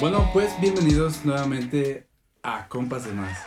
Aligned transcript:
Bueno, 0.00 0.28
pues 0.32 0.58
bienvenidos 0.60 1.24
nuevamente 1.24 2.06
a 2.42 2.66
Compas 2.68 3.04
de 3.04 3.12
Más, 3.12 3.38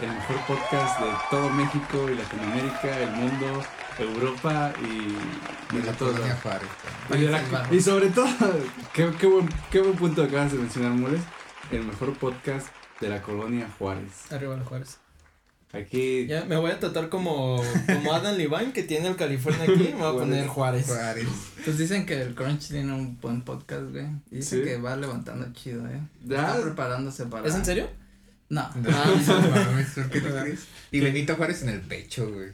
el 0.00 0.08
mejor 0.10 0.36
podcast 0.46 1.00
de 1.00 1.06
todo 1.30 1.48
México 1.50 2.10
y 2.10 2.16
Latinoamérica, 2.16 2.98
el 2.98 3.10
mundo, 3.12 3.62
Europa 3.98 4.72
y, 4.82 5.74
De 5.74 5.80
de 5.80 5.86
la 5.86 5.92
todos 5.92 6.12
colonia 6.12 6.34
lados. 6.34 6.42
Juárez. 6.42 6.68
Y, 7.10 7.18
de 7.18 7.30
la- 7.30 7.68
y 7.74 7.80
sobre 7.80 8.08
todo, 8.08 8.26
qué, 8.92 9.12
qué 9.18 9.26
buen, 9.26 9.48
qué 9.70 9.80
buen 9.80 9.94
punto 9.94 10.22
acabas 10.24 10.52
de 10.52 10.58
mencionar, 10.58 10.92
Moles, 10.92 11.22
el 11.70 11.84
mejor 11.84 12.12
podcast 12.14 12.68
de 13.00 13.08
la 13.08 13.22
colonia 13.22 13.68
Juárez. 13.78 14.32
Arriba 14.32 14.56
los 14.56 14.66
Juárez. 14.66 14.98
Aquí, 15.74 16.26
Ya 16.26 16.44
me 16.44 16.56
voy 16.56 16.70
a 16.70 16.78
tratar 16.78 17.08
como, 17.08 17.60
como 17.86 18.14
Adam 18.14 18.36
Levine 18.36 18.72
que 18.72 18.82
tiene 18.84 19.08
el 19.08 19.16
California 19.16 19.64
aquí. 19.64 19.92
Me 19.92 19.94
voy 19.94 20.16
a 20.16 20.20
poner 20.20 20.46
Juárez. 20.46 20.86
Juárez. 20.86 21.26
Pues 21.64 21.78
dicen 21.78 22.06
que 22.06 22.20
el 22.22 22.34
Crunch 22.34 22.68
tiene 22.68 22.92
un 22.92 23.20
buen 23.20 23.42
podcast, 23.42 23.90
güey. 23.90 24.06
Dicen 24.30 24.60
Sí. 24.60 24.64
que 24.64 24.76
va 24.78 24.94
levantando 24.96 25.46
chido, 25.52 25.86
eh. 25.88 26.00
Ya. 26.24 26.48
Está 26.48 26.62
preparándose 26.62 27.26
para. 27.26 27.48
¿Es 27.48 27.54
en 27.54 27.64
serio? 27.64 27.88
No. 28.48 28.68
No, 28.76 28.90
no 28.90 29.50
mames, 29.50 29.90
¿por 29.94 30.08
qué 30.10 30.20
te 30.20 30.30
crees? 30.30 30.60
Y 30.92 31.00
Benito 31.00 31.34
Juárez 31.34 31.62
en 31.62 31.70
el 31.70 31.80
pecho, 31.80 32.30
güey. 32.32 32.50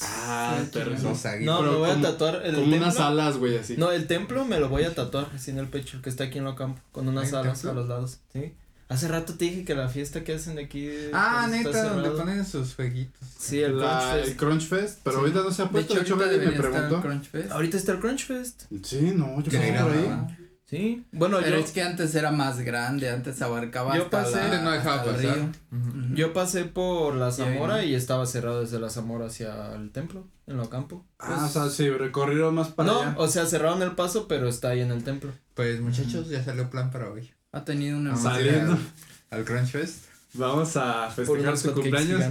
ah, 0.00 0.58
águilas. 0.72 1.02
No, 1.40 1.58
Pero 1.60 1.72
me 1.72 1.78
voy 1.78 1.90
como- 1.90 2.06
a 2.06 2.10
tatuar 2.10 2.34
el 2.44 2.54
Como 2.54 2.70
templo. 2.70 2.76
unas 2.78 2.98
alas, 3.00 3.36
güey, 3.36 3.56
así. 3.58 3.76
No, 3.76 3.90
el 3.92 4.06
templo 4.06 4.44
me 4.44 4.58
lo 4.58 4.68
voy 4.68 4.84
a 4.84 4.94
tatuar 4.94 5.28
así 5.34 5.50
en 5.50 5.58
el 5.58 5.66
pecho, 5.68 6.00
que 6.02 6.08
está 6.10 6.24
aquí 6.24 6.38
en 6.38 6.44
lo 6.44 6.54
campo, 6.56 6.80
con 6.92 7.06
unas 7.08 7.32
¿Hay 7.32 7.38
alas 7.40 7.60
templo? 7.60 7.70
a 7.70 7.74
los 7.74 7.88
lados. 7.88 8.18
¿sí? 8.32 8.52
Hace 8.88 9.06
rato 9.08 9.34
te 9.34 9.44
dije 9.44 9.64
que 9.64 9.74
la 9.74 9.88
fiesta 9.88 10.24
que 10.24 10.34
hacen 10.34 10.56
de 10.56 10.64
aquí. 10.64 10.88
Ah, 11.12 11.46
pues, 11.48 11.60
está 11.66 11.82
neta, 11.82 11.94
donde 11.94 12.10
ponen 12.10 12.46
sus 12.46 12.74
jueguitos. 12.74 13.20
Sí, 13.38 13.60
el 13.60 13.78
La- 13.78 13.98
Crunch 13.98 14.14
el 14.14 14.24
Fest. 14.24 14.38
Crunch 14.38 14.66
Fest, 14.68 14.98
pero 15.04 15.16
Sí. 15.16 15.20
ahorita 15.20 15.40
no 15.42 15.50
se 15.50 15.62
ha 15.62 15.64
De 15.66 15.70
puesto. 15.72 15.92
hecho, 15.92 16.00
De 16.00 16.06
hecho, 16.06 16.14
ahorita 16.24 16.44
me 16.44 16.44
el 16.56 16.60
preguntó. 16.60 17.00
Crunch 17.02 17.28
Fest. 17.30 17.50
Ahorita 17.52 17.76
está 17.76 17.92
el 17.92 17.98
Crunch 18.00 18.24
Fest. 18.26 18.62
Sí, 18.82 19.12
no, 19.14 19.40
yo 19.42 19.58
era, 19.60 19.82
por 19.84 19.92
ahí. 19.92 20.08
Ah, 20.10 20.26
Sí. 20.64 21.06
Bueno, 21.12 21.38
Pero 21.42 21.56
yo, 21.60 21.64
es 21.64 21.70
que 21.70 21.80
antes 21.80 22.14
era 22.14 22.30
más 22.30 22.60
grande, 22.60 23.08
antes 23.08 23.40
abarcaba 23.40 23.96
Yo 23.96 24.02
hasta 24.04 24.24
pasé- 24.24 24.48
la, 24.50 24.60
no 24.60 24.70
dejaba 24.70 24.96
hasta 24.96 25.10
el 25.12 25.16
pasar. 25.16 25.34
río. 25.36 25.50
Ujú. 25.72 25.88
Ujú. 25.98 26.14
yo 26.14 26.32
pasé 26.34 26.64
por 26.66 27.14
la 27.14 27.30
Zamora 27.30 27.76
¿no? 27.78 27.82
y 27.82 27.94
estaba 27.94 28.26
cerrado 28.26 28.60
desde 28.60 28.78
la 28.78 28.90
Zamora 28.90 29.28
hacia 29.28 29.74
el 29.74 29.90
templo, 29.92 30.26
en 30.46 30.58
lo 30.58 30.68
campo. 30.68 31.06
Ah, 31.18 31.46
o 31.46 31.48
sea, 31.48 31.70
sí, 31.70 31.88
recorrieron 31.88 32.54
más 32.54 32.68
para 32.68 32.92
no, 32.92 33.00
allá. 33.00 33.14
o 33.16 33.28
sea, 33.28 33.46
cerraron 33.46 33.80
el 33.82 33.92
paso, 33.92 34.28
pero 34.28 34.46
está 34.46 34.68
ahí 34.68 34.80
en 34.82 34.90
el 34.90 35.04
templo. 35.04 35.32
Pues 35.54 35.80
muchachos, 35.80 36.28
ya 36.28 36.44
salió 36.44 36.68
plan 36.68 36.90
para 36.90 37.10
hoy. 37.10 37.30
Ha 37.52 37.64
tenido 37.64 37.98
una 37.98 38.10
Vamos 38.10 38.26
a 38.26 38.40
ir 38.40 38.46
Saliendo. 38.46 38.72
al, 38.72 39.38
al 39.38 39.44
Crunch 39.44 39.68
Fest. 39.70 40.04
Vamos 40.34 40.76
a 40.76 41.10
festejar 41.10 41.56
su 41.56 41.72
cumpleaños. 41.72 42.22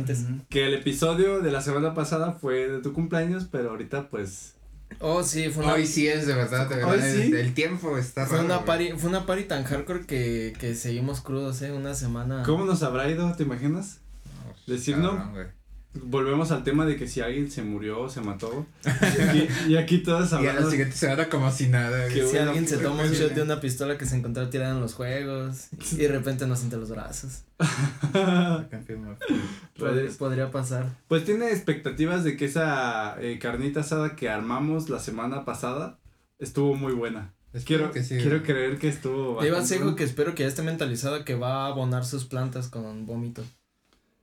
Que 0.50 0.68
el 0.68 0.76
episodio 0.76 1.42
de 1.42 1.52
la 1.52 1.62
semana 1.62 1.94
pasada 1.96 2.34
fue 2.34 2.68
de 2.70 2.82
tu 2.82 2.94
cumpleaños, 2.94 3.46
pero 3.52 3.72
ahorita 3.72 4.10
pues. 4.10 4.54
Oh, 5.00 5.22
sí, 5.24 5.50
fue 5.50 5.64
una, 5.66 5.74
Hoy 5.74 5.86
sí 5.86 6.08
es, 6.08 6.28
de 6.28 6.34
verdad, 6.36 6.70
de 6.70 6.84
Hoy 6.84 6.92
verdad. 6.92 7.14
sí. 7.14 7.22
el- 7.24 7.36
El 7.36 7.54
tiempo 7.54 7.98
está 7.98 8.26
fue 8.26 8.38
raro, 8.38 8.46
una 8.48 8.64
party, 8.66 8.92
fue 8.98 9.10
una 9.10 9.26
party 9.26 9.44
tan 9.44 9.64
hardcore 9.66 10.06
que, 10.06 10.54
que 10.60 10.76
seguimos 10.76 11.20
crudos, 11.22 11.62
eh, 11.62 11.72
una 11.72 11.94
semana. 11.94 12.44
¿Cómo 12.44 12.64
nos 12.66 12.84
habrá 12.84 13.10
ido? 13.10 13.30
¿Te 13.36 13.44
imaginas? 13.44 13.98
No, 14.46 14.74
Decir, 14.74 14.98
¿no? 14.98 15.18
cabrón. 15.18 15.48
Volvemos 15.94 16.52
al 16.52 16.64
tema 16.64 16.86
de 16.86 16.96
que 16.96 17.08
si 17.08 17.22
alguien 17.22 17.50
se 17.50 17.64
murió 17.64 18.02
o 18.02 18.10
se 18.10 18.22
mató. 18.22 18.68
Y 19.18 19.22
aquí, 19.22 19.48
y 19.70 19.76
aquí 19.78 19.98
todos 20.00 20.32
Y 20.32 20.36
a 20.36 20.42
la 20.42 20.50
hablando. 20.50 20.70
siguiente 20.70 20.96
semana 20.96 21.28
como 21.28 21.52
si 21.52 21.68
nada. 21.70 21.98
güey. 22.06 22.14
Qué 22.14 22.22
si 22.28 22.32
bueno, 22.36 22.52
alguien 22.52 22.68
se 22.68 22.78
toma 22.78 23.04
un 23.04 23.12
shot 23.12 23.34
de 23.34 23.42
una 23.42 23.60
pistola 23.60 23.98
que 23.98 24.06
se 24.06 24.16
encontró 24.16 24.48
tirada 24.50 24.74
en 24.76 24.82
los 24.82 24.94
juegos 24.94 25.68
y 25.94 25.96
de 25.98 26.08
repente 26.10 26.46
nos 26.46 26.60
siente 26.60 26.78
los 26.78 26.90
brazos. 26.90 27.44
Confirmo. 28.70 29.16
Podría, 29.78 30.04
Pues, 30.04 30.18
podría 30.18 30.52
pasar. 30.52 30.96
pues 31.08 31.26
tiene 31.26 31.50
expectativas 31.52 32.24
de 32.24 32.38
que 32.38 32.46
esa 32.46 33.16
eh, 33.20 33.40
carnita 33.40 33.80
asada 33.80 34.16
que 34.16 34.30
armamos 34.30 34.90
la 34.90 35.00
semana 35.00 35.46
pasada 35.46 36.00
estuvo 36.40 36.76
muy 36.76 36.94
buena. 36.94 37.34
Espero 37.54 37.66
Quiero, 37.90 37.92
que 37.92 38.04
sí. 38.04 38.18
quiero 38.18 38.44
creer 38.44 38.78
que 38.78 38.90
estuvo. 38.90 39.42
Sejo 39.42 39.84
bueno. 39.84 39.96
que 39.96 40.04
espero 40.04 40.36
que 40.36 40.44
ya 40.44 40.50
esté 40.50 40.62
mentalizado 40.62 41.26
que 41.26 41.34
va 41.36 41.66
a 41.66 41.68
abonar 41.68 42.06
sus 42.06 42.26
plantas 42.26 42.68
con 42.68 43.06
vómito. 43.08 43.44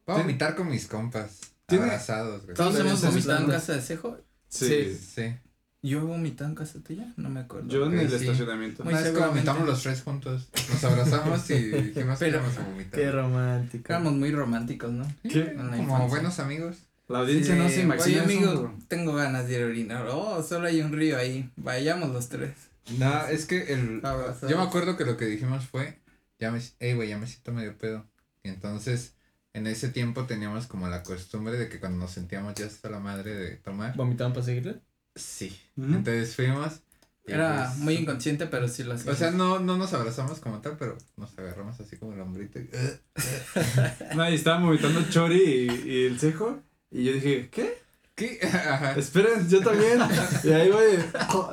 Voy 0.07 0.17
a 0.17 0.19
vomitar 0.21 0.55
con 0.55 0.69
mis 0.69 0.87
compas. 0.87 1.41
Tiene- 1.67 1.85
Abrazados, 1.85 2.45
güey. 2.45 2.57
Todos 2.57 2.79
hemos 2.79 3.01
vomitado 3.03 3.45
en 3.45 3.51
casa 3.51 3.73
de 3.75 3.81
Cejo. 3.83 4.19
Sí. 4.49 4.95
Sí. 4.95 5.35
Yo 5.83 5.99
he 5.99 6.03
vomitado 6.03 6.49
en 6.49 6.57
casa 6.57 6.79
tuya, 6.83 7.13
no 7.17 7.29
me 7.29 7.41
acuerdo. 7.41 7.69
Yo 7.69 7.85
en 7.87 7.99
el 7.99 8.09
sí. 8.09 8.15
estacionamiento. 8.17 8.85
Muy 8.85 8.95
Una 8.95 9.03
vez 9.03 9.11
que 9.11 9.15
seguramente. 9.15 9.51
vomitamos 9.51 9.69
los 9.69 9.83
tres 9.83 10.03
juntos. 10.03 10.49
Nos 10.71 10.85
abrazamos 10.85 11.51
y 11.51 11.55
dijimos 11.59 12.19
que 12.19 12.29
íbamos 12.29 12.57
a 12.57 12.63
vomitar. 12.63 13.01
Qué 13.01 13.11
romántico. 13.13 13.85
Éramos 13.93 14.13
muy 14.15 14.31
románticos, 14.33 14.91
¿no? 14.93 15.07
¿Qué? 15.23 15.53
Como 15.55 15.77
infancia. 15.77 16.07
buenos 16.09 16.39
amigos. 16.39 16.77
La 17.07 17.19
audiencia 17.19 17.55
Sí, 17.55 17.61
no 17.61 17.69
se 17.69 17.81
imagina. 17.83 18.23
Oye, 18.25 18.35
eso. 18.39 18.49
amigo, 18.51 18.75
tengo 18.89 19.13
ganas 19.15 19.47
de 19.47 19.57
ir 19.57 19.63
a 19.63 19.67
orinar. 19.67 20.07
Oh, 20.11 20.43
solo 20.43 20.69
hay 20.69 20.81
un 20.81 20.91
río 20.93 21.19
ahí. 21.19 21.51
Vayamos 21.57 22.11
los 22.11 22.31
tres. 22.31 22.53
No, 22.99 23.27
es 23.27 23.45
que 23.45 23.75
el. 23.75 24.01
Abrazados. 24.03 24.51
Yo 24.51 24.57
me 24.57 24.63
acuerdo 24.65 24.97
que 24.97 25.05
lo 25.05 25.19
que 25.19 25.27
dijimos 25.27 25.67
fue. 25.67 25.99
Ya 26.41 26.51
me. 26.51 26.63
Ey, 26.81 26.95
güey, 26.95 27.11
ya 27.11 27.19
me 27.19 27.27
siento 27.27 27.53
medio 27.53 27.77
pedo. 27.77 28.07
Y 28.43 28.49
entonces. 28.49 29.13
En 29.55 29.67
ese 29.67 29.89
tiempo 29.89 30.25
teníamos 30.25 30.67
como 30.67 30.89
la 30.89 31.03
costumbre 31.03 31.57
de 31.57 31.69
que 31.69 31.79
cuando 31.81 31.99
nos 31.99 32.11
sentíamos 32.11 32.55
ya 32.55 32.67
hasta 32.67 32.91
la 32.91 32.99
madre 32.99 33.35
de 33.35 33.57
tomar. 33.57 33.97
¿Vomitaban 33.97 34.33
para 34.33 34.45
seguirle? 34.45 34.81
Sí. 35.15 35.57
Entonces 35.77 36.35
fuimos. 36.35 36.81
Era 37.27 37.69
pues, 37.69 37.79
muy 37.79 37.95
inconsciente, 37.95 38.47
pero 38.47 38.69
sí 38.69 38.83
lo 38.83 38.95
hacía. 38.95 39.13
O 39.13 39.15
sea, 39.15 39.31
no, 39.31 39.59
no 39.61 39.79
nos 39.79 39.93
abrazamos 39.95 40.41
como 40.41 40.61
tal, 40.61 40.77
pero 40.77 40.99
nos 41.17 41.39
agarramos 41.39 41.81
así 41.81 41.97
como 41.97 42.13
el 42.13 42.21
hombrito. 42.21 42.59
y- 42.59 42.69
No, 44.17 44.29
y 44.29 44.35
estaban 44.35 44.63
vomitando 44.65 45.09
Chori 45.09 45.41
y, 45.41 45.89
y 45.91 46.05
el 46.07 46.19
cejo. 46.19 46.61
Y 46.91 47.05
yo 47.05 47.13
dije, 47.13 47.49
¿qué? 47.51 47.79
¿Qué? 48.15 48.39
Ajá. 48.45 48.95
Esperen, 48.97 49.49
yo 49.49 49.61
también. 49.61 49.99
y 50.45 50.51
ahí 50.51 50.71
voy. 50.71 50.85
No. 51.33 51.51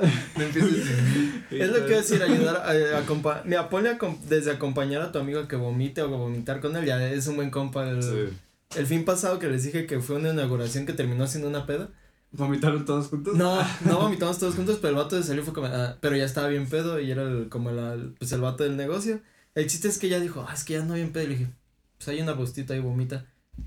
Es 1.58 1.70
lo 1.70 1.80
que 1.86 1.88
iba 1.88 1.98
a 1.98 2.02
decir, 2.02 2.22
ayudar 2.24 2.56
a, 2.58 3.00
a 3.00 3.06
compa 3.06 3.42
Mira, 3.46 3.70
ponle 3.70 3.90
a 3.90 3.98
desde 4.28 4.52
acompañar 4.52 5.02
a 5.02 5.12
tu 5.12 5.20
amigo 5.20 5.40
a 5.40 5.48
que 5.48 5.56
vomite 5.56 6.02
o 6.02 6.10
vomitar 6.10 6.62
con 6.62 6.76
él, 6.78 6.86
ya 6.86 7.04
es 7.12 7.28
un 7.28 7.36
buen 7.36 7.50
compa. 7.50 7.90
El, 7.90 8.02
Sí. 8.04 8.38
el 8.80 8.88
fin 8.88 9.06
pasado 9.06 9.40
que 9.40 9.50
les 9.50 9.64
dije 9.64 9.86
que 9.86 10.00
fue 10.00 10.16
una 10.18 10.30
inauguración 10.30 10.86
que 10.86 10.94
terminó 10.94 11.28
siendo 11.28 11.50
una 11.50 11.66
peda. 11.66 11.90
¿Vomitaron 12.32 12.86
todos 12.86 13.08
juntos? 13.08 13.36
No, 13.36 13.62
no 13.86 14.00
vomitamos 14.00 14.40
todos 14.40 14.56
juntos, 14.56 14.78
pero 14.82 14.90
el 14.98 15.04
vato 15.04 15.16
de 15.18 15.24
salió 15.24 15.44
fue 15.44 15.54
como, 15.54 15.68
ah, 15.68 15.98
pero 16.00 16.16
ya 16.16 16.24
estaba 16.26 16.48
bien 16.48 16.68
pedo 16.70 17.00
y 17.00 17.12
era 17.12 17.24
el, 17.24 17.50
como 17.50 17.72
el, 17.72 18.14
pues 18.18 18.32
el 18.32 18.40
vato 18.42 18.64
del 18.64 18.78
negocio. 18.78 19.20
El 19.56 19.68
chiste 19.68 19.90
es 19.90 19.98
que 19.98 20.08
ella 20.08 20.20
dijo, 20.20 20.46
ah, 20.48 20.54
es 20.54 20.64
que 20.64 20.74
ya 20.74 20.84
no 20.86 20.94
bien 20.94 21.12
pedo. 21.12 21.24
Y 21.24 21.28
le 21.28 21.34
dije, 21.38 21.52
pues 21.98 22.08
hay 22.08 22.22
una 22.22 22.34
bustita 22.34 22.76
y 22.76 22.80
vomita. 22.80 23.26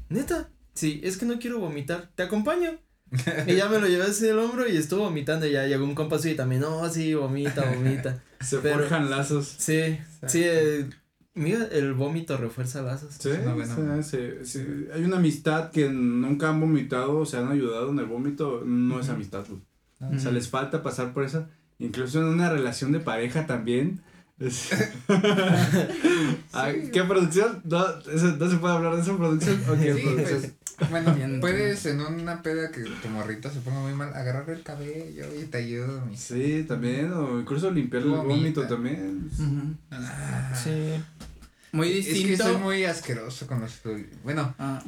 Neta, 0.08 0.48
sí, 0.72 1.00
es 1.04 1.18
que 1.18 1.26
no 1.26 1.38
quiero 1.38 1.58
vomitar, 1.58 2.10
te 2.14 2.22
acompaño. 2.22 2.78
y 3.46 3.54
ya 3.54 3.68
me 3.68 3.78
lo 3.78 3.86
llevé 3.86 4.04
así 4.04 4.24
del 4.24 4.38
hombro 4.38 4.68
y 4.68 4.76
estuvo 4.76 5.00
vomitando. 5.04 5.46
Y 5.46 5.52
ya 5.52 5.66
llegó 5.66 5.84
un 5.84 5.94
compa 5.94 6.16
y 6.24 6.34
también, 6.34 6.62
no, 6.62 6.88
sí, 6.90 7.14
vomita, 7.14 7.70
vomita. 7.74 8.22
Se 8.40 8.58
Pero- 8.58 8.78
forjan 8.80 9.08
lazos. 9.10 9.54
Sí, 9.58 9.98
sí, 10.26 10.42
eh, 10.44 10.88
mira, 11.34 11.66
el 11.72 11.94
vómito 11.94 12.36
refuerza 12.36 12.82
lazos. 12.82 13.14
Sí, 13.18 13.30
una 13.30 13.54
buena- 13.54 14.02
sí, 14.02 14.18
sí, 14.18 14.28
sí. 14.44 14.86
Hay 14.92 15.02
una 15.04 15.16
amistad 15.18 15.70
que 15.70 15.88
nunca 15.88 16.48
han 16.50 16.60
vomitado 16.60 17.18
o 17.18 17.26
se 17.26 17.36
han 17.38 17.50
ayudado 17.50 17.90
en 17.90 17.98
el 18.00 18.06
vómito, 18.06 18.62
no 18.64 19.00
es 19.00 19.08
amistad, 19.08 19.44
güey. 19.48 19.60
Ujú. 20.00 20.16
O 20.16 20.18
sea, 20.18 20.32
les 20.32 20.48
falta 20.48 20.82
pasar 20.82 21.12
por 21.14 21.24
eso. 21.24 21.46
Incluso 21.78 22.18
en 22.20 22.26
una 22.26 22.50
relación 22.50 22.92
de 22.92 23.00
pareja 23.00 23.46
también. 23.46 24.00
Ay, 26.52 26.88
¿Qué 26.92 27.02
producción? 27.04 27.60
No, 27.64 27.84
eso- 28.00 28.36
no 28.36 28.50
se 28.50 28.56
puede 28.56 28.74
hablar 28.74 28.96
de 28.96 29.02
esa 29.02 29.16
producción. 29.16 29.56
Ok, 29.68 29.78
Sí, 29.80 30.02
producción. 30.02 30.40
pues, 30.40 30.52
bueno, 30.90 31.14
Bien, 31.14 31.40
puedes 31.40 31.86
en 31.86 32.00
una 32.00 32.42
peda 32.42 32.70
que 32.70 32.82
tu 32.82 33.08
morrita 33.08 33.50
se 33.50 33.60
ponga 33.60 33.80
muy 33.80 33.92
mal, 33.92 34.08
agarrar 34.14 34.48
el 34.50 34.62
cabello 34.62 35.26
y 35.40 35.44
te 35.44 35.58
ayudo, 35.58 36.04
mi 36.06 36.16
Sí, 36.16 36.64
también, 36.66 37.12
o 37.12 37.38
incluso 37.40 37.70
limpiar 37.70 38.02
el 38.02 38.08
vómito 38.10 38.66
también. 38.66 39.30
Ujú. 39.32 39.74
Sí. 40.62 41.02
Muy 41.72 41.90
Es 41.98 42.06
que 42.06 42.12
distinto. 42.12 42.44
soy 42.44 42.56
muy 42.58 42.84
asqueroso 42.84 43.46
con 43.48 43.60
los 43.60 43.72
fluidos. 43.72 44.10
Bueno, 44.22 44.54
Ah, 44.58 44.80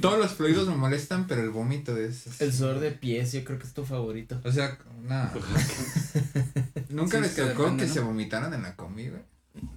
todos 0.00 0.18
los 0.20 0.32
fluidos 0.34 0.68
me 0.68 0.76
molestan, 0.76 1.26
pero 1.26 1.42
el 1.42 1.50
vómito 1.50 1.96
es. 1.96 2.28
así. 2.28 2.44
El 2.44 2.52
sudor 2.52 2.78
de 2.78 2.92
pies, 2.92 3.32
yo 3.32 3.42
creo 3.44 3.58
que 3.58 3.66
es 3.66 3.74
tu 3.74 3.84
favorito. 3.84 4.40
O 4.44 4.52
sea, 4.52 4.78
nada. 5.02 5.32
Nunca 6.90 7.16
Sí, 7.18 7.22
les 7.22 7.34
que 7.34 7.42
tocó 7.42 7.62
depende, 7.64 7.82
que 7.82 7.88
¿no? 7.88 7.94
se 7.94 8.00
vomitaran 8.00 8.54
en 8.54 8.62
la 8.62 8.76
comida, 8.76 9.18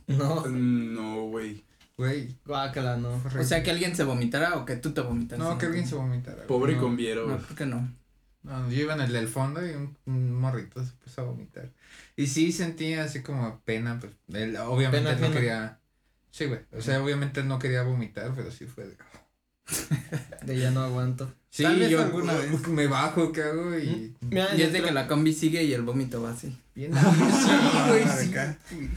No, 0.08 0.46
No, 0.48 1.22
güey. 1.30 1.64
Güey. 2.02 2.36
guácala, 2.46 2.98
no. 2.98 3.22
o 3.40 3.44
sea, 3.44 3.64
que 3.64 3.72
alguien 3.72 3.96
se 3.96 4.04
vomitara 4.04 4.56
o 4.58 4.66
que 4.66 4.76
tú 4.76 4.92
te 4.92 5.02
vomitas. 5.02 5.38
No, 5.40 5.58
que 5.58 5.68
alguien 5.68 5.88
se 5.88 5.96
vomitara. 5.96 6.46
Pobre 6.48 6.76
no, 6.76 6.82
conviero, 6.82 7.28
No, 7.28 7.38
creo 7.38 7.56
que 7.56 7.66
no. 7.66 7.94
No, 8.44 8.72
yo 8.72 8.82
iba 8.82 8.96
en 8.96 9.02
el 9.02 9.14
del 9.14 9.28
fondo 9.28 9.66
y 9.66 9.72
un, 9.72 9.96
un 10.06 10.34
morrito 10.34 10.84
se 10.84 10.94
puso 10.94 11.22
a 11.22 11.26
vomitar. 11.26 11.72
Y 12.16 12.28
sí 12.28 12.52
sentía 12.52 13.04
así 13.04 13.22
como 13.22 13.62
pena, 13.62 14.00
pues 14.00 14.14
él 14.34 14.56
obviamente 14.58 15.14
Pena 15.14 15.28
no 15.28 15.34
quería. 15.34 15.80
Sí, 16.32 16.46
güey. 16.46 16.62
O 16.72 16.82
sea, 16.82 17.04
obviamente 17.04 17.44
no 17.44 17.60
quería 17.60 17.84
vomitar, 17.84 18.34
pero 18.36 18.50
sí 18.52 18.66
fue 18.66 18.88
de. 18.88 18.98
De 20.46 20.58
ya 20.58 20.72
no 20.72 20.82
aguanto. 20.82 21.32
Sí, 21.54 21.64
Tal 21.64 21.80
vez 21.80 21.90
yo 21.92 22.02
alguna 22.02 22.34
vez. 22.38 22.68
me 22.70 22.88
bajo, 22.88 23.32
¿qué 23.34 23.44
hago? 23.44 23.78
Y. 23.78 24.16
Mira, 24.22 24.56
Y 24.56 24.62
es 24.62 24.72
de 24.72 24.82
que 24.82 24.92
la 24.92 25.08
combi 25.08 25.34
sigue 25.34 25.64
y 25.64 25.74
el 25.74 25.82
vómito 25.82 26.22
va 26.22 26.32
así. 26.32 26.56
Bien, 26.74 26.94
sí, 26.96 27.52
güey, 27.90 28.08
sí. 28.08 28.32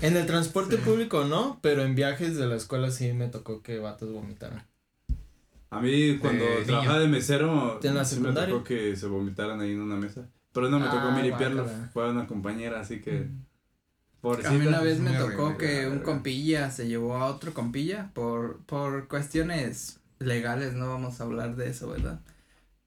En 0.03 0.17
el 0.17 0.25
transporte 0.27 0.77
público 0.79 1.25
no, 1.25 1.59
pero 1.63 1.83
en 1.83 1.97
viajes 1.97 2.37
de 2.37 2.47
la 2.47 2.55
escuela 2.55 2.91
sí 2.93 3.13
me 3.13 3.27
tocó 3.29 3.61
que 3.63 3.81
vatos 3.81 4.13
vomitaran. 4.13 4.63
A 5.71 5.81
mí 5.81 6.19
cuando 6.19 6.45
Eh, 6.45 6.63
trabajaba 6.65 7.01
de 7.01 7.09
mesero, 7.09 7.81
¿En 7.83 7.95
la 7.97 8.05
sí 8.05 8.15
me 8.17 8.21
secundaria? 8.21 8.55
tocó 8.55 8.65
que 8.65 8.95
se 8.97 9.07
vomitaran 9.07 9.61
ahí 9.61 9.73
en 9.73 9.81
una 9.81 9.97
mesa. 9.97 10.29
Pero 10.53 10.69
no 10.71 10.79
me 10.79 10.87
tocó 10.87 10.99
a 10.99 11.11
mí 11.11 11.19
Ah, 11.21 11.23
limpiarlo, 11.23 11.65
guácala. 11.65 11.91
fue 11.93 12.09
una 12.11 12.27
compañera, 12.29 12.81
así 12.81 13.01
que... 13.01 13.27
Pobrecita. 14.21 14.51
A 14.51 14.59
mí 14.59 14.67
una 14.67 14.81
vez 14.81 15.01
me 15.01 15.11
Muy 15.11 15.19
tocó 15.19 15.47
horrible, 15.47 15.59
que 15.59 15.83
la 15.83 15.89
un 15.89 15.91
verdad. 15.99 16.05
compilla 16.05 16.71
se 16.71 16.87
llevó 16.89 17.17
a 17.17 17.27
otro 17.27 17.53
compilla 17.53 18.11
por, 18.15 18.59
por 18.67 19.09
cuestiones 19.09 20.01
legales, 20.21 20.75
no 20.75 20.89
vamos 20.89 21.21
a 21.21 21.25
hablar 21.25 21.57
de 21.57 21.69
eso, 21.71 21.89
¿verdad? 21.91 22.21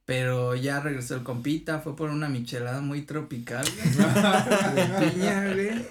Pero 0.07 0.55
ya 0.55 0.79
regresó 0.79 1.15
el 1.15 1.23
compita, 1.23 1.79
fue 1.79 1.93
por 1.97 2.09
una 2.11 2.29
michelada 2.29 2.79
muy 2.79 3.01
tropical, 3.01 3.65
güey, 3.75 4.75
de 4.75 5.11
piña, 5.11 5.53
güey, 5.53 5.85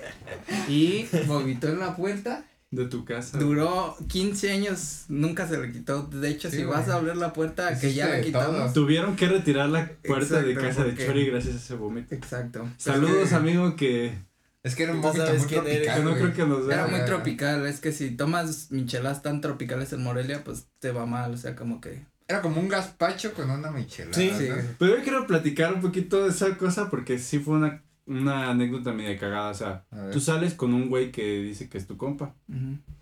y 0.69 1.07
vomitó 1.27 1.69
en 1.69 1.81
la 1.81 1.95
puerta, 1.97 2.45
De 2.71 2.87
tu 2.87 3.05
casa. 3.05 3.37
duró 3.39 3.95
15 4.09 4.53
años, 4.53 5.05
nunca 5.09 5.47
se 5.47 5.59
le 5.59 5.71
quitó, 5.71 6.05
de 6.05 6.31
hecho, 6.31 6.51
Sí, 6.51 6.57
si 6.57 6.65
vas 6.65 6.89
a 6.89 6.95
abrir 6.95 7.15
la 7.17 7.35
puerta, 7.35 7.79
que 7.79 7.93
ya 7.93 8.09
la 8.09 8.23
quitamos. 8.23 8.57
todo. 8.57 8.73
Tuvieron 8.73 9.17
que 9.17 9.29
retirar 9.29 9.69
la 9.69 9.87
puerta 10.03 10.41
de 10.41 10.55
casa 10.55 10.83
de 10.85 10.97
Chori 10.97 11.27
gracias 11.27 11.55
a 11.55 11.59
ese 11.59 11.75
vómito. 11.75 12.15
Exacto. 12.15 12.67
Saludos, 12.79 13.29
que- 13.29 13.35
amigo, 13.35 13.77
que, 13.77 14.15
Es 14.63 14.75
que 14.75 14.85
era 14.85 14.93
un 14.95 15.03
vómito 15.03 15.27
sabes 15.27 15.43
muy 15.43 15.49
quién 15.51 15.67
eres. 15.67 15.75
tropical, 15.83 15.97
que 15.99 16.03
no 16.05 16.11
güey. 16.11 16.23
creo 16.23 16.35
que 16.35 16.47
nos 16.47 16.73
Era 16.73 16.87
vea. 16.87 16.97
muy 16.97 17.05
tropical, 17.07 17.67
es 17.67 17.81
que 17.81 17.93
si 17.93 18.13
tomas 18.13 18.69
micheladas 18.73 19.21
tan 19.21 19.43
tropicales 19.43 19.93
en 19.93 20.03
Morelia, 20.03 20.43
pues 20.43 20.69
te 20.79 20.91
va 20.91 21.05
mal, 21.05 21.35
o 21.35 21.37
sea, 21.37 21.55
como 21.55 21.83
que... 21.83 22.03
Era 22.29 22.43
como 22.43 22.61
un 22.61 22.69
gazpacho 22.69 23.33
con 23.35 23.51
una 23.51 23.71
michelada. 23.71 24.15
Sí, 24.15 24.31
¿no? 24.33 24.39
sí. 24.39 24.49
Pero 24.79 24.97
yo 24.97 25.03
quiero 25.03 25.27
platicar 25.27 25.75
un 25.75 25.81
poquito 25.81 26.25
de 26.25 26.31
esa 26.31 26.57
cosa 26.57 26.91
porque 26.91 27.19
sí 27.19 27.39
fue 27.39 27.55
una, 27.55 27.83
una 28.07 28.51
anécdota 28.51 28.93
media 28.93 29.19
cagada. 29.19 29.51
O 29.51 29.55
sea, 29.55 29.85
tú 30.13 30.21
sales 30.21 30.55
con 30.55 30.75
un 30.75 30.89
güey 30.89 31.13
que 31.13 31.41
dice 31.41 31.69
que 31.69 31.79
es 31.79 31.87
tu 31.87 31.97
compa. 31.97 32.35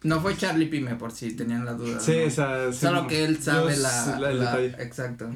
No 0.03 0.21
fue 0.21 0.37
Charlie 0.37 0.67
Pime, 0.67 0.97
por 0.97 1.13
si 1.13 1.35
tenían 1.35 1.65
la 1.65 1.73
duda. 1.73 2.01
Sí, 2.01 2.17
¿no? 2.21 2.27
o 2.27 2.31
sea, 2.31 2.73
sí, 2.73 2.79
Solo 2.81 3.03
no. 3.03 3.09
que 3.09 3.25
él 3.25 3.43
sabe 3.43 3.77
la, 3.77 4.19
la-. 4.19 4.65
Exacto. 4.83 5.31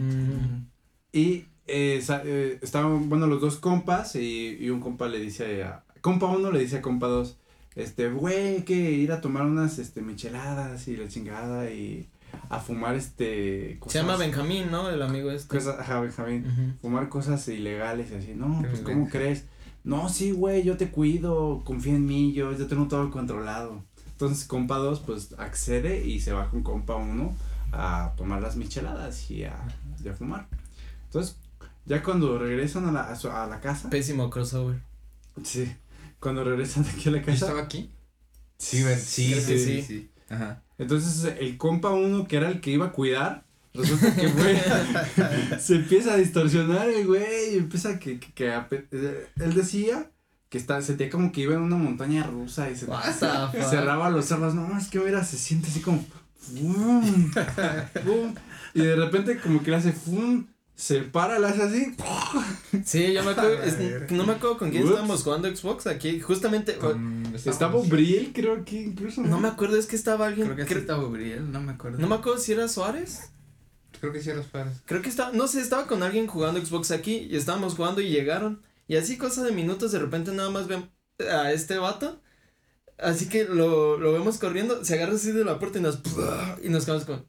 Y 1.12 1.46
eh, 1.66 2.02
eh, 2.24 2.58
estaban, 2.62 3.08
bueno, 3.08 3.26
los 3.26 3.40
dos 3.40 3.56
compas 3.56 4.16
y, 4.16 4.56
y 4.60 4.70
un 4.70 4.80
compa 4.80 5.08
le 5.08 5.18
dice 5.20 5.62
a, 5.62 5.84
compa 6.00 6.26
uno 6.26 6.50
le 6.50 6.60
dice 6.60 6.78
a 6.78 6.82
compa 6.82 7.06
dos, 7.06 7.38
este, 7.74 8.08
güey, 8.10 8.64
que 8.64 8.74
ir 8.74 9.12
a 9.12 9.20
tomar 9.20 9.44
unas, 9.44 9.78
este, 9.78 10.00
micheladas 10.00 10.88
y 10.88 10.96
la 10.96 11.08
chingada 11.08 11.70
y 11.70 12.08
a 12.50 12.60
fumar, 12.60 12.94
este, 12.94 13.76
cosas. 13.78 13.92
Se 13.92 13.98
llama 14.00 14.16
Benjamín, 14.16 14.70
¿no? 14.70 14.88
El 14.90 15.02
amigo 15.02 15.30
este. 15.30 15.56
Cosas, 15.56 15.78
ajá, 15.80 16.00
Benjamín. 16.00 16.76
Fumar 16.80 17.08
cosas 17.08 17.46
ilegales 17.48 18.10
y 18.10 18.14
así, 18.14 18.32
no, 18.34 18.60
Qué 18.62 18.68
pues, 18.68 18.84
bien. 18.84 18.98
¿cómo 18.98 19.08
crees? 19.10 19.44
No, 19.84 20.08
sí, 20.08 20.32
güey, 20.32 20.62
yo 20.64 20.76
te 20.76 20.90
cuido, 20.90 21.62
confía 21.64 21.94
en 21.94 22.06
mí, 22.06 22.32
yo, 22.32 22.52
yo 22.56 22.66
tengo 22.66 22.88
todo 22.88 23.10
controlado. 23.10 23.84
Entonces, 24.10 24.46
compa 24.46 24.76
dos, 24.78 25.00
pues, 25.00 25.34
accede 25.38 26.04
y 26.04 26.20
se 26.20 26.32
va 26.32 26.50
con 26.50 26.62
compa 26.62 26.96
uno 26.96 27.34
a 27.72 28.12
tomar 28.16 28.42
las 28.42 28.56
micheladas 28.56 29.30
y 29.30 29.44
a, 29.44 29.56
y 30.04 30.08
a 30.08 30.12
fumar. 30.14 30.48
Entonces, 31.04 31.36
ya 31.86 32.02
cuando 32.02 32.38
regresan 32.38 32.86
a 32.86 32.92
la, 32.92 33.02
a, 33.10 33.16
su- 33.16 33.30
a 33.30 33.46
la 33.46 33.60
casa, 33.60 33.88
Pésimo 33.90 34.28
crossover. 34.28 34.80
sí, 35.44 35.72
cuando 36.20 36.42
regresan 36.44 36.84
aquí 36.86 37.08
a 37.08 37.12
la 37.12 37.18
¿Yo 37.20 37.26
casa, 37.26 37.46
estaba 37.46 37.62
aquí? 37.62 37.90
Sí, 38.58 38.82
sí, 38.96 39.34
sí, 39.40 39.58
sí. 39.58 39.82
sí. 39.82 40.10
Ajá. 40.28 40.62
Entonces 40.78 41.34
el 41.38 41.56
compa 41.58 41.90
uno 41.90 42.26
que 42.26 42.36
era 42.36 42.48
el 42.48 42.60
que 42.60 42.70
iba 42.70 42.86
a 42.86 42.92
cuidar, 42.92 43.44
resulta 43.74 44.14
que 44.14 44.28
güey, 44.28 44.56
se 45.58 45.76
empieza 45.76 46.14
a 46.14 46.16
distorsionar 46.16 46.88
el 46.88 47.06
güey, 47.06 47.56
empieza 47.56 47.98
que, 47.98 48.18
que, 48.20 48.32
que 48.32 48.48
eh, 48.92 49.28
él 49.36 49.54
decía 49.54 50.10
que 50.48 50.56
está, 50.56 50.80
sentía 50.80 51.10
como 51.10 51.30
que 51.32 51.42
iba 51.42 51.54
en 51.54 51.62
una 51.62 51.76
montaña 51.76 52.22
rusa 52.24 52.70
y 52.70 52.76
se 52.76 52.86
fuck? 52.86 53.62
cerraba 53.68 54.10
los 54.10 54.30
ojos, 54.32 54.54
no, 54.54 54.78
es 54.78 54.88
que 54.88 55.00
mira, 55.00 55.24
se 55.24 55.36
siente 55.36 55.68
así 55.68 55.80
como 55.80 56.04
¡fum! 56.38 57.30
¡fum! 58.04 58.34
y 58.74 58.80
de 58.80 58.96
repente 58.96 59.38
como 59.38 59.62
que 59.62 59.70
le 59.70 59.76
hace 59.76 59.92
¡fum! 59.92 60.46
Se 60.78 61.00
para, 61.02 61.44
hace 61.44 61.60
así 61.62 61.96
Sí, 62.84 63.12
yo 63.12 63.24
me 63.24 63.32
acuerdo. 63.32 63.62
Es- 63.64 64.10
no 64.12 64.24
me 64.24 64.34
acuerdo 64.34 64.58
con 64.58 64.70
quién 64.70 64.84
Ups. 64.84 64.90
estábamos 64.90 65.22
jugando 65.24 65.54
Xbox 65.56 65.88
aquí. 65.88 66.20
Justamente. 66.20 66.76
Con- 66.76 67.34
estaba 67.34 67.80
Briel 67.82 68.30
creo 68.32 68.64
que 68.64 68.82
incluso 68.82 69.22
No 69.22 69.40
me 69.40 69.48
acuerdo, 69.48 69.76
es 69.76 69.86
que 69.86 69.96
estaba 69.96 70.26
alguien. 70.28 70.48
Creo 70.54 70.66
que 70.66 70.74
estaba 70.74 71.02
Gabriel, 71.02 71.50
no 71.50 71.60
me 71.60 71.72
acuerdo. 71.72 71.98
no 71.98 72.06
me 72.06 72.14
acuerdo 72.14 72.38
si 72.38 72.52
era 72.52 72.68
Suárez. 72.68 73.30
Creo 74.00 74.12
que 74.12 74.22
sí, 74.22 74.32
los 74.32 74.46
padres. 74.46 74.76
Creo 74.84 75.02
que 75.02 75.08
estaba. 75.08 75.32
No 75.32 75.48
sé, 75.48 75.60
estaba 75.60 75.88
con 75.88 76.04
alguien 76.04 76.28
jugando 76.28 76.64
Xbox 76.64 76.92
aquí. 76.92 77.26
Y 77.28 77.34
estábamos 77.36 77.74
jugando 77.74 78.00
y 78.00 78.10
llegaron. 78.10 78.62
Y 78.86 78.94
así, 78.96 79.18
cosa 79.18 79.42
de 79.42 79.50
minutos, 79.50 79.90
de 79.90 79.98
repente 79.98 80.30
nada 80.30 80.50
más 80.50 80.68
ven 80.68 80.88
a 81.28 81.50
este 81.50 81.76
vato. 81.78 82.20
Así 82.98 83.28
que 83.28 83.44
lo, 83.46 83.98
lo 83.98 84.12
vemos 84.12 84.38
corriendo. 84.38 84.84
Se 84.84 84.94
agarra 84.94 85.14
así 85.14 85.32
de 85.32 85.44
la 85.44 85.58
puerta 85.58 85.78
y 85.78 85.82
nos. 85.82 85.98
Y 86.62 86.68
nos 86.68 86.84
quedamos 86.84 87.04
con. 87.04 87.26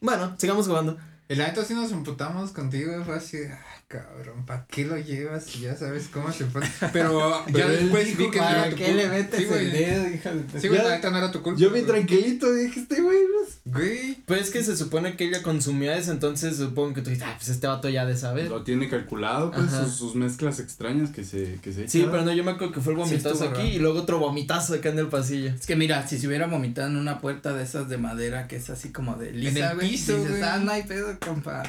Bueno, 0.00 0.34
sigamos 0.38 0.66
jugando. 0.66 0.98
Y 1.32 1.36
la 1.36 1.48
neta 1.48 1.64
sí 1.64 1.74
nos 1.74 1.90
emputamos 1.92 2.50
contigo, 2.52 2.92
fue 3.04 3.16
así, 3.16 3.38
ah, 3.50 3.58
cabrón, 3.88 4.44
¿para 4.46 4.66
qué 4.66 4.84
lo 4.84 4.96
llevas? 4.98 5.44
Si 5.44 5.60
ya 5.60 5.76
sabes 5.76 6.08
cómo 6.12 6.32
se 6.32 6.44
fue. 6.46 6.62
Pero 6.92 7.44
ya 7.46 7.52
Pero 7.52 7.68
él 7.70 7.78
después 7.80 8.06
dijo, 8.06 8.18
vi 8.18 8.30
que 8.30 8.38
no 8.38 8.44
¿Para 8.44 8.60
era 8.66 8.70
tu 8.70 8.76
qué 8.76 8.84
culpa. 8.86 9.02
le 9.02 9.08
metes 9.08 9.40
Sí, 9.40 9.44
güey. 9.46 9.64
el 9.66 9.72
dedo, 9.72 10.08
hija 10.14 10.32
de 10.32 10.60
Sí, 10.60 10.68
güey, 10.68 10.80
Ya- 10.80 10.88
la 10.88 10.94
neta 10.96 11.10
no 11.10 11.18
era 11.18 11.30
tu 11.32 11.42
culpa. 11.42 11.60
yo 11.60 11.70
bien 11.70 11.86
tranquilito 11.86 12.52
dije 12.54 12.80
este 12.80 13.00
güey 13.00 13.18
pues, 13.32 13.58
Güey. 13.64 14.14
Pues 14.26 14.40
es 14.42 14.50
que 14.50 14.64
se 14.64 14.76
supone 14.76 15.16
que 15.16 15.24
ella 15.28 15.42
consumía 15.42 15.96
eso. 15.96 16.10
Entonces 16.12 16.56
supongo 16.56 16.94
que 16.94 17.02
tú 17.02 17.10
dices, 17.10 17.24
ah, 17.26 17.34
pues 17.38 17.48
este 17.50 17.66
vato 17.66 17.88
ya 17.88 18.04
de 18.06 18.16
saber. 18.16 18.48
lo 18.48 18.62
tiene 18.64 18.88
calculado 18.88 19.50
pues 19.52 19.70
sus, 19.70 19.94
sus 19.94 20.14
mezclas 20.16 20.58
extrañas 20.58 21.10
que 21.10 21.22
se 21.24 21.58
que 21.62 21.72
se 21.72 21.86
Sí, 21.88 22.06
pero 22.10 22.24
no, 22.24 22.32
yo 22.32 22.42
me 22.44 22.52
acuerdo 22.52 22.72
que 22.74 22.80
fue 22.80 22.92
el 22.94 22.98
vomitazo 22.98 23.44
aquí 23.44 23.58
raro. 23.60 23.68
y 23.68 23.78
luego 23.78 24.00
otro 24.00 24.18
vomitazo 24.18 24.74
acá 24.74 24.88
en 24.88 24.98
el 24.98 25.08
pasillo. 25.08 25.50
Es 25.50 25.66
que 25.66 25.76
mira, 25.76 26.06
si 26.08 26.18
se 26.18 26.26
hubiera 26.26 26.46
vomitado 26.48 26.88
en 26.88 26.96
una 26.96 27.20
puerta 27.20 27.52
de 27.52 27.62
esas 27.62 27.88
de 27.88 27.98
madera 27.98 28.48
que 28.48 28.56
es 28.56 28.68
así 28.70 28.90
como 28.90 29.14
de 29.16 29.30
lisa, 29.32 29.70
el 29.70 29.76
güey, 29.76 29.90
piso, 29.90 30.16
dices, 30.16 30.30
güey. 30.30 30.42
ah, 30.42 30.58
no 30.58 30.72
hay 30.72 30.82
pedo, 30.82 31.16
compa. 31.24 31.62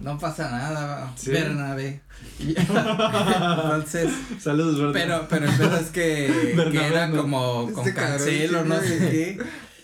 No 0.00 0.16
pasa 0.18 0.50
nada, 0.50 1.12
Sí. 1.16 1.30
Bernabé. 1.30 2.00
Entonces, 2.38 4.10
saludos 4.40 4.78
¿verdad? 4.92 4.92
pero, 4.92 5.26
pero 5.28 5.50
el 5.50 5.56
pedo 5.58 5.76
es 5.76 5.88
que, 5.90 6.26
que 6.52 6.54
Bernabé, 6.56 6.86
era 6.86 7.10
como 7.10 7.72
con 7.72 7.86
Este 7.86 7.94
cabrón, 7.94 8.18
cancel 8.18 8.54
o 8.54 8.62
sí, 8.62 8.68
no 8.68 8.80
sé 8.80 8.98
qué. 9.10 9.38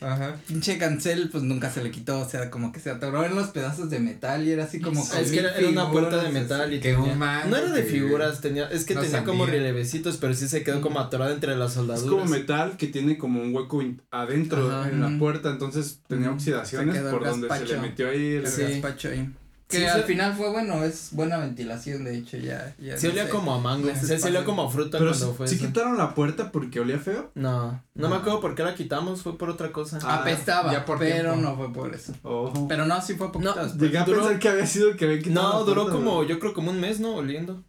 Ajá. 0.05 0.37
Pinche 0.47 0.77
cancel, 0.79 1.29
pues 1.31 1.43
nunca 1.43 1.71
se 1.71 1.83
le 1.83 1.91
quitó, 1.91 2.21
o 2.21 2.29
sea, 2.29 2.51
como 2.51 2.73
que 2.73 2.81
se 2.81 2.91
atoró 2.91 3.25
en 3.25 3.35
los 3.35 3.49
pedazos 3.49 3.89
de 3.91 4.01
metal 4.01 4.47
y 4.47 4.51
era 4.53 4.65
así 4.65 4.81
como. 4.81 5.03
Es 5.03 5.31
que 5.33 5.39
era, 5.39 5.57
era 5.57 5.69
una 5.69 5.91
puerta 5.91 6.23
de 6.23 6.31
metal 6.31 6.73
y 6.73 6.81
que 6.81 6.93
tenía- 6.95 7.45
no 7.47 7.57
era 7.57 7.71
de 7.73 7.83
figuras, 7.83 8.41
tenía, 8.41 8.67
es 8.69 8.85
que 8.85 8.95
no 8.95 9.01
tenía 9.01 9.25
como 9.25 9.47
relevecitos, 9.47 10.17
pero 10.19 10.35
sí 10.35 10.49
se 10.49 10.63
quedó 10.63 10.81
como 10.81 11.01
atorada 11.01 11.33
entre 11.33 11.57
las 11.57 11.71
Es 11.71 11.75
soldaduras. 11.75 12.11
como 12.11 12.25
metal 12.27 12.77
que 12.77 12.87
tiene 12.89 13.17
como 13.19 13.41
un 13.41 13.55
hueco 13.55 13.83
adentro 14.11 14.71
Ajá. 14.71 14.91
en 14.91 15.01
la 15.01 15.19
puerta, 15.19 15.51
entonces 15.51 16.01
tenía 16.07 16.31
oxidaciones 16.31 17.01
por 17.03 17.25
donde 17.25 17.49
se 17.49 17.65
le 17.67 17.79
metió 17.79 18.09
ahí 18.11 18.35
el 18.35 18.45
El 18.45 18.47
Sí. 18.49 18.63
gazpacho 18.63 19.09
ahí. 19.09 19.31
Que 19.67 19.79
Sí, 19.79 19.85
al 19.87 20.03
se- 20.03 20.07
final 20.07 20.35
fue 20.35 20.51
bueno, 20.51 20.85
es 20.85 21.09
buena 21.13 21.39
ventilación, 21.39 22.05
de 22.05 22.19
hecho, 22.19 22.37
ya. 22.37 22.75
ya 22.79 22.99
Sí 22.99 23.07
no 23.07 23.13
olía 23.13 23.25
sé. 23.25 23.31
como 23.31 23.55
a 23.55 23.59
mango, 23.61 23.87
Meses 23.87 24.09
sí, 24.09 24.19
sí 24.19 24.29
olía 24.29 24.45
como 24.45 24.63
a 24.63 24.71
fruta 24.71 24.99
Pero 24.99 25.11
cuando 25.13 25.31
si, 25.31 25.37
fue 25.37 25.49
si 25.49 25.55
eso. 25.57 25.67
quitaron 25.67 25.97
la 25.97 26.15
puerta 26.15 26.53
porque 26.53 26.81
olía 26.81 26.99
feo. 26.99 27.31
No, 27.35 27.83
no 27.95 28.09
me 28.11 28.17
Ah. 28.17 28.19
acuerdo 28.19 28.41
por 28.43 28.55
qué 28.55 28.63
la 28.63 28.75
quitamos, 28.75 29.23
fue 29.23 29.39
por 29.39 29.49
otra 29.49 29.73
cosa. 29.73 29.99
Ah, 30.03 30.17
Apestaba, 30.17 30.71
ya 30.71 30.85
por 30.85 30.99
pero 30.99 31.33
tiempo. 31.33 31.41
no 31.51 31.57
fue 31.57 31.73
por 31.73 31.95
eso. 31.95 32.13
Ojo. 32.23 32.69
Pero 32.69 32.85
no, 32.85 33.01
sí 33.01 33.15
fue 33.15 33.33
poquito 33.33 33.55
No, 33.55 33.63
después. 33.63 33.81
Llegué 33.83 33.99
a 33.99 34.05
duró- 34.05 34.21
pensar 34.21 34.39
que 34.39 34.49
había 34.51 34.67
sido 34.67 34.97
que 34.97 35.07
había 35.07 35.19
quitado 35.21 35.53
no, 35.55 35.59
la 35.61 35.65
duró 35.65 35.83
puerta, 35.85 35.99
como, 35.99 36.25
yo 36.25 36.39
creo 36.39 36.53
como 36.53 36.71
un 36.71 36.81
mes, 36.81 37.01
¿no? 37.01 37.15
Oliendo. 37.15 37.65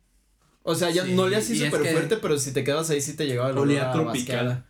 O 0.63 0.75
sea, 0.75 0.89
ya 0.89 1.05
Sí, 1.05 1.13
no 1.13 1.23
olía 1.23 1.37
así 1.37 1.57
súper 1.57 1.81
que- 1.81 1.91
fuerte, 1.93 2.17
pero 2.17 2.37
si 2.37 2.51
te 2.51 2.63
quedabas 2.65 2.89
ahí 2.89 2.99
sí 2.99 3.13
te 3.13 3.25
llegaba 3.25 3.51
el 3.51 3.57
Olía 3.57 3.83
olor 3.91 4.09
a 4.09 4.11
tropical. 4.11 4.65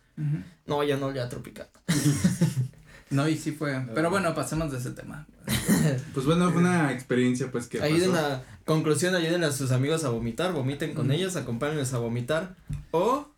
No, 0.66 0.84
ya 0.84 0.96
no 0.96 1.06
olía 1.06 1.28
tropical. 1.28 1.68
No, 3.10 3.28
y 3.28 3.36
sí 3.36 3.52
fue. 3.52 3.86
Pero 3.94 4.10
bueno, 4.10 4.34
pasemos 4.34 4.72
de 4.72 4.78
ese 4.78 4.90
tema. 4.90 5.26
Pues 6.14 6.26
bueno, 6.26 6.50
fue 6.50 6.60
una 6.60 6.92
experiencia 6.92 7.50
pues 7.52 7.68
que 7.68 7.80
Ayuden 7.80 8.10
pasó. 8.10 8.26
a, 8.26 8.42
conclusión, 8.64 9.14
ayuden 9.14 9.44
a 9.44 9.52
sus 9.52 9.70
amigos 9.70 10.02
a 10.04 10.08
vomitar, 10.08 10.52
vomiten 10.52 10.94
con 10.94 11.06
Mm. 11.08 11.12
ellos, 11.12 11.36
acompáñenlos 11.36 11.92
a 11.92 11.98
vomitar. 11.98 12.56
O, 12.90 13.28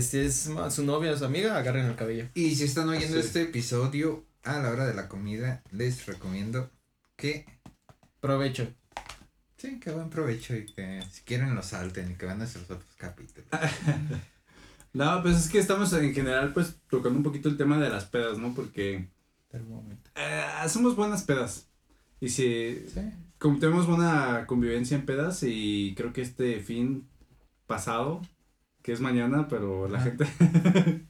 si 0.00 0.18
es 0.18 0.46
ma- 0.48 0.70
su 0.70 0.84
novia 0.84 1.10
o 1.12 1.16
su 1.16 1.24
amiga, 1.24 1.56
agarren 1.58 1.86
el 1.86 1.96
cabello. 1.96 2.28
Y 2.34 2.54
si 2.54 2.64
están 2.64 2.88
oyendo 2.88 3.20
Sí. 3.20 3.26
este 3.26 3.42
episodio 3.42 4.24
a 4.44 4.58
la 4.60 4.70
hora 4.70 4.86
de 4.86 4.94
la 4.94 5.08
comida, 5.08 5.62
les 5.72 6.06
recomiendo 6.06 6.70
que 7.16 7.44
Provecho. 8.20 8.68
sí, 9.56 9.80
que 9.80 9.90
buen 9.90 10.10
provecho 10.10 10.54
y 10.54 10.66
que 10.66 11.02
si 11.10 11.22
quieren 11.22 11.54
lo 11.56 11.62
salten 11.62 12.12
y 12.12 12.14
que 12.14 12.26
van 12.26 12.36
a 12.36 12.38
nuestros 12.38 12.64
otros 12.70 12.94
capítulos. 12.96 13.48
No, 14.92 15.22
pues 15.22 15.36
es 15.36 15.48
que 15.48 15.58
estamos 15.58 15.92
en 15.92 16.14
general 16.14 16.52
pues 16.52 16.76
tocando 16.90 17.18
un 17.18 17.22
poquito 17.22 17.48
el 17.48 17.56
tema 17.56 17.78
de 17.78 17.90
las 17.90 18.04
pedas, 18.06 18.38
¿no? 18.38 18.54
Porque 18.54 19.08
eh, 20.16 20.44
hacemos 20.60 20.96
buenas 20.96 21.22
pedas. 21.22 21.68
Y 22.20 22.28
si 22.30 22.84
Sí. 22.92 23.00
como 23.38 23.58
tenemos 23.58 23.86
buena 23.86 24.44
convivencia 24.46 24.96
en 24.96 25.06
pedas 25.06 25.42
y 25.42 25.94
creo 25.96 26.12
que 26.12 26.22
este 26.22 26.60
fin 26.60 27.06
pasado, 27.66 28.22
que 28.82 28.92
es 28.92 29.00
mañana, 29.00 29.46
pero 29.48 29.88
la 29.88 29.98
Ajá. 29.98 30.06
gente 30.06 30.26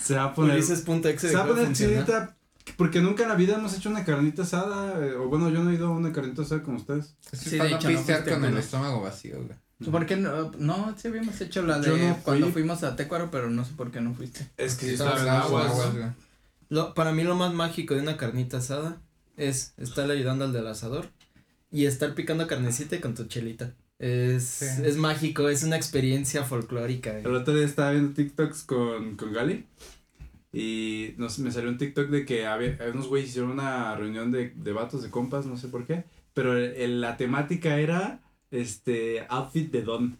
se 0.00 0.14
va 0.14 0.24
a 0.24 0.34
poner 0.34 0.62
se 0.62 1.34
va 1.34 1.42
a 1.44 1.46
poner 1.46 1.72
chidita 1.72 2.36
porque 2.76 3.00
nunca 3.00 3.24
en 3.24 3.28
la 3.28 3.34
vida 3.34 3.56
hemos 3.56 3.76
hecho 3.76 3.90
una 3.90 4.04
carnita 4.04 4.42
asada, 4.42 5.04
eh, 5.04 5.14
o 5.14 5.28
bueno, 5.28 5.48
yo 5.50 5.62
no 5.64 5.70
he 5.70 5.74
ido 5.74 5.88
a 5.88 5.90
una 5.90 6.12
carnita 6.12 6.42
asada 6.42 6.62
con 6.62 6.76
ustedes. 6.76 7.16
Es 7.32 7.40
Sí, 7.40 7.56
para 7.58 7.70
de 7.70 7.76
hecho, 7.76 7.90
no 7.90 7.96
pistear 7.96 8.24
con 8.28 8.44
el 8.44 8.56
estómago 8.56 9.00
vacío, 9.00 9.36
güey. 9.42 9.58
¿Por 9.90 10.06
qué 10.06 10.16
no? 10.16 10.50
No, 10.58 10.94
sí 10.96 11.08
habíamos 11.08 11.40
hecho 11.40 11.62
la 11.62 11.78
de 11.78 11.86
Yo 11.86 11.96
no 11.96 12.14
fui. 12.14 12.22
cuando 12.24 12.48
fuimos 12.50 12.82
a 12.84 12.94
Tecuaro, 12.96 13.30
pero 13.30 13.50
no 13.50 13.64
sé 13.64 13.72
por 13.76 13.90
qué 13.90 14.00
no 14.00 14.14
fuiste. 14.14 14.46
Es 14.56 14.74
que 14.76 14.86
sí 14.86 14.92
Estaba 14.92 15.20
en 15.20 15.28
aguas. 15.28 15.66
aguas. 15.70 15.92
güey. 15.92 16.04
Lo, 16.68 16.94
para 16.94 17.12
mí 17.12 17.22
lo 17.24 17.34
más 17.34 17.52
mágico 17.52 17.94
de 17.94 18.00
una 18.02 18.16
carnita 18.16 18.58
asada 18.58 19.00
es 19.36 19.74
estarle 19.76 20.14
ayudando 20.14 20.44
al 20.44 20.52
del 20.52 20.66
asador 20.66 21.08
y 21.70 21.86
estar 21.86 22.14
picando 22.14 22.46
carnecita 22.46 23.00
con 23.00 23.14
tu 23.14 23.24
chelita. 23.24 23.74
Es, 23.98 24.44
Sí. 24.44 24.66
es 24.84 24.96
mágico, 24.96 25.48
es 25.48 25.62
una 25.64 25.76
experiencia 25.76 26.44
folclórica. 26.44 27.18
El 27.18 27.34
otro 27.34 27.54
día 27.54 27.64
estaba 27.64 27.92
viendo 27.92 28.12
TikToks 28.14 28.62
con, 28.64 29.16
con 29.16 29.32
Gali. 29.32 29.66
Y 30.52 31.14
nos, 31.16 31.38
me 31.38 31.50
salió 31.50 31.70
un 31.70 31.78
TikTok 31.78 32.08
de 32.10 32.26
que 32.26 32.46
había, 32.46 32.76
unos 32.92 33.08
güeyes 33.08 33.30
hicieron 33.30 33.52
una 33.52 33.94
reunión 33.96 34.30
de, 34.30 34.52
de 34.54 34.72
vatos, 34.72 35.02
de 35.02 35.08
compas, 35.10 35.46
no 35.46 35.56
sé 35.56 35.68
por 35.68 35.86
qué. 35.86 36.04
Pero 36.34 36.56
el- 36.56 36.74
el- 36.74 37.00
la 37.00 37.16
temática 37.16 37.78
era 37.78 38.20
este 38.52 39.24
outfit 39.28 39.70
de 39.72 39.82
Don. 39.82 40.16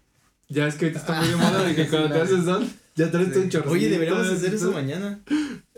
Ya 0.48 0.66
es 0.66 0.74
que 0.74 0.86
ahorita 0.86 1.00
está 1.00 1.20
muy 1.20 1.28
de 1.28 1.36
moda 1.44 1.62
de 1.64 1.74
que 1.74 1.86
cuando 1.88 2.10
te 2.10 2.20
haces 2.20 2.44
Don, 2.44 2.68
ya 2.96 3.10
traes 3.10 3.28
Sí. 3.32 3.38
un 3.38 3.48
chorrito. 3.48 3.70
Oye, 3.70 3.88
deberíamos 3.88 4.28
hacer 4.28 4.54
eso 4.54 4.72
mañana. 4.72 5.20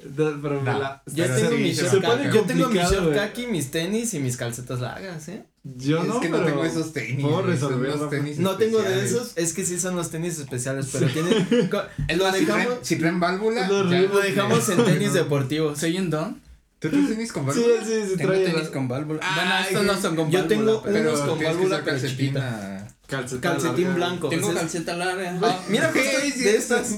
No, 0.05 0.39
pero 0.43 0.63
No. 0.63 0.79
la- 0.79 1.03
Yo 1.07 1.25
tengo 1.25 1.51
sí, 1.51 1.57
mi 1.57 1.73
short 1.73 2.05
yo 2.35 2.43
tengo 2.43 2.69
mi 2.69 2.79
short 2.79 3.15
kaki, 3.15 3.47
mis 3.47 3.71
tenis 3.71 4.13
y 4.13 4.19
mis 4.19 4.37
calcetas 4.37 4.79
largas, 4.81 5.29
¿eh? 5.29 5.45
Yo 5.63 6.03
es 6.03 6.09
no, 6.09 6.21
que 6.21 6.29
no 6.29 6.37
pero 6.39 6.49
tengo 6.51 6.65
esos 6.67 6.93
tenis. 6.93 7.23
puedo 7.25 7.41
resolver, 7.41 7.91
Rafa. 7.93 8.11
tenis 8.11 8.39
No 8.39 8.57
tengo 8.57 8.83
de 8.83 9.03
esos, 9.03 9.33
es 9.37 9.55
que 9.55 9.65
sí 9.65 9.81
son 9.81 9.97
los 9.97 10.11
tenis 10.11 10.39
especiales, 10.39 10.91
pero 10.93 11.07
tienen, 11.07 11.69
co- 11.71 11.81
Es 12.09 12.19
lo 12.19 12.31
dejamos, 12.31 12.65
traen, 12.67 12.79
si 12.83 12.97
traen 12.97 13.19
válvula, 13.19 13.67
lo 13.67 13.91
ya- 13.91 14.03
lo 14.03 14.19
dejamos 14.21 14.69
en 14.69 14.85
tenis 14.85 15.15
deportivos. 15.15 15.79
¿Soy 15.79 15.97
un 15.99 16.11
don? 16.11 16.43
¿Tú 16.89 16.91
traes 16.91 17.09
tenis 17.09 17.33
con 17.33 17.43
Sí, 17.53 17.61
válvula? 17.61 17.85
sí, 17.85 18.03
sí, 18.11 18.17
Tengo 18.17 18.31
trae 18.33 18.45
tenis 18.45 18.65
la- 18.65 18.71
con 18.71 18.89
válvula. 18.89 19.21
Ay, 19.23 19.35
bueno, 19.35 19.59
estos 19.61 19.85
no 19.97 20.03
son 20.03 20.17
con 20.17 20.31
yo 20.31 20.39
válvula. 20.41 20.49
tengo 20.49 20.83
pero- 20.83 21.01
unos 21.11 21.21
con 21.21 21.39
tienes 21.39 21.57
válvula, 21.57 21.77
pero 21.85 21.91
calcetín 21.97 22.17
chiquita. 22.19 22.87
calceta 23.07 23.41
Calcetín 23.51 23.85
larga. 23.85 23.95
blanco. 24.07 24.29
Tengo 24.29 24.49
o 24.49 24.53
sea, 24.53 24.61
calceta 24.61 24.97
larga. 24.97 25.39
Ah, 25.43 25.61
mira, 25.69 25.87
justo 25.93 26.11
Sí, 26.23 26.31
sí, 26.33 26.41
de 26.45 26.57
estas, 26.57 26.97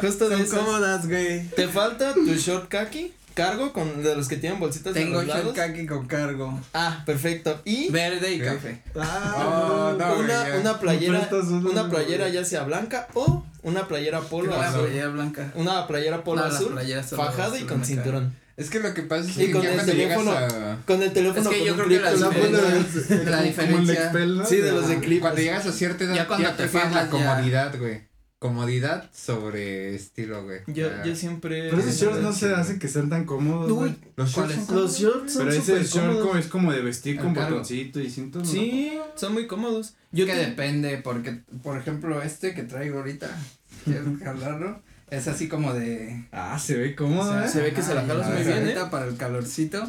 justo 0.00 0.28
de 0.28 0.36
esas. 0.42 0.58
cómodas, 0.58 1.06
güey. 1.08 1.44
Te 1.48 1.68
falta 1.68 2.14
tu 2.14 2.34
short 2.34 2.68
kaki, 2.68 3.12
cargo 3.34 3.72
con 3.72 4.02
de 4.02 4.16
los 4.16 4.28
que 4.28 4.36
tienen 4.36 4.58
bolsitas 4.60 4.94
de 4.94 5.00
Tengo 5.00 5.16
los 5.18 5.26
lados. 5.26 5.44
short 5.44 5.56
kaki 5.56 5.86
con 5.86 6.06
cargo. 6.06 6.60
Ah, 6.74 7.02
perfecto. 7.06 7.60
Y 7.64 7.90
Verde 7.90 8.32
y 8.34 8.38
¿Qué? 8.38 8.44
café. 8.44 8.82
Ah, 8.98 9.34
Oh, 9.36 9.96
no, 9.98 10.14
una, 10.20 10.44
una 10.60 10.80
playera, 10.80 11.28
una, 11.30 11.70
una 11.70 11.88
playera 11.90 12.28
ya 12.28 12.44
sea 12.44 12.64
blanca 12.64 13.08
o 13.14 13.44
una 13.62 13.86
playera 13.88 14.20
polo 14.20 14.50
Tengo 14.52 14.62
azul. 14.62 14.80
playera 14.86 15.08
blanca. 15.08 15.52
Una 15.54 15.86
playera 15.86 16.24
polo 16.24 16.42
No, 16.42 16.46
azul, 16.48 16.78
fajada 17.16 17.58
y 17.58 17.62
con 17.64 17.84
cinturón. 17.84 18.34
Es 18.58 18.70
que 18.70 18.80
lo 18.80 18.92
que 18.92 19.02
pasa 19.02 19.30
es 19.30 19.36
Y 19.38 19.46
que 19.46 19.52
con 19.52 19.62
ya 19.62 19.68
el 19.70 19.74
cuando 19.76 19.92
llegas 19.94 20.18
teléfono. 20.18 20.36
a... 20.36 20.82
Con 20.84 21.02
el 21.02 21.12
teléfono 21.12 21.40
Es 21.42 21.48
que 21.48 21.58
con 21.58 21.66
yo 21.68 21.74
creo 21.76 21.88
que 21.88 22.00
la 22.00 22.12
diferencia- 22.12 23.24
la 23.24 23.42
diferencia- 23.42 24.12
¿no? 24.26 24.44
Sí, 24.44 24.56
de 24.56 24.72
los 24.72 24.88
de 24.88 24.98
clip. 24.98 25.20
Cuando 25.20 25.40
llegas 25.40 25.64
a 25.66 25.72
cierta 25.72 26.04
edad, 26.04 26.14
Ya 26.14 26.22
ya, 26.22 26.26
cuando 26.28 26.48
te 26.50 26.54
prefieres 26.56 26.92
la 26.92 27.08
comodidad, 27.08 27.78
güey. 27.78 28.08
Comodidad 28.40 29.10
sobre 29.12 29.94
estilo, 29.96 30.44
güey. 30.44 30.60
Yo, 30.68 30.88
Ya. 30.88 31.04
yo 31.04 31.16
siempre. 31.16 31.70
Pero 31.70 31.78
esos 31.82 31.94
Sí, 31.94 32.04
shorts 32.04 32.20
no 32.20 32.32
sí, 32.32 32.40
se 32.40 32.54
hacen 32.54 32.78
que 32.78 32.86
sean 32.86 33.08
tan 33.10 33.24
cómodos, 33.24 33.68
Uy, 33.70 33.74
güey. 33.76 33.94
Los 34.16 34.30
shorts 34.30 34.54
son 34.66 34.76
Los 34.76 34.98
shorts 34.98 35.32
son 35.32 35.46
Pero 35.46 35.56
ese 35.58 35.84
short 35.84 36.20
como 36.20 36.36
es 36.36 36.46
como 36.46 36.72
de 36.72 36.80
vestir 36.82 37.16
El 37.16 37.22
con 37.24 37.34
cargo. 37.34 37.50
botoncito 37.50 38.00
y 38.00 38.08
cinto, 38.10 38.38
¿no? 38.38 38.44
Sí, 38.44 38.92
son 39.16 39.32
muy 39.34 39.46
cómodos. 39.48 39.94
Yo 40.12 40.24
que 40.26 40.32
te- 40.34 40.38
depende, 40.46 40.98
porque, 40.98 41.40
por 41.64 41.78
ejemplo, 41.78 42.22
este 42.22 42.54
que 42.54 42.62
traigo 42.62 42.98
ahorita, 42.98 43.28
quiero 43.84 44.04
jalarlo, 44.24 44.82
es 45.10 45.28
así 45.28 45.48
como 45.48 45.72
de... 45.74 46.26
Ah, 46.32 46.58
se 46.58 46.76
ve 46.76 46.94
cómodo, 46.94 47.30
o 47.30 47.32
sea, 47.34 47.44
¿eh? 47.46 47.48
se 47.48 47.60
ve 47.62 47.72
que 47.72 47.82
se 47.82 47.94
la 47.94 48.04
jalas 48.04 48.28
muy 48.28 48.42
bien, 48.42 48.58
ahorita 48.58 48.82
¿eh? 48.82 48.88
para 48.90 49.06
el 49.06 49.16
calorcito. 49.16 49.86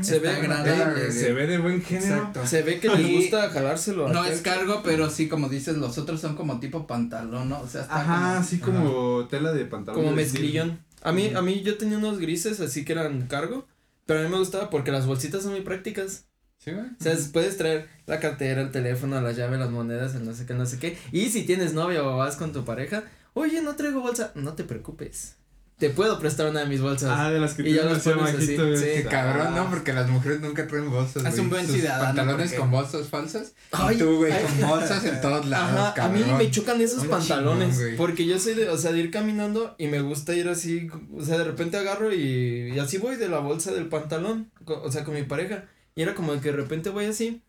Se 0.00 0.18
ve 0.18 0.30
agradable. 0.30 1.08
Eh, 1.08 1.12
Se 1.12 1.32
ve 1.32 1.46
de 1.46 1.58
buen 1.58 1.82
género. 1.82 2.16
Exacto. 2.16 2.46
Se 2.46 2.62
ve 2.62 2.80
que 2.80 2.88
les 2.88 3.10
gusta 3.12 3.50
jalárselo. 3.50 4.08
No 4.08 4.24
es 4.24 4.40
cargo, 4.40 4.82
pero 4.84 5.10
sí, 5.10 5.28
como 5.28 5.48
dices, 5.48 5.76
los 5.76 5.98
otros 5.98 6.20
son 6.20 6.36
como 6.36 6.60
tipo 6.60 6.86
pantalón, 6.86 7.48
¿no? 7.48 7.60
O 7.60 7.68
sea, 7.68 7.82
está 7.82 8.00
Ajá, 8.00 8.14
como- 8.14 8.40
así 8.40 8.58
como 8.58 9.26
tela 9.28 9.52
de 9.52 9.64
pantalón. 9.66 10.02
Como 10.02 10.16
mezclillón. 10.16 10.80
A 11.02 11.12
mí, 11.12 11.32
a 11.34 11.42
mí 11.42 11.62
yo 11.62 11.76
tenía 11.78 11.98
unos 11.98 12.18
grises 12.18 12.60
así 12.60 12.84
que 12.84 12.92
eran 12.92 13.26
cargo. 13.26 13.66
Pero 14.06 14.20
a 14.20 14.22
mí 14.24 14.28
me 14.28 14.38
gustaba 14.38 14.68
porque 14.68 14.90
las 14.90 15.06
bolsitas 15.06 15.42
son 15.42 15.52
muy 15.52 15.60
prácticas. 15.60 16.24
Sí, 16.58 16.70
güey. 16.72 16.84
O 16.86 17.02
sea, 17.02 17.16
puedes 17.32 17.56
traer 17.56 17.88
la 18.06 18.20
cartera, 18.20 18.62
el 18.62 18.70
teléfono, 18.70 19.20
la 19.20 19.32
llave, 19.32 19.58
las 19.58 19.70
monedas, 19.70 20.14
el 20.14 20.24
no 20.24 20.32
sé 20.34 20.44
qué, 20.46 20.54
no 20.54 20.66
sé 20.66 20.78
qué. 20.78 20.96
Y 21.12 21.30
si 21.30 21.42
tienes 21.44 21.72
novia 21.74 22.02
o 22.04 22.16
vas 22.16 22.36
con 22.36 22.52
tu 22.52 22.64
pareja, 22.64 23.04
oye, 23.34 23.62
no 23.62 23.76
traigo 23.76 24.00
bolsa, 24.00 24.32
no 24.34 24.54
te 24.54 24.64
preocupes. 24.64 25.36
Te 25.78 25.90
puedo 25.90 26.16
prestar 26.20 26.48
una 26.48 26.60
de 26.60 26.66
mis 26.66 26.80
bolsas. 26.80 27.10
Ah, 27.12 27.28
de 27.32 27.40
las 27.40 27.54
que 27.54 27.68
Y 27.68 27.74
ya 27.74 27.90
así 27.90 28.08
pones 28.10 28.36
así, 28.36 28.56
güey. 28.56 28.76
sí. 28.76 28.84
Qué 28.84 29.06
cabrón, 29.10 29.48
Ah. 29.50 29.54
¿no? 29.56 29.70
Porque 29.70 29.92
las 29.92 30.08
mujeres 30.08 30.40
nunca 30.40 30.64
traen 30.68 30.88
bolsas, 30.88 31.24
Es 31.24 31.38
un 31.40 31.50
buen 31.50 31.66
ciudadano, 31.66 32.04
pantalones 32.04 32.50
porque- 32.50 32.60
con 32.60 32.70
bolsas 32.70 33.08
falsas. 33.08 33.54
Ay, 33.72 33.96
y 33.96 33.98
tú, 33.98 34.16
güey, 34.18 34.32
con 34.42 34.68
bolsas 34.68 35.04
en 35.04 35.20
todos 35.20 35.44
lados, 35.46 35.70
Ajá, 35.72 35.88
a 35.88 35.94
cabrón. 35.94 36.24
mí 36.24 36.32
me 36.38 36.50
chocan 36.52 36.80
esos 36.80 37.02
Un 37.02 37.08
pantalones, 37.08 37.70
chingón, 37.70 37.84
güey. 37.84 37.96
porque 37.96 38.26
yo 38.26 38.38
soy 38.38 38.54
de, 38.54 38.68
o 38.68 38.76
sea, 38.78 38.92
de 38.92 39.00
ir 39.00 39.10
caminando 39.10 39.74
y 39.76 39.88
me 39.88 40.00
gusta 40.02 40.34
ir 40.36 40.48
así, 40.48 40.88
o 41.16 41.24
sea, 41.24 41.36
de 41.38 41.44
repente 41.44 41.78
agarro 41.78 42.14
y, 42.14 42.72
y 42.74 42.78
así 42.78 42.98
voy 42.98 43.16
de 43.16 43.28
la 43.28 43.40
bolsa 43.40 43.72
del 43.72 43.86
pantalón, 43.88 44.52
o 44.66 44.92
sea, 44.92 45.02
con 45.02 45.14
mi 45.14 45.24
pareja, 45.24 45.64
y 45.96 46.02
era 46.02 46.14
como 46.14 46.32
que 46.40 46.50
de 46.52 46.56
repente 46.58 46.90
voy 46.90 47.06
así, 47.06 47.42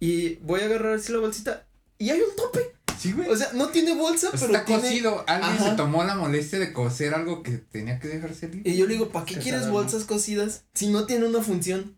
y 0.00 0.36
voy 0.36 0.62
a 0.62 0.64
agarrar 0.64 0.94
así 0.94 1.12
la 1.12 1.18
bolsita, 1.20 1.66
y 1.98 2.10
hay 2.10 2.20
un 2.20 2.34
tope, 2.34 2.72
Sí, 3.02 3.12
güey. 3.12 3.28
o 3.28 3.36
sea, 3.36 3.50
no 3.54 3.70
tiene 3.70 3.94
bolsa, 3.96 4.28
pero 4.30 4.46
está 4.46 4.64
tiene, 4.64 4.80
cosido. 4.82 5.24
Alguien 5.26 5.54
Ajá. 5.54 5.70
se 5.70 5.76
tomó 5.76 6.04
la 6.04 6.14
molestia 6.14 6.60
de 6.60 6.72
coser 6.72 7.14
algo 7.14 7.42
que 7.42 7.58
tenía 7.58 7.98
que 7.98 8.06
dejarse 8.06 8.48
libre. 8.48 8.70
y 8.70 8.76
yo 8.76 8.86
le 8.86 8.92
digo, 8.92 9.08
¿para 9.08 9.26
qué 9.26 9.38
quieres 9.38 9.68
bolsas 9.68 10.04
cosidas 10.04 10.64
si 10.72 10.86
no 10.88 11.04
tiene 11.04 11.26
una 11.26 11.42
función? 11.42 11.96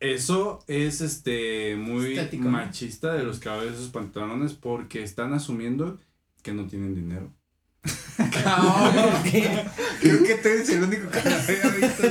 Eso 0.00 0.62
es 0.66 1.00
este 1.00 1.76
muy 1.76 2.12
Estético, 2.12 2.44
¿no? 2.44 2.50
machista 2.50 3.14
de 3.14 3.22
los 3.22 3.40
que 3.40 3.48
veces 3.48 3.76
esos 3.76 3.88
pantalones 3.88 4.52
porque 4.52 5.02
están 5.02 5.32
asumiendo 5.32 5.98
que 6.42 6.52
no 6.52 6.66
tienen 6.66 6.94
dinero. 6.94 7.32
Cabrón, 8.44 9.22
¿qué? 9.22 9.64
Creo 10.00 10.22
que 10.24 10.34
tú 10.34 10.48
eres 10.48 10.68
el 10.68 10.82
único 10.82 11.10
que 11.10 11.22
lo 11.22 11.36
había 11.36 11.68
visto. 11.70 12.02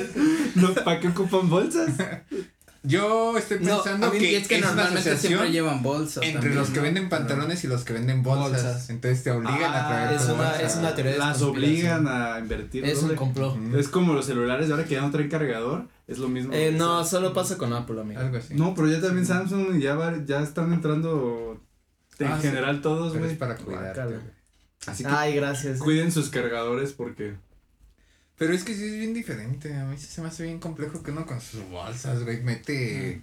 No, 0.56 0.74
¿para 0.74 1.00
qué 1.00 1.10
ocupan 1.10 1.48
bolsas? 1.48 1.92
Yo 2.86 3.38
estoy 3.38 3.60
No, 3.62 3.76
pensando 3.82 4.12
mí 4.12 4.20
que 4.20 4.36
es 4.38 4.48
que 4.48 4.60
normalmente 4.60 5.00
asociación 5.12 5.30
siempre 5.40 5.52
llevan 5.52 5.82
bolsas. 5.82 6.22
entre 6.22 6.34
también, 6.42 6.56
los 6.58 6.70
que 6.70 6.78
¿no? 6.78 6.82
venden 6.84 7.08
pantalones 7.10 7.64
y 7.64 7.68
los 7.68 7.86
que 7.86 7.94
venden 7.94 8.24
bolsas. 8.24 8.52
Bolsas. 8.64 8.90
Entonces 8.90 9.24
te 9.24 9.32
obligan 9.32 9.74
a 9.74 9.86
Ah, 9.86 9.88
traer 9.88 10.14
es 10.20 10.28
tu 10.28 10.34
una- 10.34 10.44
bolsa. 10.44 10.62
es 10.62 10.76
una 10.76 10.94
teoría 10.96 11.12
de 11.14 11.18
Las 11.18 11.42
obligan 11.42 12.08
a 12.10 12.40
invertir. 12.40 12.84
Es 12.84 13.02
¿no? 13.02 13.10
un 13.10 13.16
complot. 13.16 13.74
Es 13.76 13.88
como 13.88 14.14
los 14.14 14.26
celulares 14.26 14.68
de 14.68 14.74
ahora 14.74 14.86
que 14.86 14.96
ya 14.96 15.02
no 15.02 15.12
traen 15.12 15.30
cargador. 15.30 15.88
Es 16.08 16.18
lo 16.18 16.28
mismo. 16.28 16.52
Eh, 16.54 16.74
no, 16.78 17.04
sea, 17.06 17.20
solo 17.20 17.34
pasa 17.34 17.58
con 17.58 17.72
Apple, 17.72 18.02
amigo. 18.02 18.20
Algo 18.20 18.36
así. 18.38 18.54
No, 18.54 18.76
pero 18.76 18.90
ya 18.90 19.00
también 19.00 19.26
Samsung 19.26 19.78
y 19.78 19.82
ya, 19.82 19.96
va- 19.96 20.18
ya 20.26 20.42
están 20.42 20.74
entrando 20.74 21.62
en 22.20 22.28
Ah, 22.28 22.38
sí. 22.42 22.48
general 22.50 22.82
todos, 22.82 23.14
es 23.16 23.20
güey. 23.20 23.36
para 23.38 23.56
cuidarte. 23.56 24.18
Así 24.88 25.06
que 25.06 25.10
Ay, 25.10 25.36
gracias. 25.36 25.80
cuiden 25.80 26.12
sus 26.12 26.30
cargadores 26.30 26.92
porque 26.92 27.36
Pero 28.38 28.54
es 28.54 28.64
que 28.64 28.74
sí 28.74 28.84
es 28.86 28.94
bien 28.98 29.14
diferente. 29.14 29.74
A 29.76 29.86
mí 29.86 29.96
sí 29.98 30.08
se 30.08 30.22
me 30.22 30.28
hace 30.28 30.44
bien 30.44 30.60
complejo 30.60 31.04
que 31.04 31.12
uno 31.12 31.26
con 31.26 31.40
sus 31.40 31.64
bolsas, 31.70 32.24
güey, 32.24 32.42
mete. 32.42 33.22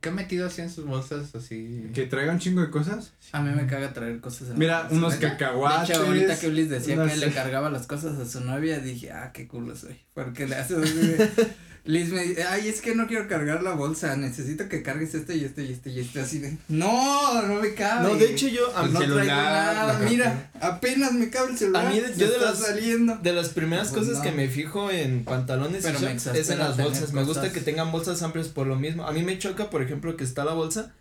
¿Qué 0.00 0.08
ha 0.08 0.12
metido 0.12 0.46
así 0.48 0.62
en 0.62 0.70
sus 0.70 0.84
bolsas 0.84 1.32
así? 1.36 1.90
que 1.94 2.06
traigan 2.06 2.40
chingo 2.40 2.60
de 2.60 2.70
cosas. 2.70 3.12
A 3.30 3.40
mí 3.40 3.54
me 3.54 3.68
caga 3.68 3.92
traer 3.92 4.20
cosas 4.20 4.48
en 4.48 4.54
la 4.54 4.58
Mira, 4.58 4.80
bolsa. 4.82 4.96
unos 4.96 5.20
De 5.20 5.28
cacahuates. 5.28 5.90
hecho, 5.90 6.06
ahorita 6.06 6.40
que 6.40 6.48
Ulis 6.48 6.68
decía 6.70 6.96
no 6.96 7.06
que 7.06 7.16
le 7.16 7.30
cargaba 7.32 7.70
las 7.70 7.86
cosas 7.86 8.18
a 8.18 8.26
su 8.26 8.40
novia, 8.40 8.80
dije, 8.80 9.12
ah, 9.12 9.30
qué 9.32 9.46
culo 9.46 9.76
soy. 9.76 9.96
Porque 10.14 10.48
le 10.48 10.56
haces 10.56 10.76
Liz 11.84 12.10
me 12.12 12.22
dice, 12.22 12.44
ay, 12.44 12.68
es 12.68 12.80
que 12.80 12.94
no 12.94 13.08
quiero 13.08 13.26
cargar 13.26 13.60
la 13.64 13.72
bolsa, 13.74 14.14
necesito 14.16 14.68
que 14.68 14.84
cargues 14.84 15.14
este 15.16 15.34
y 15.36 15.44
este 15.44 15.64
y 15.64 15.72
este 15.72 15.90
y 15.90 15.98
este, 15.98 16.20
así 16.20 16.38
de, 16.38 16.56
no, 16.68 17.42
no 17.42 17.56
me 17.60 17.74
cabe. 17.74 18.08
No, 18.08 18.14
de 18.16 18.30
hecho 18.30 18.46
yo, 18.46 18.76
a 18.76 18.84
El 18.84 18.92
no 18.92 19.00
celular, 19.00 19.24
traigo 19.26 19.42
nada, 19.42 19.98
mira, 20.08 20.50
apenas 20.60 21.12
me 21.12 21.28
cabe 21.28 21.50
el 21.50 21.58
celular, 21.58 21.86
A 21.86 21.90
mí, 21.90 21.96
yo 22.16 22.28
de 22.28 22.34
está 22.34 22.50
las- 22.50 22.58
saliendo. 22.60 23.16
de 23.16 23.32
las 23.32 23.48
primeras 23.48 23.88
Pues 23.88 24.02
cosas 24.04 24.18
no. 24.18 24.22
que 24.22 24.30
me 24.30 24.48
fijo 24.48 24.92
en 24.92 25.24
pantalones 25.24 25.82
Pero 25.82 25.98
me 25.98 26.12
es 26.14 26.50
en 26.50 26.58
las 26.60 26.76
bolsas. 26.76 27.12
Me 27.12 27.24
gusta 27.24 27.50
que 27.52 27.60
tengan 27.60 27.90
bolsas 27.90 28.22
amplias 28.22 28.46
por 28.46 28.68
lo 28.68 28.76
mismo. 28.76 29.04
A 29.04 29.12
mí 29.12 29.24
me 29.24 29.36
choca, 29.40 29.68
por 29.68 29.82
ejemplo, 29.82 30.16
que 30.16 30.22
está 30.22 30.44
la 30.44 30.52
bolsa 30.52 30.92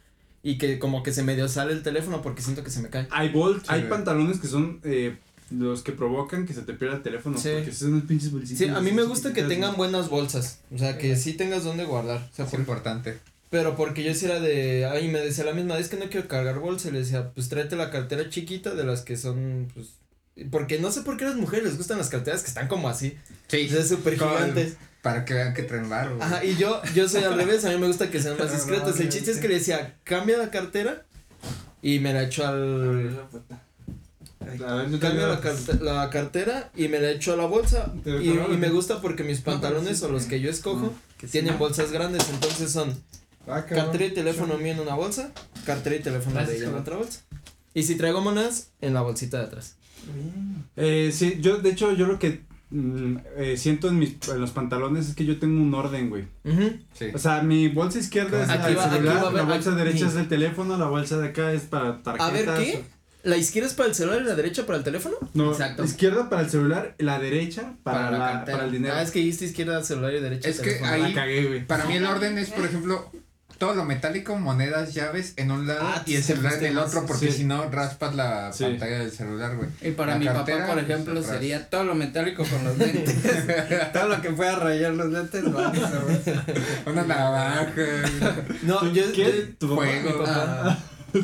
y 0.42 0.58
que 0.58 0.80
como 0.80 1.04
que 1.04 1.14
se 1.14 1.22
medio 1.22 1.48
sale 1.48 1.74
el 1.74 1.84
teléfono 1.84 2.24
porque 2.24 2.42
siento 2.42 2.64
que 2.64 2.72
se 2.72 2.80
me 2.82 2.90
cae. 2.90 3.08
Hay 3.12 3.30
bol 3.30 3.60
Sí, 3.62 3.68
hay 3.68 3.84
pantalones 3.84 4.40
que 4.40 4.48
son 4.48 4.80
eh, 4.84 5.16
los 5.52 5.84
que 5.84 5.92
provocan 5.92 6.46
que 6.46 6.54
se 6.54 6.62
te 6.62 6.74
pierda 6.74 6.98
el 6.98 7.04
teléfono. 7.04 7.38
Sí. 7.38 7.50
Porque 7.54 7.72
son 7.74 7.94
los 7.94 8.04
pinches 8.04 8.32
bolsitos. 8.32 8.58
Sí, 8.58 8.68
a 8.68 8.80
mí 8.82 8.92
me 8.92 9.04
gusta 9.04 9.34
que 9.34 9.44
tengan 9.44 9.76
buenas 9.78 10.10
bolsas. 10.10 10.60
O 10.74 10.78
sea, 10.78 10.98
que 10.98 11.16
sí 11.16 11.34
tengas 11.34 11.64
donde 11.64 11.86
guardar. 11.86 12.28
O 12.32 12.36
sea, 12.36 12.46
Es 12.46 12.52
por- 12.52 12.60
importante. 12.60 13.18
pero 13.50 13.76
porque 13.76 14.04
yo 14.04 14.14
sí 14.16 14.26
era 14.26 14.40
de, 14.40 14.86
ay, 14.86 15.10
me 15.10 15.20
decía 15.20 15.44
la 15.44 15.54
misma, 15.54 15.78
es 15.78 15.90
que 15.90 15.98
no 15.98 16.06
quiero 16.10 16.28
cargar 16.28 16.60
bolsa, 16.60 16.88
y 16.88 16.92
le 16.92 17.00
decía, 17.00 17.32
pues 17.34 17.50
tráete 17.50 17.76
la 17.76 17.90
cartera 17.92 18.30
chiquita 18.30 18.74
de 18.76 18.84
las 18.86 19.02
que 19.02 19.18
son, 19.18 19.68
pues, 19.74 19.88
porque 20.50 20.80
no 20.80 20.90
sé 20.92 21.02
por 21.02 21.18
qué 21.18 21.26
a 21.26 21.30
las 21.30 21.36
mujeres 21.38 21.66
les 21.66 21.78
gustan 21.78 21.98
las 21.98 22.08
carteras 22.10 22.42
que 22.44 22.48
están 22.48 22.68
como 22.70 22.88
así, 22.88 23.18
Sí. 23.48 23.68
o 23.68 23.72
sea, 23.72 23.84
súper 23.84 24.14
gigantes. 24.14 24.78
Para 25.02 25.26
que 25.26 25.34
vean 25.34 25.54
que 25.56 25.64
traen 25.64 25.90
barro. 25.90 26.22
Ajá, 26.22 26.46
y 26.46 26.56
yo, 26.58 26.80
yo 26.94 27.10
soy 27.10 27.24
al 27.24 27.36
revés, 27.36 27.66
a 27.66 27.72
mí 27.72 27.78
me 27.78 27.88
gusta 27.88 28.10
que 28.12 28.22
sean 28.22 28.38
más 28.40 28.48
No, 28.50 28.54
discretas. 28.54 29.00
El 29.00 29.10
chiste 29.10 29.32
es 29.32 29.38
que 29.40 29.48
le 29.48 29.56
decía, 29.56 29.96
cambia 30.04 30.38
la 30.38 30.52
cartera 30.52 31.06
y 31.82 31.98
me 32.00 32.14
la 32.14 32.24
echo 32.24 32.46
al. 32.48 33.20
A 34.42 34.74
ver, 34.76 34.90
digo- 34.90 35.08
la, 35.28 35.40
carte- 35.40 35.80
la 35.82 36.10
cartera 36.10 36.72
y 36.76 36.88
me 36.88 37.00
la 37.00 37.12
echo 37.12 37.34
a 37.34 37.36
la 37.38 37.46
bolsa. 37.46 37.92
Y, 38.06 38.10
me 38.30 38.68
que- 38.68 38.70
gusta 38.70 39.02
porque 39.02 39.24
mis 39.24 39.40
pantalones 39.40 40.02
o 40.04 40.10
los 40.10 40.26
que 40.26 40.40
yo 40.42 40.50
escojo 40.50 40.94
tienen 41.32 41.58
bolsas 41.58 41.92
grandes. 41.92 42.28
Entonces 42.30 42.72
son 42.72 42.96
Ah, 43.48 43.66
cartera 43.66 44.06
y 44.06 44.12
teléfono 44.12 44.58
mío 44.58 44.74
en 44.74 44.80
una 44.80 44.94
bolsa, 44.96 45.32
cartera 45.66 45.96
y 45.96 46.00
teléfono 46.00 46.46
de 46.46 46.58
ella 46.58 46.70
en 46.70 46.76
otra 46.76 46.98
bolsa. 46.98 47.22
Y 47.74 47.84
si 47.84 47.96
traigo 47.96 48.22
monedas, 48.22 48.70
en 48.82 48.94
la 48.94 49.02
bolsita 49.02 49.40
de 49.40 49.46
atrás. 49.46 49.76
Eh, 50.76 51.12
sí, 51.14 51.38
yo 51.42 51.58
de 51.58 51.70
hecho 51.70 51.92
yo 51.94 52.08
lo 52.08 52.20
que 52.20 52.42
mm, 52.70 53.18
eh, 53.38 53.58
siento 53.58 53.88
en 53.90 54.00
mis 54.00 54.16
en 54.30 54.40
los 54.42 54.52
pantalones 54.52 55.10
es 55.10 55.16
que 55.16 55.26
yo 55.26 55.40
tengo 55.40 55.62
un 55.62 55.74
orden, 55.74 56.10
güey. 56.10 56.26
Sí. 56.94 57.06
O 57.14 57.18
sea, 57.18 57.42
mi 57.44 57.68
bolsa 57.68 58.00
izquierda 58.00 58.44
es 58.44 58.50
Aquí 58.50 58.72
el 58.72 58.78
va- 58.78 58.86
aquí 58.86 58.96
celular, 58.96 59.26
va 59.26 59.32
la 59.32 59.44
bolsa 59.44 59.70
aquí- 59.72 59.78
derecha 59.80 60.00
sí. 60.00 60.06
es 60.06 60.16
el 60.16 60.28
teléfono, 60.28 60.78
la 60.78 60.88
bolsa 60.88 61.18
de 61.18 61.28
acá 61.30 61.52
es 61.54 61.64
para 61.64 62.02
tarjetas. 62.04 62.30
A 62.30 62.32
ver, 62.32 62.66
¿qué? 62.66 62.84
¿La 63.24 63.38
izquierda 63.38 63.68
es 63.70 63.76
para 63.76 63.90
el 63.90 63.96
celular 63.96 64.22
y 64.22 64.26
la 64.26 64.36
derecha 64.36 64.66
para 64.66 64.78
el 64.80 64.84
teléfono? 64.84 65.16
No, 65.34 65.52
Exacto. 65.52 65.84
izquierda 65.84 66.30
para 66.30 66.42
el 66.42 66.50
celular, 66.50 66.96
la 66.98 67.20
derecha 67.20 67.74
para, 67.84 68.06
Para 68.12 68.18
la 68.18 68.46
para 68.46 68.66
el 68.66 68.72
dinero. 68.72 68.96
Ah, 68.98 69.02
es 69.04 69.12
que 69.12 69.20
dijiste 69.20 69.46
izquierda 69.46 69.84
celular 69.84 70.14
y 70.14 70.20
derecha 70.20 70.50
Es 70.50 70.60
que 70.60 70.80
ahí- 70.84 71.14
La 71.14 71.14
cagué, 71.22 71.46
güey. 71.48 71.66
Para 71.68 71.86
mí 71.86 71.96
el 71.98 72.06
orden 72.06 72.38
es, 72.40 72.50
por 72.50 72.66
ejemplo, 72.66 73.12
todo 73.60 73.76
lo 73.76 73.86
metálico, 73.86 74.36
monedas, 74.40 74.96
llaves 74.96 75.34
en 75.38 75.52
un 75.52 75.68
lado 75.68 75.82
Ah, 75.84 76.02
y 76.08 76.16
el 76.16 76.24
celular 76.24 76.54
en 76.56 76.66
el 76.66 76.74
más- 76.74 76.88
otro, 76.88 77.06
porque 77.06 77.28
sí. 77.32 77.38
si 77.40 77.44
no 77.44 77.70
raspas 77.70 78.16
la 78.16 78.52
Sí. 78.54 78.64
pantalla 78.64 78.98
del 78.98 79.12
celular, 79.12 79.56
güey. 79.56 79.70
Y 79.84 79.92
para 79.92 80.14
La 80.14 80.18
mi 80.18 80.26
cartera, 80.26 80.58
papá, 80.58 80.74
por 80.74 80.84
pues, 80.84 80.90
ejemplo, 80.90 81.22
sería 81.24 81.70
todo 81.70 81.84
lo 81.84 81.94
metálico 81.94 82.44
con 82.44 82.64
los 82.64 82.76
lentes. 82.76 83.16
todo 83.94 84.08
lo 84.08 84.20
que 84.20 84.32
pueda 84.32 84.56
rayar 84.56 84.94
los 84.94 85.12
lentes, 85.12 85.44
va. 85.46 85.72
Una 86.88 87.04
navaja. 87.04 87.66
No, 88.64 88.84
yo, 88.92 89.06
yo, 89.06 89.12
¿Quién? 89.14 89.56
¿Tu 89.60 89.70
papá? 89.70 89.82
Fuego. 89.84 90.10
mi 90.10 90.26
papá. 90.26 90.64
Ah, 90.66 90.80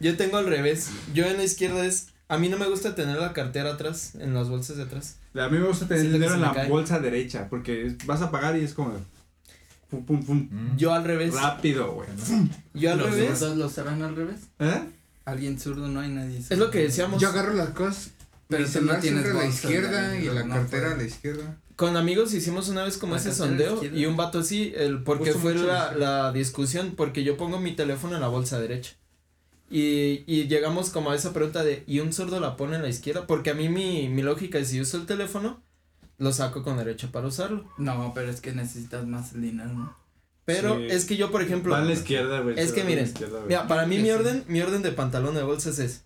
yo 0.00 0.16
tengo 0.16 0.36
al 0.38 0.46
revés. 0.46 0.90
Yo 1.14 1.24
en 1.26 1.36
la 1.36 1.44
izquierda 1.44 1.84
es. 1.84 2.08
A 2.28 2.38
mí 2.38 2.48
no 2.48 2.58
me 2.58 2.66
gusta 2.68 2.94
tener 2.96 3.16
la 3.18 3.32
cartera 3.32 3.74
atrás, 3.74 4.14
en 4.16 4.34
las 4.34 4.48
bolsas 4.48 4.76
de 4.76 4.82
atrás. 4.82 5.16
A 5.34 5.48
mí 5.48 5.58
me 5.58 5.66
gusta 5.68 5.86
tener 5.86 6.04
que 6.06 6.12
dinero 6.12 6.34
en 6.34 6.40
la 6.40 6.52
cae. 6.52 6.68
bolsa 6.68 6.98
derecha, 6.98 7.46
porque 7.48 7.94
vas 8.04 8.20
a 8.22 8.30
pagar 8.32 8.56
y 8.58 8.64
es 8.64 8.74
como 8.74 8.94
pum 9.90 10.04
pum 10.04 10.24
pum. 10.24 10.48
Mm. 10.50 10.76
Yo 10.76 10.92
al 10.92 11.04
revés. 11.04 11.34
Rápido, 11.34 11.92
güey. 11.92 12.08
Yo 12.74 12.92
al 12.92 12.98
¿Los 12.98 13.10
revés. 13.10 13.38
zurdos 13.38 13.76
lo 13.76 14.04
al 14.04 14.16
revés? 14.16 14.40
¿Eh? 14.58 14.82
Alguien 15.24 15.58
zurdo 15.60 15.88
no 15.88 16.00
hay 16.00 16.08
nadie. 16.08 16.38
Es 16.38 16.58
lo 16.58 16.70
que 16.70 16.78
decíamos. 16.82 17.20
Yo 17.20 17.28
agarro 17.28 17.52
las 17.54 17.70
cosas. 17.70 18.10
Pero 18.48 18.68
tú 18.68 18.80
no 18.82 18.96
tienes 18.98 19.34
la 19.34 19.44
izquierda 19.44 20.18
y 20.18 20.26
la 20.26 20.44
no 20.44 20.54
cartera 20.54 20.92
a 20.92 20.94
puedes. 20.94 20.98
la 20.98 21.04
izquierda. 21.16 21.56
Con 21.74 21.96
amigos 21.96 22.32
hicimos 22.32 22.68
una 22.68 22.84
vez 22.84 22.96
como 22.96 23.14
La 23.14 23.20
ese 23.20 23.32
sondeo 23.34 23.82
y 23.84 24.06
un 24.06 24.16
vato 24.16 24.38
así, 24.38 24.72
el, 24.76 25.02
porque 25.02 25.32
fue 25.32 25.54
la, 25.54 25.92
la 25.92 26.32
discusión, 26.32 26.94
porque 26.96 27.22
yo 27.22 27.36
pongo 27.36 27.60
mi 27.60 27.72
teléfono 27.72 28.14
en 28.14 28.20
la 28.22 28.28
bolsa 28.28 28.58
derecha. 28.58 28.94
Y, 29.70 30.22
y 30.26 30.46
llegamos 30.46 30.90
como 30.90 31.10
a 31.10 31.16
esa 31.16 31.32
pregunta 31.32 31.64
de, 31.64 31.82
¿y 31.86 32.00
un 32.00 32.12
sordo 32.12 32.38
la 32.40 32.56
pone 32.56 32.76
en 32.76 32.82
la 32.82 32.88
izquierda? 32.88 33.26
Porque 33.26 33.50
a 33.50 33.54
mí 33.54 33.68
mi, 33.68 34.08
mi 34.08 34.22
lógica 34.22 34.58
es, 34.58 34.68
si 34.68 34.80
uso 34.80 34.96
el 34.96 35.06
teléfono, 35.06 35.62
lo 36.18 36.32
saco 36.32 36.62
con 36.62 36.76
derecha 36.78 37.10
para 37.10 37.26
usarlo. 37.26 37.68
No, 37.76 38.12
pero 38.14 38.30
es 38.30 38.40
que 38.40 38.52
necesitas 38.52 39.06
más 39.06 39.32
el 39.34 39.42
dinero, 39.42 39.72
¿no? 39.72 39.96
Pero 40.44 40.76
Sí. 40.76 40.86
es 40.90 41.04
que 41.04 41.16
yo, 41.16 41.32
por 41.32 41.42
ejemplo, 41.42 41.72
Va 41.72 41.80
a 41.82 41.84
la 41.84 41.92
izquierda, 41.92 42.40
güey. 42.40 42.58
Es 42.58 42.70
que 42.72 42.84
miren, 42.84 43.12
mira, 43.48 43.66
para 43.66 43.84
mí 43.86 43.96
mi 43.98 44.04
sí. 44.04 44.10
orden, 44.12 44.44
mi 44.46 44.60
orden 44.60 44.82
de 44.82 44.92
pantalón 44.92 45.34
de 45.34 45.42
bolsas 45.42 45.80
es 45.80 46.04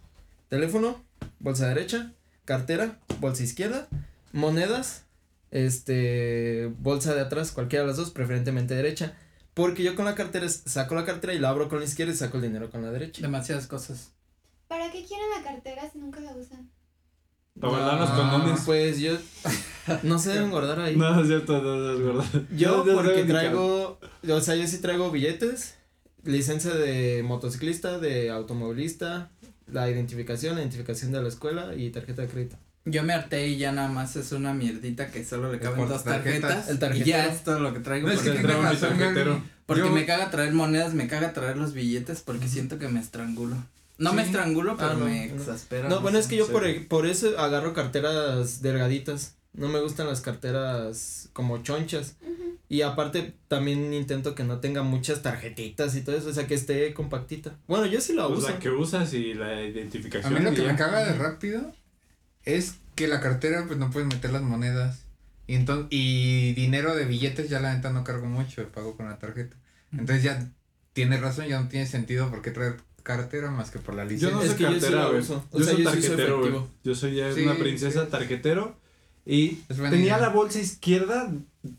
teléfono, 0.49 1.05
bolsa 1.39 1.69
derecha, 1.69 2.15
cartera, 2.47 2.99
bolsa 3.21 3.43
izquierda, 3.43 3.89
monedas, 4.33 5.05
este, 5.51 6.73
bolsa 6.79 7.15
de 7.15 7.21
atrás, 7.21 7.53
cualquiera 7.53 7.83
de 7.83 7.89
las 7.89 7.99
dos, 7.99 8.11
preferentemente 8.11 8.75
derecha. 8.75 9.15
Porque 9.55 9.83
yo 9.83 9.95
con 9.95 10.05
la 10.05 10.15
cartera 10.15 10.49
saco 10.49 10.95
la 10.95 11.05
cartera 11.05 11.35
y 11.35 11.39
la 11.39 11.49
abro 11.51 11.69
con 11.69 11.79
la 11.81 11.85
izquierda 11.85 12.13
y 12.13 12.17
saco 12.17 12.37
el 12.37 12.45
dinero 12.45 12.71
con 12.71 12.83
la 12.83 12.91
derecha. 12.91 13.23
Demasiadas 13.23 13.67
cosas. 13.67 14.13
¿Para 14.69 14.91
qué 14.93 15.05
quieren 15.05 15.27
la 15.37 15.43
cartera 15.43 15.91
si 15.93 15.99
nunca 15.99 16.21
la 16.21 16.35
usan? 16.37 16.71
Para 17.61 17.73
guardar 17.73 18.01
los 18.01 18.11
Ah, 18.11 18.17
condones. 18.17 18.61
Pues 18.65 19.01
yo 19.01 19.19
no 20.05 20.19
se 20.19 20.31
deben 20.31 20.51
guardar 20.51 20.79
ahí. 20.81 20.97
No, 20.97 21.21
es 21.21 21.27
cierto, 21.27 21.61
no, 21.61 21.77
no 21.77 21.93
es 21.93 22.01
verdad. 22.05 22.43
Yo 22.57 22.85
No, 22.85 22.95
porque 22.95 23.25
traigo, 23.25 23.99
o 24.29 24.41
sea, 24.41 24.55
yo 24.55 24.67
sí 24.69 24.79
traigo 24.79 25.11
billetes, 25.11 25.75
licencia 26.23 26.73
de 26.73 27.23
motociclista, 27.25 27.99
de 27.99 28.31
automovilista, 28.31 29.33
la 29.67 29.91
identificación, 29.91 30.55
la 30.55 30.61
identificación 30.63 31.11
de 31.13 31.23
la 31.23 31.29
escuela 31.29 31.75
y 31.75 31.91
tarjeta 31.91 32.23
de 32.23 32.29
crédito. 32.29 32.57
Yo 32.87 33.03
me 33.03 33.13
harté 33.13 33.47
y 33.49 33.59
ya 33.59 33.73
nada 33.73 33.89
más 33.89 34.17
es 34.17 34.33
una 34.33 34.55
mierdita 34.55 35.11
que 35.11 35.25
solo 35.25 35.53
le 35.53 35.59
caben 35.61 35.87
dos 35.89 36.03
tarjetas. 36.05 36.69
El 36.69 36.77
y 36.77 36.79
tarjetero. 36.79 37.07
ya 37.07 37.27
es 37.27 37.45
todo 37.45 37.61
lo 37.61 37.75
que 37.75 37.81
traigo. 37.81 38.09
No, 38.09 38.15
es 38.15 38.21
que 38.21 38.31
porque 38.31 38.43
traigo 38.43 38.63
mi 38.63 38.69
razón, 38.69 38.89
tarjetero. 38.99 39.33
Gaby. 39.35 39.45
porque 39.67 39.83
Yo- 39.83 39.91
me 39.91 40.07
caga 40.07 40.31
traer 40.31 40.53
monedas, 40.53 40.95
me 40.95 41.07
caga 41.07 41.33
traer 41.33 41.57
los 41.59 41.75
billetes 41.75 42.21
porque 42.23 42.49
siento 42.49 42.79
que 42.79 42.89
me 42.89 42.99
estrangulo. 43.01 43.57
No 43.99 44.15
me 44.15 44.23
estrangulo, 44.23 44.77
pero 44.79 44.93
Ah, 44.93 44.95
no, 44.95 45.05
me 45.05 45.27
exaspera. 45.27 45.89
No, 45.91 46.01
bueno, 46.01 46.17
es 46.19 46.27
que 46.27 46.37
yo 46.37 46.49
por, 46.49 46.65
por 46.89 47.05
eso 47.07 47.39
agarro 47.39 47.75
carteras 47.75 48.63
delgaditas. 48.63 49.35
No 49.53 49.69
me 49.69 49.81
gustan 49.81 50.07
las 50.07 50.23
carteras 50.23 51.29
como 51.35 51.59
chonchas. 51.63 52.17
Y 52.71 52.83
aparte 52.83 53.35
también 53.49 53.93
intento 53.93 54.35
que 54.37 54.45
no 54.45 54.59
tenga 54.61 54.83
muchas 54.85 55.23
tarjetitas 55.23 55.95
y 55.97 56.03
todo 56.03 56.17
eso, 56.17 56.29
o 56.29 56.33
sea, 56.33 56.47
que 56.47 56.55
esté 56.55 56.95
compactita. 56.95 57.57
Bueno, 57.67 57.85
yo 57.87 58.01
sí 58.01 58.13
la 58.15 58.27
Pues 58.29 58.39
uso. 58.41 58.49
la 58.51 58.59
que 58.61 58.71
usas 58.71 59.13
y 59.13 59.35
la 59.35 59.49
A 59.49 59.63
identificación. 59.65 60.33
mí 60.35 60.41
lo 60.41 60.53
y 60.53 60.55
que 60.55 60.63
ya. 60.63 60.69
me 60.73 60.79
caga 60.79 61.05
de 61.05 61.13
rápido 61.15 61.73
es 62.45 62.77
que 62.95 63.09
la 63.09 63.21
cartera 63.21 63.65
pues 63.67 63.79
no 63.79 63.91
puedes 63.91 64.09
meter 64.09 64.33
las 64.33 64.43
monedas. 64.43 65.05
Y 65.47 65.55
entonces, 65.55 65.87
y 65.91 66.53
dinero 66.55 66.95
de 66.95 67.05
billetes 67.07 67.49
ya 67.51 67.61
la 67.61 67.75
neta 67.75 67.91
no 67.91 68.05
cargo 68.05 68.27
mucho, 68.27 68.67
pago 68.69 68.97
con 68.97 69.07
la 69.07 69.19
tarjeta. 69.19 69.57
Entonces 69.93 70.23
ya 70.23 70.49
tienes 70.93 71.21
razón, 71.21 71.47
ya 71.49 71.61
no 71.61 71.69
tiene 71.69 71.87
sentido 71.87 72.31
por 72.31 72.41
qué 72.43 72.51
traer 72.53 72.77
cartera 73.03 73.51
más 73.51 73.71
que 73.71 73.79
por 73.81 73.95
la 73.95 74.05
Yo 74.05 74.11
licencia. 74.11 74.37
no 74.37 74.43
Es 74.43 74.49
soy 74.51 74.57
que 74.59 74.63
yo 74.65 74.73
sí 74.75 74.81
cartera, 74.81 75.07
güey. 75.07 75.23
Yo 75.23 75.25
soy 75.25 75.59
yo 75.59 75.65
soy 75.65 75.85
tarjetero, 75.85 76.39
güey. 76.41 76.53
Yo 76.85 76.95
soy 76.95 77.15
ya 77.17 77.33
Sí, 77.33 77.43
una 77.43 77.57
princesa 77.57 78.05
sí. 78.05 78.11
tarjetero. 78.11 78.77
Y 79.27 79.59
Es 79.69 79.77
tenía 79.79 79.99
idea. 80.01 80.19
la 80.19 80.29
bolsa 80.29 80.61
izquierda 80.61 81.33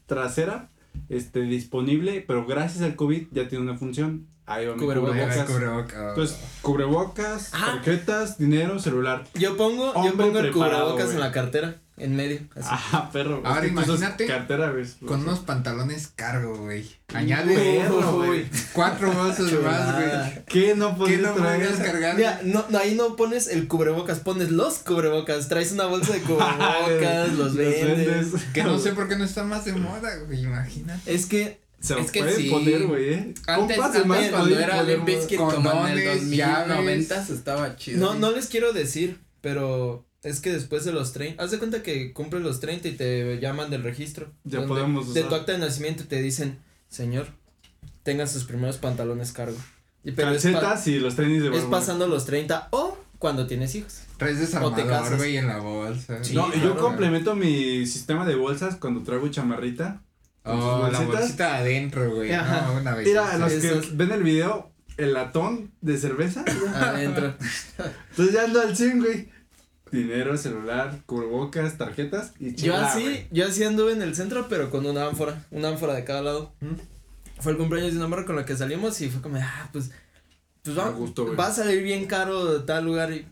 trasera 0.05 0.69
este 1.09 1.41
disponible, 1.41 2.23
pero 2.27 2.45
gracias 2.45 2.83
al 2.83 2.95
COVID 2.95 3.27
ya 3.31 3.47
tiene 3.47 3.63
una 3.63 3.77
función. 3.77 4.27
Ahí 4.45 4.65
va 4.65 4.73
mi 4.75 4.79
Cubrebocas. 4.81 5.15
cubrebocas. 5.15 5.45
Cubrebocas. 5.47 6.09
Entonces, 6.09 6.37
cubrebocas, 6.61 7.51
tarjetas, 7.51 8.37
dinero, 8.37 8.79
celular. 8.79 9.23
Yo 9.35 9.55
pongo, 9.57 9.93
yo 9.93 9.99
Hombre 9.99 10.25
pongo 10.27 10.39
el 10.39 10.49
preparado, 10.49 10.81
cubrebocas 10.83 11.05
güey. 11.05 11.15
en 11.15 11.21
la 11.21 11.31
cartera, 11.31 11.75
en 11.97 12.15
medio. 12.15 12.39
Así. 12.55 12.67
Ah, 12.71 13.09
perro. 13.13 13.41
Ahora 13.45 13.61
Es 13.61 13.67
que 13.67 13.75
tú 13.75 13.79
usas 13.81 13.89
imagínate 13.99 14.25
Cartera, 14.27 14.71
güey. 14.71 14.85
Con 15.05 15.21
unos 15.21 15.39
pantalones 15.39 16.07
cargo, 16.15 16.57
güey. 16.57 16.89
Añade 17.13 17.55
Perro, 17.55 18.13
güey. 18.17 18.45
cuatro 18.73 19.11
bolsas 19.11 19.51
más, 19.53 19.95
güey. 19.95 20.45
¿Qué 20.47 20.75
no 20.75 20.89
¿Qué 20.91 20.95
podías 20.97 21.21
no 21.21 21.33
traer? 21.33 21.67
podías 21.69 21.79
cargar? 21.87 22.15
Mira, 22.17 22.39
no, 22.43 22.65
no, 22.69 22.77
ahí 22.79 22.95
no 22.95 23.15
pones 23.15 23.47
el 23.47 23.67
cubrebocas, 23.67 24.19
pones 24.19 24.49
los 24.51 24.79
cubrebocas. 24.79 25.47
Traes 25.47 25.71
una 25.71 25.85
bolsa 25.85 26.13
de 26.13 26.21
cubrebocas, 26.21 27.33
los 27.33 27.55
vendes. 27.55 28.27
Que 28.53 28.63
no 28.63 28.79
sé 28.79 28.93
por 28.93 29.07
qué 29.07 29.15
no 29.17 29.23
está 29.23 29.43
más 29.43 29.65
de 29.65 29.73
moda, 29.73 30.09
güey. 30.25 30.41
Imagínate. 30.43 31.13
Es 31.13 31.25
que 31.25 31.60
Se 31.81 31.99
Es 31.99 32.11
que 32.11 32.31
sí. 32.33 32.49
poner, 32.49 32.85
güey, 32.87 33.13
eh. 33.13 33.33
Antes, 33.47 33.79
antes 33.79 33.99
además, 33.99 34.27
cuando 34.29 34.59
era 34.59 34.83
Limp 34.83 35.05
Bizkit 35.05 35.37
como 35.37 35.51
en 35.51 35.57
el 35.57 35.63
condones, 35.63 36.29
llaves. 36.29 36.67
2090 36.67 37.25
estaba 37.33 37.75
chido. 37.75 37.99
no, 37.99 38.13
no 38.19 38.31
les 38.31 38.47
quiero 38.47 38.71
decir, 38.71 39.19
pero 39.41 40.05
es 40.23 40.39
que 40.41 40.51
después 40.53 40.85
de 40.85 40.91
los 40.93 41.11
30, 41.13 41.43
haz 41.43 41.49
de 41.51 41.57
cuenta 41.57 41.81
que 41.81 42.13
cumples 42.13 42.43
los 42.43 42.59
30 42.59 42.87
y 42.87 42.91
te 42.95 43.39
llaman 43.39 43.71
del 43.71 43.81
registro. 43.83 44.31
Ya 44.43 44.65
podemos 44.67 45.13
De 45.13 45.21
usar. 45.21 45.29
tu 45.29 45.35
acta 45.35 45.51
de 45.53 45.57
nacimiento 45.57 46.03
te 46.05 46.21
dicen, 46.21 46.59
señor, 46.87 47.27
tenga 48.03 48.27
sus 48.27 48.43
primeros 48.43 48.77
pantalones 48.77 49.31
cargo. 49.31 49.57
Y 50.03 50.11
pero 50.11 50.29
Calcetas 50.29 50.87
y 50.87 50.99
los 50.99 51.15
tenis 51.15 51.41
de 51.43 51.55
es 51.57 51.63
pasando 51.63 52.07
los 52.07 52.25
30 52.25 52.67
o 52.71 52.97
cuando 53.17 53.47
tienes 53.47 53.73
hijos. 53.75 54.01
Traes 54.17 54.39
desarmador, 54.39 55.17
güey, 55.17 55.37
en 55.37 55.47
la 55.47 55.57
bolsa. 55.57 56.23
Sí, 56.23 56.35
No, 56.35 56.49
y 56.49 56.57
yo 56.59 56.73
claro. 56.73 56.77
complemento 56.77 57.35
mi 57.35 57.85
sistema 57.87 58.25
de 58.25 58.35
bolsas 58.35 58.75
cuando 58.75 59.01
traigo 59.01 59.27
chamarrita. 59.29 60.01
Oh, 60.43 60.89
la 60.91 60.99
bolsita 61.01 61.57
adentro, 61.57 62.15
güey. 62.15 62.31
Ajá. 62.33 62.67
No, 62.67 62.81
una 62.81 62.95
Mira, 62.95 63.37
los 63.37 63.53
que 63.53 63.81
ven 63.93 64.11
el 64.11 64.23
video, 64.23 64.71
el 64.97 65.13
latón 65.13 65.71
de 65.81 65.97
cerveza. 65.97 66.43
Adentro. 66.75 67.35
Entonces 68.09 68.33
ya 68.33 68.43
ando 68.43 68.61
al 68.61 68.75
100, 68.75 68.99
güey. 68.99 69.29
Dinero, 69.91 70.37
celular, 70.37 70.99
cubrebocas, 71.05 71.77
tarjetas 71.77 72.31
y 72.39 72.55
Yo 72.55 72.73
chela, 72.73 72.87
así, 72.91 73.01
güey. 73.01 73.27
yo 73.29 73.45
así 73.45 73.63
anduve 73.63 73.91
en 73.91 74.01
el 74.01 74.15
centro, 74.15 74.47
pero 74.47 74.69
con 74.69 74.85
una 74.85 75.05
ánfora, 75.05 75.45
una 75.51 75.67
ánfora 75.67 75.93
de 75.93 76.05
cada 76.05 76.21
lado. 76.21 76.53
¿Mm? 76.61 77.41
Fue 77.41 77.51
el 77.51 77.57
cumpleaños 77.57 77.91
de 77.91 77.97
una 77.97 78.07
morra 78.07 78.25
con 78.25 78.37
la 78.37 78.45
que 78.45 78.55
salimos 78.55 79.01
y 79.01 79.09
fue 79.09 79.21
como, 79.21 79.37
ah, 79.37 79.69
pues, 79.73 79.91
pues 80.63 80.77
va, 80.77 80.89
gusto, 80.91 81.35
va 81.35 81.47
a 81.47 81.53
salir 81.53 81.83
bien 81.83 82.05
caro 82.05 82.45
de 82.45 82.65
tal 82.65 82.85
lugar 82.85 83.11
y, 83.11 83.27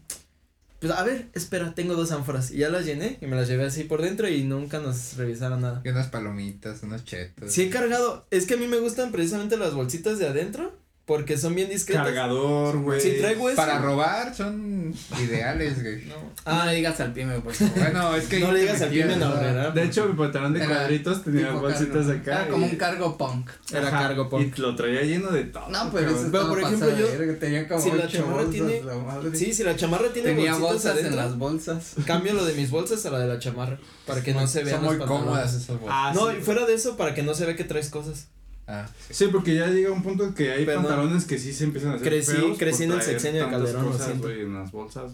pues 0.79 0.93
a 0.93 1.03
ver, 1.03 1.27
espera, 1.33 1.73
tengo 1.75 1.95
dos 1.95 2.11
ánforas 2.11 2.51
y 2.51 2.57
ya 2.57 2.69
las 2.69 2.85
llené 2.85 3.17
y 3.21 3.27
me 3.27 3.35
las 3.35 3.47
llevé 3.47 3.65
así 3.65 3.83
por 3.83 4.01
dentro 4.01 4.29
y 4.29 4.43
nunca 4.43 4.79
nos 4.79 5.17
revisaron 5.17 5.61
nada. 5.61 5.81
Y 5.83 5.89
unas 5.89 6.07
palomitas, 6.07 6.83
unos 6.83 7.03
chetos. 7.03 7.51
Sí 7.51 7.63
he 7.63 7.69
cargado, 7.69 8.25
es 8.31 8.45
que 8.45 8.53
a 8.53 8.57
mí 8.57 8.67
me 8.67 8.79
gustan 8.79 9.11
precisamente 9.11 9.57
las 9.57 9.73
bolsitas 9.73 10.19
de 10.19 10.27
adentro 10.27 10.78
porque 11.09 11.39
son 11.39 11.55
bien 11.55 11.69
discretas. 11.69 12.05
Cargador, 12.05 12.77
güey. 12.83 13.01
Si 13.01 13.17
traigo 13.17 13.49
eso. 13.49 13.55
Para 13.55 13.79
robar 13.79 14.35
son 14.35 14.93
ideales, 15.19 15.81
güey. 15.81 16.05
No. 16.05 16.13
Ah, 16.45 16.65
no 16.65 16.71
digas 16.71 16.99
al 16.99 17.13
pyme, 17.13 17.39
por 17.39 17.51
favor. 17.51 17.73
Bueno, 17.79 18.15
es 18.15 18.27
que. 18.27 18.39
No 18.39 18.51
le 18.51 18.59
digas 18.61 18.79
al 18.83 18.89
pyme 18.89 19.15
¿no? 19.15 19.25
ahorrera. 19.25 19.71
De 19.71 19.83
hecho, 19.85 20.05
mi 20.05 20.13
pantalón 20.13 20.53
de 20.53 20.63
cuadritos 20.67 21.23
tenía 21.23 21.51
bolsitas 21.51 22.05
cargo. 22.05 22.11
acá. 22.21 22.41
Era 22.43 22.47
como 22.51 22.65
un 22.67 22.75
cargo 22.75 23.17
punk. 23.17 23.49
Era 23.71 23.87
Ajá, 23.87 23.99
cargo 24.01 24.29
punk. 24.29 24.55
Y 24.55 24.61
lo 24.61 24.75
traía 24.75 25.01
lleno 25.01 25.31
de 25.31 25.45
todo. 25.45 25.67
No, 25.69 25.89
pero 25.91 26.11
eso. 26.11 26.27
Pero, 26.31 26.47
por 26.47 26.61
ejemplo, 26.61 26.89
yo- 26.95 27.07
verga, 27.17 27.39
tenía 27.39 27.67
como 27.67 27.81
si 27.81 27.91
la 27.91 28.07
chamarra 28.07 28.33
bolsas, 28.43 28.51
tiene- 28.51 28.81
la. 28.83 29.35
Sí, 29.35 29.53
si 29.53 29.63
la 29.63 29.75
chamarra 29.75 30.13
tiene 30.13 30.29
tenía 30.29 30.55
bolsitas 30.55 30.93
bolsas 30.93 31.05
en 31.11 31.15
las 31.15 31.37
bolsas. 31.39 31.93
Cambio 32.05 32.33
lo 32.35 32.45
de 32.45 32.53
mis 32.53 32.69
bolsas 32.69 33.03
a 33.07 33.09
la 33.09 33.17
de 33.17 33.27
la 33.27 33.39
chamarra 33.39 33.79
para 34.05 34.21
que 34.21 34.33
no 34.35 34.45
se 34.45 34.63
vean 34.63 34.77
Son 34.77 34.85
muy 34.85 34.97
pantalones. 34.97 35.25
cómodas 35.25 35.53
esas 35.55 35.79
bolsas. 35.79 35.89
Ah, 35.91 36.11
No, 36.13 36.29
sí. 36.29 36.37
y 36.39 36.41
fuera 36.43 36.67
de 36.67 36.75
eso, 36.75 36.95
para 36.97 37.15
que 37.15 37.23
no 37.23 37.33
se 37.33 37.47
vea 37.47 37.55
que 37.55 37.63
traes 37.63 37.89
cosas. 37.89 38.27
Ah, 38.71 38.87
sí. 39.07 39.13
Sí, 39.15 39.27
porque 39.31 39.55
ya 39.55 39.65
llega 39.67 39.91
un 39.91 40.03
punto 40.03 40.33
que 40.35 40.51
hay 40.51 40.63
Pero 40.63 40.81
no. 40.81 40.87
pantalones 40.87 41.25
que 41.25 41.39
sí 41.39 41.51
se 41.53 41.63
empiezan 41.63 41.91
a 41.91 41.95
hacer 41.95 42.07
Crecí- 42.13 42.35
feos 42.35 42.57
crecí 42.57 42.83
en 42.83 42.91
el 42.91 43.01
sexenio 43.01 43.45
de 43.45 43.49
Calderón, 43.51 43.85
lo 43.85 43.91
cosas, 43.91 44.05
siento. 44.05 44.27
güey, 44.27 44.41
en 44.41 44.53
las 44.53 44.71
bolsas, 44.71 45.13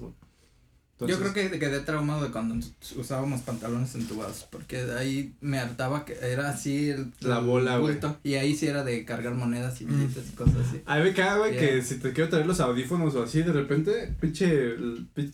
Yo 0.97 1.19
creo 1.19 1.33
que 1.33 1.59
quedé 1.59 1.81
traumado 1.81 2.23
de 2.23 2.31
cuando 2.31 2.55
usábamos 2.95 3.41
pantalones 3.41 3.93
entubados, 3.95 4.47
porque 4.49 4.83
de 4.85 4.97
ahí 4.97 5.33
me 5.41 5.59
hartaba 5.59 6.05
que 6.05 6.13
era 6.21 6.49
así 6.49 6.89
el, 6.89 7.11
La 7.19 7.39
bola, 7.39 7.77
güey. 7.79 7.93
bulto, 7.93 8.17
y 8.23 8.35
ahí 8.35 8.55
sí 8.55 8.67
era 8.67 8.85
de 8.85 9.03
cargar 9.03 9.33
monedas 9.35 9.81
y 9.81 9.85
billetes 9.85 10.29
y 10.31 10.35
cosas 10.35 10.55
así. 10.67 10.81
A 10.85 10.97
mí 10.97 11.03
me 11.03 11.13
caga, 11.13 11.39
güey, 11.39 11.57
que 11.57 11.81
si 11.81 11.95
te 11.99 12.13
quiero 12.13 12.29
traer 12.29 12.45
los 12.45 12.61
audífonos 12.61 13.13
o 13.15 13.23
así, 13.23 13.41
de 13.43 13.51
repente, 13.51 14.13
pinche, 14.21 14.75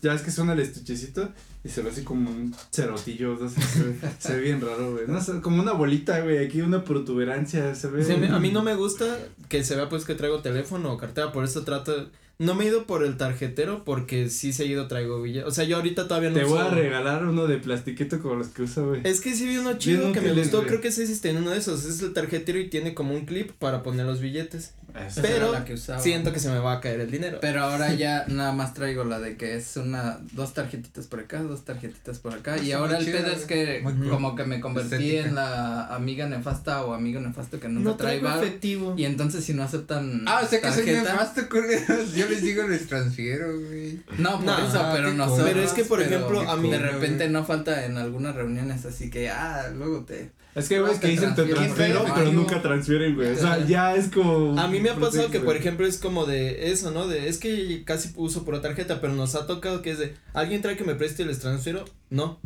ya 0.02 0.16
es 0.16 0.22
que 0.24 0.32
suena 0.32 0.54
el 0.54 0.62
estuchecito 0.62 1.30
y 1.64 1.70
se 1.70 1.84
ve 1.84 1.92
así 1.92 2.02
como 2.04 2.32
un 2.32 2.56
cerotillo, 2.74 3.38
se, 3.48 3.60
ve, 3.84 3.96
se 4.18 4.36
ve 4.36 4.42
bien 4.42 4.62
raro, 4.62 4.94
güey, 4.94 5.06
no 5.08 5.20
como 5.44 5.62
una 5.62 5.74
bolita, 5.74 6.22
güey, 6.22 6.44
aquí 6.44 6.62
una 6.62 6.84
protuberancia, 6.84 7.76
se 7.76 7.88
ve. 7.88 8.04
Sí, 8.04 8.14
a 8.14 8.18
mí- 8.18 8.28
a 8.28 8.40
mí 8.40 8.52
no 8.52 8.64
me 8.64 8.74
gusta 8.74 9.20
que 9.48 9.64
se 9.64 9.76
vea 9.76 9.90
pues 9.90 10.06
que 10.06 10.16
traigo 10.16 10.40
teléfono 10.42 10.92
o 10.94 10.98
cartera, 10.98 11.32
por 11.32 11.44
eso 11.44 11.64
trato, 11.64 12.10
no 12.42 12.56
me 12.56 12.64
he 12.66 12.68
ido 12.68 12.86
por 12.88 13.04
el 13.06 13.18
tarjetero 13.18 13.84
porque 13.86 14.30
sí 14.30 14.52
seguido 14.52 14.88
traigo 14.88 15.22
billetes, 15.22 15.48
o 15.48 15.52
sea, 15.52 15.64
yo 15.64 15.76
ahorita 15.78 16.08
todavía 16.08 16.30
no 16.32 16.36
Te 16.36 16.44
voy 16.46 16.60
a 16.60 16.66
uso- 16.66 16.76
regalar 16.76 17.26
uno 17.26 17.46
de 17.48 17.58
plastiquito 17.58 18.20
como 18.20 18.36
los 18.36 18.48
que 18.48 18.64
usa, 18.64 18.84
güey. 18.84 19.02
Es 19.04 19.22
que 19.22 19.36
sí 19.36 19.48
vi 19.48 19.58
uno 19.58 19.78
chido 19.78 20.12
que 20.12 20.22
me 20.22 20.34
gustó, 20.34 20.64
creo 20.64 20.82
que 20.82 20.92
sí 20.92 21.02
existe 21.04 21.30
en 21.30 21.38
uno 21.38 21.52
de 21.52 21.60
esos, 21.60 21.86
es 21.86 22.02
el 22.02 22.14
tarjetero 22.14 22.60
y 22.60 22.70
tiene 22.70 22.94
como 22.94 23.14
un 23.14 23.26
clip 23.26 23.52
para 23.60 23.84
poner 23.84 24.06
los 24.06 24.20
billetes. 24.22 24.74
Esa 25.08 25.22
Pero 25.22 25.52
la 25.52 25.64
que 25.66 25.74
usaba. 25.76 26.00
Siento 26.00 26.32
que 26.34 26.40
se 26.40 26.50
me 26.50 26.60
va 26.60 26.74
a 26.74 26.80
caer 26.82 27.00
el 27.00 27.12
dinero. 27.12 27.40
Pero 27.42 27.64
ahora 27.64 27.94
ya 27.96 28.26
nada 28.28 28.52
más 28.52 28.74
traigo 28.74 29.04
la 29.04 29.20
de 29.20 29.38
que 29.38 29.56
es 29.56 29.78
una, 29.78 30.20
dos 30.34 30.54
tarjetitas 30.54 31.08
por 31.08 31.20
acá, 31.22 31.42
dos 31.42 31.64
tarjetitas 31.66 32.20
por 32.20 32.34
acá. 32.34 32.58
Y 32.58 32.68
Está 32.72 32.78
ahora 32.78 32.98
el 32.98 33.06
pedo 33.06 33.28
es 33.32 33.46
que 33.46 33.84
como 34.10 34.36
que 34.36 34.44
me 34.46 34.60
convertí 34.60 34.96
Estética. 34.96 35.28
en 35.30 35.36
la 35.36 35.94
amiga 35.96 36.28
nefasta 36.28 36.84
o 36.86 36.94
amigo 36.94 37.20
nefasto 37.20 37.60
que 37.60 37.68
nunca 37.70 37.90
no 37.90 37.96
trae 37.96 38.18
efectivo. 38.18 38.94
Y 38.98 39.06
entonces 39.06 39.44
si 39.44 39.54
no 39.54 39.64
aceptan 39.64 40.24
Ah, 40.28 40.42
o 40.44 40.48
sea 40.48 40.62
que 40.62 40.72
soy 40.72 40.86
nefasto. 40.86 41.42
Yo 42.16 42.28
les 42.28 42.42
digo, 42.42 42.68
les 42.68 42.88
transfiero, 42.88 43.48
güey. 43.60 44.02
No, 44.18 44.38
por 44.38 44.46
No, 44.46 44.58
eso, 44.68 44.80
ah, 44.82 44.92
pero 44.94 45.14
nosotros. 45.14 45.48
Pero 45.50 45.62
es 45.62 45.72
que, 45.74 45.86
por 45.86 46.02
ejemplo, 46.02 46.42
a 46.50 46.56
mí- 46.58 46.70
De 46.72 46.80
repente 46.80 47.30
no 47.30 47.44
falta 47.46 47.86
en 47.86 47.98
algunas 47.98 48.36
reuniones, 48.36 48.86
así 48.86 49.10
que, 49.10 49.30
ah, 49.30 49.70
luego 49.76 50.04
te. 50.06 50.32
Es 50.54 50.68
que, 50.68 50.82
güey, 50.82 50.94
No 50.94 51.00
que 51.00 51.08
te 51.08 51.12
dicen 51.14 51.36
te 51.36 51.46
transfiero, 51.46 52.06
pero 52.14 52.32
nunca 52.34 52.62
transfieren, 52.62 53.16
güey. 53.16 53.32
O 53.32 53.36
sea, 53.38 53.66
ya 53.66 53.96
es 53.96 54.10
como. 54.10 54.60
A 54.60 54.68
mí 54.68 54.80
me 54.80 54.90
ha 54.90 54.96
pasado 54.96 55.30
que, 55.30 55.40
por 55.40 55.56
ejemplo, 55.56 55.86
es 55.86 55.98
como 55.98 56.26
de 56.26 56.72
eso, 56.72 56.92
¿no? 56.92 57.08
De, 57.08 57.30
es 57.30 57.38
que 57.38 57.84
casi 57.86 58.12
uso 58.16 58.44
pura 58.44 58.62
tarjeta, 58.62 59.00
pero 59.00 59.14
nos 59.14 59.36
ha 59.36 59.48
tocado 59.48 59.82
que 59.82 59.92
es 59.92 60.00
de, 60.00 60.16
¿alguien 60.34 60.62
trae 60.62 60.76
que 60.76 60.84
me 60.84 60.96
preste 60.96 61.24
y 61.24 61.26
les 61.26 61.40
transfiero? 61.40 61.86
No. 62.10 62.40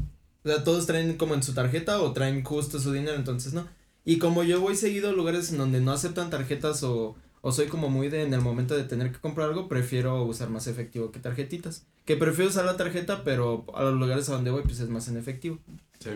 O 0.43 0.49
sea, 0.49 0.63
todos 0.63 0.85
traen 0.85 1.17
como 1.17 1.33
en 1.33 1.41
su 1.41 1.53
tarjeta 1.53 1.99
o 2.01 2.13
traen 2.13 2.43
justo 2.43 2.79
su 2.79 2.91
dinero, 2.91 3.15
entonces 3.15 3.53
no. 3.53 3.67
Y 4.03 4.19
como 4.19 4.43
yo 4.43 4.61
voy 4.61 4.75
seguido 4.75 5.09
a 5.09 5.13
lugares 5.13 5.49
en 5.51 5.57
donde 5.57 5.81
no 5.81 5.91
aceptan 5.91 6.29
tarjetas 6.29 6.83
o, 6.83 7.15
o 7.41 7.51
soy 7.51 7.65
como 7.65 7.89
muy 7.89 8.09
de, 8.09 8.21
en 8.21 8.35
el 8.35 8.41
momento 8.41 8.75
de 8.75 8.83
tener 8.83 9.11
que 9.11 9.19
comprar 9.19 9.49
algo, 9.49 9.67
prefiero 9.67 10.23
usar 10.23 10.51
más 10.51 10.67
efectivo 10.67 11.11
que 11.11 11.19
tarjetitas. 11.19 11.87
Que 12.05 12.15
prefiero 12.15 12.51
usar 12.51 12.65
la 12.65 12.77
tarjeta, 12.77 13.23
pero 13.23 13.65
a 13.73 13.81
los 13.83 13.95
lugares 13.95 14.29
a 14.29 14.33
donde 14.33 14.51
voy, 14.51 14.61
pues 14.61 14.79
es 14.79 14.89
más 14.89 15.07
en 15.07 15.17
efectivo. 15.17 15.57
Sí. 15.99 16.11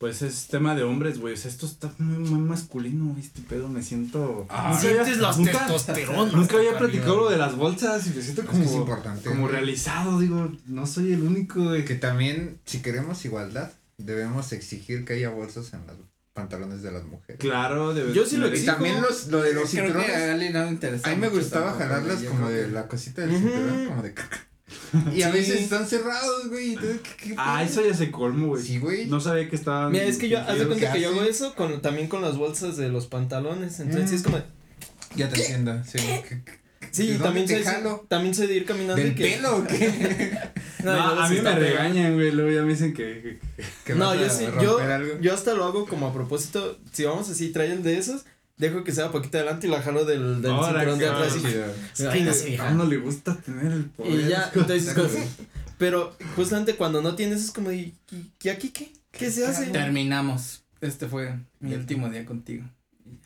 Pues 0.00 0.22
es 0.22 0.46
tema 0.46 0.74
de 0.74 0.82
hombres, 0.82 1.20
güey. 1.20 1.34
O 1.34 1.36
sea, 1.36 1.50
esto 1.50 1.66
está 1.66 1.92
muy, 1.98 2.16
muy 2.26 2.38
masculino, 2.40 3.14
este 3.20 3.42
pedo. 3.42 3.68
Me 3.68 3.82
siento. 3.82 4.46
Ah, 4.48 4.70
Nunca 4.72 4.88
había- 4.88 5.04
Sientes 5.04 5.18
las 5.18 5.36
nunca- 5.36 5.52
testosteronas 5.58 6.32
Nunca 6.32 6.56
había 6.56 6.78
platicado 6.78 7.16
lo 7.18 7.28
de 7.30 7.36
las 7.36 7.54
bolsas 7.54 8.06
y 8.06 8.10
me 8.10 8.22
siento 8.22 8.46
como. 8.46 8.62
es 8.64 8.72
importante. 8.72 9.28
como 9.28 9.42
güey. 9.42 9.52
realizado, 9.52 10.18
digo, 10.18 10.50
no 10.66 10.86
soy 10.86 11.12
el 11.12 11.20
único, 11.22 11.62
güey. 11.64 11.84
Que 11.84 11.96
también, 11.96 12.58
si 12.64 12.80
queremos 12.80 13.22
igualdad, 13.26 13.72
debemos 13.98 14.52
exigir 14.54 15.04
que 15.04 15.12
haya 15.12 15.28
bolsas 15.28 15.70
en 15.74 15.86
los 15.86 15.96
pantalones 16.32 16.80
de 16.80 16.92
las 16.92 17.04
mujeres. 17.04 17.38
Claro, 17.38 17.92
de 17.92 18.14
Yo 18.14 18.24
sí 18.24 18.38
lo 18.38 18.46
Y 18.48 18.52
exijo. 18.52 18.72
también 18.72 19.02
los, 19.02 19.26
lo 19.26 19.42
de 19.42 19.52
los 19.52 19.68
cinturones. 19.68 21.04
a 21.04 21.10
mí 21.10 21.16
me 21.16 21.28
gustaba 21.28 21.74
jalarlas 21.74 22.22
como 22.22 22.48
de 22.48 22.68
la 22.68 22.88
cosita 22.88 23.20
del 23.20 23.32
cinturón, 23.36 23.86
como 23.86 24.02
de. 24.02 24.14
Y 25.14 25.22
a 25.22 25.28
Sí. 25.30 25.38
veces 25.38 25.60
están 25.62 25.86
cerrados, 25.86 26.48
güey. 26.48 26.74
entonces, 26.74 27.00
¿qué- 27.02 27.28
qué 27.30 27.34
Ah, 27.38 27.62
eso 27.64 27.84
ya 27.86 27.94
se 27.94 28.10
colmo, 28.10 28.48
güey. 28.48 28.62
Sí, 28.62 28.78
güey. 28.78 29.06
No 29.06 29.20
sabía 29.20 29.48
que 29.48 29.56
estaban. 29.56 29.92
Mira, 29.92 30.04
es 30.04 30.18
que 30.18 30.28
yo, 30.28 30.38
haz 30.40 30.58
de 30.58 30.66
cuenta 30.66 30.86
¿qué 30.92 30.98
que 30.98 31.02
yo 31.02 31.10
hago 31.10 31.22
eso 31.22 31.54
con, 31.54 31.80
también 31.82 32.08
con 32.08 32.22
las 32.22 32.36
bolsas 32.36 32.76
de 32.76 32.88
los 32.88 33.06
pantalones, 33.06 33.80
entonces 33.80 34.04
Mm. 34.06 34.08
sí 34.08 34.14
es 34.16 34.22
como, 34.22 34.40
Ya 35.16 35.28
te 35.28 35.40
entiendo, 35.40 35.82
sí. 35.84 35.98
¿Qué- 35.98 36.42
qué- 36.44 36.60
sí, 36.92 37.06
¿De 37.08 37.18
también 37.18 37.48
soy, 37.48 37.64
jalo? 37.64 38.06
también 38.08 38.32
soy 38.32 38.46
de 38.46 38.54
ir 38.54 38.64
caminando 38.64 38.94
¿Del 39.02 39.10
y 39.10 39.14
que, 39.16 39.24
pelo 39.24 39.56
o 39.56 39.66
qué? 39.66 40.38
No, 40.84 40.92
y 40.96 40.96
luego 40.96 41.20
a 41.20 41.28
mí 41.28 41.40
me 41.40 41.54
regañan, 41.56 42.14
güey. 42.14 42.30
Luego 42.30 42.50
ya 42.52 42.62
me 42.62 42.68
dicen 42.72 42.94
que. 42.94 43.20
que- 43.22 43.38
que- 43.56 43.64
¿Que 43.86 43.94
No, 43.96 44.14
yo 44.14 44.30
sí, 44.30 44.44
yo, 44.62 44.78
algo? 44.78 45.18
yo 45.20 45.34
hasta 45.34 45.52
lo 45.54 45.64
hago 45.64 45.84
como 45.86 46.06
a 46.06 46.12
propósito, 46.14 46.78
si 46.92 47.04
vamos 47.04 47.28
así, 47.28 47.48
trae 47.50 47.72
el 47.72 47.82
de 47.82 47.98
esos, 47.98 48.24
dejo 48.60 48.84
que 48.84 48.92
sea 48.92 49.10
poquito 49.10 49.38
adelante 49.38 49.66
y 49.66 49.70
la 49.70 49.82
jalo 49.82 50.04
del, 50.04 50.40
del 50.42 50.50
Ahora, 50.52 50.80
cinturón 50.80 50.98
de 51.00 51.08
atrás 51.08 51.36
y. 51.98 52.04
Ay, 52.06 52.22
no 52.22 52.32
sé, 52.32 52.58
uno 52.70 52.84
le 52.84 52.96
gusta 52.98 53.36
tener 53.36 53.72
el 53.72 53.84
poder. 53.86 54.12
y 54.20 54.28
ya, 54.28 54.50
entonces, 54.54 54.94
como- 54.94 55.08
pero 55.78 56.14
justamente 56.36 56.76
cuando 56.76 57.00
no 57.02 57.14
tienes 57.16 57.42
es 57.42 57.50
como, 57.50 57.72
¿y, 57.72 57.94
y- 58.12 58.30
y 58.42 58.48
aquí 58.50 58.68
qué? 58.68 58.92
¿Qué 59.10 59.30
se 59.30 59.46
hace? 59.46 59.66
Terminamos. 59.66 60.62
Este 60.80 61.08
fue 61.08 61.34
mi 61.58 61.74
último 61.74 62.08
día 62.08 62.24
contigo. 62.24 62.64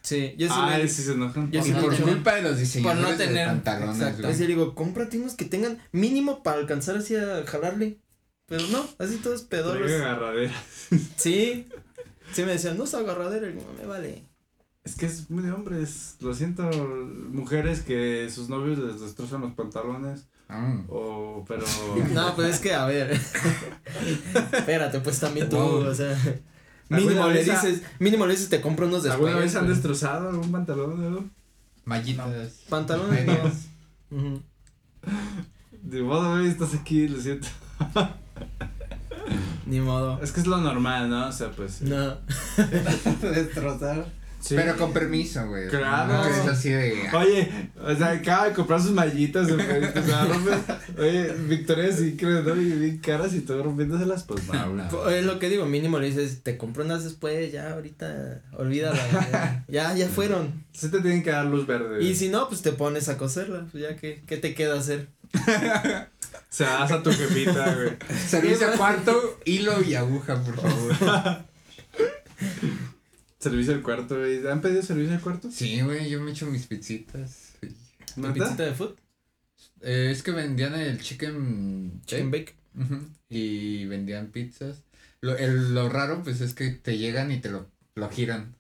Sí, 0.02 0.34
yo 0.38 0.48
sí 0.48 0.54
Ah, 0.56 0.78
le- 0.78 0.88
sí 0.88 1.02
se 1.02 1.12
enojan. 1.12 1.50
Yo 1.50 1.62
sí 1.62 1.70
no 1.72 1.80
por 1.82 1.96
culpa 1.96 2.34
de 2.36 2.42
los 2.42 2.58
diseñadores 2.58 3.02
por 3.04 3.10
no 3.12 3.16
tener- 3.18 3.46
pantalones, 3.48 3.96
exacto. 3.96 4.22
güey. 4.22 4.32
Así 4.32 4.40
le 4.42 4.48
digo, 4.48 4.74
cómprate 4.74 5.18
unos 5.18 5.34
que 5.34 5.44
tengan 5.44 5.78
mínimo 5.92 6.42
para 6.42 6.58
alcanzar 6.58 6.96
así 6.96 7.16
a 7.16 7.44
jalarle. 7.46 7.98
Pero 8.46 8.66
no, 8.68 8.86
así 8.98 9.16
todos 9.16 9.46
agarradera. 9.50 10.52
Sí. 11.16 11.66
Sí 12.32 12.42
me 12.42 12.52
decían, 12.52 12.76
no 12.78 12.84
es 12.84 12.94
agarradera, 12.94 13.48
y 13.48 13.52
digo, 13.52 13.74
me 13.80 13.86
vale. 13.86 14.22
Es 14.84 14.96
que 14.96 15.06
es 15.06 15.30
muy 15.30 15.42
de 15.42 15.50
hombres. 15.50 16.16
Lo 16.20 16.34
siento, 16.34 16.70
mujeres 17.32 17.80
que 17.80 18.28
sus 18.30 18.50
novios 18.50 18.78
les 18.78 19.00
destrozan 19.00 19.40
los 19.40 19.52
pantalones. 19.54 20.26
Ah. 20.48 20.82
O, 20.88 21.42
pero. 21.48 21.64
No, 22.12 22.34
pues 22.34 22.56
es 22.56 22.60
que, 22.60 22.74
a 22.74 22.84
ver. 22.84 23.10
Espérate, 24.52 25.00
pues 25.00 25.18
también 25.18 25.48
tú, 25.48 25.56
Wow. 25.56 25.86
o 25.86 25.94
sea. 25.94 26.10
¿Alguna 26.90 27.12
Mínimo 27.12 27.28
le 27.28 27.42
dices, 27.44 27.82
mínimo 27.98 28.26
le 28.26 28.32
dices, 28.34 28.50
te 28.50 28.60
compro 28.60 28.86
unos 28.86 29.02
después. 29.02 29.26
¿Alguna 29.26 29.42
vez 29.42 29.56
han 29.56 29.66
destrozado 29.66 30.28
algún 30.28 30.52
pantalón, 30.52 31.12
no? 31.14 31.30
Mallitas. 31.86 32.52
Pantalones 32.68 33.26
no. 34.10 34.42
De 35.82 36.02
modo, 36.02 36.30
güey, 36.36 36.48
estás 36.48 36.74
aquí, 36.74 37.08
lo 37.08 37.18
siento. 37.20 37.48
Ni 39.66 39.80
modo. 39.80 40.20
Es 40.22 40.30
que 40.32 40.40
es 40.40 40.46
lo 40.46 40.58
normal, 40.58 41.08
¿no? 41.08 41.28
O 41.28 41.32
sea, 41.32 41.50
pues. 41.50 41.80
No. 41.80 42.18
Destrozar. 43.22 44.06
Sí. 44.44 44.54
Pero 44.54 44.76
con 44.76 44.92
permiso, 44.92 45.46
güey. 45.48 45.68
Claro. 45.68 46.12
No, 46.12 46.22
que 46.24 46.30
es 46.30 46.46
así 46.46 46.70
de. 46.70 47.08
Oye, 47.14 47.70
o 47.82 47.94
sea, 47.94 48.10
acaba 48.10 48.48
de 48.48 48.54
comprar 48.54 48.80
sus 48.80 48.92
mallitas, 48.92 49.50
o 49.50 49.56
sea, 49.56 50.28
Oye, 50.98 51.32
Victoria 51.48 51.92
sí 51.92 52.16
creo, 52.16 52.42
¿no? 52.42 52.60
Y 52.60 52.64
bien 52.72 52.98
caras 52.98 53.34
y 53.34 53.40
todo 53.40 53.62
rompiéndoselas, 53.62 54.24
pues 54.24 54.46
no. 54.52 54.74
No. 54.74 55.08
Es 55.08 55.24
lo 55.24 55.38
que 55.38 55.48
digo, 55.48 55.66
mínimo 55.66 55.98
le 55.98 56.08
dices, 56.08 56.42
te 56.42 56.56
compro 56.58 56.84
unas 56.84 57.04
después, 57.04 57.52
ya 57.52 57.72
ahorita, 57.72 58.42
olvídala. 58.52 58.96
Ya, 59.32 59.64
ya, 59.68 59.94
ya 59.94 60.08
fueron. 60.08 60.64
Sí 60.72 60.90
te 60.90 61.00
tienen 61.00 61.22
que 61.22 61.30
dar 61.30 61.46
luz 61.46 61.66
verde. 61.66 62.02
Y 62.02 62.14
si 62.14 62.28
no, 62.28 62.48
pues 62.48 62.62
te 62.62 62.72
pones 62.72 63.08
a 63.08 63.16
coserla, 63.16 63.66
pues 63.70 63.82
ya 63.82 63.96
que, 63.96 64.22
¿qué 64.26 64.36
te 64.36 64.54
queda 64.54 64.78
hacer? 64.78 65.08
Se 66.50 66.64
das 66.64 66.92
a 66.92 67.02
tu 67.02 67.10
jefita, 67.10 67.74
güey. 67.74 67.96
Servicio 68.28 68.68
a 68.68 68.72
cuarto, 68.72 69.40
hilo 69.44 69.82
y 69.82 69.94
aguja, 69.94 70.40
por 70.42 70.56
favor. 70.56 71.44
Servicio 73.44 73.74
al 73.74 73.82
cuarto, 73.82 74.18
güey. 74.18 74.46
¿Han 74.46 74.60
pedido 74.60 74.82
servicio 74.82 75.14
al 75.14 75.20
cuarto? 75.20 75.50
Sí, 75.50 75.80
güey, 75.82 76.08
yo 76.08 76.20
me 76.20 76.30
echo 76.32 76.46
mis 76.46 76.66
pizzitas. 76.66 77.52
¿La 78.16 78.28
¿Neta? 78.28 78.32
pizzita 78.44 78.62
de 78.64 78.72
food? 78.74 78.94
Eh, 79.82 80.08
es 80.10 80.22
que 80.22 80.30
vendían 80.30 80.74
el 80.74 80.98
chicken, 81.00 82.00
Chicken 82.06 82.30
bake. 82.30 82.54
Y 83.28 83.84
vendían 83.86 84.28
pizzas. 84.28 84.82
Lo, 85.20 85.36
el, 85.36 85.74
lo 85.74 85.88
raro, 85.88 86.22
pues, 86.22 86.40
es 86.40 86.54
que 86.54 86.70
te 86.70 86.96
llegan 86.98 87.30
y 87.32 87.38
te 87.40 87.50
lo, 87.50 87.70
lo 87.94 88.08
giran. 88.10 88.54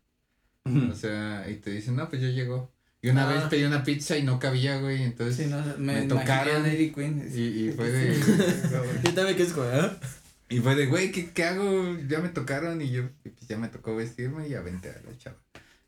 O 0.66 0.94
sea, 0.94 1.46
y 1.50 1.56
te 1.56 1.70
dicen, 1.70 1.96
no, 1.96 2.08
pues 2.08 2.22
yo 2.22 2.28
llego. 2.28 2.70
Y 3.02 3.08
una 3.10 3.28
Ah. 3.28 3.34
vez 3.34 3.42
pedí 3.44 3.64
una 3.64 3.84
pizza 3.84 4.16
y 4.16 4.22
no 4.22 4.38
cabía, 4.38 4.78
güey, 4.78 5.02
entonces. 5.02 5.36
Sí, 5.36 5.50
no, 5.50 5.62
me, 5.78 6.02
tocaron. 6.02 6.64
Queen. 6.64 7.30
Y, 7.34 7.40
y 7.68 7.72
fue 7.72 7.90
de. 7.90 8.18
Yo 9.04 9.14
también 9.14 9.36
que 9.36 9.42
es 9.42 9.52
como, 9.52 9.68
¿eh? 9.70 9.90
Y 10.48 10.60
fue 10.60 10.74
de, 10.74 10.86
güey, 10.86 11.10
¿qué, 11.12 11.30
¿qué 11.30 11.44
hago? 11.44 11.96
Ya 12.08 12.20
me 12.20 12.28
tocaron 12.28 12.80
y 12.82 12.90
yo, 12.90 13.04
pues 13.22 13.34
ya 13.48 13.56
me 13.58 13.68
tocó 13.68 13.96
vestirme 13.96 14.48
y 14.48 14.54
aventé 14.54 14.90
a 14.90 15.00
la 15.08 15.16
chava. 15.18 15.36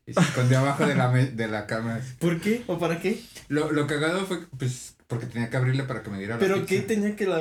Y 0.07 0.15
se 0.15 0.21
escondió 0.21 0.59
abajo 0.61 0.87
de 0.87 0.95
la, 0.95 1.11
me- 1.11 1.27
de 1.27 1.49
la 1.49 1.67
cama. 1.67 2.01
¿Por 2.19 2.41
qué? 2.41 2.63
¿O 2.67 2.79
para 2.79 3.01
qué? 3.01 3.21
Lo, 3.49 3.73
lo 3.73 3.87
cagado 3.87 4.25
fue, 4.27 4.47
pues, 4.59 4.95
porque 5.07 5.27
tenía 5.27 5.51
que 5.51 5.57
abrirle 5.57 5.83
para 5.85 6.03
que 6.03 6.11
me 6.11 6.19
diera 6.19 6.35
la 6.35 6.41
¿Pero 6.41 6.55
pizza. 6.57 6.67
qué 6.69 6.81
tenía 6.83 7.17
que 7.17 7.27
la... 7.27 7.41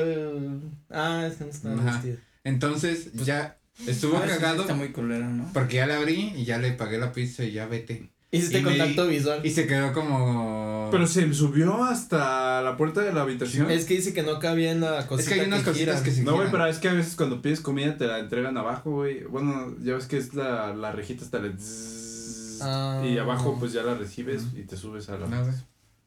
Ah, 0.89 1.28
es 1.28 1.38
que 1.38 1.43
no 1.45 1.49
estaba 1.51 1.75
Ajá. 1.75 1.91
vestida. 1.93 2.17
Entonces, 2.43 3.12
ya 3.13 3.58
estuvo 3.88 4.19
cagado 4.21 4.62
Está 4.62 4.73
muy 4.75 4.89
culero, 4.91 5.28
¿no? 5.28 5.49
porque 5.54 5.78
ya 5.78 5.88
la 5.88 5.97
abrí 5.97 6.34
y 6.36 6.45
ya 6.45 6.58
le 6.60 6.71
pagué 6.73 6.97
la 6.97 7.12
pizza 7.12 7.43
y 7.43 7.51
ya 7.54 7.65
vete. 7.65 8.10
Hiciste 8.38 8.60
Y 8.60 8.62
me- 8.63 8.78
contacto 8.78 9.08
visual. 9.08 9.41
Y 9.43 9.50
se 9.52 9.67
quedó 9.67 9.93
como... 9.93 10.89
Pero 10.91 11.08
se 11.08 11.34
subió 11.34 11.84
hasta 11.84 12.62
la 12.62 12.78
puerta 12.78 13.02
de 13.02 13.12
la 13.13 13.21
habitación. 13.21 13.69
Es 13.71 13.86
que 13.86 13.95
dice 13.95 14.13
que 14.13 14.24
no 14.24 14.39
cabía 14.39 14.71
en 14.71 14.82
la 14.82 15.00
Es 15.00 15.06
cosita 15.06 15.34
que 15.36 15.41
hay 15.41 15.48
unas 15.48 15.63
cositas 15.63 15.95
gira. 15.98 16.04
que 16.04 16.12
se 16.12 16.24
No, 16.24 16.36
güey, 16.36 16.50
pero 16.52 16.65
es 16.67 16.78
que 16.78 16.89
a 16.89 16.93
veces 16.93 17.15
cuando 17.15 17.41
pides 17.41 17.60
comida 17.62 17.98
te 17.98 18.08
la 18.08 18.19
entregan 18.19 18.58
abajo, 18.58 18.91
güey. 18.91 19.24
Bueno, 19.24 19.76
ya 19.82 19.95
ves 19.95 20.06
que 20.06 20.17
es 20.17 20.34
la, 20.34 20.74
la 20.76 20.91
rejita 20.91 21.24
hasta 21.26 21.39
zzzz, 21.39 22.62
Ah. 22.62 23.04
y 23.06 23.17
abajo 23.17 23.58
pues 23.60 23.74
ya 23.74 23.84
la 23.84 23.95
recibes 23.95 24.43
y 24.56 24.62
te 24.63 24.78
subes 24.78 25.10
a 25.10 25.17
la... 25.17 25.28
No, 25.28 25.41
güey. 25.43 25.56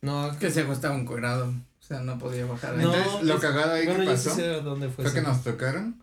No, 0.01 0.39
Que 0.39 0.51
se 0.51 0.61
acostaba 0.63 0.95
un 0.95 1.05
cuadrado. 1.05 1.49
O 1.49 1.83
sea, 1.89 2.01
no 2.01 2.19
podía 2.19 2.47
bajar. 2.47 2.77
No, 2.77 2.95
Entonces, 2.95 3.23
lo 3.25 3.35
es- 3.35 3.41
cagado 3.41 3.73
ahí 3.73 3.87
bueno, 3.87 4.01
que 4.01 4.07
pasó 4.11 4.35
sí 4.35 4.43
dónde 4.63 4.89
fue. 4.89 5.05
fue 5.05 5.13
que 5.15 5.23
nos 5.23 5.43
tocaron 5.43 6.03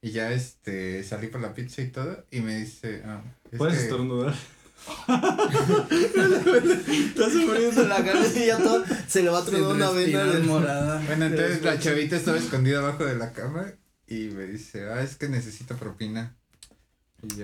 y 0.00 0.10
ya 0.10 0.30
este 0.32 1.02
salí 1.04 1.26
por 1.28 1.40
la 1.40 1.52
pizza 1.52 1.82
y 1.82 1.88
todo 1.90 2.24
y 2.30 2.40
me 2.40 2.56
dice, 2.58 3.02
ah, 3.04 3.20
es 3.50 3.58
Puedes 3.58 3.76
que- 3.78 3.84
estornudar. 3.84 4.34
Está 5.96 7.30
sufriendo 7.30 7.82
la 7.88 8.04
cara 8.04 8.20
y 8.34 8.46
ya 8.46 8.58
todo 8.58 8.84
se 9.08 9.22
le 9.22 9.30
va 9.30 9.38
a 9.40 9.44
tronar 9.44 9.70
una 9.74 9.90
vena. 9.90 10.24
morada. 10.44 11.02
Bueno, 11.06 11.26
entonces 11.26 11.62
la 11.62 11.78
chavita 11.78 12.16
estaba 12.16 12.38
escondida 12.38 12.78
abajo 12.78 13.04
de 13.04 13.16
la 13.16 13.32
cama 13.32 13.66
y 14.06 14.28
me 14.28 14.44
dice, 14.46 14.84
ah, 14.88 15.02
es 15.02 15.16
que 15.16 15.28
necesito 15.28 15.76
propina. 15.76 16.34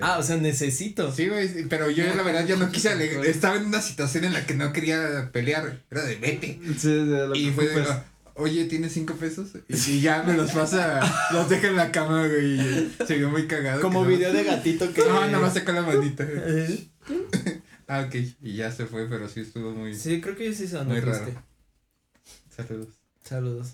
Ah, 0.01 0.17
o 0.19 0.23
sea, 0.23 0.37
necesito. 0.37 1.11
Sí, 1.11 1.27
güey, 1.27 1.65
pero 1.67 1.89
yo 1.89 2.05
la 2.15 2.23
verdad 2.23 2.45
ya 2.45 2.55
no 2.55 2.71
quise 2.71 2.89
alegrar. 2.89 3.25
Estaba 3.25 3.55
en 3.57 3.65
una 3.65 3.81
situación 3.81 4.23
en 4.23 4.33
la 4.33 4.45
que 4.45 4.53
no 4.53 4.71
quería 4.71 5.29
pelear. 5.33 5.81
Era 5.91 6.03
de 6.05 6.15
vete. 6.15 6.59
Sí, 6.77 6.87
de 6.89 7.27
lo 7.27 7.35
Y 7.35 7.51
fue 7.51 7.67
de. 7.67 7.81
"Ah, 7.81 8.05
oye, 8.35 8.65
¿tienes 8.65 8.93
cinco 8.93 9.15
pesos? 9.15 9.49
Y, 9.67 9.91
y 9.91 10.01
ya 10.01 10.23
me 10.23 10.33
los 10.35 10.51
pasa, 10.51 11.01
los 11.33 11.49
deja 11.49 11.67
en 11.67 11.75
la 11.75 11.91
cama, 11.91 12.27
güey. 12.27 12.59
y 12.61 12.95
Se 13.05 13.15
vio 13.17 13.29
muy 13.29 13.47
cagado. 13.47 13.81
Como 13.81 14.03
que 14.03 14.09
no- 14.11 14.15
video 14.17 14.31
de 14.31 14.43
gatito 14.45 14.93
que. 14.93 15.01
No, 15.01 15.19
nada 15.25 15.39
más 15.39 15.53
sacó 15.53 15.73
la 15.73 15.81
manita. 15.81 16.23
Eh, 16.29 16.87
Ah, 17.87 18.05
ok. 18.07 18.15
Y 18.41 18.55
ya 18.55 18.71
se 18.71 18.85
fue, 18.85 19.07
pero 19.09 19.27
sí 19.27 19.41
estuvo 19.41 19.71
muy. 19.71 19.93
Sí, 19.93 20.21
creo 20.21 20.35
que 20.37 20.53
sí 20.53 20.67
se 20.67 20.81
Muy 20.83 21.01
triste. 21.01 21.25
raro. 21.25 21.43
Saludos. 22.55 22.87
Saludos. 23.23 23.67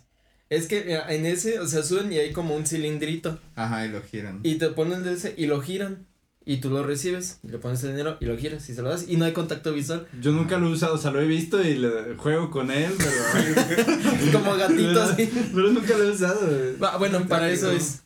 Es 0.50 0.65
que 0.68 0.84
mira, 0.84 1.13
en 1.13 1.28
ese, 1.28 1.60
o 1.60 1.68
sea, 1.68 1.84
suben 1.84 2.12
y 2.12 2.18
hay 2.18 2.34
como 2.34 2.56
un 2.56 2.65
cilindrito. 2.65 3.39
Ajá, 3.56 3.86
y 3.86 3.89
lo 3.89 4.02
giran. 4.02 4.39
Y 4.44 4.56
te 4.56 4.70
ponen 4.70 5.04
de 5.04 5.13
ese 5.13 5.36
y 5.38 5.46
lo 5.46 5.62
giran. 5.62 6.08
Y 6.44 6.58
tú 6.58 6.72
lo 6.72 6.84
recibes, 6.84 7.39
y 7.44 7.50
le 7.50 7.60
pones 7.60 7.84
el 7.84 7.92
dinero 7.92 8.18
y 8.20 8.26
lo 8.26 8.36
giras 8.36 8.68
y 8.70 8.74
se 8.74 8.82
lo 8.82 8.89
das 8.89 9.06
y 9.08 9.18
no 9.18 9.26
hay 9.26 9.34
contacto 9.34 9.72
visual. 9.72 10.08
Yo 10.20 10.32
nunca 10.32 10.58
lo 10.58 10.68
he 10.68 10.72
usado, 10.72 10.96
o 10.96 10.98
sea, 10.98 11.12
lo 11.12 11.22
he 11.22 11.28
visto 11.28 11.62
y 11.62 11.76
le 11.76 12.15
juego 12.18 12.50
con 12.50 12.72
él, 12.72 12.92
pero. 12.98 13.92
Como 14.32 14.56
gatito 14.58 15.04
así. 15.04 15.30
pero 15.54 15.72
nunca 15.72 15.96
lo 15.96 16.06
he 16.06 16.12
usado. 16.12 16.39
Va, 16.82 16.98
bueno, 16.98 17.28
para 17.28 17.52
eso 17.52 17.72
es. 17.72 18.02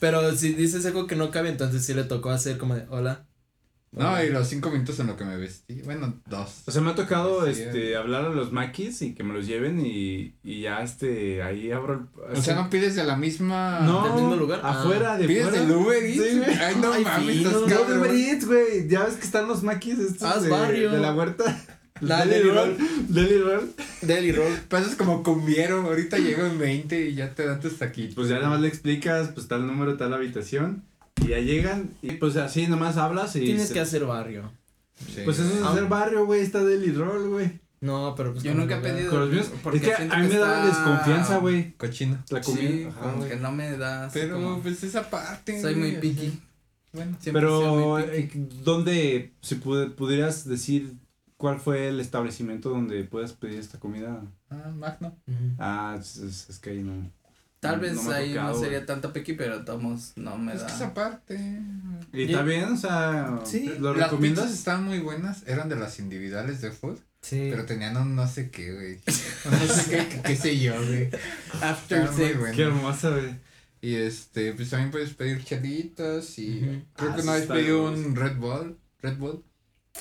Pero 0.00 0.34
si 0.34 0.54
dices 0.54 0.86
algo 0.86 1.06
que 1.06 1.16
no 1.16 1.30
cabe, 1.30 1.50
entonces 1.50 1.84
sí 1.84 1.92
le 1.92 2.04
tocó 2.04 2.30
hacer 2.30 2.56
como 2.56 2.74
de 2.74 2.86
hola. 2.88 3.26
No, 3.94 4.24
y 4.24 4.30
los 4.30 4.48
cinco 4.48 4.70
minutos 4.70 4.98
en 5.00 5.06
lo 5.06 5.16
que 5.18 5.24
me 5.26 5.36
vestí. 5.36 5.82
Bueno, 5.84 6.14
dos. 6.26 6.62
O 6.66 6.70
sea, 6.70 6.80
me 6.80 6.90
ha 6.92 6.94
tocado 6.94 7.44
Sí, 7.44 7.60
este 7.62 7.90
eh. 7.90 7.96
hablar 7.96 8.24
a 8.24 8.30
los 8.30 8.50
maquis 8.50 9.02
y 9.02 9.14
que 9.14 9.22
me 9.22 9.34
los 9.34 9.46
lleven 9.46 9.84
y, 9.84 10.34
y 10.42 10.62
ya 10.62 10.82
este 10.82 11.42
ahí 11.42 11.70
abro 11.72 12.08
el 12.30 12.36
O 12.38 12.40
sea, 12.42 12.54
no 12.54 12.70
pides 12.70 12.96
de 12.96 13.04
la 13.04 13.16
misma. 13.16 13.80
no, 13.80 14.04
¿Del 14.04 14.14
mismo 14.14 14.36
lugar? 14.36 14.60
afuera 14.64 15.18
de 15.18 15.26
¿Pides 15.26 15.48
fuera. 15.48 15.60
del 15.62 15.70
Uber 15.76 16.02
Eats? 16.04 16.22
Sí, 16.30 16.38
güey. 16.38 16.50
Ay, 16.58 16.76
no 16.80 16.92
Ay, 16.92 17.04
mames, 17.04 17.42
No 17.42 17.60
de 17.60 17.74
cabrón. 17.74 17.98
Uber 18.00 18.14
Eats, 18.14 18.46
güey. 18.46 18.88
Ya 18.88 19.04
ves 19.04 19.14
que 19.16 19.24
están 19.26 19.46
los 19.46 19.62
maquis 19.62 19.98
estos 19.98 20.22
Haz 20.22 20.42
de, 20.44 20.48
barrio. 20.48 20.90
de 20.90 20.98
la 20.98 21.14
huerta. 21.14 21.44
Deli 22.00 22.48
roll. 22.50 22.76
Deli 23.08 23.38
roll. 23.42 23.74
Deli 24.00 24.32
roll. 24.32 24.52
Pasas 24.70 24.96
como 24.96 25.22
cumbiero, 25.22 25.82
ahorita 25.82 26.16
llego 26.18 26.46
en 26.46 26.58
20 26.58 27.08
y 27.10 27.14
ya 27.14 27.34
te 27.34 27.46
dan 27.46 27.60
tus 27.60 27.76
taquitos. 27.78 28.14
Pues 28.14 28.28
ya 28.28 28.36
nada 28.36 28.48
más 28.48 28.60
le 28.60 28.68
explicas, 28.68 29.28
pues 29.34 29.46
tal 29.48 29.66
número, 29.66 29.96
tal 29.98 30.12
habitación. 30.14 30.82
Y 31.24 31.28
ya 31.28 31.38
llegan. 31.38 31.90
Y 32.02 32.12
pues 32.12 32.36
así 32.36 32.66
nomás 32.66 32.96
hablas 32.96 33.34
y. 33.36 33.40
Tienes 33.40 33.68
se- 33.68 33.74
que 33.74 33.80
hacer 33.80 34.04
barrio. 34.04 34.50
Sí. 35.14 35.22
Pues 35.24 35.38
eso 35.38 35.56
es 35.58 35.62
hacer 35.62 35.86
barrio, 35.86 36.26
güey. 36.26 36.40
Está 36.42 36.62
Deli 36.64 36.92
roll, 36.92 37.28
güey. 37.30 37.60
No, 37.80 38.14
pero 38.16 38.32
pues. 38.32 38.44
Yo 38.44 38.54
nunca 38.54 38.78
he 38.78 38.80
pedido. 38.80 39.10
Con 39.10 39.20
los 39.20 39.30
míos. 39.30 39.50
Porque 39.62 39.78
es 39.78 39.82
que 39.84 39.92
a 39.94 40.18
mí 40.18 40.28
me 40.28 40.36
da 40.36 40.64
está- 40.64 40.66
desconfianza, 40.66 41.38
güey. 41.38 41.72
Cochino. 41.72 42.22
La 42.30 42.40
comida. 42.40 42.68
Sí, 42.70 42.84
Ajá, 42.88 43.00
como 43.12 43.26
que 43.28 43.36
no 43.36 43.52
me 43.52 43.76
da. 43.76 44.08
Pero 44.12 44.34
como- 44.36 44.60
pues 44.60 44.82
esa 44.84 45.08
parte. 45.10 45.60
Soy 45.60 45.74
muy 45.74 45.92
picky. 45.96 46.40
Bueno. 46.92 47.16
Pero, 47.24 47.98
eh, 47.98 48.30
¿dónde, 48.62 49.32
si 49.40 49.56
pu- 49.56 49.94
pudieras 49.94 50.46
decir 50.46 50.92
cuál 51.38 51.58
fue 51.58 51.88
el 51.88 51.98
establecimiento 52.00 52.68
donde 52.68 53.02
puedes 53.04 53.32
pedir 53.32 53.58
esta 53.58 53.80
comida? 53.80 54.22
Ah, 54.50 54.70
Magno. 54.76 55.16
Ah, 55.58 55.96
es, 55.98 56.18
es- 56.18 56.50
es 56.50 56.58
que 56.58 56.70
ahí 56.70 56.82
no. 56.82 57.10
Tal 57.62 57.76
no- 57.76 57.82
vez 57.82 57.94
no 57.94 58.10
ahí 58.10 58.30
tocado, 58.34 58.52
no 58.54 58.60
sería 58.60 58.84
tanto 58.84 59.12
picky, 59.12 59.34
pero 59.34 59.64
tomos 59.64 60.12
no 60.16 60.36
me 60.36 60.52
Es 60.52 60.60
da. 60.62 60.66
que 60.66 60.72
esa 60.72 60.92
parte. 60.94 61.34
Y 62.12 62.22
Y- 62.22 62.24
está 62.24 62.42
bien, 62.42 62.64
o 62.64 62.76
sea, 62.76 63.38
Sí. 63.44 63.72
¿lo 63.78 63.94
Las 63.94 64.10
recomiendas? 64.10 64.50
estaban 64.52 64.82
muy 64.84 64.98
buenas, 64.98 65.44
eran 65.46 65.68
de 65.68 65.76
las 65.76 66.00
individuales 66.00 66.60
de 66.60 66.72
food, 66.72 66.98
Sí. 67.22 67.48
pero 67.52 67.64
tenían 67.64 67.96
un 67.96 68.16
no 68.16 68.26
sé 68.26 68.50
qué, 68.50 68.72
güey. 68.72 68.98
Un 69.44 69.52
no 69.52 69.66
sé 69.74 70.08
qué, 70.08 70.20
qué, 70.22 70.36
sé 70.36 70.58
yo, 70.58 70.74
güey. 70.74 71.08
After 71.62 71.98
Estaban 72.00 72.14
muy 72.16 72.24
sex. 72.26 72.38
buenas. 72.38 72.56
Qué 72.56 72.62
hermosa, 72.62 73.10
güey. 73.10 73.34
Y 73.80 73.94
este, 73.94 74.52
pues 74.54 74.70
también 74.70 74.90
puedes 74.90 75.10
pedir 75.14 75.44
chelitas 75.44 76.38
y 76.40 76.82
creo 76.96 77.10
Ah, 77.12 77.14
que 77.16 77.22
una 77.22 77.32
vez 77.34 77.42
está 77.42 77.54
pedí 77.54 77.70
un 77.70 78.16
Red 78.16 78.36
Bull, 78.38 78.76
Red 79.02 79.16
Bull, 79.18 79.44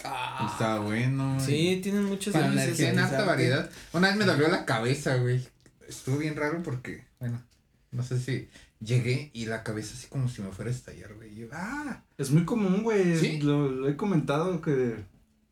Ah, 0.03 0.49
estaba 0.51 0.79
bueno. 0.79 1.39
Sí, 1.39 1.79
tienen 1.83 2.05
muchos 2.05 2.33
Tienen 2.33 2.97
harta 2.97 3.23
variedad. 3.23 3.69
Una 3.93 4.07
vez 4.07 4.17
me 4.17 4.25
dolió 4.25 4.47
la 4.47 4.65
cabeza, 4.65 5.15
güey. 5.17 5.45
Estuvo 5.87 6.17
bien 6.17 6.35
raro 6.35 6.63
porque, 6.63 7.03
bueno, 7.19 7.41
no 7.91 8.03
sé 8.03 8.19
si 8.19 8.47
llegué 8.79 9.29
y 9.33 9.45
la 9.45 9.63
cabeza 9.63 9.93
así 9.95 10.07
como 10.07 10.27
si 10.29 10.41
me 10.41 10.51
fuera 10.51 10.71
a 10.71 10.73
estallar, 10.73 11.13
güey. 11.13 11.33
Y 11.33 11.35
yo, 11.41 11.47
ah, 11.51 12.03
Es 12.17 12.31
muy 12.31 12.45
común, 12.45 12.83
güey. 12.83 13.17
¿Sí? 13.17 13.39
Lo, 13.41 13.69
lo 13.69 13.87
he 13.89 13.95
comentado 13.95 14.61
que 14.61 14.95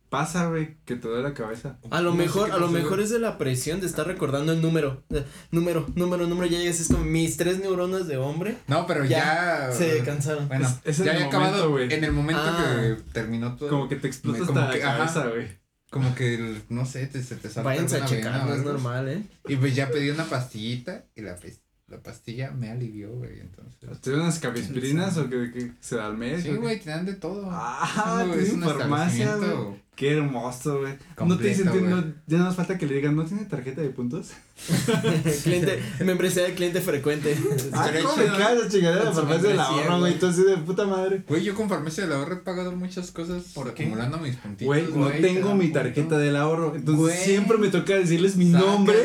pasa, 0.09 0.47
güey, 0.47 0.77
que 0.85 0.95
te 0.95 1.07
duele 1.07 1.21
la 1.21 1.33
cabeza. 1.35 1.77
A 1.91 2.01
lo 2.01 2.09
No 2.11 2.15
mejor, 2.15 2.51
a 2.51 2.57
lo 2.57 2.67
mejor 2.69 2.93
güey. 2.95 3.03
es 3.03 3.09
de 3.11 3.19
la 3.19 3.37
presión 3.37 3.79
de 3.79 3.85
estar 3.85 4.07
recordando 4.07 4.51
el 4.53 4.61
número. 4.61 5.03
Eh, 5.11 5.23
Número, 5.51 5.85
número, 5.95 6.25
número. 6.25 6.47
Ya 6.49 6.57
llegas, 6.57 6.79
es 6.79 6.87
como 6.87 7.03
mis 7.03 7.37
tres 7.37 7.59
neuronas 7.59 8.07
de 8.07 8.17
hombre 8.17 8.57
No, 8.67 8.87
pero 8.87 9.05
ya. 9.05 9.67
ya 9.69 9.71
se 9.71 9.99
cansaron. 10.03 10.47
Bueno, 10.47 10.67
Es- 10.67 10.79
es 10.85 10.99
en 10.99 11.05
ya 11.05 11.11
el 11.11 11.17
había 11.17 11.27
acabado, 11.27 11.51
momento, 11.69 11.69
güey. 11.71 11.93
En 11.93 12.03
el 12.03 12.11
momento 12.11 12.41
Ah. 12.43 12.77
que 12.81 13.03
terminó 13.13 13.55
todo. 13.55 13.69
Como 13.69 13.87
que 13.87 13.97
te 13.97 14.07
explota 14.07 14.39
hasta 14.41 14.47
como 14.53 14.59
la 14.65 14.71
que- 14.73 14.83
ajá. 14.83 14.97
cabeza, 14.97 15.27
güey. 15.27 15.59
Como 15.91 16.15
que, 16.15 16.35
el- 16.35 16.61
no 16.69 16.85
sé, 16.85 17.05
te, 17.07 17.21
se 17.21 17.35
te 17.35 17.49
salta 17.49 17.69
Váyanse 17.69 17.97
a 17.97 18.05
checar, 18.05 18.45
no 18.47 18.53
es 18.55 18.63
normal, 18.63 19.09
¿eh? 19.09 19.23
Y 19.47 19.55
pues 19.57 19.75
ya 19.75 19.89
pedí 19.91 20.09
una 20.09 20.23
pastillita 20.25 21.05
y 21.15 21.21
la, 21.21 21.35
pes- 21.35 21.61
la 21.89 21.97
pastilla 21.97 22.51
me 22.51 22.69
alivió, 22.69 23.09
güey, 23.11 23.39
entonces. 23.39 24.01
¿Tienes 24.01 24.21
unas 24.21 24.39
capispirinas 24.39 25.17
o 25.17 25.29
que, 25.29 25.51
que 25.51 25.71
se 25.79 25.95
da 25.95 26.05
al 26.07 26.17
mes? 26.17 26.43
Sí, 26.43 26.49
güey, 26.51 26.79
te 26.79 26.89
dan 26.89 27.05
de 27.05 27.13
todo. 27.13 27.47
Ah, 27.51 28.23
tiene 28.25 28.43
es 28.43 28.53
farmacia, 28.63 29.35
güey. 29.35 29.89
Qué 29.95 30.13
hermoso, 30.13 30.79
güey. 30.79 30.93
No 31.25 31.37
te 31.37 31.49
dicen, 31.49 31.65
no, 31.65 32.03
ya 32.25 32.37
no 32.37 32.45
nos 32.45 32.55
falta 32.55 32.77
que 32.77 32.85
le 32.85 32.95
digan, 32.95 33.17
¿no 33.17 33.25
tiene 33.25 33.43
tarjeta 33.43 33.81
de 33.81 33.89
puntos? 33.89 34.29
cliente, 35.43 35.81
membresía 36.05 36.43
de 36.43 36.53
cliente 36.53 36.79
frecuente. 36.81 37.35
Ah, 37.73 37.89
¿cómo 38.01 38.15
me 38.17 38.25
cae 38.25 38.59
la 38.59 38.67
chingadera 38.69 38.99
de 38.99 39.05
la 39.05 39.11
farmacia 39.11 39.49
del 39.49 39.59
ahorro, 39.59 39.99
güey? 39.99 40.13
Entonces, 40.13 40.45
de 40.45 40.57
puta 40.57 40.85
madre. 40.85 41.23
Güey, 41.27 41.43
yo 41.43 41.53
con 41.55 41.67
farmacia 41.69 42.03
del 42.03 42.13
ahorro 42.13 42.35
he 42.35 42.37
pagado 42.37 42.71
muchas 42.75 43.11
cosas 43.11 43.43
¿Por 43.53 43.73
qué? 43.73 43.83
acumulando 43.83 44.17
mis 44.19 44.35
puntitos. 44.37 44.65
Güey, 44.67 44.87
no 44.93 45.07
te 45.09 45.19
tengo 45.19 45.55
mi 45.55 45.69
tarjeta 45.71 46.17
del 46.17 46.35
ahorro. 46.35 46.75
Entonces, 46.75 46.97
Güey. 46.99 47.17
siempre 47.17 47.57
me 47.57 47.67
toca 47.67 47.95
decirles 47.95 48.35
mi 48.37 48.45
nombre 48.45 48.97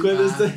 cuando 0.00 0.22
Ah. 0.24 0.26
estoy. 0.30 0.52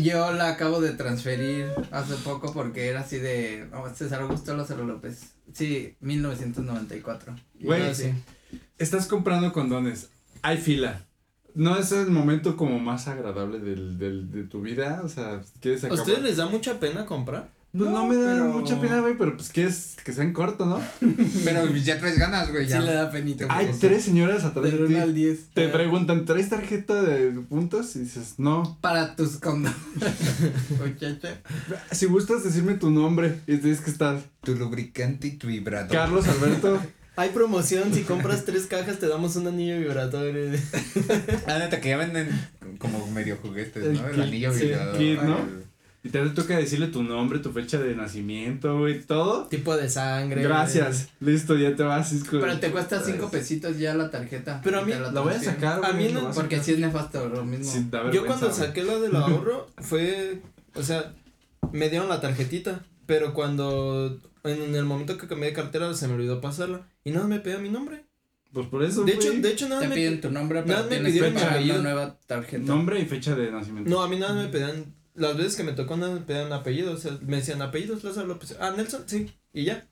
Yo 0.00 0.32
la 0.32 0.50
acabo 0.50 0.80
de 0.80 0.92
transferir 0.92 1.66
hace 1.90 2.14
poco 2.16 2.52
porque 2.52 2.86
era 2.86 3.00
así 3.00 3.18
de 3.18 3.68
oh, 3.74 3.88
César 3.88 4.22
Augusto 4.22 4.56
Lázaro 4.56 4.84
López. 4.84 5.32
Sí, 5.52 5.96
1994. 6.00 7.34
Y 7.58 7.64
Güey, 7.64 7.82
así, 7.82 8.12
Estás 8.78 9.06
comprando 9.06 9.52
condones. 9.52 10.08
Hay 10.42 10.58
fila. 10.58 11.04
¿No 11.54 11.76
es 11.76 11.92
el 11.92 12.10
momento 12.10 12.56
como 12.56 12.78
más 12.78 13.08
agradable 13.08 13.58
del, 13.58 13.98
del, 13.98 14.30
de 14.30 14.44
tu 14.44 14.62
vida? 14.62 15.02
O 15.04 15.08
sea, 15.08 15.42
¿quieres 15.60 15.84
¿A 15.84 15.92
ustedes 15.92 16.22
les 16.22 16.36
da 16.36 16.46
mucha 16.46 16.80
pena 16.80 17.04
comprar? 17.04 17.50
Pues 17.76 17.88
no, 17.90 17.90
No, 17.90 18.06
me 18.06 18.16
da 18.16 18.32
pero- 18.34 18.44
mucha 18.52 18.78
pena, 18.80 19.00
güey, 19.00 19.16
pero 19.16 19.34
pues 19.34 19.48
quieres 19.48 19.96
que 20.04 20.12
sean 20.12 20.32
cortos, 20.34 20.66
¿no? 20.66 20.80
Pero 21.44 21.74
ya 21.74 21.98
traes 21.98 22.18
ganas, 22.18 22.50
güey, 22.50 22.64
Sí 22.66 22.72
ya. 22.72 22.80
le 22.80 22.92
da 22.92 23.10
penita. 23.10 23.46
Hay 23.48 23.70
tres 23.80 24.04
señoras 24.04 24.44
atrás 24.44 24.70
de 24.70 24.84
1 24.84 25.00
al 25.02 25.14
ti. 25.14 25.20
10. 25.24 25.38
Te 25.54 25.64
Eh, 25.64 25.68
preguntan, 25.68 26.24
¿traes 26.26 26.50
tarjeta 26.50 27.00
de 27.02 27.30
puntos? 27.48 27.96
Y 27.96 28.00
dices, 28.00 28.34
no. 28.36 28.76
Para 28.82 29.16
tus 29.16 29.38
condones. 29.38 29.74
Muchacha. 30.80 31.40
Si 31.92 32.06
gustas 32.06 32.44
decirme 32.44 32.74
tu 32.74 32.90
nombre, 32.90 33.38
y 33.46 33.56
tienes 33.56 33.80
que 33.80 33.90
estar 33.90 34.20
Tu 34.42 34.54
lubricante 34.54 35.28
y 35.28 35.36
tu 35.38 35.46
vibrador. 35.46 35.90
Carlos 35.90 36.26
Alberto. 36.28 36.80
Hay 37.16 37.28
promoción, 37.30 37.92
si 37.94 38.02
compras 38.02 38.44
tres 38.46 38.66
cajas 38.66 38.98
te 38.98 39.06
damos 39.06 39.36
un 39.36 39.46
anillo 39.46 39.78
vibratorio. 39.78 40.58
Ah, 41.46 41.58
neta, 41.58 41.80
que 41.80 41.90
ya 41.90 41.96
venden 41.98 42.28
como 42.78 43.06
medio 43.08 43.36
juguetes, 43.36 43.82
El 43.84 43.94
¿no? 43.94 44.06
El 44.08 44.14
kit, 44.14 44.22
anillo 44.24 44.52
sí, 44.52 44.66
vibrador. 44.66 44.96
kit, 44.98 45.20
¿no? 45.22 45.36
Y 46.04 46.08
te 46.08 46.18
toca 46.30 46.56
decirle 46.56 46.88
tu 46.88 47.04
nombre, 47.04 47.38
tu 47.38 47.52
fecha 47.52 47.78
de 47.78 47.94
nacimiento, 47.94 48.76
güey, 48.80 49.00
todo. 49.02 49.46
tipo 49.46 49.76
de 49.76 49.88
sangre. 49.88 50.42
Gracias. 50.42 51.10
Listo, 51.20 51.56
ya 51.56 51.76
te 51.76 51.84
vas. 51.84 52.12
como- 52.28 52.42
Pero 52.42 52.58
te 52.58 52.70
cuesta 52.72 53.00
5 53.04 53.30
pesitos 53.30 53.78
ya 53.78 53.94
la 53.94 54.10
tarjeta. 54.10 54.60
Pero 54.64 54.80
a 54.80 54.84
mí 54.84 54.92
La 55.12 55.20
voy 55.20 55.32
a 55.34 55.40
sacar, 55.40 55.80
A 55.84 55.92
mí 55.92 56.08
no- 56.12 56.30
Porque 56.32 56.56
sacar. 56.56 56.64
sí 56.64 56.72
es 56.72 56.78
nefasto 56.80 57.28
lo 57.28 57.44
mismo. 57.44 57.72
Yo 58.12 58.26
cuando 58.26 58.48
güey. 58.48 58.58
saqué 58.58 58.82
la 58.82 58.98
del 58.98 59.14
ahorro 59.14 59.68
fue, 59.78 60.40
o 60.74 60.82
sea, 60.82 61.14
me 61.70 61.88
dieron 61.88 62.08
la 62.08 62.20
tarjetita, 62.20 62.84
pero 63.06 63.32
cuando 63.32 64.18
en 64.42 64.74
el 64.74 64.84
momento 64.84 65.16
que 65.16 65.28
cambié 65.28 65.50
de 65.50 65.54
cartera 65.54 65.94
se 65.94 66.08
me 66.08 66.14
olvidó 66.14 66.40
pasarla 66.40 66.88
y 67.04 67.12
nada 67.12 67.28
me 67.28 67.38
pedía 67.38 67.58
mi 67.58 67.68
nombre. 67.68 68.04
Pues 68.52 68.66
por 68.66 68.82
eso, 68.82 69.04
De 69.04 69.12
hecho, 69.12 69.32
de 69.32 69.50
hecho 69.50 69.68
nada 69.68 69.80
Te 69.82 69.88
me 69.88 69.94
piden 69.94 70.20
tu 70.20 70.30
nombre, 70.32 70.62
nada 70.62 70.66
pero 70.66 70.82
me 70.82 70.88
tienes 70.88 71.06
que 71.06 71.10
pidieron 71.12 71.34
mi 71.34 71.38
pagar 71.40 71.54
apellido. 71.54 71.74
una 71.80 71.82
nueva 71.84 72.18
tarjeta. 72.26 72.62
Nombre 72.64 72.98
y 73.00 73.06
fecha 73.06 73.34
de 73.36 73.50
nacimiento. 73.52 73.88
No, 73.88 74.02
a 74.02 74.08
mí 74.08 74.18
nada 74.18 74.34
me 74.34 74.48
pedían 74.48 74.92
las 75.14 75.36
veces 75.36 75.56
que 75.56 75.62
me 75.64 75.72
tocó 75.72 75.96
nada 75.96 76.14
me 76.14 76.20
pedían 76.20 76.52
apellidos, 76.52 76.94
o 77.04 77.08
sea, 77.08 77.18
me 77.22 77.36
decían 77.36 77.62
apellidos 77.62 78.02
Lázaro 78.04 78.26
López. 78.28 78.56
Ah, 78.60 78.72
Nelson, 78.76 79.02
sí, 79.06 79.32
y 79.52 79.64
ya. 79.64 79.86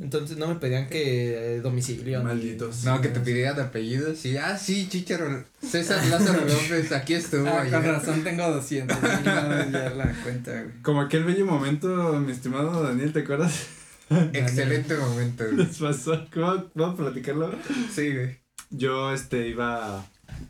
Entonces 0.00 0.38
no 0.38 0.46
me 0.48 0.54
pedían 0.54 0.88
que 0.88 1.56
eh, 1.56 1.60
domicilio. 1.60 2.20
ni- 2.20 2.24
Malditos. 2.24 2.84
No, 2.84 3.02
que 3.02 3.08
te 3.08 3.20
pidieran 3.20 3.60
apellidos 3.60 4.24
y, 4.24 4.38
ah, 4.38 4.56
sí, 4.56 4.88
Chicharo, 4.88 5.44
César 5.60 6.02
Lázaro 6.06 6.46
López, 6.46 6.92
aquí 6.92 7.12
estuvo. 7.12 7.46
Ah, 7.46 7.66
con 7.70 7.82
razón 7.84 8.24
tengo 8.24 8.50
200. 8.50 9.02
mil, 9.02 9.10
no, 9.24 9.70
ya 9.70 9.90
la 9.90 10.14
cuenta, 10.22 10.52
güey. 10.62 10.80
Como 10.82 11.02
aquel 11.02 11.24
bello 11.24 11.44
momento, 11.44 11.88
mi 12.20 12.32
estimado 12.32 12.82
Daniel, 12.82 13.12
¿te 13.12 13.20
acuerdas? 13.20 13.66
Excelente 14.32 14.96
momento, 14.96 15.44
güey. 15.44 15.56
Les 15.66 15.76
pasó. 15.78 16.24
¿Cómo 16.32 16.70
vamos 16.74 16.98
a 16.98 17.02
platicarlo? 17.02 17.52
Sí, 17.94 18.14
güey. 18.14 18.38
Yo 18.70 19.12
este 19.12 19.46
iba 19.48 20.06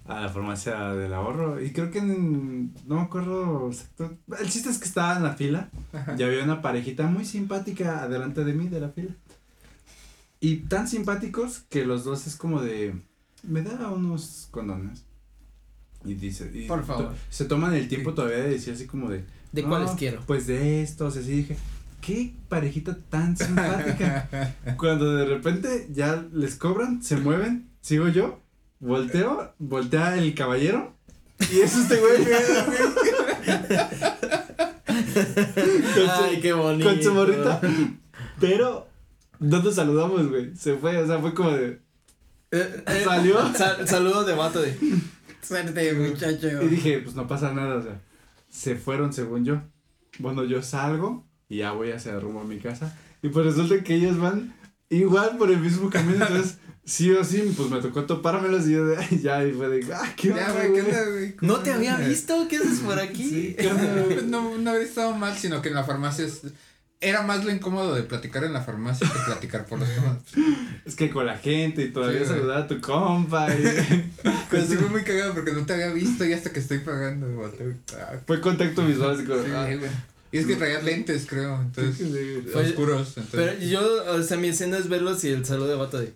a 0.07 0.21
la 0.21 0.29
farmacia 0.29 0.93
del 0.95 1.13
ahorro 1.15 1.63
y 1.63 1.73
creo 1.73 1.91
que 1.91 1.99
en- 1.99 2.73
no 2.87 2.97
me 2.97 3.01
acuerdo 3.03 3.69
exacto. 3.69 4.17
El 4.39 4.49
chiste 4.51 4.71
es 4.71 4.79
que 4.79 4.85
estaba 4.87 5.17
en 5.17 5.23
la 5.23 5.35
fila 5.35 5.71
y 6.19 6.23
había 6.23 6.45
una 6.45 6.63
parejita 6.63 7.07
muy 7.07 7.25
simpática 7.25 8.03
adelante 8.03 8.45
de 8.45 8.53
mí 8.53 8.69
de 8.69 8.81
la 8.81 8.89
fila. 8.91 9.11
Y 10.41 10.57
tan 10.69 10.87
simpáticos 10.87 11.61
que 11.71 11.85
los 11.85 12.05
dos 12.05 12.27
es 12.27 12.37
como 12.37 12.61
de 12.61 12.95
me 13.43 13.63
da 13.63 13.91
unos 13.91 14.49
condones. 14.51 15.05
Y 16.05 16.15
dice, 16.15 16.51
y 16.55 16.67
Por 16.69 16.85
favor. 16.85 17.15
se 17.31 17.47
toman 17.47 17.75
el 17.75 17.89
tiempo 17.89 18.15
todavía 18.15 18.39
de 18.39 18.51
decir 18.51 18.75
así 18.75 18.87
como 18.87 19.09
de 19.11 19.25
¿De 19.53 19.63
"No, 19.63 19.69
cuáles 19.69 19.91
quiero? 19.93 20.21
Pues 20.27 20.47
de 20.47 20.83
estos, 20.83 21.17
así 21.17 21.31
dije, 21.33 21.57
qué 22.01 22.35
parejita 22.49 22.97
tan 23.09 23.37
simpática. 23.37 24.29
Cuando 24.79 25.15
de 25.17 25.25
repente 25.25 25.89
ya 25.91 26.25
les 26.33 26.55
cobran, 26.57 27.03
se 27.03 27.17
mueven, 27.17 27.71
sigo 27.81 28.09
yo, 28.09 28.41
volteo, 28.81 29.55
voltea 29.59 30.17
el 30.19 30.35
caballero 30.35 30.95
y 31.53 31.61
es 31.61 31.77
este 31.77 31.97
güey 32.01 32.25
su- 35.95 36.11
Ay, 36.25 36.41
qué 36.41 36.53
bonito. 36.53 36.89
con 36.89 37.03
su 37.03 37.15
morrita. 37.15 37.61
Pero 38.41 38.87
no 39.39 39.63
nos 39.63 39.75
saludamos, 39.75 40.29
güey. 40.29 40.55
Se 40.57 40.77
fue, 40.77 40.97
o 40.99 41.07
sea, 41.07 41.19
fue 41.19 41.35
como 41.35 41.51
de. 41.53 41.81
Eh, 42.53 42.85
eh, 42.87 43.03
Salió. 43.05 43.55
sal- 43.55 43.87
saludos 43.89 44.27
de 44.27 44.35
vato 44.35 44.61
de. 44.63 44.77
Suerte, 45.43 45.93
muchacho. 45.95 46.63
Y 46.63 46.69
dije, 46.69 46.99
pues 47.01 47.15
no 47.15 47.27
pasa 47.27 47.53
nada, 47.53 47.77
o 47.77 47.83
sea. 47.83 48.01
Se 48.49 48.77
fueron 48.77 49.13
según 49.13 49.45
yo. 49.45 49.63
Bueno, 50.19 50.45
yo 50.45 50.63
salgo 50.63 51.27
y 51.49 51.59
ya 51.59 51.73
voy 51.73 51.91
hacia 51.93 52.19
rumbo 52.19 52.41
a 52.41 52.45
mi 52.45 52.59
casa. 52.59 52.97
Y 53.23 53.29
pues 53.29 53.45
resulta 53.47 53.83
que 53.85 53.95
ellos 53.95 54.19
van 54.19 54.55
igual 54.89 55.37
por 55.37 55.51
el 55.51 55.59
mismo 55.61 55.91
camino. 55.91 56.27
Entonces, 56.27 56.59
sí 56.87 57.11
o 57.13 57.23
sí, 57.25 57.53
pues 57.57 57.69
me 57.69 57.81
tocó 57.83 58.05
topármelos 58.05 58.67
y 58.67 58.73
yo 58.73 58.87
de, 58.87 58.97
ya, 59.21 59.45
y 59.45 59.53
fue 59.53 59.69
de, 59.69 59.93
ah, 59.93 60.13
qué 60.17 60.29
Ya, 60.29 60.35
onda, 60.49 60.53
güey, 60.67 60.73
¿qué 60.73 60.81
onda, 60.83 61.05
güey? 61.11 61.35
No 61.43 61.59
te 61.59 61.73
había 61.73 61.97
visto, 61.99 62.47
¿qué 62.49 62.57
haces 62.57 62.79
por 62.81 62.99
aquí? 62.99 63.29
Sí, 63.29 63.57
¿qué 63.59 63.69
onda, 63.69 64.03
güey? 64.05 64.25
No, 64.27 64.57
no 64.57 64.71
habría 64.71 64.87
estado 64.87 65.15
mal, 65.15 65.37
sino 65.37 65.61
que 65.61 65.69
en 65.69 65.75
la 65.75 65.85
farmacia 65.85 66.25
es- 66.25 66.43
era 66.99 67.21
más 67.21 67.45
lo 67.45 67.51
incómodo 67.53 67.95
de 67.95 68.03
platicar 68.05 68.43
en 68.45 68.55
la 68.55 68.63
farmacia 68.63 69.07
que 69.07 69.19
platicar 69.27 69.67
por 69.67 69.79
los 69.79 69.89
temas. 69.95 70.17
Es 70.87 70.95
que 70.95 71.11
con 71.11 71.27
la 71.27 71.37
gente 71.37 71.83
y 71.83 71.91
todavía 71.93 72.21
Sí, 72.21 72.27
saludar 72.29 72.63
a 72.63 72.67
tu 72.69 72.81
compa. 72.81 73.49
Y, 73.55 73.63
Pero 74.51 74.65
sí 74.67 74.77
fue 74.77 74.89
muy 74.91 75.03
cagado 75.05 75.35
porque 75.35 75.53
no 75.53 75.67
te 75.67 75.75
había 75.75 75.91
visto 75.93 76.25
y 76.25 76.33
hasta 76.33 76.51
que 76.55 76.61
estoy 76.61 76.79
pagando. 76.79 77.53
ah, 77.99 78.13
fue 78.27 78.41
contacto 78.41 78.87
visual, 78.87 79.15
así 79.15 79.25
como, 79.25 79.43
sí, 79.43 79.51
ah, 79.55 79.65
güey. 79.67 79.91
Y 80.33 80.39
es 80.39 80.47
que 80.47 80.57
traías 80.57 80.85
lentes, 80.85 81.27
creo, 81.29 81.61
entonces, 81.61 82.01
oscuros. 82.55 83.13
Pero 83.31 83.45
Entonces, 83.53 83.71
yo, 83.71 83.81
o 84.15 84.23
sea, 84.23 84.37
mi 84.39 84.49
escena 84.49 84.79
es 84.79 84.89
verlos 84.89 85.23
y 85.25 85.29
el 85.29 85.45
saludo 85.45 85.69
de 85.69 85.77
vato 85.77 85.99
de. 85.99 86.13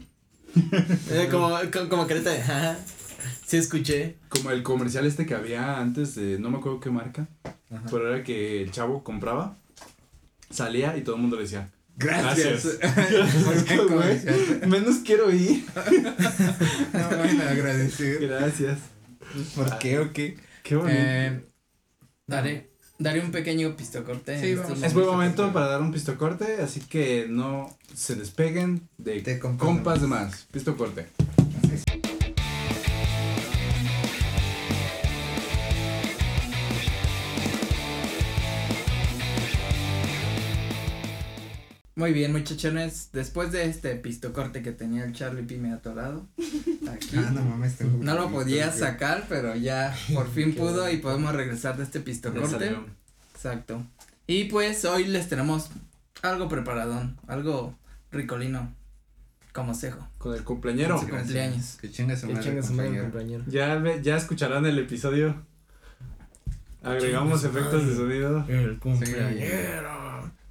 Eh, 1.11 1.29
como, 1.31 1.51
co- 1.73 1.89
como 1.89 2.07
careta 2.07 2.31
de. 2.31 2.41
"Ajá, 2.43 2.79
Sí, 3.47 3.57
escuché. 3.57 4.17
Como 4.29 4.51
el 4.53 4.63
comercial 4.63 5.05
este 5.07 5.27
que 5.27 5.35
había 5.35 5.79
antes 5.81 6.15
de, 6.15 6.39
no 6.39 6.51
me 6.51 6.59
acuerdo 6.59 6.81
qué 6.81 6.91
marca, 6.91 7.29
Ajá. 7.45 7.83
pero 7.91 8.13
era 8.15 8.23
que 8.25 8.63
el 8.63 8.71
chavo 8.71 9.03
compraba, 9.05 9.59
salía 10.51 10.97
y 10.97 11.03
todo 11.03 11.17
el 11.17 11.23
mundo 11.23 11.37
le 11.37 11.43
decía, 11.43 11.69
Gracias. 11.97 12.65
Menos 14.67 14.97
quiero 15.05 15.31
ir. 15.33 15.65
no 16.93 17.09
van 17.19 17.41
a 17.43 17.51
agradecer. 17.51 18.21
Gracias. 18.27 18.79
¿Por 19.55 19.79
qué 19.79 19.99
o 19.99 20.13
qué? 20.13 20.37
Qué 20.63 20.77
bonito. 20.77 20.97
Eh, 20.99 21.45
Daré, 22.27 22.70
daré 23.01 23.21
un 23.21 23.33
pequeño 23.33 23.75
pistocorte. 23.75 24.41
Sí, 24.41 24.55
vamos. 24.55 24.83
es 24.83 24.95
buen 24.95 25.07
momento 25.07 25.53
para 25.53 25.67
dar 25.67 25.81
un 25.81 25.91
pisto 25.91 26.17
corte, 26.17 26.59
así 26.63 26.81
que 26.81 27.27
no 27.29 27.77
se 27.95 28.15
despeguen 28.15 28.89
de, 28.99 29.23
De 29.23 29.39
compas 29.41 29.67
compas, 29.67 30.01
de 30.03 30.07
más. 30.07 30.47
Pisto 30.53 30.77
Muy 42.01 42.15
bien, 42.15 42.33
muchachones. 42.33 43.11
Después 43.13 43.53
de 43.53 43.67
este 43.67 43.95
pistocorte 43.95 44.63
que 44.63 44.73
tenía 44.73 45.05
el 45.05 45.13
Charlie 45.13 45.43
Pime 45.43 45.71
atorado, 45.71 46.27
aquí. 46.91 47.11
Ah, 47.19 47.31
no 47.31 47.43
mames, 47.45 47.77
tengo 47.77 48.03
No 48.03 48.15
lo 48.15 48.31
podía 48.31 48.73
sacar, 48.73 49.27
pero 49.29 49.55
ya 49.55 49.95
por 50.15 50.27
fin 50.31 50.55
pudo 50.55 50.91
y 50.91 50.97
podemos 50.97 51.35
regresar 51.35 51.77
de 51.77 51.83
este 51.85 52.01
pistocorte. 52.01 52.75
Exacto. 53.35 53.85
Y 54.27 54.45
pues 54.45 54.87
hoy 54.87 55.09
les 55.09 55.29
tenemos 55.29 55.69
algo 56.23 56.49
preparadón, 56.49 57.19
algo 57.27 57.77
ricolino, 58.11 58.75
como 59.53 59.75
cejo. 59.75 60.09
Con 60.17 60.35
el 60.35 60.43
cumpleañero. 60.43 60.97
Con 60.97 61.07
su 61.07 61.15
cumpleaños. 61.15 61.77
Que 61.83 61.91
chinga 61.91 62.17
su 62.17 62.29
Que 62.29 62.33
madre, 62.33 62.63
compañero. 63.03 63.45
Ya, 63.47 63.75
ve- 63.75 64.01
ya 64.03 64.17
escucharán 64.17 64.65
el 64.65 64.79
episodio. 64.79 65.45
Agregamos 66.83 67.45
efectos 67.45 67.87
de 67.87 67.95
sonido. 67.95 68.43
El 68.49 68.79
cumpleañero. 68.79 70.00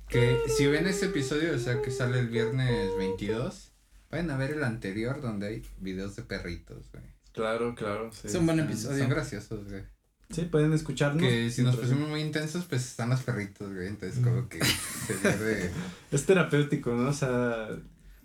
Que 0.09 0.39
si 0.47 0.65
ven 0.67 0.87
este 0.87 1.07
episodio, 1.07 1.55
o 1.55 1.59
sea, 1.59 1.81
que 1.81 1.91
sale 1.91 2.19
el 2.19 2.27
viernes 2.29 2.89
22, 2.97 3.71
vayan 4.09 4.31
a 4.31 4.37
ver 4.37 4.51
el 4.51 4.63
anterior 4.63 5.21
donde 5.21 5.47
hay 5.47 5.65
videos 5.79 6.15
de 6.15 6.23
perritos, 6.23 6.89
güey. 6.91 7.03
Claro, 7.31 7.75
claro. 7.75 8.11
Sí. 8.11 8.27
Es 8.27 8.35
un 8.35 8.45
buen 8.47 8.57
Son- 8.57 8.67
episodio. 8.67 8.99
Son 8.99 9.09
graciosos, 9.09 9.69
güey. 9.69 9.83
Sí, 10.31 10.41
pueden 10.43 10.73
escucharnos. 10.73 11.21
Que 11.23 11.49
si 11.49 11.63
nos 11.63 11.75
pusimos 11.75 12.09
muy 12.09 12.21
intensos, 12.21 12.65
pues 12.65 12.85
están 12.85 13.09
los 13.09 13.21
perritos, 13.21 13.73
güey. 13.73 13.87
Entonces, 13.87 14.23
como 14.23 14.47
que 14.49 14.59
se 14.63 15.13
pierde. 15.15 15.71
Es 16.11 16.25
terapéutico, 16.25 16.91
¿no? 16.93 17.09
O 17.09 17.13
sea, 17.13 17.69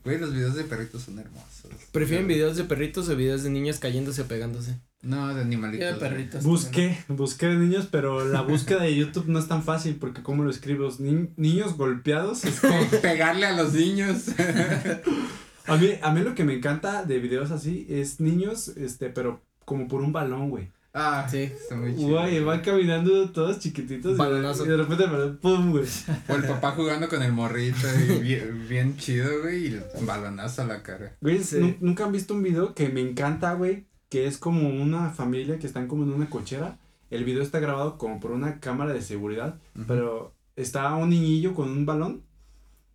Güey, 0.05 0.19
los 0.19 0.35
videos 0.35 0.55
de 0.55 0.65
perritos 0.65 1.03
son 1.03 1.19
hermosos. 1.19 1.71
¿Prefieren 1.91 2.27
videos 2.29 2.59
de 2.59 2.65
perritos 2.65 3.09
o 3.09 3.17
videos 3.17 3.43
de 3.43 3.49
niños 3.49 3.79
cayéndose 3.79 4.21
o 4.21 4.27
pegándose? 4.27 4.79
No, 5.05 5.35
de 5.35 5.43
animalitos. 5.43 5.95
De 5.95 6.01
perritos. 6.01 6.45
busqué, 6.45 6.99
busqué 7.09 7.47
de 7.47 7.57
niños, 7.57 7.89
pero 7.91 8.25
la 8.27 8.41
búsqueda 8.43 8.83
de 8.83 8.95
YouTube 8.97 9.27
no 9.29 9.39
es 9.39 9.47
tan 9.49 9.63
fácil 9.63 9.97
porque 9.97 10.23
como 10.23 10.45
lo 10.45 10.51
escribo, 10.51 10.89
Ni- 10.99 11.29
niños 11.37 11.77
golpeados. 11.77 12.45
es 12.45 12.61
como- 12.61 12.79
Pe- 12.91 12.99
Pegarle 13.03 13.47
a 13.47 13.53
los 13.57 13.73
niños. 13.75 14.25
a 15.67 15.77
mí, 15.77 15.91
a 16.03 16.11
mí 16.13 16.21
lo 16.21 16.35
que 16.35 16.45
me 16.45 16.55
encanta 16.55 17.05
de 17.05 17.19
videos 17.19 17.51
así 17.51 17.87
es 17.89 18.21
niños, 18.21 18.69
este, 18.77 19.11
pero 19.11 19.43
como 19.65 19.89
por 19.89 20.03
un 20.03 20.13
balón, 20.13 20.51
güey. 20.51 20.71
ah, 20.93 21.27
Sí. 21.31 21.39
Está 21.39 21.75
muy 21.77 21.95
chido. 21.97 22.21
Güey, 22.21 22.41
van 22.45 22.61
caminando 22.61 23.31
todos 23.31 23.59
chiquititos. 23.59 24.13
y- 24.15 24.17
Balonazo. 24.17 24.65
Y 24.65 24.69
de 24.69 24.77
repente 24.77 25.05
el 25.05 25.11
balón, 25.11 25.39
pum, 25.41 25.71
güey. 25.71 25.85
O 26.29 26.35
el 26.35 26.45
papá 26.45 26.73
jugando 26.73 27.09
con 27.09 27.23
el 27.23 27.33
morrito 27.33 27.87
y 28.09 28.19
bien, 28.21 28.67
bien 28.69 28.97
chido, 28.97 29.43
güey, 29.43 29.67
y 29.69 29.81
balonazo 30.03 30.63
a 30.63 30.67
la 30.67 30.83
cara. 30.83 31.17
Güey, 31.21 31.43
Sí. 31.43 31.77
nunca 31.81 32.05
han 32.05 32.13
visto 32.13 32.35
un 32.35 32.43
video 32.43 32.75
que 32.75 32.89
me 32.91 33.01
encanta, 33.01 33.55
güey, 33.55 33.87
que 34.09 34.27
es 34.27 34.39
como 34.39 34.69
una 34.69 35.11
familia 35.11 35.59
que 35.59 35.67
están 35.67 35.89
como 35.89 36.05
en 36.05 36.13
una 36.13 36.31
cochera. 36.31 36.79
El 37.11 37.25
video 37.25 37.43
está 37.43 37.61
grabado 37.61 37.99
como 37.99 38.21
por 38.21 38.33
una 38.33 38.61
cámara 38.61 38.93
de 38.93 39.03
seguridad, 39.03 39.59
pero 39.87 40.35
está 40.57 40.95
un 40.95 41.11
niñillo 41.11 41.55
con 41.55 41.71
un 41.71 41.87
balón 41.87 42.23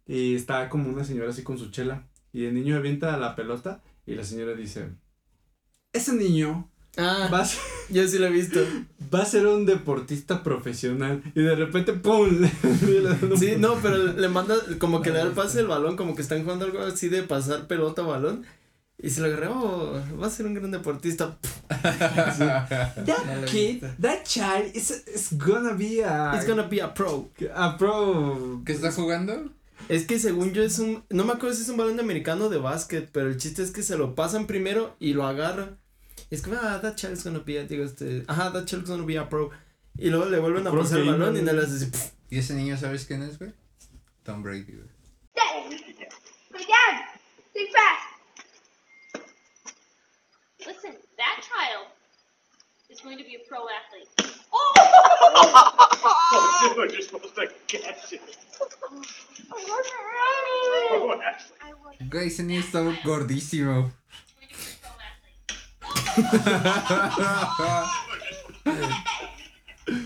y 0.08 0.36
está 0.36 0.69
como 0.69 0.89
una 0.89 1.04
señora 1.04 1.30
así 1.30 1.43
con 1.43 1.58
su 1.58 1.72
chela 1.72 2.08
y 2.34 2.45
el 2.45 2.54
niño 2.54 2.76
avienta 2.76 3.15
la 3.17 3.36
pelota 3.36 3.82
y 4.06 4.15
la 4.15 4.24
señora 4.24 4.54
dice, 4.54 4.89
ese 5.93 6.13
niño 6.13 6.69
Ah, 6.98 7.30
va 7.32 7.41
a 7.41 7.45
ser, 7.45 7.62
yo 7.89 8.08
sí 8.08 8.17
lo 8.17 8.28
he 8.28 8.32
visto. 8.32 8.60
va 9.13 9.22
a 9.22 9.26
ser 9.26 9.45
un 9.48 9.65
deportista 9.65 10.43
profesional 10.43 11.22
y 11.36 11.41
de 11.41 11.56
repente 11.56 11.93
¡pum! 11.93 12.30
Sí, 13.38 13.56
no, 13.58 13.76
pero 13.76 13.98
le 14.13 14.28
manda, 14.28 14.56
como 14.80 15.02
que 15.02 15.12
le 15.12 15.19
da 15.19 15.24
el 15.26 15.32
pase 15.32 15.60
el 15.60 15.67
balón, 15.67 15.95
como 15.95 16.15
que 16.15 16.22
están 16.22 16.43
jugando 16.43 16.65
algo 16.65 16.80
así 16.80 17.08
de 17.10 17.24
pasar 17.24 17.67
pelota 17.67 18.02
o 18.04 18.08
balón. 18.08 18.43
Y 19.01 19.09
se 19.09 19.21
lo 19.21 19.27
agarró, 19.27 19.53
oh, 19.53 20.17
va 20.19 20.27
a 20.27 20.29
ser 20.29 20.45
un 20.45 20.53
gran 20.53 20.71
deportista. 20.71 21.38
That 21.69 23.45
kid, 23.45 23.81
that 24.01 24.25
child 24.25 24.75
is, 24.75 24.91
is 25.07 25.29
gonna 25.38 25.73
be 25.73 26.03
a, 26.03 26.35
It's 26.35 26.45
gonna 26.45 26.67
be 26.67 26.81
a 26.81 26.93
pro. 26.93 27.29
a 27.55 27.77
pro 27.77 28.62
¿Qué 28.65 28.73
está 28.73 28.91
jugando? 28.91 29.51
Es 29.88 30.05
que 30.05 30.19
según 30.19 30.51
yo 30.51 30.63
es 30.63 30.79
un, 30.79 31.01
no 31.09 31.23
me 31.23 31.31
acuerdo 31.31 31.56
si 31.56 31.62
es 31.62 31.69
un 31.69 31.77
balón 31.77 31.95
de 31.95 32.04
americano 32.04 32.45
o 32.45 32.50
de 32.50 32.58
básquet, 32.58 33.10
pero 33.13 33.29
el 33.29 33.37
chiste 33.37 33.63
es 33.63 33.71
que 33.71 33.83
se 33.83 33.97
lo 33.97 34.15
pasan 34.15 34.47
primero 34.47 34.97
y 35.00 35.13
lo 35.13 35.25
agarran. 35.25 35.77
Es 36.29 36.41
como, 36.41 36.58
ah, 36.62 36.79
that 36.81 36.95
child 36.95 37.13
is 37.13 37.23
gonna 37.23 37.39
be 37.39 37.58
a, 37.58 37.63
digo, 37.63 37.85
este, 37.85 38.25
ajá, 38.27 38.52
that 38.52 38.65
child 38.65 38.83
is 38.83 38.89
gonna 38.89 39.06
be 39.06 39.17
a 39.17 39.29
pro. 39.29 39.50
Y 39.97 40.10
luego 40.10 40.25
le 40.25 40.39
vuelven 40.39 40.67
a 40.67 40.71
pasar 40.71 41.00
el 41.00 41.10
balón 41.10 41.37
y 41.37 41.41
no 41.41 41.54
le 41.54 41.62
hace 41.62 41.75
así, 41.75 41.85
pf. 41.85 42.12
¿Y 42.31 42.39
ese 42.39 42.54
niño 42.54 42.77
sabes 42.77 43.06
quién 43.06 43.23
es, 43.23 43.39
güey? 43.39 43.54
Tom 44.23 44.43
Brady, 44.43 44.73
güey. 44.73 44.89
My 46.52 46.60
dad! 46.60 47.06
Think 47.54 47.69
fast! 47.71 48.08
Listen, 50.70 50.94
that 51.17 51.42
child 51.42 51.88
is 52.92 53.02
going 53.02 53.17
to 53.17 53.24
be 53.24 53.36
a 53.36 53.40
pro 53.50 53.65
athlete. 53.70 54.08
Oh! 54.52 54.74
Oh, 56.32 56.74
dude, 56.76 56.92
you're 56.92 57.02
supposed 57.04 57.36
to 57.36 57.48
catch 57.67 58.13
it. 58.13 58.22
Oh, 59.52 61.22
Ashley. 61.24 62.08
Güey, 62.10 62.28
ese 62.28 62.42
niño 62.44 62.60
está 62.62 62.82
gordísimo. 63.04 63.92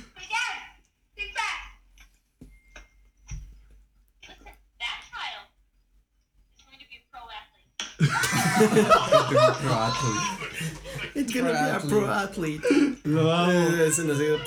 athlete. 9.69 10.21
It's 11.15 11.33
gonna 11.33 11.51
be 11.51 11.57
a 11.57 11.79
pro 11.79 12.07
athlete. 12.11 12.63
Lo 13.05 13.31
amo. 13.31 13.51
Ese 13.83 14.03
no 14.03 14.15
sé. 14.15 14.37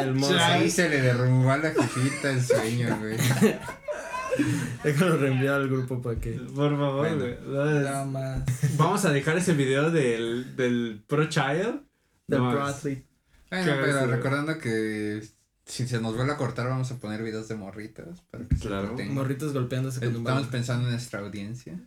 El 0.00 0.14
mozo. 0.14 0.38
Ahí 0.38 0.70
se 0.70 0.88
le 0.88 1.02
derrumbó 1.02 1.50
a 1.52 1.58
la 1.58 1.70
jefita 1.70 2.30
el 2.30 2.42
sueño, 2.42 2.96
güey. 2.98 3.16
Déjalo 4.84 5.16
reenviar 5.16 5.54
al 5.54 5.68
grupo 5.68 6.00
para 6.02 6.18
que. 6.20 6.32
Por 6.32 6.70
favor, 6.76 6.98
Bueno. 7.08 7.16
güey. 7.18 7.36
No, 7.46 7.70
es- 7.70 7.84
Nada 7.84 8.04
más. 8.04 8.42
Vamos 8.76 9.04
a 9.04 9.10
dejar 9.10 9.36
ese 9.38 9.52
video 9.54 9.90
del, 9.90 10.54
del 10.56 11.02
Pro 11.06 11.26
Child. 11.28 11.82
Del 12.26 12.40
No, 12.40 12.50
pro 12.50 12.64
athlete. 12.64 13.06
Bueno, 13.50 13.72
pero 13.80 14.06
recordando 14.06 14.58
que 14.58 15.22
si 15.64 15.86
se 15.86 16.00
nos 16.00 16.14
vuelve 16.16 16.32
a 16.32 16.36
cortar, 16.36 16.68
vamos 16.68 16.90
a 16.90 16.96
poner 16.98 17.22
videos 17.22 17.48
de 17.48 17.54
morritos 17.54 18.20
para 18.30 18.44
que 18.46 18.56
se 18.56 18.66
Claro. 18.66 18.82
entretengan. 18.90 19.14
Morritos 19.14 19.52
golpeándose 19.52 20.00
con 20.00 20.08
un 20.08 20.14
Estamos 20.16 20.34
balón. 20.34 20.50
pensando 20.50 20.84
en 20.86 20.92
nuestra 20.92 21.20
audiencia. 21.20 21.78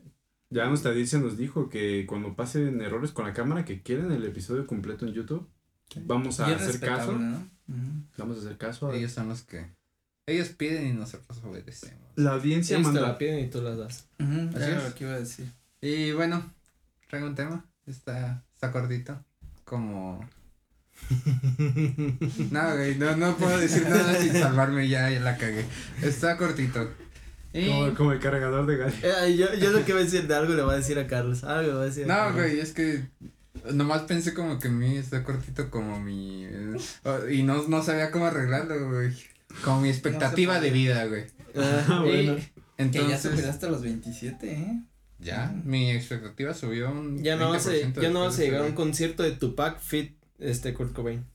Ya 0.52 0.66
nuestra 0.68 0.91
audiencia 0.91 1.20
nos 1.20 1.38
dijo 1.38 1.70
que 1.70 2.06
cuando 2.08 2.36
pasen 2.36 2.82
errores 2.82 3.12
con 3.12 3.26
la 3.28 3.34
cámara 3.34 3.66
que 3.66 3.82
quieren 3.84 4.12
el 4.12 4.26
episodio 4.26 4.66
completo 4.66 5.06
en 5.06 5.14
YouTube, 5.14 5.47
vamos 6.06 6.39
a 6.39 6.47
hacer 6.47 6.80
caso. 6.80 7.18
Vamos 8.18 8.38
a 8.38 8.39
hacer 8.41 8.58
caso. 8.58 8.89
a- 8.89 8.95
Ellos 8.95 9.12
son 9.12 9.30
los 9.30 9.43
que. 9.43 9.68
Ellos 10.26 10.50
piden 10.50 10.88
y 10.88 10.93
nosotros 10.93 11.39
obedecemos. 11.43 12.00
La 12.16 12.32
audiencia 12.34 12.78
Ellos 12.78 12.89
te 12.89 12.93
manda. 13.00 13.08
la 13.14 13.18
piden 13.18 13.45
y 13.45 13.50
tú 13.50 13.62
las 13.62 13.78
das. 13.78 14.08
Así 14.18 14.28
era 14.56 14.78
es. 14.78 14.84
lo 14.89 14.95
que 14.95 15.04
iba 15.04 15.14
a 15.14 15.20
decir. 15.20 15.52
Y 15.82 16.12
bueno, 16.14 16.52
traigo 17.08 17.28
un 17.28 17.36
tema. 17.36 17.66
Está, 17.86 18.43
está 18.54 18.72
cortito. 18.72 19.24
Como. 19.66 20.28
No, 22.52 22.74
güey, 22.76 22.95
no, 22.97 23.16
no 23.16 23.38
puedo 23.38 23.58
decir 23.58 23.84
nada 23.88 24.16
sin 24.20 24.34
salvarme, 24.34 24.88
ya, 24.88 25.10
ya 25.10 25.20
la 25.22 25.38
cagué. 25.38 25.66
Está 26.02 26.38
cortito. 26.38 26.91
Como, 27.52 27.93
como 27.95 28.12
el 28.12 28.20
cargador 28.20 28.66
de 28.68 28.78
gas. 28.78 28.93
Eh, 29.02 29.36
yo, 29.36 29.54
yo 29.56 29.72
lo 29.72 29.84
que 29.84 29.93
voy 29.93 30.04
a 30.04 30.06
decir 30.06 30.28
de 30.28 30.36
algo 30.36 30.54
le 30.54 30.62
voy 30.62 30.74
a 30.74 30.78
decir 30.78 31.00
a 31.00 31.08
Carlos. 31.08 31.43
Algo 31.43 31.62
le 31.62 31.74
voy 31.74 31.82
a 31.84 31.86
decir 31.86 32.08
No, 32.08 32.34
güey, 32.34 32.60
es 32.60 32.74
que 32.74 33.08
nomás 33.74 34.04
pensé 34.04 34.34
como 34.34 34.60
que 34.60 34.70
mi 34.70 34.97
está 34.97 35.24
cortito 35.24 35.70
como 35.70 36.00
mi... 36.00 36.47
y 37.32 37.43
no, 37.43 37.68
no 37.68 37.84
sabía 37.84 38.12
cómo 38.12 38.26
arreglarlo, 38.26 38.89
güey. 38.89 39.14
Como 39.64 39.82
mi 39.82 39.89
expectativa 39.89 40.60
de 40.60 40.70
vida, 40.70 41.06
güey. 41.06 41.26
Ah, 41.56 42.04
Y 42.06 42.10
bueno. 42.10 42.36
Que 42.36 42.41
ya 42.41 42.86
entonces... 43.00 43.22
superaste 43.22 43.70
los 43.70 43.82
27, 43.82 44.52
¿eh? 44.52 44.84
Ya, 45.20 45.54
mi 45.66 45.91
expectativa 45.91 46.54
subió 46.54 46.91
un 46.91 47.22
Ya 47.22 47.36
no 47.36 47.50
vas 47.50 47.68
a, 47.68 47.72
20% 47.72 48.02
ya 48.02 48.10
no 48.10 48.22
vas 48.22 48.39
a 48.39 48.41
llegar 48.41 48.62
a 48.62 48.66
un 48.66 48.72
concierto 48.72 49.24
de 49.24 49.32
Tupac 49.32 49.80
Fit 49.82 50.16
este 50.38 50.74
Kurt 50.74 50.93
Cobain. 50.93 51.26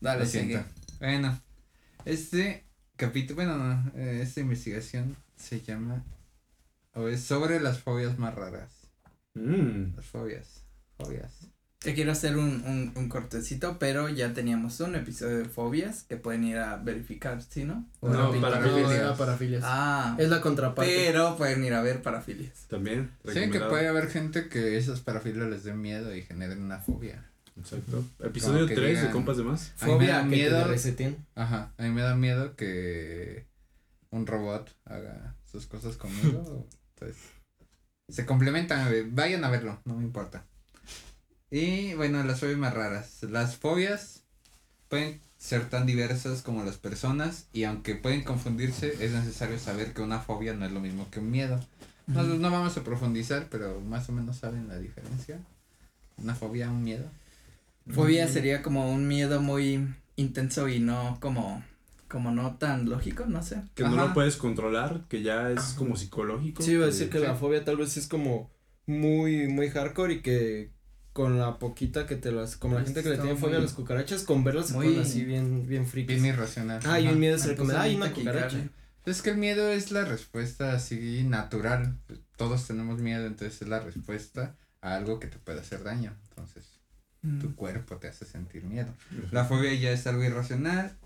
Dale, 0.00 0.20
Lo 0.20 0.26
siento. 0.26 0.58
sigue. 0.58 0.64
Bueno, 1.00 1.40
este 2.04 2.65
capítulo, 2.96 3.36
bueno, 3.36 3.56
no, 3.56 3.92
esta 4.00 4.40
investigación 4.40 5.16
se 5.36 5.60
llama, 5.60 6.04
o 6.94 7.08
es 7.08 7.22
sobre 7.22 7.60
las 7.60 7.78
fobias 7.80 8.18
más 8.18 8.34
raras. 8.34 8.70
Mm. 9.34 9.96
Las 9.96 10.06
fobias, 10.06 10.62
fobias. 10.98 11.30
Te 11.78 11.94
quiero 11.94 12.10
hacer 12.10 12.36
un, 12.38 12.64
un, 12.66 12.92
un 12.96 13.08
cortecito, 13.08 13.78
pero 13.78 14.08
ya 14.08 14.32
teníamos 14.32 14.80
un 14.80 14.96
episodio 14.96 15.38
de 15.38 15.44
fobias 15.44 16.02
que 16.04 16.16
pueden 16.16 16.42
ir 16.42 16.56
a 16.56 16.76
verificar, 16.78 17.40
¿sí, 17.42 17.64
no? 17.64 17.86
O 18.00 18.08
No, 18.08 18.32
parafilias. 18.40 19.62
Ah, 19.64 20.16
Es 20.18 20.28
la 20.30 20.40
contraparte. 20.40 20.90
pero 21.06 21.36
pueden 21.36 21.62
ir 21.64 21.74
a 21.74 21.82
ver 21.82 22.02
parafilias. 22.02 22.66
También. 22.68 23.10
Sí, 23.32 23.50
que 23.50 23.60
puede 23.60 23.86
haber 23.88 24.08
gente 24.08 24.48
que 24.48 24.78
esas 24.78 25.00
parafilias 25.00 25.48
les 25.48 25.64
den 25.64 25.80
miedo 25.80 26.16
y 26.16 26.22
generen 26.22 26.62
una 26.62 26.78
fobia. 26.78 27.30
Exacto. 27.58 28.04
Episodio 28.20 28.66
que 28.66 28.74
3 28.74 28.96
de 29.00 29.02
digan- 29.08 29.12
Compas 29.12 29.36
de 29.38 29.44
Más. 29.44 29.72
A 29.80 29.86
mí 29.86 29.92
me 29.92 29.96
Fobia 29.98 30.12
da 30.16 30.22
que 30.22 30.28
miedo. 30.28 30.56
Ajá, 31.34 31.72
a 31.78 31.82
mí 31.82 31.90
me 31.90 32.02
da 32.02 32.14
miedo 32.14 32.54
que 32.56 33.46
un 34.10 34.26
robot 34.26 34.70
haga 34.84 35.34
sus 35.50 35.66
cosas 35.66 35.96
conmigo. 35.96 36.66
Entonces, 36.94 37.16
se 38.08 38.26
complementan, 38.26 39.14
vayan 39.14 39.44
a 39.44 39.50
verlo, 39.50 39.80
no 39.84 39.96
me 39.96 40.04
importa. 40.04 40.44
Y 41.50 41.94
bueno, 41.94 42.22
las 42.24 42.40
fobias 42.40 42.58
más 42.58 42.74
raras. 42.74 43.22
Las 43.22 43.56
fobias 43.56 44.22
pueden 44.88 45.20
ser 45.38 45.68
tan 45.68 45.86
diversas 45.86 46.42
como 46.42 46.64
las 46.64 46.76
personas 46.76 47.46
y 47.52 47.64
aunque 47.64 47.94
pueden 47.94 48.24
confundirse, 48.24 49.04
es 49.04 49.12
necesario 49.12 49.58
saber 49.58 49.92
que 49.92 50.02
una 50.02 50.20
fobia 50.20 50.54
no 50.54 50.64
es 50.66 50.72
lo 50.72 50.80
mismo 50.80 51.08
que 51.10 51.20
un 51.20 51.30
miedo. 51.30 51.60
No, 52.06 52.22
Ujú. 52.22 52.36
no 52.36 52.50
vamos 52.50 52.76
a 52.76 52.84
profundizar, 52.84 53.48
pero 53.50 53.80
más 53.80 54.08
o 54.08 54.12
menos 54.12 54.36
saben 54.38 54.68
la 54.68 54.78
diferencia. 54.78 55.38
Una 56.18 56.34
fobia, 56.34 56.70
un 56.70 56.82
miedo. 56.84 57.10
Fobia 57.88 58.28
sería 58.28 58.62
como 58.62 58.92
un 58.92 59.06
miedo 59.08 59.40
muy 59.40 59.86
intenso 60.16 60.68
y 60.68 60.80
no 60.80 61.18
como, 61.20 61.62
como 62.08 62.30
no 62.30 62.56
tan 62.56 62.88
lógico, 62.88 63.26
no 63.26 63.42
sé. 63.42 63.62
Que 63.74 63.84
no 63.84 63.96
lo 63.96 64.12
puedes 64.14 64.36
controlar, 64.36 65.04
que 65.08 65.22
ya 65.22 65.50
es 65.50 65.74
como 65.78 65.96
psicológico. 65.96 66.62
Sí, 66.62 66.72
iba 66.72 66.84
a 66.84 66.88
decir 66.88 67.10
que 67.10 67.18
sí. 67.18 67.24
la 67.24 67.34
fobia 67.34 67.64
tal 67.64 67.76
vez 67.76 67.96
es 67.96 68.08
como 68.08 68.50
muy, 68.86 69.48
muy 69.48 69.68
hardcore 69.70 70.14
y 70.14 70.20
que 70.22 70.70
con 71.12 71.38
la 71.38 71.58
poquita 71.58 72.06
que 72.06 72.16
te 72.16 72.30
las, 72.30 72.56
como 72.56 72.78
la 72.78 72.84
gente 72.84 73.02
que 73.02 73.08
le 73.10 73.18
tiene 73.18 73.36
fobia 73.36 73.56
a 73.56 73.60
las 73.60 73.72
cucarachas, 73.72 74.24
con 74.24 74.44
verlas 74.44 74.66
se 74.68 74.74
muy- 74.74 74.86
ponen 74.88 75.00
así 75.00 75.24
bien, 75.24 75.66
bien 75.66 75.86
frikis. 75.86 76.20
Bien 76.20 76.34
irracional. 76.34 76.80
Ah, 76.84 77.00
y 77.00 77.08
un 77.08 77.18
miedo 77.18 77.36
Me 77.38 77.42
se 77.42 77.56
come, 77.56 77.74
ay, 77.74 77.94
una 77.96 78.12
cucaracha. 78.12 78.58
Es 79.06 79.22
que 79.22 79.30
el 79.30 79.36
miedo 79.38 79.70
es 79.70 79.92
la 79.92 80.04
respuesta 80.04 80.72
así 80.72 81.22
natural. 81.22 81.96
Todos 82.36 82.66
tenemos 82.66 82.98
miedo, 82.98 83.24
entonces 83.26 83.62
es 83.62 83.68
la 83.68 83.78
respuesta 83.80 84.56
a 84.82 84.94
algo 84.96 85.20
que 85.20 85.28
te 85.28 85.38
puede 85.38 85.60
hacer 85.60 85.84
daño. 85.84 86.12
Entonces, 86.30 86.75
tu 87.40 87.48
Mm. 87.50 87.54
cuerpo 87.54 87.96
te 87.96 88.08
hace 88.08 88.24
sentir 88.24 88.64
miedo. 88.64 88.92
La 89.30 89.44
fobia 89.44 89.72
ya 89.74 89.90
es 89.90 90.06
algo 90.06 90.24
irracional. 90.24 90.96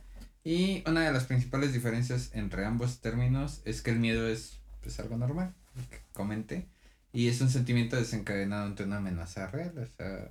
Y 0.43 0.83
una 0.89 1.03
de 1.03 1.12
las 1.12 1.25
principales 1.25 1.73
diferencias 1.73 2.31
entre 2.33 2.64
ambos 2.64 3.01
términos 3.01 3.61
es 3.66 3.83
que 3.83 3.91
el 3.91 3.99
miedo 3.99 4.27
es 4.29 4.61
pues 4.83 4.99
algo 4.99 5.16
normal, 5.18 5.55
comenté. 6.12 6.68
Y 7.12 7.29
es 7.29 7.41
un 7.43 7.51
sentimiento 7.51 7.97
desencadenado 7.97 8.64
ante 8.66 8.85
una 8.85 8.97
amenaza 8.99 9.47
real. 9.49 9.77
O 9.79 9.87
sea, 9.87 10.31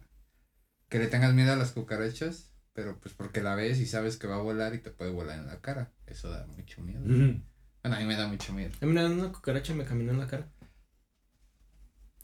que 0.89 0.97
le 0.99 1.07
tengas 1.07 1.33
miedo 1.33 1.53
a 1.53 1.55
las 1.57 1.71
cucarachas, 1.71 2.51
pero 2.73 2.99
pues 2.99 3.13
porque 3.13 3.41
la 3.43 3.53
ves 3.55 3.79
y 3.79 3.85
sabes 3.85 4.17
que 4.17 4.25
va 4.27 4.37
a 4.37 4.41
volar 4.41 4.73
y 4.73 4.79
te 4.79 4.89
puede 4.89 5.11
volar 5.11 5.37
en 5.37 5.45
la 5.45 5.59
cara. 5.61 5.91
Eso 6.07 6.29
da 6.31 6.47
mucho 6.47 6.81
miedo. 6.81 7.01
Ujú. 7.03 7.39
Bueno, 7.83 7.95
a 7.95 7.99
mí 7.99 8.05
me 8.05 8.15
da 8.15 8.27
mucho 8.27 8.51
miedo. 8.53 8.71
Ah, 8.81 8.85
mira, 8.87 9.05
una 9.05 9.31
cucaracha 9.31 9.73
me 9.75 9.85
caminó 9.85 10.11
en 10.13 10.19
la 10.19 10.27
cara. 10.27 10.47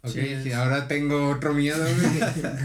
Ok, 0.06 0.44
Sí, 0.44 0.52
ahora 0.52 0.88
tengo 0.88 1.30
otro 1.30 1.54
miedo, 1.54 1.84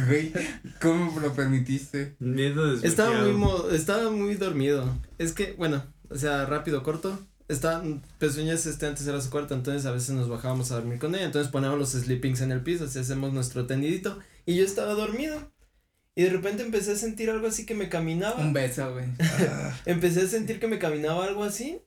güey. 0.09 0.33
¿Cómo 0.81 1.19
lo 1.21 1.33
permitiste? 1.35 2.17
Miedo 2.19 2.75
Estaba 2.75 3.23
muy, 3.23 3.33
mo- 3.33 3.69
estaba 3.71 4.11
muy 4.11 4.35
dormido. 4.35 4.99
Es 5.19 5.33
que, 5.33 5.53
bueno, 5.59 5.85
o 6.09 6.17
sea, 6.17 6.47
rápido, 6.47 6.83
corto. 6.83 7.19
Estaba, 7.49 7.83
Pezuñas 8.19 8.65
este 8.67 8.87
antes 8.87 9.07
era 9.07 9.21
su 9.21 9.29
cuarto, 9.31 9.55
entonces 9.55 9.85
a 9.85 9.91
veces 9.91 10.11
nos 10.11 10.29
bajábamos 10.29 10.71
a 10.71 10.77
dormir 10.77 11.01
con 11.01 11.15
ella, 11.17 11.25
entonces 11.25 11.51
poníamos 11.51 11.79
los 11.81 11.91
sleepings 11.91 12.43
en 12.43 12.53
el 12.53 12.61
piso, 12.63 12.85
así 12.85 13.01
hacemos 13.01 13.33
nuestro 13.33 13.67
tendidito, 13.67 14.21
y 14.47 14.55
yo 14.57 14.65
estaba 14.65 14.93
dormido. 14.95 15.53
Y 16.15 16.23
de 16.25 16.31
repente 16.31 16.63
empecé 16.63 16.93
a 16.93 16.97
sentir 16.97 17.29
algo 17.31 17.47
así 17.49 17.67
que 17.67 17.75
me 17.75 17.89
caminaba. 17.89 18.37
Un 18.37 18.53
beso, 18.53 18.93
güey. 18.93 19.07
Empecé 19.87 20.23
a 20.23 20.27
sentir 20.29 20.61
que 20.61 20.69
me 20.69 20.79
caminaba 20.79 21.25
algo 21.25 21.43
así. 21.45 21.81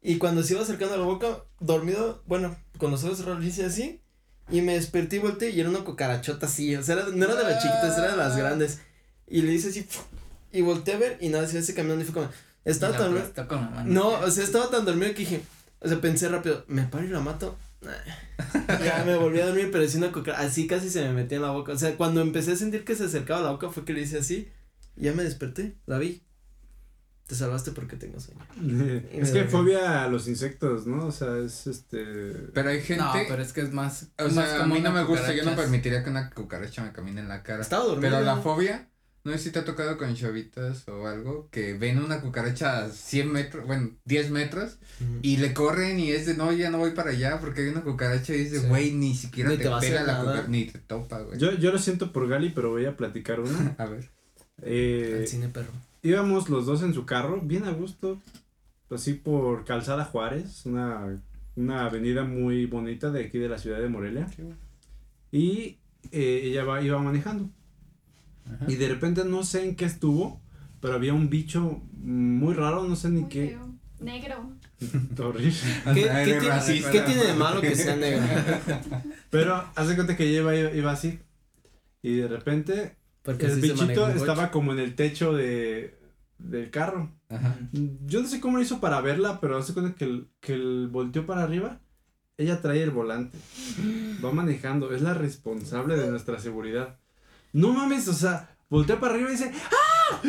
Y 0.00 0.18
cuando 0.18 0.42
se 0.42 0.54
iba 0.54 0.62
acercando 0.62 0.94
a 0.94 0.98
la 0.98 1.04
boca, 1.04 1.44
dormido, 1.60 2.22
bueno, 2.26 2.56
con 2.78 2.90
los 2.90 3.02
ojos 3.04 3.18
cerrados, 3.18 3.44
hice 3.44 3.64
así. 3.64 4.00
Y 4.50 4.60
me 4.60 4.74
desperté 4.74 5.16
y 5.16 5.18
volteé 5.20 5.50
y 5.50 5.60
era 5.60 5.70
una 5.70 5.80
cucarachota 5.84 6.46
así. 6.46 6.74
O 6.76 6.82
sea, 6.82 6.96
era- 6.96 7.06
no 7.08 7.24
era 7.24 7.34
de 7.34 7.44
las 7.44 7.62
chiquitas, 7.62 7.96
era 7.98 8.10
de 8.10 8.16
las 8.16 8.36
grandes. 8.36 8.80
Y 9.26 9.42
le 9.42 9.52
hice 9.54 9.68
así. 9.70 9.86
Y 10.52 10.60
volteé 10.60 10.94
a 10.94 10.98
ver 10.98 11.18
y 11.20 11.28
nada, 11.30 11.46
se 11.48 11.58
ese 11.58 11.74
caminando 11.74 12.02
y 12.02 12.06
fue 12.06 12.14
como. 12.14 12.28
Estaba 12.64 12.96
tan. 12.96 13.12
mano. 13.74 13.84
No, 13.90 14.08
o 14.20 14.30
sea, 14.30 14.44
estaba 14.44 14.70
tan 14.70 14.84
dormido 14.84 15.12
que 15.12 15.20
dije. 15.20 15.40
O 15.80 15.88
sea, 15.88 16.00
pensé 16.00 16.28
rápido, 16.28 16.64
¿me 16.68 16.82
paro 16.84 17.04
y 17.04 17.08
la 17.08 17.20
mato? 17.20 17.56
Ya 18.82 19.02
me 19.04 19.16
volví 19.16 19.40
a 19.40 19.46
dormir, 19.46 19.68
pero 19.70 19.86
sí 19.88 19.98
una 19.98 20.10
cucaracha. 20.12 20.42
Así 20.44 20.66
casi 20.66 20.88
se 20.88 21.02
me 21.02 21.12
metía 21.12 21.36
en 21.36 21.42
la 21.42 21.50
boca. 21.50 21.72
O 21.72 21.78
sea, 21.78 21.96
cuando 21.96 22.20
empecé 22.22 22.52
a 22.52 22.56
sentir 22.56 22.84
que 22.84 22.94
se 22.96 23.04
acercaba 23.04 23.42
la 23.42 23.50
boca 23.50 23.68
fue 23.70 23.84
que 23.84 23.92
le 23.92 24.00
hice 24.02 24.18
así. 24.18 24.48
Y 24.96 25.04
ya 25.04 25.12
me 25.12 25.22
desperté, 25.24 25.76
la 25.86 25.98
vi. 25.98 26.22
Te 27.26 27.34
salvaste 27.34 27.70
porque 27.72 27.96
tengo 27.96 28.20
sueño. 28.20 28.40
Es 29.12 29.30
que 29.30 29.44
fobia 29.44 30.04
a 30.04 30.08
los 30.08 30.28
insectos, 30.28 30.86
¿no? 30.86 31.06
O 31.06 31.12
sea, 31.12 31.38
es 31.38 31.66
este. 31.66 32.04
Pero 32.52 32.68
hay 32.68 32.82
gente. 32.82 33.02
No, 33.02 33.12
pero 33.28 33.42
es 33.42 33.52
que 33.54 33.62
es 33.62 33.72
más. 33.72 34.08
o 34.18 34.24
más 34.24 34.32
sea, 34.34 34.56
a 34.56 34.58
como 34.60 34.74
mí 34.74 34.80
no 34.82 34.92
me 34.92 35.04
gusta, 35.04 35.32
yo 35.32 35.42
no 35.44 35.56
permitiría 35.56 36.04
que 36.04 36.10
una 36.10 36.28
cucaracha 36.30 36.82
me 36.84 36.92
camine 36.92 37.20
en 37.22 37.28
la 37.28 37.42
cara. 37.42 37.62
Estaba 37.62 37.84
dormido. 37.84 38.10
Pero 38.10 38.22
la 38.22 38.36
fobia, 38.36 38.90
no 39.24 39.32
sé 39.32 39.38
si 39.38 39.50
te 39.52 39.58
ha 39.60 39.64
tocado 39.64 39.96
con 39.96 40.14
chavitas 40.14 40.86
o 40.86 41.06
algo, 41.06 41.48
que 41.50 41.72
ven 41.72 41.98
una 41.98 42.20
cucaracha 42.20 42.84
a 42.84 42.90
100 42.90 43.32
metros, 43.32 43.66
bueno, 43.66 43.92
10 44.04 44.30
metros, 44.30 44.76
Ujú. 45.00 45.20
y 45.22 45.38
le 45.38 45.54
corren 45.54 45.98
y 45.98 46.10
es 46.12 46.26
de, 46.26 46.34
no, 46.34 46.52
ya 46.52 46.68
no 46.68 46.76
voy 46.76 46.90
para 46.90 47.08
allá, 47.12 47.40
porque 47.40 47.62
hay 47.62 47.68
una 47.68 47.80
cucaracha 47.80 48.34
y 48.34 48.44
dice, 48.44 48.60
Sí. 48.60 48.66
güey, 48.66 48.92
ni 48.92 49.14
siquiera 49.14 49.48
Ni 49.48 49.56
te, 49.56 49.64
te 49.64 49.70
pega 49.80 50.02
la 50.02 50.18
cucaracha, 50.20 50.48
ni 50.48 50.66
te 50.66 50.78
topa, 50.78 51.20
güey. 51.20 51.38
Yo, 51.38 51.52
yo 51.52 51.72
lo 51.72 51.78
siento 51.78 52.12
por 52.12 52.28
Gali, 52.28 52.50
pero 52.50 52.68
voy 52.68 52.84
a 52.84 52.98
platicar 52.98 53.40
una. 53.40 53.74
A 53.78 53.86
ver. 53.86 54.10
Eh, 54.60 55.20
Al 55.22 55.26
cine 55.26 55.48
perro. 55.48 55.72
Íbamos 56.04 56.48
los 56.48 56.66
dos 56.66 56.82
en 56.82 56.94
su 56.94 57.04
carro, 57.06 57.40
bien 57.42 57.64
a 57.64 57.72
gusto, 57.72 58.20
así 58.90 59.14
por 59.14 59.64
Calzada 59.64 60.04
Juárez, 60.04 60.64
una, 60.66 61.20
una 61.56 61.86
avenida 61.86 62.22
muy 62.24 62.66
bonita 62.66 63.10
de 63.10 63.24
aquí 63.24 63.38
de 63.38 63.48
la 63.48 63.58
ciudad 63.58 63.80
de 63.80 63.88
Morelia. 63.88 64.28
Y 65.32 65.78
eh, 66.12 66.42
ella 66.44 66.64
va, 66.64 66.80
iba 66.82 67.00
manejando. 67.00 67.48
Ajá. 68.46 68.66
Y 68.68 68.76
de 68.76 68.88
repente 68.88 69.24
no 69.24 69.42
sé 69.42 69.64
en 69.64 69.74
qué 69.74 69.86
estuvo, 69.86 70.40
pero 70.80 70.94
había 70.94 71.14
un 71.14 71.30
bicho 71.30 71.82
muy 71.94 72.54
raro, 72.54 72.84
no 72.84 72.94
sé 72.94 73.08
ni 73.08 73.22
Muy 73.22 73.30
qué. 73.30 73.48
feo. 73.48 73.74
Negro. 74.00 74.52
¿Qué, 74.84 75.94
qué 75.94 76.24
tiene, 76.24 76.40
racista. 76.40 76.90
qué 76.90 77.00
tiene 77.00 77.24
de 77.24 77.32
malo 77.32 77.62
que 77.62 77.74
sea 77.74 77.96
negro? 77.96 78.22
Pero 79.30 79.64
hace 79.74 79.94
cuenta 79.94 80.14
que 80.16 80.24
ella 80.28 80.40
iba, 80.40 80.54
iba 80.74 80.92
así. 80.92 81.18
Y 82.02 82.16
de 82.16 82.28
repente 82.28 82.96
Porque 83.24 83.46
el 83.46 83.60
bichito 83.60 84.06
estaba 84.08 84.50
como 84.50 84.72
en 84.72 84.78
el 84.78 84.94
techo 84.94 85.32
de, 85.32 85.98
del 86.38 86.70
carro. 86.70 87.10
Ajá. 87.30 87.56
Yo 88.06 88.20
no 88.20 88.28
sé 88.28 88.38
cómo 88.38 88.58
lo 88.58 88.62
hizo 88.62 88.80
para 88.80 89.00
verla, 89.00 89.40
pero 89.40 89.56
hace 89.56 89.72
cuenta 89.72 89.96
que 89.96 90.04
el, 90.04 90.28
que 90.40 90.52
el 90.52 90.88
volteó 90.88 91.24
para 91.26 91.42
arriba. 91.42 91.80
Ella 92.36 92.60
trae 92.60 92.82
el 92.82 92.90
volante. 92.90 93.38
Va 94.22 94.30
manejando. 94.30 94.92
Es 94.94 95.00
la 95.00 95.14
responsable 95.14 95.96
de 95.96 96.10
nuestra 96.10 96.38
seguridad. 96.38 96.98
No 97.52 97.72
mames, 97.72 98.08
o 98.08 98.12
sea, 98.12 98.56
voltea 98.68 99.00
para 99.00 99.14
arriba 99.14 99.30
y 99.30 99.32
dice 99.32 99.52
¡Ah! 99.54 100.20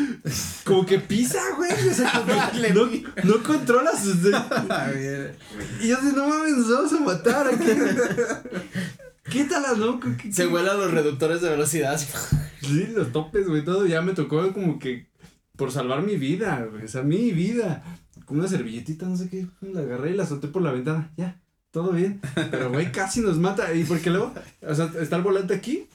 Como 0.64 0.86
que 0.86 1.00
pisa, 1.00 1.41
güey. 1.58 1.72
O 1.89 1.93
sea, 1.93 2.12
como 2.12 2.52
que 2.62 2.74
no, 2.74 2.86
no 3.24 3.43
controla 3.43 3.91
sus. 3.91 4.18
Y 5.82 5.88
yo 5.89 5.98
digo, 6.02 6.16
no 6.16 6.30
mames, 6.30 6.58
nos 6.58 6.70
vamos 6.70 6.93
a 6.93 7.00
matar 7.02 7.48
aquí. 7.48 7.66
Quítala, 9.30 9.74
¿no? 9.74 10.00
¿Qué- 10.00 10.32
Se 10.32 10.44
qué- 10.44 10.48
vuelan 10.50 10.78
los 10.80 10.92
reductores 10.92 11.42
de 11.42 11.50
velocidad. 11.50 12.00
Sí, 12.62 12.88
los 12.96 13.12
topes, 13.12 13.48
güey, 13.48 13.64
todo. 13.64 13.86
Ya 13.86 14.02
me 14.02 14.14
tocó 14.14 14.52
como 14.52 14.80
que 14.80 15.06
por 15.56 15.72
salvar 15.72 16.02
mi 16.02 16.16
vida, 16.18 16.68
güey. 16.72 16.86
O 16.86 16.88
sea, 16.88 17.04
mi 17.04 17.32
vida. 17.32 17.84
Con 18.26 18.40
una 18.40 18.48
servilletita, 18.48 19.06
no 19.06 19.16
sé 19.16 19.30
qué. 19.30 19.46
La 19.62 19.82
agarré 19.82 20.12
y 20.12 20.16
la 20.16 20.26
solté 20.26 20.48
por 20.48 20.64
la 20.64 20.72
ventana. 20.72 21.12
Ya, 21.16 21.40
todo 21.70 21.92
bien. 21.92 22.22
Pero, 22.50 22.72
güey, 22.72 22.92
casi 22.92 23.22
nos 23.22 23.38
mata. 23.38 23.72
Y 23.72 23.84
porque 23.84 24.10
luego, 24.10 24.34
o 24.68 24.74
sea, 24.74 24.92
está 25.00 25.18
el 25.18 25.22
volante 25.22 25.54
aquí. 25.54 25.88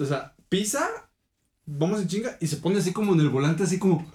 O 0.00 0.04
sea, 0.04 0.34
pisa. 0.48 0.84
Vamos 1.64 2.00
en 2.00 2.08
chinga. 2.08 2.36
Y 2.40 2.48
se 2.48 2.56
pone 2.56 2.78
así 2.78 2.92
como 2.92 3.14
en 3.14 3.20
el 3.20 3.28
volante, 3.28 3.62
así 3.62 3.78
como. 3.78 4.10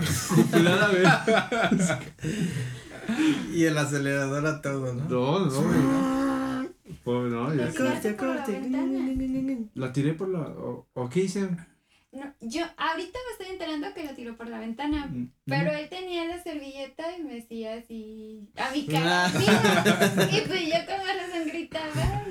pelada, 0.52 0.90
güey. 0.90 1.04
Y 3.54 3.64
el 3.64 3.78
acelerador 3.78 4.46
a 4.48 4.62
todo, 4.62 4.94
¿no? 4.94 5.08
No, 5.08 5.46
no, 5.46 5.62
güey. 5.62 6.35
Pues 7.04 7.32
no, 7.32 7.54
ya 7.54 7.70
tiraste 7.72 8.14
por 8.14 8.28
la. 8.28 8.46
La 9.74 9.92
tiré 9.94 10.14
por 10.14 10.30
la. 10.30 10.40
¿O, 10.42 10.88
o 10.94 11.10
qué 11.10 11.22
hice? 11.22 11.50
No, 12.12 12.34
yo 12.40 12.64
ahorita 12.78 13.20
me 13.28 13.32
estoy 13.34 13.48
enterando 13.54 13.88
que 13.94 14.06
lo 14.06 14.14
tiró 14.16 14.38
por 14.38 14.48
la 14.48 14.60
ventana. 14.60 15.08
Mm, 15.08 15.32
Pero 15.46 15.72
mm. 15.74 15.76
él 15.76 15.90
tenía 15.90 16.26
la 16.26 16.42
servilleta 16.42 17.04
y 17.18 17.24
me 17.24 17.34
decía 17.36 17.74
así 17.76 18.48
a 18.56 18.72
mi 18.72 18.86
cara. 18.86 19.30
"Mira". 19.38 20.30
y 20.32 20.42
pues 20.48 20.62
yo 20.62 20.76
como 20.86 21.04
razón 21.06 21.48
gritaba. 21.48 22.24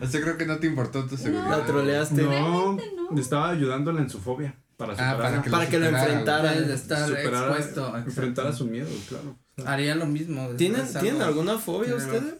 O 0.00 0.06
sea, 0.06 0.20
creo 0.20 0.36
que 0.38 0.46
no 0.46 0.58
te 0.58 0.66
importó 0.68 1.06
tu 1.06 1.16
seguridad. 1.16 1.48
La 1.58 1.66
troleaste. 1.66 2.22
No, 2.22 2.74
no. 3.10 3.18
estaba 3.20 3.50
ayudándola 3.50 4.00
en 4.02 4.10
su 4.10 4.20
fobia. 4.20 4.54
Para 4.76 4.92
Ah, 4.92 5.12
superar, 5.12 5.18
para 5.18 5.42
que 5.42 5.50
Para 5.50 5.68
que 5.68 5.78
lo 5.80 5.86
enfrentara. 5.86 6.52
De 6.52 6.74
estar 6.74 7.10
expuesto. 7.10 7.96
enfrentar 7.96 8.46
a 8.46 8.52
su 8.52 8.66
miedo, 8.66 8.88
claro. 9.08 9.38
Haría 9.66 9.94
lo 9.96 10.06
mismo. 10.06 10.50
¿Tienen, 10.56 10.82
¿Tienen 11.00 11.22
alguna 11.22 11.58
fobia 11.58 11.96
ustedes? 11.96 12.34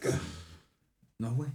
No, 1.19 1.35
güey. 1.35 1.49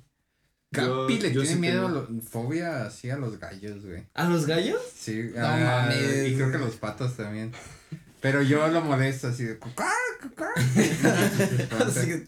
Yo- 0.71 1.03
Capi 1.07 1.19
le 1.21 1.33
yo 1.33 1.41
tiene 1.43 1.55
sí 1.55 1.61
miedo, 1.61 1.87
a 1.87 1.91
lo- 1.91 2.09
fobia 2.31 2.85
así 2.87 3.09
a 3.11 3.17
los 3.17 3.39
gallos, 3.39 3.85
güey. 3.87 4.05
¿A 4.15 4.25
los 4.25 4.47
gallos? 4.47 4.81
Sí, 4.95 5.31
No 5.35 5.47
ah, 5.47 5.85
mames. 5.89 6.29
y 6.29 6.35
creo 6.35 6.51
que 6.51 6.57
a 6.57 6.61
los 6.61 6.77
patos 6.77 7.17
también. 7.17 7.53
Pero 8.21 8.43
yo 8.43 8.67
lo 8.69 8.81
molesto 8.83 9.29
así 9.29 9.45
de 9.45 9.59
cucá, 9.59 9.91
cucá. 10.21 10.49
Así 11.87 12.07
que- 12.07 12.25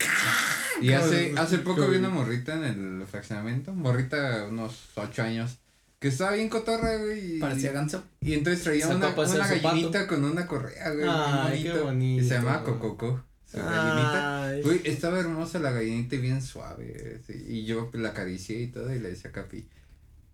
y 0.81 0.93
hace, 0.93 1.35
hace 1.37 1.59
poco 1.59 1.87
vi 1.89 1.97
una 1.97 2.09
morrita 2.09 2.55
en 2.55 2.65
el 3.01 3.07
fraccionamiento, 3.07 3.75
morrita 3.75 4.47
unos 4.49 4.89
ocho 4.95 5.23
años, 5.23 5.59
que 5.99 6.09
estaba 6.09 6.33
bien 6.33 6.49
cotorra, 6.49 6.97
güey. 6.97 7.37
y- 7.37 7.41
Parecía 7.41 7.73
ganso. 7.73 8.05
Y 8.21 8.33
entonces 8.35 8.63
traía 8.65 8.87
Sacó 8.87 8.97
una, 8.99 9.09
una 9.09 9.47
gallinita 9.49 10.07
con 10.07 10.25
una 10.25 10.47
correa, 10.47 10.91
güey. 10.91 11.07
Ay, 11.07 11.63
qué 11.65 11.79
bonito. 11.79 12.25
Y 12.25 12.27
se 12.29 12.35
llama 12.37 12.63
Cococo. 12.63 13.23
Gallinita. 13.59 14.53
Güey, 14.63 14.81
estaba 14.85 15.19
hermosa 15.21 15.59
la 15.59 15.71
gallinita 15.71 16.17
y 16.17 16.19
bien 16.19 16.43
suave. 16.43 17.21
sí, 17.27 17.45
Y 17.49 17.65
yo 17.65 17.91
la 17.95 18.11
acaricié 18.11 18.61
y 18.63 18.67
todo 18.69 18.95
y 18.95 18.99
le 19.01 19.11
decía 19.11 19.31
a 19.31 19.33
Capi, 19.33 19.67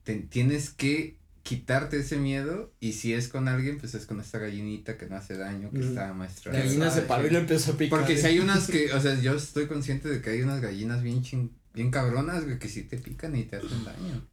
"Te- 0.05 0.17
tienes 0.21 0.71
que 0.71 1.17
quitarte 1.43 1.99
ese 2.01 2.17
miedo 2.17 2.73
y 2.81 2.95
si 2.95 3.13
es 3.15 3.29
con 3.29 3.47
alguien, 3.47 3.79
pues 3.79 3.95
es 3.95 4.05
con 4.07 4.21
esta 4.21 4.39
gallinita 4.39 4.97
que 4.99 5.07
no 5.07 5.17
hace 5.17 5.37
daño, 5.37 5.71
que 5.71 5.79
Ujú. 5.79 5.89
está 5.89 6.13
maestra. 6.13 6.53
La 6.53 6.59
gallina 6.59 6.91
se 6.91 7.03
paró 7.03 7.27
y 7.27 7.31
le 7.31 7.39
empezó 7.39 7.73
a 7.73 7.77
picar. 7.77 7.99
Porque 8.01 8.17
si 8.19 8.27
hay 8.27 8.41
unas 8.41 8.67
que, 8.67 8.93
o 8.93 9.01
sea, 9.01 9.19
yo 9.21 9.35
estoy 9.37 9.67
consciente 9.69 10.09
de 10.09 10.21
que 10.21 10.31
hay 10.31 10.43
unas 10.43 10.61
gallinas 10.61 11.03
bien 11.05 11.23
chin, 11.23 11.53
bien 11.73 11.91
cabronas, 11.93 12.45
güey, 12.45 12.59
que 12.59 12.69
sí 12.69 12.83
te 12.83 12.99
pican 12.99 13.37
y 13.37 13.45
te 13.45 13.57
hacen 13.57 13.85
daño. 13.85 14.27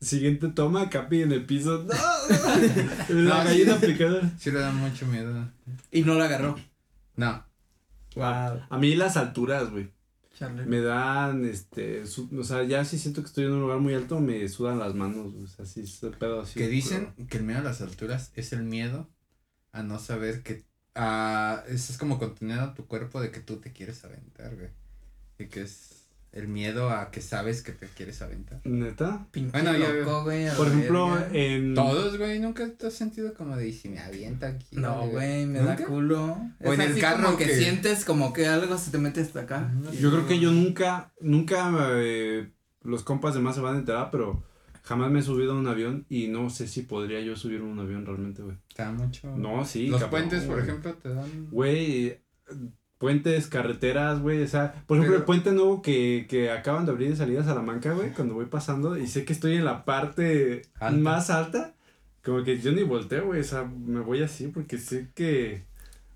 Siguiente 0.00 0.48
toma, 0.48 0.88
Capi 0.90 1.22
en 1.22 1.32
el 1.32 1.46
piso. 1.46 1.84
¡No! 1.88 1.94
No, 3.08 3.28
La 3.28 3.42
sí. 3.42 3.48
gallina 3.48 3.76
picadora. 3.80 4.32
Sí 4.38 4.50
le 4.52 4.58
da 4.60 4.70
mucho 4.72 5.06
miedo. 5.06 5.48
Y 5.90 6.02
no 6.02 6.14
la 6.14 6.24
agarró. 6.26 6.56
No. 7.16 7.44
Wow. 8.14 8.60
A 8.68 8.78
mí 8.78 8.94
las 8.94 9.16
alturas, 9.16 9.70
güey. 9.70 9.90
Me 10.66 10.80
dan, 10.80 11.44
este, 11.44 12.04
su- 12.06 12.28
o 12.38 12.42
sea, 12.42 12.64
ya 12.64 12.84
si 12.84 12.98
siento 12.98 13.20
que 13.22 13.28
estoy 13.28 13.44
en 13.44 13.52
un 13.52 13.60
lugar 13.60 13.78
muy 13.78 13.94
alto, 13.94 14.18
me 14.18 14.48
sudan 14.48 14.78
las 14.78 14.94
manos, 14.94 15.32
güey, 15.32 15.44
o 15.44 15.46
sea, 15.48 15.64
sí, 15.66 15.82
ese 15.82 16.10
pedo 16.10 16.40
así. 16.40 16.58
que 16.58 16.66
dicen 16.68 17.14
que 17.28 17.38
el 17.38 17.44
miedo 17.44 17.60
a 17.60 17.62
las 17.62 17.80
alturas 17.80 18.32
es 18.34 18.52
el 18.52 18.64
miedo 18.64 19.08
a 19.70 19.82
no 19.82 19.98
saber 20.00 20.42
que, 20.42 20.64
a, 20.94 21.62
es, 21.68 21.90
es 21.90 21.98
como 21.98 22.18
contener 22.18 22.58
a 22.60 22.74
tu 22.74 22.86
cuerpo 22.86 23.20
de 23.20 23.30
que 23.30 23.40
tú 23.40 23.56
te 23.58 23.72
quieres 23.72 24.04
aventar, 24.04 24.56
güey. 24.56 24.70
Y 25.38 25.46
que 25.46 25.62
es 25.62 26.01
el 26.32 26.48
miedo 26.48 26.88
a 26.90 27.10
que 27.10 27.20
sabes 27.20 27.62
que 27.62 27.72
te 27.72 27.86
quieres 27.88 28.22
aventar. 28.22 28.60
¿Neta? 28.64 29.26
Pinche 29.30 29.50
Bueno, 29.52 29.72
loco, 29.76 30.24
güey. 30.24 30.46
a 30.48 30.54
Por 30.54 30.68
ejemplo, 30.68 31.10
verga. 31.12 31.28
en... 31.32 31.74
Todos, 31.74 32.16
güey, 32.16 32.38
nunca 32.40 32.66
te 32.70 32.86
has 32.86 32.94
sentido 32.94 33.34
como 33.34 33.56
de, 33.56 33.68
"Y 33.68 33.72
si 33.74 33.88
me 33.90 33.98
avienta 33.98 34.46
aquí. 34.48 34.76
No, 34.76 35.06
güey, 35.08 35.44
me 35.46 35.58
¿Nunca? 35.60 35.76
da 35.76 35.84
culo. 35.86 36.38
O 36.64 36.72
Es 36.72 36.78
en 36.80 36.90
el 36.92 37.00
carro 37.00 37.24
como 37.26 37.36
que, 37.38 37.44
que- 37.46 37.56
sientes 37.58 38.04
como 38.06 38.32
que 38.32 38.46
algo 38.46 38.78
se 38.78 38.90
te 38.90 38.98
mete 38.98 39.20
hasta 39.20 39.40
acá. 39.40 39.70
Yo 40.00 40.10
creo 40.10 40.26
que 40.26 40.38
yo 40.40 40.50
nunca, 40.52 41.12
nunca, 41.20 41.70
eh, 41.96 42.50
los 42.82 43.02
compas 43.04 43.34
de 43.34 43.40
más 43.40 43.54
se 43.54 43.60
van 43.60 43.76
a 43.76 43.78
enterar, 43.80 44.08
pero 44.10 44.42
jamás 44.84 45.10
me 45.10 45.20
he 45.20 45.22
subido 45.22 45.52
a 45.52 45.56
un 45.56 45.66
avión 45.68 46.06
y 46.08 46.28
no 46.28 46.48
sé 46.50 46.66
si 46.66 46.82
podría 46.82 47.20
yo 47.20 47.36
subir 47.36 47.60
a 47.60 47.64
un 47.64 47.78
avión 47.78 48.06
realmente, 48.06 48.40
güey. 48.42 48.56
Te 48.74 48.82
da 48.82 48.90
mucho. 48.90 49.36
No, 49.36 49.64
sí, 49.66 49.88
Los 49.88 50.02
puentes, 50.04 50.44
por 50.44 50.54
güey. 50.56 50.66
ejemplo, 50.66 50.94
te 50.94 51.10
dan. 51.10 51.48
Güey, 51.50 52.18
puentes, 53.02 53.48
carreteras, 53.48 54.20
güey, 54.20 54.42
o 54.44 54.46
sea, 54.48 54.72
por 54.86 54.96
ejemplo, 54.96 55.14
Pero- 55.14 55.18
el 55.18 55.24
puente 55.26 55.50
nuevo 55.50 55.82
que, 55.82 56.26
que 56.30 56.50
acaban 56.52 56.86
de 56.86 56.92
abrir 56.92 57.10
de 57.10 57.16
salida 57.16 57.40
a 57.40 57.44
Salamanca, 57.44 57.92
güey, 57.92 58.12
cuando 58.12 58.34
voy 58.34 58.46
pasando 58.46 58.96
y 58.96 59.08
sé 59.08 59.24
que 59.24 59.32
estoy 59.32 59.56
en 59.56 59.64
la 59.64 59.84
parte 59.84 60.62
Alta. 60.78 61.00
más 61.00 61.28
alta, 61.30 61.74
como 62.24 62.44
que 62.44 62.60
yo 62.60 62.70
ni 62.70 62.84
volteo, 62.84 63.26
güey, 63.26 63.40
o 63.40 63.44
sea, 63.44 63.64
me 63.64 63.98
voy 63.98 64.22
así 64.22 64.46
porque 64.46 64.78
sé 64.78 65.08
que 65.16 65.64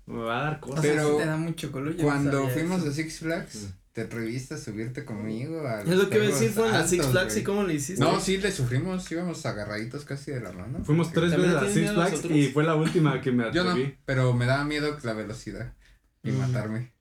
me 0.05 0.19
va 0.19 0.39
a 0.39 0.43
dar 0.45 0.55
O 0.55 0.61
cosas. 0.61 0.81
sea, 0.85 0.93
Pero 0.93 1.11
sí 1.11 1.17
te 1.17 1.25
da 1.25 1.35
mucho 1.37 1.67
no 1.73 1.91
Cuando 2.01 2.31
sabía 2.39 2.49
fuimos 2.53 2.81
eso. 2.81 2.89
a 2.89 2.93
Six 2.93 3.19
Flags, 3.19 3.51
Sí. 3.53 3.67
te 3.91 4.01
atreviste 4.03 4.53
a 4.53 4.57
subirte 4.57 5.03
conmigo. 5.03 5.67
A 5.67 5.81
Es 5.81 5.89
lo 5.89 6.09
que 6.09 6.15
iba 6.15 6.25
a 6.25 6.29
decir, 6.29 6.51
fue 6.51 6.63
fue 6.63 6.67
en 6.67 6.73
la 6.81 6.87
Six 6.87 7.05
Flags 7.07 7.35
y 7.37 7.43
cómo 7.43 7.63
le 7.63 7.73
hiciste. 7.73 8.01
No, 8.01 8.17
sí, 8.21 8.37
le 8.37 8.51
sufrimos, 8.53 9.11
íbamos 9.11 9.45
agarraditos 9.45 10.05
casi 10.05 10.31
de 10.31 10.39
la 10.39 10.53
mano. 10.53 10.79
Fuimos 10.85 11.11
tres 11.11 11.31
¿También 11.31 11.51
veces 11.55 11.69
a 11.69 11.73
Six 11.73 11.89
a 11.89 11.93
Flags 11.93 12.25
y 12.31 12.47
fue 12.53 12.63
la 12.63 12.75
última 12.75 13.19
que 13.19 13.31
me 13.33 13.51
Yo 13.51 13.65
no, 13.65 13.71
atreví. 13.71 13.95
pero 14.05 14.33
me 14.33 14.45
daba 14.45 14.63
miedo 14.63 14.95
la 15.03 15.11
velocidad 15.13 15.73
y 16.23 16.31
Mm. 16.31 16.37
matarme. 16.37 16.93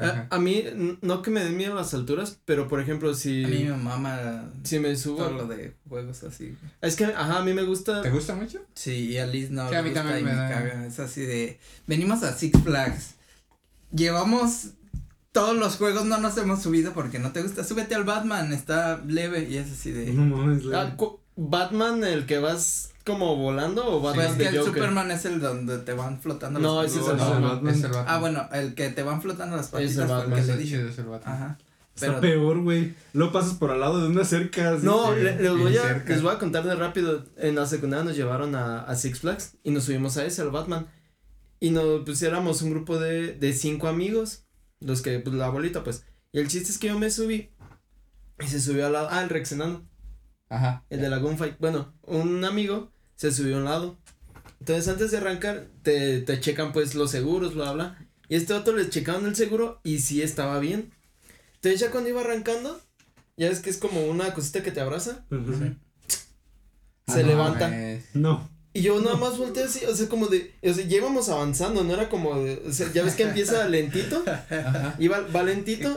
A, 0.00 0.26
a 0.30 0.38
mí, 0.40 0.64
no 1.00 1.22
que 1.22 1.30
me 1.30 1.44
den 1.44 1.56
miedo 1.56 1.74
las 1.76 1.94
alturas, 1.94 2.40
pero 2.44 2.66
por 2.66 2.80
ejemplo, 2.80 3.14
si, 3.14 3.44
A 3.44 3.48
mí 3.48 3.64
me 3.64 3.76
mama 3.76 4.50
si 4.64 4.80
me 4.80 4.96
subo. 4.96 5.18
todo 5.18 5.30
lo 5.30 5.46
de 5.46 5.76
juegos 5.88 6.24
así. 6.24 6.56
Es 6.80 6.96
que, 6.96 7.04
ajá, 7.04 7.38
a 7.38 7.44
mí 7.44 7.52
me 7.54 7.62
gusta. 7.62 8.02
¿Te 8.02 8.10
gusta 8.10 8.34
mucho? 8.34 8.60
Sí, 8.74 9.10
y 9.10 9.18
a 9.18 9.26
Liz 9.26 9.50
no 9.50 9.66
Sí, 9.66 9.70
le 9.72 9.76
a 9.76 9.82
mí 9.82 9.90
gusta 9.90 10.02
también 10.02 10.20
y 10.20 10.24
me 10.24 10.32
me 10.32 10.36
da- 10.36 10.48
caga. 10.48 10.86
Es 10.86 10.98
así 10.98 11.20
de, 11.22 11.60
venimos 11.86 12.22
a 12.24 12.36
Six 12.36 12.58
Flags. 12.64 13.14
Llevamos 13.92 14.70
todos 15.32 15.56
los 15.56 15.76
juegos, 15.76 16.04
no 16.04 16.18
nos 16.18 16.36
hemos 16.36 16.62
subido 16.62 16.92
porque 16.92 17.18
no 17.18 17.32
te 17.32 17.42
gusta. 17.42 17.64
Súbete 17.64 17.94
al 17.94 18.04
Batman, 18.04 18.52
está 18.52 19.00
leve 19.06 19.46
y 19.48 19.56
es 19.56 19.70
así 19.70 19.90
de... 19.92 20.12
No 20.12 20.24
mames, 20.36 20.64
Ah, 20.74 20.94
cu- 20.96 21.20
Batman, 21.36 22.02
el 22.04 22.26
que 22.26 22.38
vas 22.38 22.89
como 23.04 23.36
volando 23.36 23.86
o 23.86 24.00
Batman 24.00 24.26
Pues 24.26 24.36
que 24.36 24.42
de 24.44 24.48
el 24.50 24.58
Joker. 24.58 24.74
Superman 24.74 25.10
es 25.10 25.24
el 25.24 25.40
donde 25.40 25.78
te 25.78 25.92
van 25.94 26.20
flotando 26.20 26.60
No, 26.60 26.82
las 26.82 26.90
ese 26.92 27.00
es 27.00 27.06
No, 27.06 27.12
el 27.12 27.18
no, 27.40 27.48
Batman. 27.48 27.74
Es 27.74 27.82
el 27.84 27.90
Batman. 27.90 28.04
Ah, 28.08 28.18
bueno, 28.18 28.48
el 28.52 28.74
que 28.74 28.88
te 28.90 29.02
van 29.02 29.22
flotando 29.22 29.56
las 29.56 29.68
patitas 29.68 29.94
fue 29.94 30.02
el 30.04 30.08
Batman, 30.10 30.34
que 30.44 30.52
es 30.52 30.58
dije. 30.58 30.76
chido, 30.76 30.88
es 30.88 30.98
el 30.98 31.04
Batman. 31.06 31.34
Ajá. 31.34 31.58
Está 31.94 32.06
Pero 32.06 32.20
peor, 32.20 32.60
güey. 32.62 32.94
Lo 33.12 33.32
pasas 33.32 33.54
por 33.54 33.70
al 33.72 33.80
lado 33.80 34.00
de 34.00 34.08
una 34.08 34.24
cerca. 34.24 34.78
No, 34.82 35.12
Sí, 35.14 35.20
le- 35.22 35.36
les, 35.42 35.50
voy 35.58 35.76
a, 35.76 35.82
cerca. 35.82 36.08
les 36.14 36.22
voy 36.22 36.32
a 36.34 36.38
contar 36.38 36.64
de 36.64 36.74
rápido. 36.74 37.24
En 37.36 37.56
la 37.56 37.66
secundaria 37.66 38.04
nos 38.04 38.16
llevaron 38.16 38.54
a, 38.54 38.80
a 38.82 38.94
Six 38.96 39.18
Flags 39.20 39.56
y 39.64 39.70
nos 39.70 39.84
subimos 39.84 40.16
a 40.16 40.24
ese, 40.24 40.40
al 40.42 40.50
Batman. 40.50 40.86
Y 41.58 41.70
nos 41.70 42.02
pusiéramos 42.04 42.62
un 42.62 42.70
grupo 42.70 42.98
de, 42.98 43.32
de 43.34 43.52
cinco 43.52 43.88
amigos, 43.88 44.44
los 44.80 45.02
que, 45.02 45.18
pues 45.18 45.34
la 45.36 45.46
abuelita, 45.46 45.84
pues. 45.84 46.04
Y 46.32 46.38
el 46.38 46.48
chiste 46.48 46.70
es 46.70 46.78
que 46.78 46.86
yo 46.86 46.98
me 46.98 47.10
subí 47.10 47.50
y 48.38 48.46
se 48.46 48.60
subió 48.60 48.86
al 48.86 48.92
lado. 48.94 49.08
Ah, 49.10 49.22
el 49.22 49.28
Rexenano, 49.28 49.82
Ajá. 50.50 50.84
el 50.90 51.00
de 51.00 51.08
la 51.08 51.16
Gunfight. 51.18 51.58
Bueno, 51.58 51.94
un 52.02 52.44
amigo 52.44 52.92
se 53.16 53.32
subió 53.32 53.56
a 53.56 53.58
un 53.60 53.64
lado 53.64 53.98
Entonces 54.60 54.88
antes 54.88 55.10
de 55.10 55.16
arrancar 55.18 55.68
te, 55.82 56.20
te 56.20 56.38
checan 56.40 56.72
pues 56.72 56.94
los 56.94 57.10
seguros, 57.10 57.54
bla, 57.54 57.72
bla. 57.72 58.06
Y 58.28 58.36
este 58.36 58.52
vato 58.52 58.72
les 58.76 58.90
checaban 58.90 59.24
el 59.26 59.34
seguro 59.36 59.80
y 59.84 60.00
sí 60.00 60.20
estaba 60.22 60.58
bien. 60.58 60.92
Entonces 61.54 61.80
ya 61.80 61.90
cuando 61.90 62.10
iba 62.10 62.20
arrancando, 62.20 62.80
ya 63.36 63.48
ves 63.48 63.60
que 63.60 63.70
es 63.70 63.78
como 63.78 64.02
una 64.06 64.34
cosita 64.34 64.62
que 64.62 64.70
te 64.70 64.80
abraza. 64.80 65.24
Ah, 65.30 67.12
se 67.14 67.22
no 67.22 67.28
levanta. 67.28 67.70
No. 68.14 68.48
Y 68.72 68.82
yo 68.82 69.00
nada 69.00 69.16
más 69.16 69.36
volteé 69.36 69.64
así, 69.64 69.84
o 69.84 69.94
sea, 69.96 70.08
como 70.08 70.28
de, 70.28 70.54
o 70.62 70.72
sea, 70.72 70.84
ya 70.86 70.98
íbamos 70.98 71.28
avanzando, 71.28 71.82
no 71.82 71.92
era 71.92 72.08
como, 72.08 72.40
de- 72.40 72.62
o 72.68 72.72
sea, 72.72 72.92
ya 72.92 73.02
ves 73.02 73.14
que 73.16 73.24
empieza 73.24 73.66
lentito, 73.68 74.22
Ajá. 74.26 74.94
iba, 75.00 75.20
va 75.22 75.42
lentito. 75.42 75.92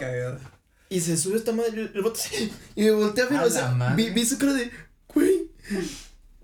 Y 0.93 1.01
se 1.01 1.17
sube 1.17 1.37
esta 1.37 1.51
madre, 1.51 1.89
el 1.93 2.01
vato 2.01 2.19
así, 2.19 2.51
y 2.75 2.83
me 2.83 2.91
volteé 2.91 3.23
a 3.23 3.27
ver, 3.27 3.39
A 3.39 3.45
o 3.45 3.49
sea, 3.49 3.93
vi, 3.95 4.11
vi 4.11 4.25
su 4.25 4.37
cara 4.37 4.53
de, 4.53 4.69
güey, 5.13 5.49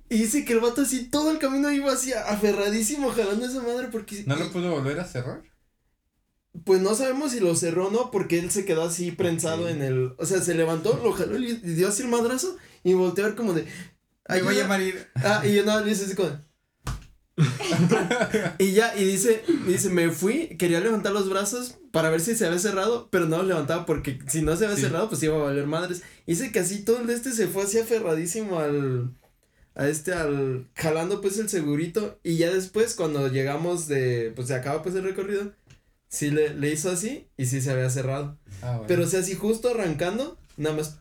y 0.09 0.17
dice 0.17 0.43
que 0.43 0.53
el 0.53 0.59
vato 0.59 0.81
así, 0.81 1.05
todo 1.05 1.31
el 1.31 1.37
camino 1.37 1.71
iba 1.71 1.93
así, 1.93 2.13
aferradísimo, 2.13 3.11
jalando 3.11 3.45
esa 3.45 3.61
madre, 3.61 3.89
porque, 3.91 4.23
¿No 4.25 4.35
lo 4.35 4.51
pudo 4.51 4.71
volver 4.71 4.99
a 4.99 5.05
cerrar? 5.05 5.43
pues 6.65 6.81
no 6.81 6.95
sabemos 6.95 7.31
si 7.31 7.39
lo 7.39 7.55
cerró 7.55 7.87
o 7.87 7.91
no, 7.91 8.09
porque 8.09 8.39
él 8.39 8.49
se 8.49 8.65
quedó 8.65 8.83
así 8.83 9.11
prensado 9.11 9.69
en 9.69 9.83
el, 9.83 10.13
o 10.17 10.25
sea, 10.25 10.41
se 10.41 10.55
levantó, 10.55 10.99
lo 11.03 11.13
jaló 11.13 11.37
y 11.37 11.53
dio 11.53 11.87
así 11.87 12.01
el 12.01 12.09
madrazo, 12.09 12.57
y 12.83 12.89
me 12.89 13.01
volteé 13.01 13.23
a 13.23 13.27
ver 13.27 13.35
como 13.35 13.53
de, 13.53 13.67
Me 14.29 14.41
voy 14.41 14.59
a 14.59 14.67
morir. 14.67 15.07
Ah, 15.15 15.43
y 15.45 15.53
yo 15.53 15.63
nada, 15.63 15.81
le 15.81 15.91
hice 15.91 16.05
así 16.05 16.15
como. 16.15 16.31
y 18.57 18.71
ya, 18.73 18.95
y 18.97 19.03
dice, 19.05 19.43
dice, 19.67 19.89
me 19.89 20.09
fui, 20.09 20.49
quería 20.57 20.79
levantar 20.79 21.11
los 21.13 21.29
brazos 21.29 21.75
para 21.91 22.09
ver 22.09 22.21
si 22.21 22.35
se 22.35 22.45
había 22.45 22.59
cerrado, 22.59 23.07
pero 23.11 23.25
no 23.27 23.37
los 23.37 23.47
levantaba 23.47 23.85
porque 23.85 24.19
si 24.27 24.41
no 24.41 24.55
se 24.55 24.65
había 24.65 24.75
Sí. 24.77 24.83
cerrado, 24.83 25.09
pues 25.09 25.23
iba 25.23 25.35
a 25.35 25.43
valer 25.43 25.65
madres. 25.67 26.01
Dice 26.27 26.51
que 26.51 26.59
así 26.59 26.83
todo 26.83 26.99
el 26.99 27.07
de 27.07 27.13
este 27.15 27.31
se 27.31 27.47
fue 27.47 27.63
así 27.63 27.79
aferradísimo 27.79 28.59
al, 28.59 29.13
a 29.75 29.87
este, 29.87 30.13
al, 30.13 30.67
jalando 30.75 31.21
pues 31.21 31.37
el 31.39 31.49
segurito, 31.49 32.19
y 32.23 32.37
ya 32.37 32.51
después 32.51 32.93
cuando 32.95 33.27
llegamos 33.29 33.87
de, 33.87 34.31
pues 34.35 34.47
se 34.49 34.55
acaba 34.55 34.83
pues 34.83 34.95
el 34.95 35.03
recorrido, 35.03 35.53
sí 36.09 36.31
le, 36.31 36.53
le 36.55 36.71
hizo 36.71 36.91
así, 36.91 37.27
y 37.37 37.45
sí 37.45 37.61
se 37.61 37.71
había 37.71 37.89
cerrado. 37.89 38.37
Ah, 38.61 38.71
bueno. 38.71 38.85
Pero 38.87 39.03
o 39.03 39.07
sea, 39.07 39.21
así 39.21 39.35
justo 39.35 39.69
arrancando, 39.69 40.37
nada 40.57 40.75
más, 40.75 40.97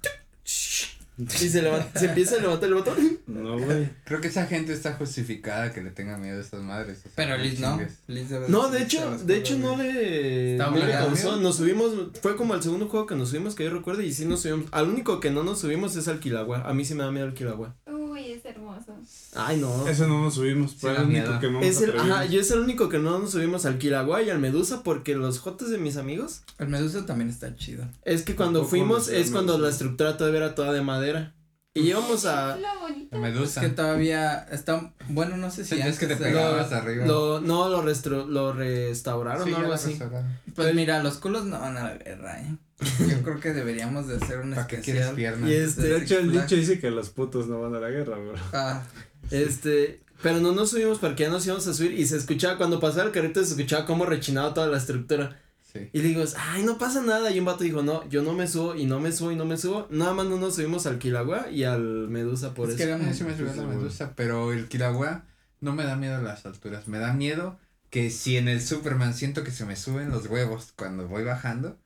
y 1.19 1.49
se 1.49 1.63
levanta, 1.63 1.99
se 1.99 2.07
empieza 2.07 2.37
a 2.37 2.41
levantar 2.41 2.69
el 2.69 2.75
botón. 2.75 3.19
No, 3.27 3.59
güey. 3.65 3.89
Creo 4.05 4.21
que 4.21 4.29
esa 4.29 4.47
gente 4.47 4.73
está 4.73 4.95
justificada 4.95 5.73
que 5.73 5.83
le 5.83 5.91
tenga 5.91 6.17
miedo 6.17 6.39
a 6.39 6.41
estas 6.41 6.61
madres. 6.61 6.99
o 6.99 7.03
sea, 7.03 7.13
Pero 7.17 7.37
Liz 7.37 7.59
no. 7.59 7.79
Liz 8.07 8.29
debe 8.29 8.49
No, 8.49 8.71
de 8.71 8.83
hecho, 8.83 9.19
de 9.19 9.37
hecho 9.37 9.59
no 9.59 9.77
le, 9.77 10.53
Está 10.53 10.71
no 10.71 10.77
le 10.77 10.93
causó, 10.93 11.37
nos 11.37 11.57
subimos, 11.57 11.93
fue 12.23 12.37
como 12.37 12.55
el 12.55 12.63
segundo 12.63 12.89
juego 12.89 13.07
que 13.07 13.17
nos 13.17 13.31
subimos 13.31 13.55
que 13.55 13.65
yo 13.65 13.71
recuerdo 13.71 14.03
y 14.03 14.13
sí 14.13 14.27
nos 14.27 14.43
subimos, 14.43 14.67
al 14.71 14.89
único 14.89 15.19
que 15.19 15.31
no 15.31 15.43
nos 15.43 15.61
subimos 15.61 15.97
es 15.97 16.07
al 16.07 16.21
Kilagua, 16.21 16.63
a 16.63 16.73
mí 16.73 16.85
sí 16.85 16.95
me 16.95 17.03
da 17.03 17.11
miedo 17.11 17.27
el 17.27 17.35
Kilagua. 17.35 17.75
Uy, 18.19 18.33
es 18.33 18.45
hermoso. 18.45 18.97
Ay 19.35 19.59
no, 19.59 19.87
Ese 19.89 20.07
no 20.07 20.23
nos 20.23 20.35
subimos, 20.35 20.73
Sí 20.73 20.79
fue 20.81 20.93
da 20.93 21.03
el 21.03 21.07
único 21.09 21.27
miedo. 21.27 21.41
que 21.41 21.47
no 21.47 21.53
nos 21.61 21.65
es 21.65 21.81
el, 21.83 21.91
atrevimos. 21.91 22.17
ajá, 22.19 22.25
yo 22.27 22.41
es 22.41 22.51
el 22.51 22.59
único 22.61 22.89
que 22.89 22.99
no 22.99 23.19
nos 23.19 23.31
subimos 23.31 23.65
al 23.67 23.79
Kilagua 23.79 24.23
y 24.23 24.31
al 24.31 24.39
Medusa 24.39 24.83
porque 24.83 25.15
los 25.15 25.39
jotes 25.39 25.71
de 25.71 25.79
mis 25.79 25.97
amigos, 25.97 26.43
El 26.59 26.69
Medusa 26.69 27.07
también 27.07 27.31
está 27.31 27.55
chido. 27.57 27.85
es 28.05 28.23
que 28.23 28.35
cuando 28.37 28.65
fuimos 28.65 29.09
es 29.09 29.31
cuando 29.31 29.53
Medusa. 29.55 29.67
la 29.69 29.73
estructura 29.73 30.17
todavía 30.17 30.39
era 30.41 30.55
toda 30.55 30.73
de 30.73 30.83
madera 30.83 31.35
y 31.75 31.83
íbamos 31.91 32.25
a, 32.27 32.57
Es 32.57 32.63
lo 32.63 32.81
bonito. 32.81 33.17
La 33.19 33.29
Es 33.29 33.35
medusa. 33.35 33.61
que 33.61 33.69
todavía 33.69 34.39
está, 34.51 34.93
bueno, 35.11 35.37
no 35.37 35.51
sé 35.51 35.65
si 35.65 35.77
Sí, 35.77 35.81
es 35.83 35.99
que 35.99 36.07
te 36.09 36.17
pegabas 36.17 36.73
arriba. 36.73 37.07
lo, 37.07 37.41
no, 37.41 37.69
lo, 37.69 37.85
restru- 37.85 38.27
lo 38.27 38.53
restauraron 38.53 39.47
Sí, 39.47 39.53
o 39.53 39.57
algo 39.59 39.73
así. 39.73 39.91
restauraron. 39.91 40.39
Pues 40.57 40.75
mira, 40.75 41.03
los 41.05 41.19
culos 41.19 41.45
no 41.45 41.61
van 41.61 41.77
a 41.77 41.85
la 41.85 41.95
guerra, 41.97 42.41
¿eh? 42.41 42.57
Yo 42.81 43.23
creo 43.23 43.41
que 43.41 43.53
deberíamos 43.53 44.07
de 44.07 44.17
hacer 44.17 44.39
un 44.39 44.51
¿Para 44.51 44.67
qué 44.67 44.81
quieres 44.81 45.07
especial. 45.07 45.15
piernas? 45.17 45.51
Y 45.51 45.55
este, 45.55 45.83
De 45.83 45.99
hecho, 45.99 46.19
el 46.19 46.31
dicho 46.33 46.55
dice 46.55 46.79
que 46.79 46.91
los 46.91 47.11
putos 47.11 47.49
no 47.49 47.61
van 47.61 47.75
a 47.75 47.81
la 47.81 47.91
guerra, 47.91 48.17
bro. 48.19 48.35
Ah, 48.53 48.83
Este, 49.31 50.01
pero 50.23 50.41
no 50.41 50.53
nos 50.53 50.71
subimos 50.71 50.99
porque 50.99 51.25
ya 51.25 51.29
nos 51.31 51.45
íbamos 51.47 51.67
a 51.67 51.75
subir 51.75 51.93
y 51.93 52.07
se 52.07 52.17
escuchaba, 52.17 52.57
cuando 52.57 52.81
pasaba 52.81 53.05
el 53.05 53.13
carrito 53.13 53.43
se 53.45 53.51
escuchaba 53.53 53.85
cómo 53.87 54.07
rechinaba 54.07 54.55
toda 54.55 54.69
la 54.69 54.79
estructura. 54.79 55.41
Sí. 55.73 55.91
Y 55.93 55.99
le 56.01 56.09
digo, 56.09 56.25
ay, 56.39 56.63
no 56.63 56.79
pasa 56.79 57.03
nada. 57.03 57.31
Y 57.31 57.39
un 57.41 57.45
vato 57.45 57.63
dijo, 57.65 57.83
no, 57.83 58.09
yo 58.09 58.23
no 58.23 58.33
me 58.33 58.47
subo 58.49 58.75
y 58.75 58.87
no 58.87 59.01
me 59.01 59.13
subo 59.13 59.33
y 59.33 59.37
no 59.37 59.45
me 59.45 59.57
subo. 59.59 59.87
Nada 59.91 60.15
más 60.15 60.27
no 60.27 60.39
nos 60.39 60.55
subimos 60.55 60.87
al 60.87 60.99
Kilagua 60.99 61.51
y 61.51 61.65
al 61.65 62.09
Medusa 62.09 62.55
por 62.55 62.69
Es 62.69 62.77
eso. 62.77 62.79
que 62.79 62.93
A 62.93 62.97
era 62.97 63.05
mí 63.05 63.13
sí 63.13 63.25
me 63.25 63.37
subió 63.37 63.53
sí, 63.53 63.59
la 63.59 63.67
medusa, 63.67 64.13
pero 64.17 64.53
el 64.53 64.67
Kilauea 64.69 65.25
no 65.61 65.75
me 65.75 65.85
da 65.85 65.97
miedo 65.97 66.17
a 66.17 66.23
las 66.23 66.47
alturas. 66.47 66.89
Me 66.89 66.99
da 66.99 67.13
miedo 67.13 67.59
que 67.91 68.11
si 68.11 68.37
en 68.39 68.49
el 68.49 68.63
Superman 68.63 69.13
siento 69.15 69.45
que 69.45 69.51
se 69.51 69.67
me 69.67 69.77
suben 69.77 70.11
los 70.11 70.27
huevos 70.27 70.73
cuando 70.75 71.07
voy 71.07 71.25
bajando, 71.25 71.77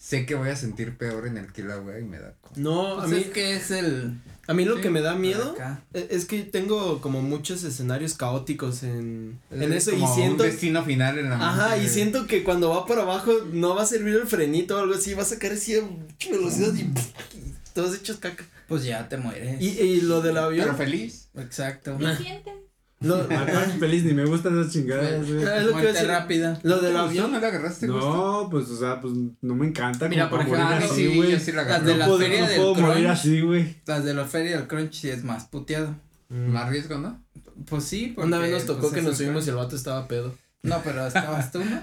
sé 0.00 0.24
que 0.24 0.34
voy 0.34 0.48
a 0.48 0.56
sentir 0.56 0.96
peor 0.96 1.26
en 1.26 1.36
el 1.36 1.52
Kilauea 1.52 2.00
y 2.00 2.04
me 2.04 2.18
da 2.18 2.32
como... 2.40 2.56
No, 2.56 2.94
a 2.94 3.04
pues 3.04 3.10
mí, 3.10 3.18
es 3.18 3.26
que 3.28 3.56
es 3.56 3.70
el. 3.70 4.14
a 4.46 4.54
mí 4.54 4.64
lo 4.64 4.76
sí, 4.76 4.80
que 4.80 4.88
me 4.90 5.02
da 5.02 5.14
miedo 5.14 5.54
e- 5.92 6.08
es 6.10 6.24
que 6.24 6.42
tengo 6.42 7.02
como 7.02 7.20
muchos 7.20 7.62
escenarios 7.64 8.14
caóticos 8.14 8.82
en, 8.82 9.38
en 9.50 9.62
Es 9.74 9.86
eso 9.86 9.96
y 9.96 10.00
como 10.00 10.14
siento... 10.14 10.42
un 10.42 10.50
destino 10.50 10.82
final 10.84 11.18
en 11.18 11.28
la 11.28 11.36
Ajá, 11.36 11.76
y 11.76 11.86
siento 11.86 12.26
que 12.26 12.42
cuando 12.42 12.70
va 12.70 12.86
para 12.86 13.02
abajo 13.02 13.30
no 13.52 13.74
va 13.74 13.82
a 13.82 13.86
servir 13.86 14.14
el 14.14 14.26
frenito 14.26 14.76
o 14.76 14.80
algo 14.80 14.94
así, 14.94 15.12
va 15.12 15.22
a 15.22 15.26
sacar 15.26 15.52
así 15.52 15.76
a 15.76 15.82
mucha 15.82 16.30
velocidad 16.30 16.72
y, 16.74 16.90
todos 17.74 17.94
hechos 17.94 18.16
caca. 18.16 18.44
Pues 18.68 18.84
ya 18.84 19.06
te 19.08 19.18
mueres. 19.18 19.60
Y, 19.60 19.80
y 19.80 20.00
lo 20.00 20.22
del 20.22 20.38
avión... 20.38 20.64
Pero 20.64 20.78
feliz. 20.78 21.28
Exacto. 21.36 21.98
¿Me 21.98 22.16
sientes? 22.16 22.54
Lo, 23.00 23.14
Acá 23.22 23.60
feliz, 23.78 24.04
ni 24.04 24.12
me 24.12 24.24
gustan 24.26 24.58
esas 24.60 24.72
chingadas, 24.72 25.26
güey. 25.26 25.42
Ah, 25.44 25.56
es 25.58 25.64
lo 25.64 25.72
que 25.76 25.88
a 25.88 25.92
decir. 25.92 26.08
rápida. 26.08 26.60
lo. 26.62 26.80
¿No 26.82 27.40
le 27.40 27.46
agarraste? 27.46 27.86
No, 27.86 28.48
pues, 28.50 28.68
o 28.68 28.76
sea, 28.78 29.00
pues 29.00 29.14
no 29.40 29.54
me 29.54 29.66
encanta. 29.68 30.08
Mira, 30.08 30.28
como 30.28 30.42
por 30.44 30.54
ejemplo, 30.54 30.76
Ah, 30.76 30.78
así, 30.84 31.08
sí, 31.08 31.16
güey. 31.16 31.30
yo 31.32 31.38
sí 31.38 31.52
la 31.52 31.64
Las 31.64 31.84
de 31.84 31.92
No 31.92 31.98
la 31.98 32.06
puedo, 32.06 32.18
feria 32.18 32.40
no 32.42 32.46
del 32.48 32.56
puedo 32.56 32.74
morir 32.74 32.92
crunch. 33.04 33.08
así, 33.18 33.40
güey. 33.40 33.76
Las 33.86 34.04
de 34.04 34.14
la 34.14 34.24
feria 34.26 34.56
del 34.58 34.66
crunch 34.68 34.92
sí 34.92 35.08
es 35.08 35.24
más 35.24 35.44
puteado. 35.46 35.96
Más 36.28 36.68
riesgo, 36.68 36.98
¿no? 36.98 37.22
Pues 37.68 37.84
sí, 37.84 38.12
porque. 38.14 38.28
Una 38.28 38.38
vez 38.38 38.52
nos 38.52 38.66
tocó 38.66 38.82
pues, 38.82 38.92
que 38.92 39.02
nos 39.02 39.16
subimos 39.16 39.46
y 39.46 39.50
el 39.50 39.56
vato 39.56 39.74
estaba 39.76 40.06
pedo. 40.06 40.34
No, 40.62 40.80
pero 40.84 41.06
estabas 41.06 41.50
tú, 41.50 41.64
¿no? 41.64 41.82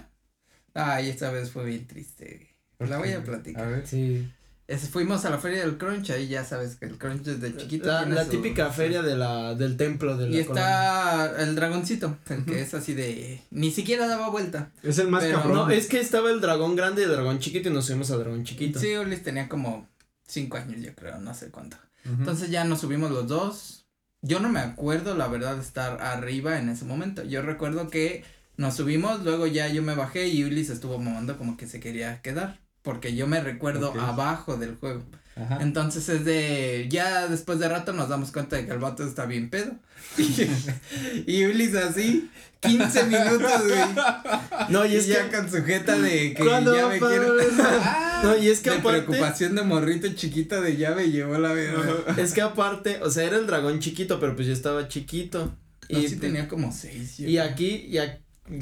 Ay, 0.76 1.10
esta 1.10 1.32
vez 1.32 1.50
fue 1.52 1.66
bien 1.66 1.88
triste. 1.88 2.48
güey. 2.80 2.90
La 2.92 3.00
voy 3.00 3.10
a 3.10 3.18
A 3.18 3.24
platicar. 3.24 3.68
ver. 3.68 3.88
Sí. 3.88 4.32
Es- 4.68 4.90
fuimos 4.90 5.24
a 5.24 5.30
la 5.30 5.38
feria 5.38 5.62
del 5.62 5.78
crunch, 5.78 6.10
ahí 6.12 6.28
ya 6.28 6.44
sabes 6.44 6.76
que 6.76 6.86
el 6.88 6.98
crunch 6.98 7.22
desde 7.24 7.56
chiquito. 7.56 7.88
La, 7.88 8.00
tiene 8.00 8.16
la 8.16 8.26
su- 8.26 8.32
típica 8.32 8.70
feria 8.70 9.02
de 9.02 9.16
la, 9.16 9.56
del 9.56 9.78
templo 9.78 10.18
de 10.18 10.30
la 10.30 10.38
Y 10.38 10.44
colonia. 10.44 11.26
está 11.26 11.42
el 11.44 11.56
dragoncito, 11.56 12.18
el 12.30 12.44
que 12.46 12.62
es 12.62 12.74
así 12.74 12.94
de. 12.94 13.42
Ni 13.50 13.72
siquiera 13.72 14.08
daba 14.08 14.30
vuelta. 14.30 14.72
Es 14.84 14.98
el 15.00 15.08
más 15.08 15.24
Pero 15.24 15.38
cabrón. 15.40 15.56
No, 15.58 15.70
es 15.70 15.88
que 15.88 16.00
estaba 16.02 16.30
el 16.32 16.42
dragón 16.42 16.76
grande 16.76 17.02
y 17.02 17.06
el 17.06 17.12
dragón 17.12 17.40
chiquito 17.40 17.70
y 17.70 17.74
nos 17.74 17.86
subimos 17.86 18.12
al 18.12 18.20
dragón 18.20 18.44
chiquito. 18.44 18.78
Sí, 18.80 18.96
Ulis 18.98 19.24
tenía 19.24 19.48
como 19.48 19.88
cinco 20.26 20.58
años, 20.58 20.82
yo 20.82 20.94
creo, 20.96 21.18
no 21.20 21.34
sé 21.34 21.50
cuánto. 21.50 21.78
Entonces 22.04 22.50
ya 22.50 22.64
nos 22.66 22.82
subimos 22.82 23.10
los 23.12 23.28
dos. 23.28 23.86
Yo 24.22 24.40
no 24.42 24.50
me 24.50 24.60
acuerdo, 24.60 25.16
la 25.16 25.28
verdad, 25.28 25.56
de 25.56 25.62
estar 25.62 26.02
arriba 26.02 26.58
en 26.58 26.68
ese 26.70 26.84
momento. 26.86 27.24
Yo 27.24 27.42
recuerdo 27.42 27.90
que 27.90 28.24
nos 28.58 28.76
subimos, 28.76 29.24
luego 29.24 29.46
ya 29.48 29.68
yo 29.70 29.82
me 29.84 29.94
bajé 29.96 30.28
y 30.28 30.44
Ulis 30.44 30.70
estuvo 30.70 30.98
mamando 31.00 31.38
como 31.38 31.56
que 31.56 31.68
se 31.68 31.80
quería 31.80 32.22
quedar. 32.22 32.60
Porque 32.88 33.14
yo 33.14 33.28
me 33.28 33.42
recuerdo 33.42 33.92
abajo 34.00 34.56
del 34.56 34.78
juego. 34.78 35.04
Ajá. 35.36 35.58
Entonces 35.62 36.08
es 36.08 36.24
de. 36.24 36.88
Ya 36.90 37.28
después 37.28 37.60
de 37.60 37.68
rato 37.68 37.92
nos 37.92 38.08
damos 38.08 38.32
cuenta 38.32 38.56
de 38.56 38.66
que 38.66 38.72
el 38.72 38.80
vato 38.80 39.06
está 39.06 39.26
bien 39.26 39.50
pedo. 39.50 39.74
y 41.28 41.44
Ulis 41.46 41.76
así, 41.76 42.30
15 42.62 43.04
minutos, 43.08 43.52
güey. 43.68 44.06
No, 44.70 44.86
y 44.86 44.94
Y, 44.94 44.96
es 44.96 45.08
ya 45.08 45.30
que. 45.30 45.36
con 45.36 45.52
sujeta 45.52 46.00
de 46.00 46.34
que 46.34 46.46
¿Cuándo 46.46 46.74
ya 46.74 46.84
va 46.86 46.90
me 46.92 47.00
quiero. 47.00 47.34
No, 48.24 48.38
y 48.38 48.48
es 48.48 48.62
que 48.62 48.70
de 48.72 48.78
aparte. 48.78 49.02
preocupación 49.04 49.56
de 49.56 49.64
morrito 49.64 50.08
chiquito 50.14 50.62
de 50.62 50.76
me 50.96 51.12
llevó 51.12 51.38
la 51.38 51.52
vida. 51.52 51.74
Es 52.16 52.32
que 52.32 52.42
aparte, 52.42 53.00
o 53.04 53.12
sea, 53.12 53.26
era 53.26 53.36
el 53.36 53.48
dragón 53.48 53.80
chiquito, 53.80 54.22
pero 54.22 54.34
pues 54.34 54.48
yo 54.48 54.54
estaba 54.54 54.88
chiquito. 54.88 55.54
Y 55.90 55.98
Y, 56.00 56.08
sí 56.08 56.16
tenía 56.16 56.48
como 56.48 56.72
seis. 56.72 57.18
yo 57.18 57.28
y 57.28 57.34
creo. 57.34 57.44
aquí, 57.44 57.68
y 57.92 58.00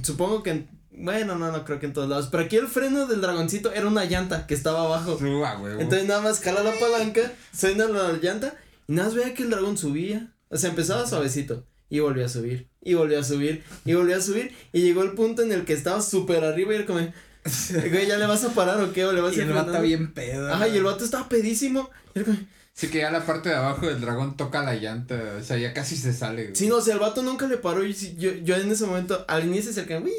supongo 0.04 0.42
que. 0.42 0.50
en- 0.50 0.68
bueno, 0.98 1.36
no, 1.36 1.52
no 1.52 1.66
creo 1.66 1.80
que 1.80 1.86
en 1.86 1.94
todos 1.94 2.10
lados. 2.10 2.30
Pero 2.32 2.44
aquí 2.44 2.56
el 2.56 2.68
freno 2.68 3.08
del 3.08 3.22
dragoncito 3.22 3.72
era 3.72 3.88
una 3.88 4.06
llanta 4.06 4.48
que 4.48 4.54
estaba 4.54 4.86
abajo. 4.86 5.18
Huevo. 5.22 5.80
Entonces 5.80 6.08
nada 6.08 6.22
más 6.22 6.40
jala 6.40 6.64
la 6.64 6.74
palanca, 6.80 7.32
suena 7.56 7.86
la 7.88 8.14
llanta 8.14 8.56
y 8.88 8.94
nada 8.94 9.10
más 9.10 9.16
veía 9.16 9.34
que 9.34 9.44
el 9.44 9.50
dragón 9.50 9.78
subía. 9.78 10.32
O 10.50 10.58
sea, 10.58 10.70
empezaba 10.70 11.08
suavecito 11.08 11.66
y 11.90 12.00
volvía 12.00 12.26
a 12.26 12.30
subir 12.30 12.70
y 12.82 12.94
volvía 12.94 13.20
a 13.20 13.24
subir 13.24 13.64
y 13.84 13.94
volvía 13.94 14.18
a 14.18 14.22
subir 14.22 14.54
y 14.72 14.82
llegó 14.82 15.04
el 15.04 15.14
punto 15.14 15.42
en 15.42 15.52
el 15.52 15.66
que 15.66 15.74
estaba 15.74 16.02
súper 16.02 16.44
arriba 16.44 16.74
y 16.74 16.76
era 16.78 16.86
como, 16.86 17.00
güey, 17.90 18.08
¿ya 18.08 18.18
le 18.18 18.28
vas 18.28 18.44
a 18.44 18.50
parar 18.50 18.80
o 18.82 18.94
qué? 18.94 19.06
¿O 19.06 19.12
le 19.12 19.22
vas 19.22 19.34
a 19.34 19.38
Y 19.38 19.40
el 19.42 19.50
vato 19.50 19.64
frenando?" 19.66 19.82
bien 19.82 20.14
pedo. 20.14 20.54
Ajá, 20.54 20.68
y 20.68 20.78
el 20.78 20.84
vato 20.84 21.04
estaba 21.04 21.28
pedísimo. 21.28 21.90
Y 22.14 22.20
era 22.20 22.26
como, 22.26 22.38
Sí, 22.78 22.90
que 22.90 22.98
ya 22.98 23.10
la 23.10 23.26
parte 23.26 23.48
de 23.48 23.56
abajo 23.56 23.88
del 23.88 24.02
dragón 24.02 24.36
toca 24.36 24.62
la 24.62 24.76
llanta. 24.76 25.38
O 25.40 25.44
sea, 25.44 25.58
ya 25.58 25.74
casi 25.74 25.96
se 25.96 26.12
sale. 26.12 26.44
güey. 26.44 26.56
Sí, 26.58 26.68
no, 26.68 26.76
o 26.78 26.82
sea, 26.82 26.96
el 26.96 27.00
vato 27.00 27.24
nunca 27.24 27.48
le 27.48 27.56
paró 27.56 27.86
y 27.86 27.94
yo, 28.18 28.34
yo 28.34 28.58
en 28.58 28.70
ese 28.70 28.86
momento, 28.86 29.24
al 29.30 29.46
inicio 29.46 29.72
uy, 30.04 30.12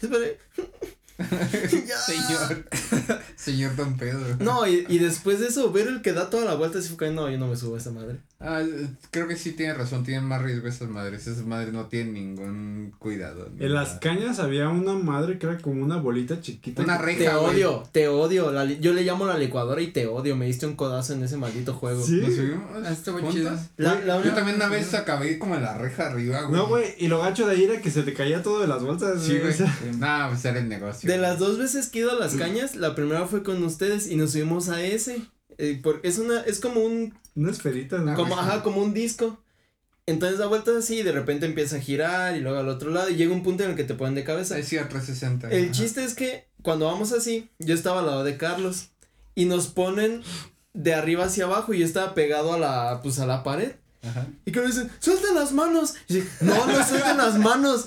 esperé. 0.00 0.38
ya. 0.56 0.64
Señor. 1.68 2.64
Señor 3.36 3.76
Don 3.76 3.96
Pedro. 3.96 4.36
No, 4.40 4.66
y, 4.66 4.84
y 4.88 4.98
después 4.98 5.40
de 5.40 5.48
eso, 5.48 5.70
ver 5.72 5.88
el 5.88 6.02
que 6.02 6.12
da 6.12 6.30
toda 6.30 6.44
la 6.44 6.54
vuelta, 6.54 6.78
así 6.78 6.88
fue 6.88 7.08
que 7.08 7.14
no, 7.14 7.30
yo 7.30 7.38
no 7.38 7.46
me 7.48 7.56
subo 7.56 7.74
a 7.76 7.78
esa 7.78 7.90
madre. 7.90 8.18
Ah, 8.42 8.62
creo 9.10 9.28
que 9.28 9.36
sí 9.36 9.52
tiene 9.52 9.74
razón, 9.74 10.02
tienen 10.02 10.24
más 10.24 10.40
riesgo 10.40 10.66
esas 10.66 10.88
madres. 10.88 11.26
Esas 11.26 11.44
madres 11.44 11.74
no 11.74 11.86
tienen 11.86 12.14
ningún 12.14 12.94
cuidado. 12.98 13.48
En 13.58 13.74
las 13.74 13.98
cañas 13.98 14.38
había 14.38 14.68
una 14.70 14.94
madre 14.94 15.38
que 15.38 15.46
era 15.46 15.58
como 15.58 15.82
una 15.82 15.96
bolita 15.98 16.40
chiquita. 16.40 16.82
Una 16.82 16.96
reja. 16.96 17.18
Te 17.18 17.28
güey. 17.36 17.54
odio, 17.56 17.82
te 17.92 18.08
odio. 18.08 18.50
la 18.50 18.64
li- 18.64 18.78
yo 18.80 18.94
le 18.94 19.02
llamo 19.02 19.26
la 19.26 19.36
licuadora 19.36 19.82
y 19.82 19.88
te 19.88 20.06
odio. 20.06 20.36
Me 20.36 20.46
diste 20.46 20.66
un 20.66 20.74
codazo 20.74 21.12
en 21.12 21.22
ese 21.22 21.36
maldito 21.36 21.74
juego. 21.74 22.02
Sí. 22.02 22.20
¿Nos 22.22 22.34
subimos? 22.34 22.64
Ah, 22.86 22.90
estuvo 22.90 23.16
juntos? 23.18 23.34
chido. 23.34 23.52
La- 23.76 24.00
la 24.00 24.22
yo 24.22 24.32
también 24.32 24.56
una 24.56 24.68
vez 24.68 24.94
acabé 24.94 25.38
como 25.38 25.56
en 25.56 25.62
la 25.62 25.76
reja 25.76 26.06
arriba, 26.06 26.40
güey. 26.42 26.52
No, 26.58 26.66
güey, 26.68 26.94
y 26.98 27.08
lo 27.08 27.18
gacho 27.20 27.46
de 27.46 27.56
ahí 27.56 27.64
era 27.64 27.82
que 27.82 27.90
se 27.90 28.02
te 28.04 28.14
caía 28.14 28.42
todo 28.42 28.60
de 28.60 28.68
las 28.68 28.82
bolsas. 28.82 29.22
Sí, 29.22 29.38
güey. 29.38 29.50
o 29.50 29.54
sea, 29.54 29.78
Nah, 29.98 30.28
pues 30.28 30.42
era 30.46 30.58
el 30.60 30.68
negocio. 30.70 31.09
De 31.10 31.18
las 31.18 31.38
dos 31.40 31.58
veces 31.58 31.88
que 31.88 31.98
he 31.98 32.02
ido 32.02 32.12
a 32.12 32.14
las 32.14 32.34
cañas, 32.34 32.76
la 32.76 32.94
primera 32.94 33.26
fue 33.26 33.42
con 33.42 33.62
ustedes 33.64 34.06
y 34.06 34.14
nos 34.16 34.30
subimos 34.32 34.68
a 34.68 34.80
ese. 34.82 35.22
Eh, 35.58 35.82
es 36.04 36.18
una, 36.18 36.40
es 36.42 36.60
como 36.60 36.80
un, 36.80 37.14
Una 37.34 37.50
esferita, 37.50 37.98
¿no? 37.98 38.14
como, 38.14 38.38
ajá, 38.38 38.62
como 38.62 38.80
un 38.80 38.94
disco. 38.94 39.42
Entonces 40.06 40.38
da 40.38 40.46
vueltas 40.46 40.76
así 40.76 41.00
y 41.00 41.02
de 41.02 41.12
repente 41.12 41.46
empieza 41.46 41.76
a 41.76 41.80
girar 41.80 42.36
y 42.36 42.40
luego 42.40 42.58
al 42.58 42.68
otro 42.68 42.90
lado 42.90 43.10
y 43.10 43.16
llega 43.16 43.32
un 43.32 43.42
punto 43.42 43.64
en 43.64 43.70
el 43.70 43.76
que 43.76 43.84
te 43.84 43.94
ponen 43.94 44.14
de 44.14 44.24
cabeza. 44.24 44.60
Sí, 44.62 44.78
a 44.78 44.88
360. 44.88 45.50
El 45.50 45.64
Ajá. 45.64 45.72
chiste 45.72 46.04
es 46.04 46.14
que 46.14 46.46
cuando 46.62 46.86
vamos 46.86 47.12
así, 47.12 47.48
yo 47.58 47.74
estaba 47.74 48.00
al 48.00 48.06
lado 48.06 48.24
de 48.24 48.36
Carlos 48.36 48.90
y 49.34 49.44
nos 49.46 49.66
ponen 49.68 50.22
de 50.74 50.94
arriba 50.94 51.24
hacia 51.24 51.44
abajo 51.44 51.74
y 51.74 51.80
yo 51.80 51.86
estaba 51.86 52.14
pegado 52.14 52.52
a 52.52 52.58
la, 52.58 53.00
pues 53.02 53.18
a 53.18 53.26
la 53.26 53.42
pared. 53.42 53.72
Ajá. 54.02 54.26
Y 54.46 54.52
que 54.52 54.60
me 54.60 54.66
dicen, 54.66 54.90
suelten 54.98 55.34
las 55.34 55.52
manos. 55.52 55.94
Y 56.08 56.14
dice, 56.14 56.28
no, 56.40 56.66
no 56.66 56.86
suelten 56.86 57.16
las 57.18 57.38
manos. 57.38 57.86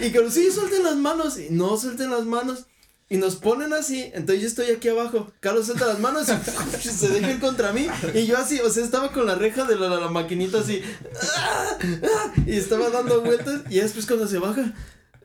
Y 0.00 0.10
que 0.10 0.30
sí, 0.30 0.50
suelten 0.50 0.82
las 0.82 0.96
manos. 0.96 1.38
Y 1.38 1.48
no 1.50 1.76
suelten 1.76 2.10
las 2.10 2.24
manos. 2.24 2.66
Y 3.08 3.18
nos 3.18 3.36
ponen 3.36 3.72
así. 3.72 4.10
Entonces 4.14 4.40
yo 4.40 4.48
estoy 4.48 4.70
aquí 4.70 4.88
abajo. 4.88 5.30
Carlos 5.40 5.66
suelta 5.66 5.86
las 5.86 6.00
manos 6.00 6.26
y 6.28 6.88
se 6.88 7.08
deja 7.08 7.30
ir 7.30 7.40
contra 7.40 7.72
mí. 7.72 7.86
Y 8.14 8.26
yo 8.26 8.36
así, 8.38 8.58
o 8.60 8.70
sea, 8.70 8.84
estaba 8.84 9.12
con 9.12 9.26
la 9.26 9.34
reja 9.36 9.64
de 9.64 9.76
la, 9.76 9.88
la 9.88 10.08
maquinita 10.08 10.58
así. 10.58 10.82
¡ah! 11.22 11.78
¡ah! 12.02 12.32
Y 12.46 12.56
estaba 12.56 12.90
dando 12.90 13.20
vueltas. 13.20 13.62
Y 13.70 13.78
después 13.78 14.06
cuando 14.06 14.26
se 14.26 14.38
baja, 14.38 14.72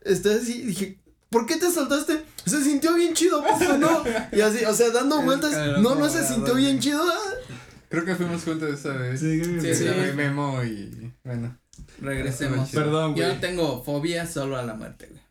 estoy 0.04 0.36
así. 0.36 0.62
Dije, 0.62 1.00
¿por 1.30 1.46
qué 1.48 1.56
te 1.56 1.72
soltaste? 1.72 2.24
Se 2.46 2.64
sintió 2.64 2.94
bien 2.94 3.14
chido, 3.14 3.44
¿poco 3.44 3.78
no? 3.78 4.04
Y 4.32 4.42
así, 4.42 4.64
o 4.66 4.74
sea, 4.74 4.92
dando 4.92 5.22
vueltas. 5.22 5.80
No, 5.80 5.96
no 5.96 6.10
se 6.10 6.28
sintió 6.28 6.54
bien 6.56 6.80
chido. 6.80 7.02
ah. 7.02 7.54
Creo 7.90 8.06
que 8.06 8.16
fuimos 8.16 8.44
juntos 8.44 8.70
esa 8.74 8.94
vez. 8.94 9.20
Sí, 9.20 9.40
creo 9.42 9.56
que 9.56 9.62
Sí, 9.62 9.76
sí. 9.76 9.84
Sí, 9.88 9.90
sí. 10.10 10.16
Memo 10.16 10.64
y. 10.64 11.12
Bueno. 11.24 11.58
Regresemos. 12.02 12.70
Perdón, 12.70 13.14
güey. 13.14 13.26
Yo 13.28 13.40
tengo 13.40 13.84
fobia 13.84 14.26
solo 14.26 14.58
a 14.58 14.64
la 14.64 14.76
muerte, 14.76 15.10
güey. 15.10 15.22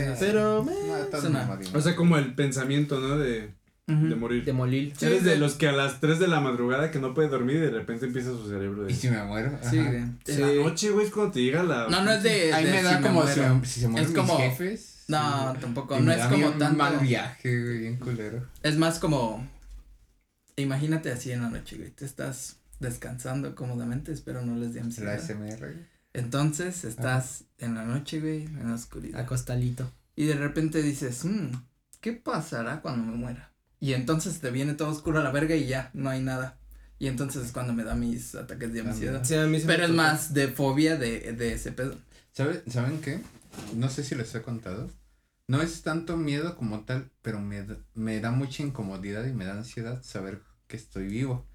Eh, 0.00 0.14
Pero, 0.20 0.58
no, 0.58 0.64
me- 0.64 0.72
es 1.18 1.24
una-. 1.24 1.58
O 1.74 1.80
sea, 1.80 1.96
como 1.96 2.16
el 2.16 2.34
pensamiento, 2.34 3.00
¿no? 3.00 3.18
De, 3.18 3.52
de 3.86 4.14
morir. 4.14 4.44
de 4.44 4.52
molir. 4.52 4.92
Sí, 4.96 5.06
Eres 5.06 5.24
de 5.24 5.34
sí. 5.34 5.38
los 5.40 5.54
que 5.54 5.66
a 5.68 5.72
las 5.72 5.98
3 6.00 6.18
de 6.20 6.28
la 6.28 6.40
madrugada 6.40 6.90
que 6.90 6.98
no 7.00 7.14
puede 7.14 7.28
dormir 7.28 7.56
y 7.56 7.60
de 7.60 7.70
repente 7.70 8.06
empieza 8.06 8.30
su 8.30 8.48
cerebro 8.48 8.84
de... 8.84 8.92
¿Y 8.92 8.94
si 8.94 9.08
me 9.10 9.22
muero? 9.24 9.58
Sí, 9.68 9.78
güey. 9.78 9.96
En 9.96 10.18
la 10.40 10.62
noche, 10.62 10.90
güey, 10.90 11.06
es 11.06 11.12
cuando 11.12 11.32
te 11.32 11.42
llega 11.42 11.62
la... 11.64 11.88
No, 11.88 12.02
no 12.04 12.12
es 12.12 12.22
de. 12.22 12.52
Ahí 12.52 12.64
de 12.64 12.70
me 12.70 12.82
da 12.82 12.96
si 12.98 13.02
como 13.02 13.22
muero. 13.22 13.60
si, 13.64 13.70
si 13.70 13.80
se 13.80 13.88
mueren 13.88 14.08
Es 14.08 14.14
mis 14.16 14.20
como- 14.24 14.38
jefes. 14.38 14.88
No, 15.08 15.52
tampoco. 15.60 15.96
y 15.96 15.98
No 15.98 16.04
me 16.06 16.12
es 16.14 16.18
da 16.20 16.28
como 16.30 16.50
tanto. 16.52 16.76
mal 16.78 16.98
viaje, 17.00 17.60
güey, 17.62 17.78
bien 17.78 17.96
culero. 17.96 18.46
Es 18.62 18.76
más 18.78 18.98
como. 19.00 19.46
Imagínate 20.56 21.10
así 21.10 21.32
en 21.32 21.42
la 21.42 21.48
noche, 21.50 21.76
güey. 21.76 21.90
Te 21.90 22.04
estás 22.04 22.56
descansando 22.80 23.54
cómodamente. 23.54 24.12
Espero 24.12 24.42
no 24.42 24.56
les 24.56 24.74
dé 24.74 24.80
La 24.80 24.86
ansiedad. 24.86 25.18
SMR. 25.20 25.58
güey. 25.58 25.92
Entonces 26.14 26.84
estás 26.84 27.44
en 27.58 27.74
la 27.74 27.84
noche, 27.84 28.20
güey, 28.20 28.44
en 28.44 28.68
la 28.68 28.74
oscuridad. 28.74 29.20
Acostalito. 29.20 29.90
Y 30.14 30.26
de 30.26 30.34
repente 30.34 30.82
dices, 30.82 31.24
"Mm, 31.24 31.52
¿qué 32.00 32.12
pasará 32.12 32.82
cuando 32.82 33.10
me 33.10 33.16
muera? 33.16 33.50
Y 33.80 33.94
entonces 33.94 34.38
te 34.40 34.50
viene 34.50 34.74
todo 34.74 34.90
oscuro 34.90 35.20
a 35.20 35.22
la 35.24 35.30
verga 35.32 35.56
y 35.56 35.66
ya, 35.66 35.90
no 35.94 36.10
hay 36.10 36.20
nada. 36.20 36.58
Y 36.98 37.06
entonces 37.08 37.46
es 37.46 37.52
cuando 37.52 37.72
me 37.72 37.82
da 37.82 37.94
mis 37.94 38.34
ataques 38.34 38.72
de 38.72 38.80
ansiedad. 38.82 39.24
Sí, 39.24 39.34
a 39.34 39.46
mí 39.46 39.58
sí 39.58 39.66
me 39.66 39.72
Pero 39.72 39.86
es 39.86 39.90
más 39.90 40.34
de 40.34 40.48
fobia 40.48 40.96
de, 40.96 41.32
de 41.32 41.54
ese 41.54 41.72
pedo. 41.72 41.96
¿Sabe- 42.32 42.62
¿Saben 42.70 43.00
qué? 43.00 43.20
No 43.74 43.88
sé 43.88 44.04
si 44.04 44.14
les 44.14 44.32
he 44.34 44.42
contado. 44.42 44.88
No 45.48 45.60
es 45.60 45.82
tanto 45.82 46.16
miedo 46.16 46.56
como 46.56 46.80
tal, 46.84 47.10
pero 47.20 47.40
me, 47.40 47.62
da- 47.64 47.76
me 47.94 48.20
da 48.20 48.30
mucha 48.30 48.62
incomodidad 48.62 49.26
y 49.26 49.32
me 49.32 49.44
da 49.44 49.52
ansiedad 49.54 50.02
saber 50.02 50.40
que 50.68 50.76
estoy 50.76 51.08
vivo. 51.08 51.46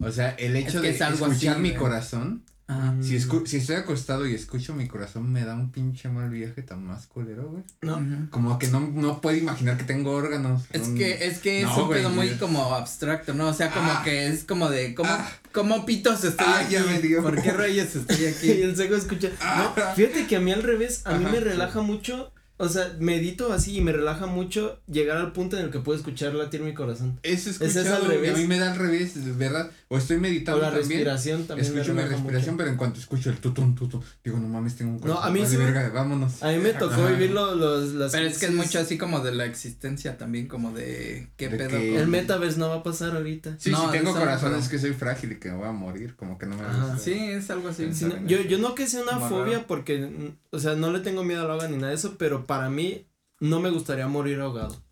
O 0.00 0.10
sea, 0.10 0.30
el 0.30 0.56
hecho 0.56 0.80
que 0.80 0.88
de 0.88 0.94
es 0.94 1.02
algo 1.02 1.26
escuchar 1.26 1.54
así, 1.54 1.62
mi 1.62 1.74
corazón. 1.74 2.44
Ajá. 2.70 2.94
Si, 3.00 3.16
escu- 3.16 3.46
si 3.46 3.56
estoy 3.56 3.76
acostado 3.76 4.26
y 4.26 4.34
escucho 4.34 4.74
mi 4.74 4.86
corazón, 4.88 5.32
me 5.32 5.42
da 5.42 5.54
un 5.54 5.72
pinche 5.72 6.10
mal 6.10 6.28
viaje 6.28 6.60
tan 6.62 6.84
más 6.84 7.06
culero, 7.06 7.48
güey. 7.48 7.62
No. 7.80 8.28
Como 8.30 8.58
que 8.58 8.68
no, 8.68 8.80
no 8.80 9.22
puedo 9.22 9.36
imaginar 9.38 9.78
que 9.78 9.84
tengo 9.84 10.10
órganos. 10.12 10.64
Es 10.70 10.82
Un- 10.88 10.94
que, 10.96 11.26
es 11.26 11.38
que 11.38 11.62
No, 11.62 11.72
es 11.72 11.78
un 11.78 11.88
pedo 11.88 12.10
muy 12.10 12.28
como 12.36 12.74
abstracto, 12.74 13.32
¿no? 13.32 13.46
O 13.48 13.54
sea, 13.54 13.70
como 13.70 13.90
Ah. 13.90 14.02
que 14.04 14.26
es 14.28 14.44
como 14.44 14.68
de, 14.68 14.94
¿cómo, 14.94 15.08
Ah. 15.10 15.26
cómo 15.52 15.86
pitos 15.86 16.22
estoy 16.24 16.46
Ah, 16.46 16.60
aquí? 16.60 16.74
ya 16.74 16.84
me 16.84 17.00
dio. 17.00 17.22
¿Por 17.22 17.40
qué 17.40 17.52
rayos 17.52 17.96
estoy 17.96 18.24
Y 18.24 18.26
aquí? 18.26 18.50
el 18.62 18.76
seco 18.76 18.96
escucha. 18.96 19.30
Ah. 19.40 19.72
No, 19.74 19.94
fíjate 19.94 20.26
que 20.26 20.36
a 20.36 20.40
mí 20.40 20.52
al 20.52 20.62
revés, 20.62 21.00
a 21.06 21.14
mí 21.16 21.24
Ajá, 21.24 21.32
me 21.32 21.38
sí. 21.38 21.44
relaja 21.44 21.80
mucho. 21.80 22.32
O 22.60 22.68
sea, 22.68 22.96
medito 22.98 23.52
así 23.52 23.76
y 23.76 23.80
me 23.80 23.92
relaja 23.92 24.26
mucho 24.26 24.80
llegar 24.88 25.16
al 25.16 25.32
punto 25.32 25.56
en 25.56 25.64
el 25.66 25.70
que 25.70 25.78
puedo 25.78 25.96
escuchar 25.96 26.34
latir 26.34 26.60
mi 26.60 26.74
corazón. 26.74 27.18
Es 27.22 27.46
es 27.46 27.60
escuchado, 27.60 27.96
al 27.96 28.02
y 28.02 28.04
a 28.06 28.08
revés. 28.08 28.38
mí 28.38 28.46
me 28.48 28.58
da 28.58 28.72
al 28.72 28.78
revés, 28.78 29.16
es 29.16 29.38
verdad. 29.38 29.70
O 29.90 29.96
estoy 29.96 30.18
O 30.18 30.20
meditando 30.20 30.60
la 30.60 30.66
también. 30.70 30.88
respiración 30.90 31.44
también. 31.46 31.66
Escucho 31.66 31.94
mi 31.94 32.02
respiración, 32.02 32.54
mucho. 32.54 32.56
pero 32.58 32.70
en 32.70 32.76
cuanto 32.76 33.00
escucho 33.00 33.30
el 33.30 33.38
tutun, 33.38 33.74
tutun, 33.74 34.02
digo, 34.22 34.38
no 34.38 34.46
mames, 34.46 34.76
tengo 34.76 34.92
un 34.92 35.00
No, 35.00 35.18
a 35.18 35.30
mí 35.30 35.38
Vale, 35.40 35.50
sí 35.50 35.56
me- 35.56 35.64
verga, 35.64 35.88
vámonos. 35.88 36.42
A 36.42 36.48
mí 36.50 36.58
me 36.58 36.74
tocó 36.74 36.92
Ajá. 36.92 37.06
vivir 37.06 37.30
lo- 37.30 37.54
los, 37.54 37.94
las 37.94 38.12
Pero 38.12 38.26
es 38.26 38.36
que 38.38 38.46
es 38.46 38.52
mucho 38.52 38.78
así 38.80 38.98
como 38.98 39.20
de 39.20 39.34
la 39.34 39.46
existencia 39.46 40.18
también, 40.18 40.46
como 40.46 40.72
de 40.72 41.30
qué 41.38 41.48
De 41.48 41.56
pedo. 41.56 41.70
que- 41.70 41.96
El 41.96 42.06
metaverse 42.08 42.58
no 42.58 42.68
va 42.68 42.74
a 42.76 42.82
pasar 42.82 43.16
ahorita. 43.16 43.56
Sí, 43.58 43.70
No, 43.70 43.86
si 43.86 43.92
tengo 43.98 44.12
corazón 44.12 44.54
es 44.56 44.68
que 44.68 44.78
soy 44.78 44.92
frágil 44.92 45.32
y 45.32 45.36
que 45.38 45.50
me 45.50 45.56
voy 45.56 45.68
a 45.68 45.72
morir, 45.72 46.16
como 46.16 46.36
que 46.36 46.44
no 46.44 46.56
me 46.56 46.64
gusta. 46.64 46.98
Sí, 46.98 47.12
es 47.14 47.48
algo 47.50 47.68
así. 47.68 47.86
No, 48.02 48.26
yo, 48.26 48.42
yo 48.42 48.58
no 48.58 48.74
que 48.74 48.86
sea 48.86 49.00
una 49.02 49.18
fobia 49.18 49.54
raro. 49.54 49.66
porque, 49.68 50.34
o 50.50 50.58
sea, 50.58 50.74
no 50.74 50.92
le 50.92 51.00
tengo 51.00 51.24
miedo 51.24 51.46
al 51.46 51.50
agua 51.52 51.66
ni 51.66 51.76
nada 51.76 51.88
de 51.88 51.94
eso, 51.94 52.16
pero 52.18 52.46
para 52.46 52.68
mí 52.68 53.06
no 53.40 53.58
me 53.60 53.70
gustaría 53.70 54.06
morir 54.06 54.38
ahogado. 54.40 54.82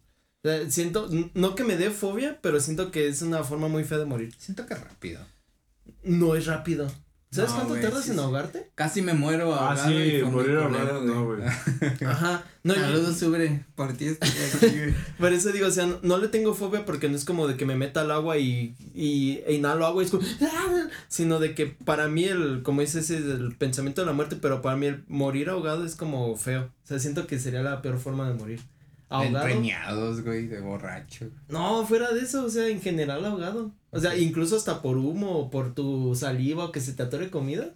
Siento, 0.68 1.08
no 1.34 1.54
que 1.54 1.64
me 1.64 1.76
dé 1.76 1.90
fobia, 1.90 2.38
pero 2.42 2.60
siento 2.60 2.90
que 2.90 3.08
es 3.08 3.22
una 3.22 3.44
forma 3.44 3.68
muy 3.68 3.84
fea 3.84 3.98
de 3.98 4.04
morir. 4.04 4.34
Siento 4.38 4.66
que 4.66 4.74
rápido. 4.74 5.20
No 6.02 6.34
es 6.36 6.46
rápido. 6.46 6.90
¿Sabes 7.28 7.50
No, 7.50 7.56
cuánto 7.66 7.74
tardas 7.80 8.04
sí, 8.04 8.12
en 8.12 8.18
ahogarte? 8.20 8.70
Casi 8.76 9.02
me 9.02 9.12
muero 9.12 9.52
Ah, 9.52 9.70
ahogado. 9.72 9.90
y 9.92 10.10
sí, 10.20 10.22
morir 10.24 10.56
ahogado, 10.56 11.02
no, 11.02 11.24
güey. 11.26 11.40
Ajá. 12.06 12.44
No, 12.62 12.74
yo- 12.74 12.80
Saludos, 12.80 13.18
Subre, 13.18 13.64
por 13.74 13.92
ti 13.94 14.06
estoy 14.06 14.28
aquí, 14.30 14.76
güey. 14.78 14.94
por 15.18 15.32
eso 15.32 15.50
digo, 15.52 15.66
o 15.66 15.70
sea, 15.70 15.86
no, 15.86 15.98
no 16.02 16.18
le 16.18 16.28
tengo 16.28 16.54
fobia 16.54 16.84
porque 16.86 17.08
no 17.08 17.16
es 17.16 17.24
como 17.24 17.46
de 17.48 17.56
que 17.56 17.66
me 17.66 17.74
meta 17.76 18.02
al 18.02 18.12
agua 18.12 18.38
y, 18.38 18.74
y 18.94 19.40
e 19.44 19.54
inhalo 19.54 19.84
agua 19.86 20.02
y 20.02 20.06
es 20.06 20.12
como, 20.12 20.22
"Ah", 20.40 20.86
sino 21.08 21.38
de 21.40 21.54
que 21.54 21.66
para 21.66 22.08
mí 22.08 22.24
el, 22.24 22.62
como 22.62 22.80
dices, 22.80 23.10
es 23.10 23.24
el 23.24 23.54
pensamiento 23.56 24.00
de 24.02 24.06
la 24.06 24.12
muerte, 24.12 24.36
pero 24.40 24.62
para 24.62 24.76
mí 24.76 24.86
el 24.86 25.04
morir 25.08 25.50
ahogado 25.50 25.84
es 25.84 25.96
como 25.96 26.34
feo. 26.36 26.70
O 26.84 26.86
sea, 26.86 27.00
siento 27.00 27.26
que 27.26 27.38
sería 27.40 27.62
la 27.62 27.82
peor 27.82 27.98
forma 27.98 28.28
de 28.28 28.34
morir. 28.34 28.60
Ahogado. 29.08 30.22
Güey, 30.22 30.46
de 30.48 30.60
borracho. 30.60 31.30
No, 31.48 31.86
fuera 31.86 32.12
de 32.12 32.20
eso, 32.20 32.44
o 32.44 32.50
sea, 32.50 32.66
en 32.68 32.80
general 32.80 33.24
ahogado. 33.24 33.72
O 33.90 34.00
sea, 34.00 34.16
incluso 34.16 34.56
hasta 34.56 34.82
por 34.82 34.96
humo 34.98 35.38
o 35.38 35.50
por 35.50 35.74
tu 35.74 36.14
saliva 36.14 36.64
o 36.64 36.72
que 36.72 36.80
se 36.80 36.92
te 36.92 37.02
atore 37.02 37.30
comida. 37.30 37.74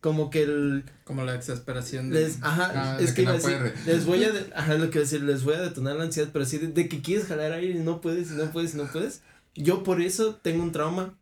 Como 0.00 0.28
que 0.28 0.42
el, 0.42 0.84
Como 1.04 1.24
la 1.24 1.34
exasperación 1.34 2.10
de. 2.10 2.20
les, 2.20 2.42
ajá, 2.42 2.72
Ah, 2.74 2.98
es 3.00 3.06
de 3.06 3.14
que, 3.14 3.14
que 3.14 3.22
iba 3.22 3.30
no 3.32 3.38
a 3.38 3.40
decir, 3.40 3.58
puede 3.58 3.70
re- 3.72 3.92
les 3.94 4.04
voy 4.04 4.24
a, 4.24 4.32
de- 4.32 4.50
ajá, 4.54 4.74
lo 4.74 4.90
que 4.90 4.98
iba 4.98 5.06
a 5.06 5.08
decir, 5.08 5.22
les 5.22 5.44
voy 5.44 5.54
a 5.54 5.60
detonar 5.62 5.96
la 5.96 6.04
ansiedad, 6.04 6.28
pero 6.32 6.44
sí, 6.44 6.58
de, 6.58 6.66
de 6.68 6.88
que 6.88 7.00
quieres 7.00 7.26
jalar 7.26 7.52
aire 7.52 7.78
y 7.78 7.82
no 7.82 8.00
puedes, 8.02 8.30
y 8.30 8.34
no 8.34 8.50
puedes, 8.52 8.74
y 8.74 8.76
no 8.76 8.84
puedes. 8.84 9.22
Yo 9.54 9.82
por 9.82 10.02
eso 10.02 10.34
tengo 10.42 10.62
un 10.62 10.72
trauma, 10.72 11.14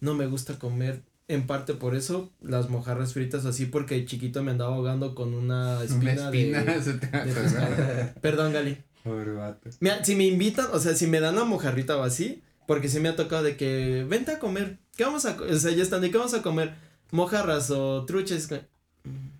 no 0.00 0.14
me 0.14 0.26
gusta 0.26 0.56
comer, 0.56 1.02
en 1.26 1.46
parte 1.48 1.74
por 1.74 1.96
eso, 1.96 2.30
las 2.40 2.70
mojarras 2.70 3.12
fritas 3.12 3.44
así, 3.44 3.66
porque 3.66 3.96
de 3.96 4.04
chiquito 4.06 4.42
me 4.44 4.52
andaba 4.52 4.76
ahogando 4.76 5.16
con 5.16 5.34
una 5.34 5.82
espina, 5.82 6.12
Una 6.12 6.30
espina 6.30 6.62
de, 6.62 6.92
de 6.92 7.32
pescado. 7.34 7.74
Perdón, 8.20 8.52
Gali. 8.52 8.78
Pobre 9.04 9.32
vato. 9.32 9.70
Mira, 9.80 10.04
si 10.04 10.14
me 10.14 10.24
invitan, 10.24 10.66
o 10.72 10.78
sea, 10.78 10.94
si 10.94 11.06
me 11.06 11.20
dan 11.20 11.36
la 11.36 11.44
mojarrita 11.44 11.96
o 11.96 12.02
así, 12.02 12.42
porque 12.66 12.88
sí 12.88 13.00
me 13.00 13.08
ha 13.08 13.16
tocado 13.16 13.42
de 13.42 13.56
que, 13.56 14.04
vente 14.08 14.32
a 14.32 14.38
comer, 14.38 14.78
¿qué 14.96 15.04
vamos 15.04 15.24
a, 15.24 15.36
co-?" 15.36 15.44
o 15.44 15.58
sea, 15.58 15.72
ya 15.72 15.82
están, 15.82 16.00
¿de 16.00 16.10
qué 16.10 16.18
vamos 16.18 16.34
a 16.34 16.42
comer? 16.42 16.74
Mojarras 17.10 17.70
o 17.70 18.04
truches. 18.04 18.48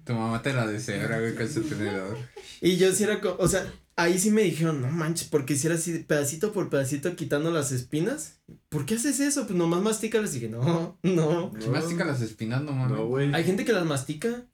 Tu 0.05 0.13
mamá 0.15 0.41
te 0.43 0.55
la 0.55 0.67
desea, 0.67 1.07
güey, 1.19 1.35
con 1.35 1.49
su 1.49 1.63
tenedor. 1.63 2.17
Y 2.61 2.77
yo 2.77 2.91
sí 2.93 3.05
era, 3.05 3.21
o 3.39 3.47
sea, 3.47 3.71
ahí 3.97 4.19
sí 4.19 4.31
me 4.31 4.43
dijeron, 4.43 4.81
no 4.81 4.89
manches, 4.89 5.29
porque 5.29 5.57
si 5.57 5.67
era 5.67 5.77
así, 5.77 5.99
pedacito 5.99 6.53
por 6.53 6.71
pedacito 6.71 7.15
quitando 7.17 7.51
las 7.51 7.73
espinas, 7.73 8.39
¿por 8.71 8.87
qué 8.87 8.95
haces 8.95 9.21
eso? 9.21 9.47
Pues 9.47 9.59
nomás 9.59 9.83
mastícalas 9.83 10.31
y 10.31 10.41
dije, 10.41 10.49
no, 10.49 10.97
no. 11.03 11.53
No. 11.53 11.71
Mastica 11.71 12.05
las 12.05 12.23
espinas, 12.23 12.63
no 12.63 12.73
mames. 12.73 12.97
No, 12.97 13.07
güey. 13.07 13.35
Hay 13.35 13.45
gente 13.45 13.65
que 13.65 13.73
las 13.73 13.85
mastica. 13.85 14.45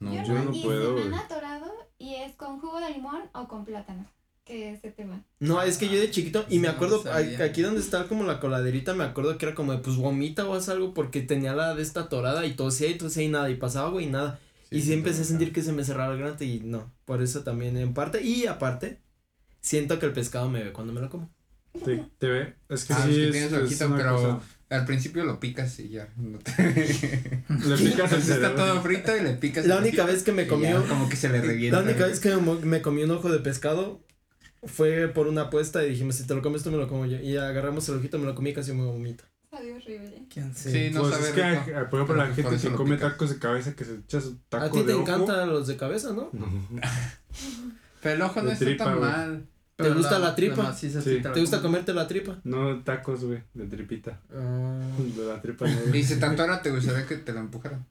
No, 0.00 0.14
yo 0.14 0.22
yo 0.24 0.34
no, 0.34 0.44
no 0.44 0.62
puedo, 0.62 1.14
atorado 1.14 1.70
y 1.98 2.14
es 2.14 2.34
con 2.34 2.58
jugo 2.58 2.80
de 2.80 2.90
limón 2.90 3.22
o 3.34 3.46
con 3.46 3.64
plátano 3.64 4.10
que 4.44 4.76
se 4.80 4.90
te 4.90 5.04
van. 5.04 5.24
No, 5.40 5.62
es 5.62 5.78
que 5.78 5.88
yo 5.88 6.00
de 6.00 6.10
chiquito, 6.10 6.44
y 6.48 6.58
me 6.58 6.68
acuerdo, 6.68 7.02
aquí 7.44 7.62
donde 7.62 7.80
está 7.80 8.06
como 8.08 8.24
la 8.24 8.40
coladerita, 8.40 8.94
me 8.94 9.04
acuerdo 9.04 9.38
que 9.38 9.46
era 9.46 9.54
como 9.54 9.72
de, 9.72 9.78
pues 9.78 9.96
vomita 9.96 10.46
o 10.48 10.54
haz 10.54 10.68
algo, 10.68 10.94
porque 10.94 11.22
tenía 11.22 11.54
la 11.54 11.74
de 11.74 11.82
esta 11.82 12.08
torada 12.08 12.44
y 12.46 12.54
tosía 12.54 12.88
y 12.88 12.98
tosía 12.98 13.22
y 13.24 13.28
nada, 13.28 13.50
y 13.50 13.56
pasaba 13.56 13.88
agua 13.88 14.02
y 14.02 14.06
nada. 14.06 14.40
y 14.70 14.80
sí 14.82 14.92
empecé 14.92 15.22
a 15.22 15.24
sentir 15.24 15.52
que 15.52 15.62
se 15.62 15.72
me 15.72 15.84
cerraba 15.84 16.14
el 16.14 16.18
grante 16.20 16.44
y 16.44 16.60
no, 16.60 16.92
por 17.04 17.22
eso 17.22 17.42
también 17.42 17.76
en 17.76 17.94
parte, 17.94 18.22
y 18.22 18.46
aparte, 18.46 18.98
siento 19.60 19.98
que 19.98 20.06
el 20.06 20.12
pescado 20.12 20.48
me 20.50 20.64
ve 20.64 20.72
cuando 20.72 20.92
me 20.92 21.00
lo 21.00 21.08
como. 21.10 21.30
Te, 21.84 22.04
te 22.18 22.26
ve. 22.26 22.54
Es 22.68 22.84
que 22.84 22.92
Ah, 22.92 23.02
sí, 23.06 23.18
es 23.22 23.30
que 23.32 23.44
es, 23.46 23.52
ojito, 23.52 23.94
pero 23.96 24.14
cosa. 24.16 24.40
al 24.68 24.84
principio 24.84 25.24
lo 25.24 25.40
picas 25.40 25.78
y 25.80 25.88
ya. 25.88 26.08
No 26.16 26.38
te... 26.38 26.52
Le 27.48 27.76
picas 27.78 28.12
el 28.12 28.18
Está 28.18 28.54
todo 28.54 28.82
frito 28.82 29.16
y 29.16 29.20
le 29.22 29.32
picas 29.34 29.64
La 29.66 29.78
única 29.78 30.04
vez 30.04 30.22
que 30.22 30.32
me 30.32 30.46
comió- 30.46 30.82
ya 30.82 30.88
como 30.88 31.08
que 31.08 31.16
se 31.16 31.30
le 31.30 31.40
revienta. 31.40 31.80
La 31.80 31.84
única 31.88 32.06
vez 32.06 32.20
que 32.20 32.36
me, 32.36 32.54
me 32.56 32.82
comí 32.82 33.04
un 33.04 33.12
ojo 33.12 33.30
de 33.30 33.38
pescado 33.38 34.04
fue 34.64 35.08
por 35.08 35.26
una 35.26 35.42
apuesta 35.42 35.84
y 35.84 35.90
dijimos, 35.90 36.14
si 36.16 36.26
te 36.26 36.34
lo 36.34 36.42
comes 36.42 36.62
tú 36.62 36.70
me 36.70 36.76
lo 36.76 36.88
como 36.88 37.06
yo. 37.06 37.18
Y 37.20 37.36
agarramos 37.36 37.88
el 37.88 37.96
ojito, 37.96 38.18
me 38.18 38.26
lo 38.26 38.34
comí 38.34 38.50
y 38.50 38.54
casi 38.54 38.72
me 38.72 38.84
vomito. 38.84 39.24
Sabe 39.50 39.74
horrible. 39.74 40.26
¿Quién 40.32 40.54
Sí. 40.54 40.70
Sí, 40.70 40.90
no 40.92 41.00
pues 41.02 41.14
sabe 41.14 41.28
es 41.28 41.34
que, 41.34 41.50
rico. 41.50 41.78
eh, 41.80 41.84
por 41.90 41.98
ejemplo, 42.00 42.16
la 42.16 42.24
pues 42.32 42.36
gente 42.62 42.68
que 42.70 42.74
come 42.74 42.96
tacos 42.96 43.30
de 43.30 43.38
cabeza, 43.38 43.74
que 43.76 43.84
se 43.84 43.94
echa 43.96 44.20
su 44.20 44.36
taco 44.48 44.64
A 44.64 44.70
ti 44.70 44.78
te 44.80 44.84
de 44.86 44.94
ojo. 44.94 45.02
encantan 45.02 45.50
los 45.50 45.66
de 45.66 45.76
cabeza, 45.76 46.12
¿no? 46.14 46.30
Pero 48.02 48.14
el 48.16 48.22
ojo 48.22 48.40
no 48.40 48.48
De 48.48 48.52
está 48.54 48.64
tripa, 48.64 48.84
tan 48.84 49.00
mal. 49.00 49.46
¿Te 49.76 49.90
gusta 49.90 50.18
la 50.18 50.34
tripa? 50.34 50.72
Sí. 50.74 50.88
te 50.90 51.20
la 51.20 51.32
¿Te 51.32 51.40
gusta 51.40 51.60
comerte 51.60 51.92
la 51.92 52.06
tripa? 52.06 52.40
No 52.44 52.82
tacos, 52.82 53.24
güey, 53.24 53.42
de 53.54 53.66
tripita. 53.66 54.20
Ah. 54.32 54.80
De 55.16 55.24
la 55.26 55.40
tripa. 55.42 55.66
Y 55.92 56.02
si 56.04 56.16
tatuara, 56.16 56.62
¿te 56.62 56.70
gustaría 56.70 57.06
que 57.06 57.16
te 57.16 57.32
lo 57.32 57.40
empujaran? 57.40 57.84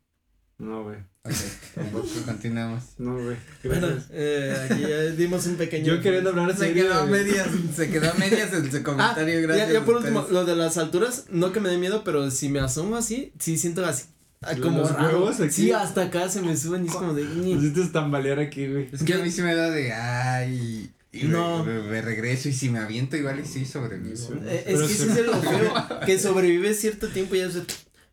No, 0.61 0.83
güey. 0.83 0.97
Ok, 1.23 1.33
tampoco. 1.75 2.07
Continuamos. 2.25 2.83
No, 2.99 3.15
güey. 3.15 3.35
Bueno, 3.63 3.87
eh, 4.11 4.67
aquí 4.69 4.81
ya 4.81 5.01
dimos 5.11 5.45
un 5.47 5.55
pequeño. 5.55 5.85
Yo 5.95 6.01
queriendo 6.01 6.29
hablar 6.29 6.51
Se 6.53 6.67
serio. 6.67 6.83
quedó 6.83 6.93
a 6.95 7.05
medias, 7.07 7.47
se 7.75 7.89
quedó 7.89 8.11
a 8.11 8.13
medias 8.15 8.53
en 8.53 8.71
su 8.71 8.77
Ah, 8.77 8.83
comentario, 8.83 9.33
ya, 9.35 9.47
gracias. 9.47 9.73
ya 9.73 9.85
por 9.85 9.95
a 9.95 9.97
último, 9.99 10.27
lo 10.29 10.45
de 10.45 10.55
las 10.55 10.77
alturas, 10.77 11.25
no 11.29 11.51
que 11.51 11.59
me 11.59 11.69
dé 11.69 11.77
miedo, 11.77 12.03
pero 12.03 12.29
si 12.31 12.49
me 12.49 12.59
asomo 12.59 12.95
así, 12.95 13.33
sí 13.39 13.57
siento 13.57 13.83
así. 13.85 14.05
ah, 14.41 14.53
¿Los 14.53 14.61
Como 14.61 14.83
raro. 14.87 15.19
huevos 15.19 15.39
aquí? 15.39 15.51
Sí, 15.51 15.71
hasta 15.71 16.03
acá 16.03 16.29
se 16.29 16.41
me 16.41 16.55
suben 16.55 16.85
y 16.85 16.87
es 16.89 16.93
como 16.93 17.13
de. 17.15 17.25
"Ni". 17.25 17.55
Necesitas 17.55 17.91
tambalear 17.91 18.39
aquí, 18.39 18.67
güey. 18.67 18.89
Es 18.91 19.01
que 19.03 19.13
a 19.15 19.17
mí 19.17 19.31
sí 19.31 19.41
me 19.41 19.55
da 19.55 19.69
de 19.71 19.93
ay. 19.93 20.91
Y 21.11 21.23
No. 21.25 21.65
me, 21.65 21.81
me 21.81 22.01
regreso 22.01 22.47
y 22.49 22.53
si 22.53 22.69
me 22.69 22.79
aviento 22.79 23.17
igual 23.17 23.39
y 23.39 23.45
sí 23.45 23.65
sobrevivo. 23.65 24.15
Sí. 24.15 24.33
Eh, 24.45 24.63
es 24.67 24.79
que 24.79 24.87
se- 24.87 25.05
sí 25.13 25.19
es 25.19 25.25
lo 25.25 25.41
feo, 25.41 25.73
que 26.05 26.17
sobrevives 26.19 26.79
cierto 26.79 27.07
tiempo 27.09 27.35
y 27.35 27.39
ya 27.39 27.49
se... 27.51 27.63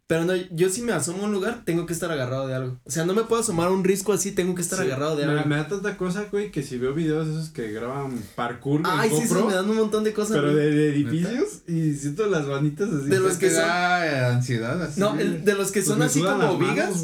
Pero 0.08 0.24
no, 0.24 0.34
yo 0.52 0.70
si 0.70 0.80
me 0.80 0.92
asomo 0.92 1.22
a 1.22 1.26
un 1.26 1.32
lugar, 1.32 1.62
tengo 1.66 1.84
que 1.84 1.92
estar 1.92 2.10
agarrado 2.10 2.46
de 2.48 2.54
algo. 2.54 2.80
O 2.84 2.90
sea, 2.90 3.04
no 3.04 3.12
me 3.12 3.24
puedo 3.24 3.42
asomar 3.42 3.68
a 3.68 3.70
un 3.70 3.84
risco 3.84 4.14
así, 4.14 4.32
tengo 4.32 4.54
que 4.54 4.62
estar 4.62 4.78
Sí. 4.78 4.86
agarrado 4.86 5.16
de 5.16 5.26
me, 5.26 5.32
algo. 5.32 5.44
me 5.46 5.56
da 5.56 5.68
tanta 5.68 5.98
cosa, 5.98 6.24
güey, 6.32 6.50
que 6.50 6.62
si 6.62 6.78
veo 6.78 6.94
videos 6.94 7.26
de 7.26 7.34
esos 7.34 7.50
que 7.50 7.70
graban 7.72 8.18
parkour 8.34 8.80
Ay, 8.84 9.10
sí, 9.10 9.16
sí, 9.16 9.28
GoPro, 9.28 9.46
me 9.48 9.52
dan 9.54 9.68
un 9.68 9.76
montón 9.76 10.04
de 10.04 10.14
cosas. 10.14 10.38
pero 10.38 10.54
de, 10.54 10.70
de 10.70 10.88
edificios 10.94 11.60
y 11.68 11.92
siento 11.92 12.26
las 12.26 12.46
manitas 12.46 12.88
así. 12.88 13.06
De 13.10 13.20
los 13.20 13.36
que 13.36 13.50
son- 13.50 13.58
da 13.60 14.34
ansiedad 14.34 14.82
así. 14.82 14.98
No, 14.98 15.14
el- 15.20 15.44
de 15.44 15.54
los 15.54 15.70
que 15.72 15.80
Pues 15.80 15.86
son 15.88 16.00
así 16.00 16.20
como 16.22 16.58
manos, 16.58 16.58
vigas. 16.58 17.02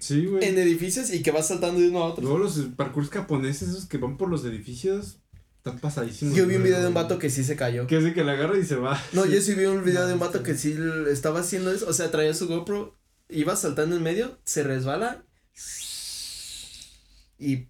Sí, 0.00 0.26
güey. 0.26 0.44
en 0.44 0.58
edificios 0.58 1.12
y 1.12 1.22
que 1.22 1.30
vas 1.30 1.46
saltando 1.46 1.80
de 1.80 1.90
uno 1.90 2.00
a 2.02 2.06
otro. 2.06 2.24
Luego 2.24 2.38
los 2.38 2.58
parkours 2.76 3.08
japoneses, 3.10 3.68
esos 3.68 3.86
que 3.86 3.98
van 3.98 4.16
por 4.16 4.28
los 4.28 4.44
edificios, 4.44 5.18
están 5.64 5.78
pasadísimos. 5.78 6.34
Yo 6.34 6.44
vi 6.46 6.56
un 6.56 6.64
video 6.64 6.80
de 6.80 6.88
un 6.88 6.94
vato 6.94 7.20
que 7.20 7.30
sí 7.30 7.44
se 7.44 7.54
cayó. 7.54 7.86
Que 7.86 7.96
es 7.98 8.12
que 8.14 8.24
le 8.24 8.32
agarra 8.32 8.58
y 8.58 8.64
se 8.64 8.74
va. 8.74 9.00
No, 9.12 9.24
yo 9.26 9.40
sí 9.40 9.54
vi 9.54 9.66
un 9.66 9.84
video 9.84 10.06
de 10.08 10.14
un 10.14 10.18
vato 10.18 10.42
que 10.42 10.56
sí 10.56 10.76
estaba 11.08 11.40
haciendo 11.40 11.70
eso. 11.72 11.86
O 11.88 11.92
sea, 11.92 12.10
traía 12.10 12.34
su 12.34 12.48
GoPro, 12.48 12.98
iba 13.28 13.54
saltando 13.54 13.94
en 13.96 14.02
medio, 14.02 14.40
se 14.44 14.64
resbala. 14.64 15.24
Y 17.38 17.66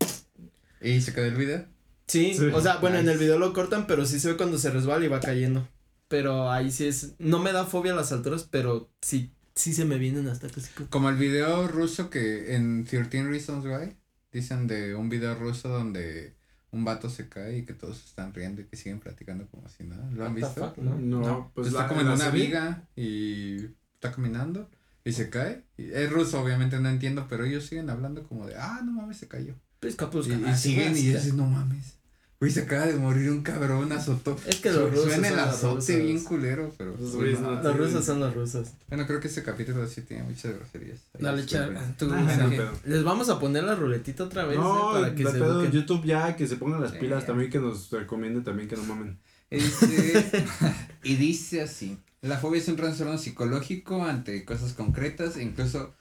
¿Y 0.81 1.01
se 1.03 1.13
quedó 1.13 1.27
el 1.27 1.35
video? 1.37 1.67
sí, 2.07 2.35
Sí. 2.35 2.47
o 2.47 2.61
sea, 2.63 2.77
bueno, 2.77 2.99
en 2.99 3.09
el 3.09 3.19
video 3.19 3.39
lo 3.39 3.53
cortan, 3.53 3.87
pero 3.87 4.05
sí 4.07 4.19
se 4.21 4.29
ve 4.33 4.37
cuando 4.37 4.59
se 4.59 4.71
resbala 4.71 5.05
y 5.05 5.09
va 5.09 5.21
cayendo. 5.21 5.69
Pero 6.09 6.51
ahí 6.51 6.71
sí 6.71 6.87
es. 6.87 7.13
No 7.19 7.39
me 7.41 7.53
da 7.53 7.65
fobia 7.67 7.93
a 7.93 7.97
las 7.97 8.13
alturas, 8.13 8.47
pero 8.51 8.91
sí, 9.03 9.33
sí 9.55 9.73
se 9.75 9.85
me 9.85 9.99
vienen 9.99 10.29
hasta 10.29 10.49
casi. 10.49 10.69
como- 10.73 10.89
Como 10.91 11.09
el 11.11 11.17
video 11.17 11.69
ruso 11.69 12.09
que 12.11 12.55
en 12.55 12.85
13 12.85 13.25
Reasons 13.25 13.65
Why 13.67 13.97
dicen 14.33 14.67
de 14.67 14.95
un 14.95 15.09
video 15.11 15.35
ruso 15.35 15.69
donde 15.69 16.35
un 16.73 16.85
vato 16.85 17.09
se 17.09 17.29
cae 17.29 17.59
y 17.59 17.65
que 17.65 17.75
todos 17.75 18.05
están 18.05 18.35
riendo 18.35 18.61
y 18.63 18.65
que 18.65 18.77
siguen 18.77 18.99
platicando 18.99 19.47
como 19.49 19.69
si 19.69 19.85
nada. 19.85 20.11
¿Lo 20.11 20.27
han 20.27 20.35
visto? 20.35 20.53
fuck, 20.53 20.79
¿no? 20.79 20.99
No, 20.99 21.21
No, 21.21 21.53
pues 21.55 21.69
está 21.69 21.83
la- 21.83 21.89
como 21.89 22.01
en 22.01 22.07
una 22.09 22.17
serie- 22.17 22.47
viga 22.47 22.89
y 22.97 23.57
está 23.95 24.11
caminando 24.13 24.69
y 25.05 25.13
se 25.13 25.31
cae. 25.31 25.65
Y 25.77 25.91
es 25.93 26.11
ruso, 26.11 26.41
obviamente 26.43 26.81
no 26.81 26.89
entiendo, 26.89 27.27
pero 27.29 27.45
ellos 27.45 27.67
siguen 27.67 27.91
hablando 27.91 28.27
como 28.27 28.47
de, 28.47 28.57
ah, 28.57 28.81
no 28.85 28.93
mames, 28.93 29.19
se 29.19 29.29
cayó. 29.29 29.55
Pues, 29.81 29.97
Y, 30.27 30.31
y 30.51 30.55
siguen 30.57 30.93
y 30.97 31.01
dices, 31.19 31.35
no 31.35 31.47
mames. 31.47 31.99
Güey, 32.43 32.51
se 32.51 32.63
acaba 32.63 32.87
de 32.87 32.97
morir 32.97 33.31
un 33.31 33.45
cabrón, 33.45 33.93
azotó. 33.93 34.37
Es 34.49 34.57
que 34.57 34.73
los 34.73 34.91
rusos 34.91 35.13
Suena 35.13 35.29
el 35.29 35.39
azote 35.39 36.01
bien 36.01 36.25
culero, 36.25 36.75
pero. 36.77 36.97
Los 36.99 37.13
pues, 37.13 37.39
no. 37.39 37.63
Los 37.63 37.77
rusos 37.77 38.05
son 38.05 38.19
los 38.19 38.35
rusos. 38.35 38.71
Bueno, 38.89 39.07
creo 39.07 39.21
que 39.21 39.29
este 39.29 39.45
capítulo 39.45 39.87
sí 39.87 40.01
tiene 40.01 40.25
muchas 40.25 40.53
groserías. 40.57 40.99
Ahí 41.15 41.23
Dale. 41.23 41.47
Char, 41.47 41.73
Ah, 41.77 41.95
no. 42.01 42.73
Les 42.85 43.05
vamos 43.05 43.29
a 43.29 43.39
poner 43.39 43.63
la 43.63 43.77
ruletita 43.77 44.25
otra 44.25 44.45
vez 44.45 44.59
No, 44.59 44.99
eh, 44.99 45.03
para 45.03 45.15
que 45.15 45.25
se 45.25 45.31
pedo. 45.35 45.71
YouTube 45.71 46.05
ya, 46.05 46.35
que 46.35 46.49
se 46.49 46.57
pongan 46.57 46.81
las 46.81 46.91
Sí. 46.91 46.97
pilas 46.99 47.25
también, 47.27 47.49
que 47.49 47.61
nos 47.61 47.89
recomiende 47.93 48.41
también 48.41 48.69
que 48.69 48.75
no 48.75 48.83
mamen. 48.87 49.21
Y 49.49 49.59
dice, 49.61 49.87
y 51.05 51.15
dice 51.15 51.63
así, 51.63 51.97
la 52.23 52.39
fobia 52.39 52.61
es 52.61 52.67
un 52.67 52.75
trastorno 52.75 53.19
psicológico 53.19 54.05
ante 54.05 54.45
cosas 54.45 54.73
concretas 54.73 55.37
e 55.37 55.45
incluso 55.45 55.95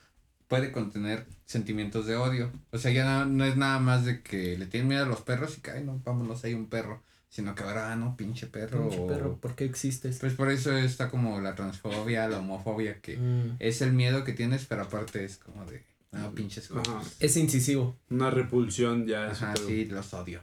puede 0.48 0.72
contener 0.72 1.26
sentimientos 1.46 2.06
de 2.06 2.16
odio. 2.16 2.52
O 2.70 2.78
sea, 2.78 2.90
ya 2.92 3.04
no, 3.04 3.26
no 3.26 3.44
es 3.44 3.56
nada 3.56 3.78
más 3.78 4.04
de 4.04 4.22
que 4.22 4.56
le 4.58 4.66
tienen 4.66 4.88
miedo 4.88 5.04
a 5.04 5.08
los 5.08 5.20
perros 5.22 5.56
y 5.58 5.60
que, 5.60 5.70
ay, 5.70 5.84
no, 5.84 6.00
vámonos, 6.04 6.44
hay 6.44 6.54
un 6.54 6.66
perro. 6.66 7.02
Sino 7.28 7.54
que 7.54 7.62
ahora, 7.62 7.90
ah, 7.90 7.96
no, 7.96 8.14
pinche 8.14 8.46
perro. 8.46 8.82
Pinche 8.82 8.98
o- 8.98 9.06
perro, 9.06 9.36
¿por 9.38 9.54
qué 9.54 9.64
existes? 9.64 10.18
Pues 10.18 10.34
por 10.34 10.50
eso 10.50 10.76
está 10.76 11.08
como 11.08 11.40
la 11.40 11.54
transfobia, 11.54 12.28
la 12.28 12.40
homofobia, 12.40 13.00
que 13.00 13.16
Mm. 13.16 13.56
es 13.58 13.80
el 13.80 13.94
miedo 13.94 14.22
que 14.22 14.34
tienes, 14.34 14.66
pero 14.66 14.82
aparte 14.82 15.24
es 15.24 15.38
como 15.38 15.64
de, 15.64 15.82
ah, 16.12 16.30
pinches 16.34 16.68
cosas. 16.68 17.16
Es 17.20 17.38
incisivo. 17.38 17.96
Una 18.10 18.28
repulsión 18.28 19.06
ya. 19.06 19.30
Ajá, 19.30 19.54
sí, 19.56 19.86
los 19.86 20.12
odio. 20.12 20.42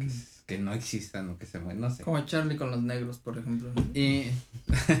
Es- 0.00 0.37
que 0.48 0.56
no 0.56 0.72
existan 0.72 1.28
o 1.28 1.36
que 1.38 1.44
se 1.44 1.58
mueran, 1.58 1.82
no 1.82 1.90
sé. 1.94 2.02
Como 2.02 2.18
Charlie 2.24 2.56
con 2.56 2.70
los 2.70 2.80
negros, 2.82 3.18
por 3.18 3.36
ejemplo. 3.36 3.68
Y 3.92 4.24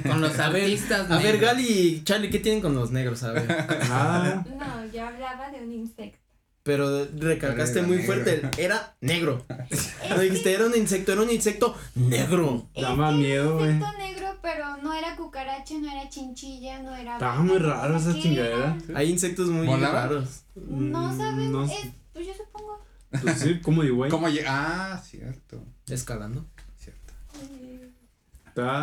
Con 0.06 0.20
los 0.20 0.38
A 0.38 0.50
ver, 0.50 0.64
artistas 0.64 1.10
A 1.10 1.16
ver, 1.16 1.32
negros. 1.36 1.40
Gali 1.40 1.66
y 1.66 2.04
Charlie, 2.04 2.28
¿qué 2.28 2.38
tienen 2.38 2.60
con 2.60 2.74
los 2.74 2.90
negros? 2.90 3.22
A 3.22 3.32
ver. 3.32 3.46
Ah, 3.90 4.44
No, 4.46 4.92
yo 4.92 5.06
hablaba 5.06 5.50
de 5.50 5.62
un 5.64 5.72
insecto. 5.72 6.18
Pero 6.64 7.06
recalcaste 7.16 7.80
muy 7.80 7.96
negro. 7.96 8.12
fuerte, 8.12 8.42
era 8.58 8.94
negro. 9.00 9.42
No 10.10 10.20
dijiste, 10.20 10.52
era 10.52 10.66
un 10.66 10.76
insecto, 10.76 11.12
era 11.14 11.22
un 11.22 11.30
insecto 11.30 11.74
negro. 11.94 12.68
daba 12.78 13.10
miedo, 13.12 13.56
güey. 13.56 13.70
insecto 13.72 13.98
negro, 13.98 14.36
pero 14.42 14.76
no 14.82 14.92
era 14.92 15.16
cucaracha, 15.16 15.74
no 15.80 15.90
era 15.90 16.10
chinchilla, 16.10 16.80
no 16.82 16.94
era. 16.94 17.14
Estaba 17.14 17.40
muy 17.40 17.56
raro 17.56 17.96
esa 17.96 18.12
chingadera. 18.12 18.76
era. 18.86 18.98
Hay 18.98 19.08
insectos 19.10 19.48
muy 19.48 19.66
¿Volaba? 19.66 20.02
raros. 20.02 20.42
No 20.56 21.10
Mm, 21.10 21.16
sabes, 21.18 21.48
no 21.50 21.64
es, 21.64 21.70
sé. 21.70 21.94
pues 22.12 22.26
yo 22.26 22.34
supongo. 22.34 22.86
Pues 23.10 23.38
sí. 23.38 23.60
¿Cómo 24.10 24.28
llega? 24.28 24.92
Ah, 24.94 25.02
cierto, 25.02 25.64
Escalando. 25.86 26.46
cierto. 26.76 27.14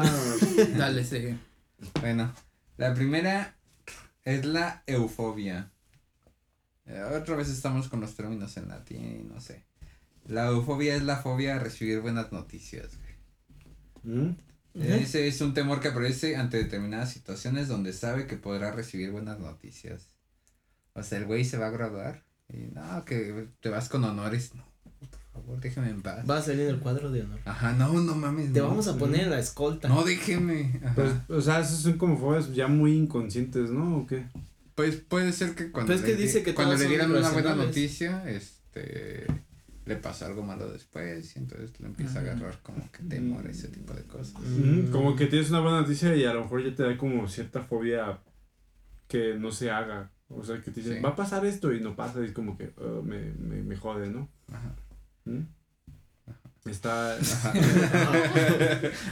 eh, 0.04 0.74
Dale, 0.78 1.04
sigue. 1.04 1.38
Bueno, 2.02 2.34
la 2.78 2.94
primera 2.94 3.56
es 4.24 4.46
la 4.46 4.84
eufobia. 4.88 5.72
Eh, 6.86 7.02
otra 7.04 7.36
vez 7.36 7.50
estamos 7.50 7.88
con 7.88 8.02
los 8.02 8.16
términos 8.16 8.58
en 8.58 8.70
latín 8.70 9.22
y 9.22 9.24
no 9.24 9.40
sé. 9.42 9.66
La 10.28 10.48
eufobia 10.48 10.96
es 10.96 11.04
la 11.04 11.18
fobia 11.18 11.56
a 11.56 11.60
recibir 11.60 12.00
buenas 12.02 12.32
noticias. 12.32 12.90
güey. 14.04 14.18
¿Mm? 14.18 14.38
Ese 14.74 15.28
es 15.28 15.40
un 15.40 15.54
temor 15.54 15.80
que 15.80 15.88
aparece 15.90 16.36
ante 16.36 16.58
determinadas 16.58 17.12
situaciones 17.14 17.68
donde 17.70 17.94
sabe 17.94 18.28
que 18.28 18.36
podrá 18.36 18.72
recibir 18.72 19.12
buenas 19.12 19.40
noticias. 19.40 20.10
O 20.94 21.02
sea, 21.04 21.18
el 21.20 21.26
güey 21.26 21.46
se 21.46 21.58
va 21.58 21.68
a 21.68 21.72
graduar 21.72 22.25
y 22.54 22.68
no, 22.74 23.04
que 23.06 23.48
te 23.60 23.70
vas 23.70 23.90
con 23.90 24.04
honores. 24.04 24.54
No, 24.56 24.64
por 25.00 25.42
favor, 25.42 25.60
déjeme 25.60 25.90
en 25.90 26.02
paz. 26.02 26.30
Va 26.30 26.38
a 26.38 26.42
salir 26.42 26.62
en 26.62 26.76
el 26.76 26.80
cuadro 26.80 27.12
de 27.12 27.22
honor. 27.22 27.40
Ajá, 27.46 27.74
no, 27.74 27.94
no 27.94 28.16
mames. 28.16 28.54
Te 28.54 28.60
no. 28.60 28.68
vamos 28.68 28.88
a 28.88 28.98
poner 28.98 29.22
en 29.22 29.30
la 29.32 29.40
escolta. 29.40 29.88
No, 29.88 30.04
déjeme. 30.04 30.80
Ajá. 30.84 30.96
Pues, 30.96 31.12
o 31.30 31.42
sea, 31.42 31.60
esos 31.60 31.80
son 31.80 31.98
como 31.98 32.18
fobias 32.18 32.54
ya 32.54 32.68
muy 32.68 32.94
inconscientes, 32.94 33.70
¿no? 33.70 33.98
¿O 33.98 34.08
qué? 34.08 34.26
Pues 34.76 34.98
puede 34.98 35.32
ser 35.32 35.56
que 35.56 35.72
cuando 35.72 35.94
Pues 35.94 36.02
es 36.02 36.06
que 36.06 36.16
le, 36.16 36.22
dice 36.22 36.44
que 36.44 36.54
cuando 36.54 36.76
le 36.76 36.88
dieran 36.88 37.12
una 37.12 37.30
buena 37.30 37.56
noticia, 37.56 38.30
este 38.30 39.26
le 39.86 39.96
pasa 39.98 40.26
algo 40.26 40.42
malo 40.42 40.72
después 40.72 41.36
y 41.36 41.40
entonces 41.40 41.80
le 41.80 41.88
empieza 41.88 42.20
a 42.20 42.22
agarrar 42.24 42.60
como 42.64 42.92
que 42.92 43.04
temor, 43.04 43.46
ese 43.48 43.68
tipo 43.68 43.94
de 43.94 44.04
cosas. 44.04 44.34
Mm. 44.42 44.92
Como 44.92 45.16
que 45.16 45.28
tienes 45.28 45.50
una 45.52 45.60
buena 45.60 45.82
noticia 45.82 46.16
y 46.16 46.26
a 46.26 46.34
lo 46.34 46.42
mejor 46.42 46.64
ya 46.64 46.76
te 46.76 46.84
da 46.84 46.98
como 46.98 47.28
cierta 47.28 47.62
fobia 47.62 48.20
que 49.08 49.36
no 49.36 49.52
se 49.52 49.70
haga. 49.70 50.12
O 50.30 50.44
sea, 50.44 50.62
que 50.62 50.72
te 50.72 50.82
dicen, 50.82 50.98
Sí. 50.98 51.02
va 51.02 51.10
a 51.10 51.16
pasar 51.16 51.46
esto 51.46 51.72
y 51.74 51.80
no 51.82 51.96
pasa 51.96 52.22
y 52.22 52.26
es 52.26 52.32
como 52.32 52.58
que 52.58 52.74
"Ah, 52.78 53.02
me, 53.04 53.32
me, 53.34 53.62
me 53.62 53.76
jode, 53.78 54.10
¿no? 54.10 54.30
Ajá. 54.52 54.76
¿Mm? 55.26 55.42
Está... 56.66 57.16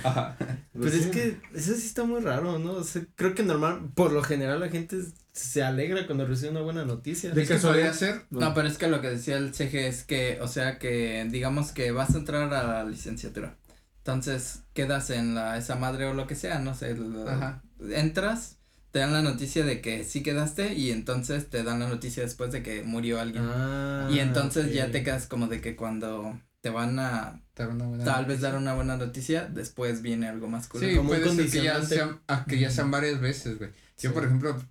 Ajá. 0.04 0.36
Pero 0.74 0.88
es 0.88 1.08
que 1.08 1.40
eso 1.54 1.74
sí 1.76 1.86
está 1.86 2.04
muy 2.04 2.20
raro, 2.22 2.58
¿no? 2.60 2.74
O 2.74 2.84
sea, 2.84 3.04
creo 3.16 3.36
que 3.36 3.44
normal, 3.44 3.92
por 3.94 4.12
lo 4.12 4.24
general 4.24 4.60
la 4.60 4.70
gente 4.70 4.98
se 5.34 5.64
alegra 5.64 6.06
cuando 6.08 6.26
recibe 6.26 6.50
una 6.52 6.62
buena 6.62 6.84
noticia. 6.86 7.30
De 7.32 7.46
casualidad- 7.46 7.92
podría 7.92 7.94
ser. 7.94 8.26
No, 8.32 8.54
pero 8.56 8.68
es 8.68 8.78
que 8.80 8.88
lo 8.88 9.02
que 9.02 9.10
decía 9.12 9.38
el 9.38 9.54
CG 9.54 9.76
es 9.88 10.04
que, 10.04 10.40
o 10.42 10.48
sea, 10.48 10.80
que 10.80 11.28
digamos 11.32 11.72
que 11.72 11.92
vas 11.92 12.16
a 12.16 12.18
entrar 12.18 12.52
a 12.54 12.64
la 12.64 12.84
licenciatura. 12.86 13.56
Entonces, 14.00 14.64
quedas 14.74 15.10
en 15.12 15.36
la, 15.36 15.58
esa 15.58 15.76
madre 15.76 16.06
o 16.08 16.14
lo 16.14 16.26
que 16.28 16.36
sea, 16.36 16.60
no 16.60 16.74
sé. 16.74 16.98
Ajá. 17.28 17.62
Entras, 17.92 18.58
te 18.94 19.00
dan 19.00 19.12
la 19.12 19.24
noticia 19.24 19.66
de 19.66 19.82
que 19.82 20.04
sí 20.04 20.22
quedaste 20.22 20.76
y 20.76 20.92
entonces 20.92 21.50
te 21.50 21.64
dan 21.64 21.80
la 21.80 21.90
noticia 21.90 22.22
después 22.22 22.52
de 22.52 22.62
que 22.62 22.84
murió 22.84 23.20
alguien. 23.20 23.44
Ah, 23.44 24.08
y 24.12 24.20
entonces 24.20 24.72
ya 24.72 24.92
te 24.92 25.04
quedas 25.04 25.26
como 25.26 25.48
de 25.48 25.62
que 25.62 25.76
cuando 25.76 26.40
te 26.62 26.70
van 26.70 27.00
a 27.00 27.42
Dar 27.56 27.70
una 27.70 27.86
buena 27.86 28.04
tal 28.06 28.26
vez 28.26 28.42
dar 28.42 28.56
una 28.56 28.76
buena 28.76 28.96
noticia, 28.96 29.46
después 29.46 30.04
viene 30.04 30.28
algo 30.28 30.48
más 30.48 30.68
culero. 30.68 30.92
Sí, 30.92 30.98
como 30.98 31.10
puede 31.10 31.28
ser 31.28 31.50
que 31.50 31.64
ya, 31.64 31.82
sean, 31.82 32.20
ah, 32.28 32.46
que 32.48 32.60
ya 32.60 32.70
sean 32.70 32.92
varias 32.92 33.20
veces, 33.20 33.58
güey. 33.58 33.72
Yo, 33.98 34.10
Sí. 34.10 34.14
por 34.14 34.26
ejemplo, 34.26 34.62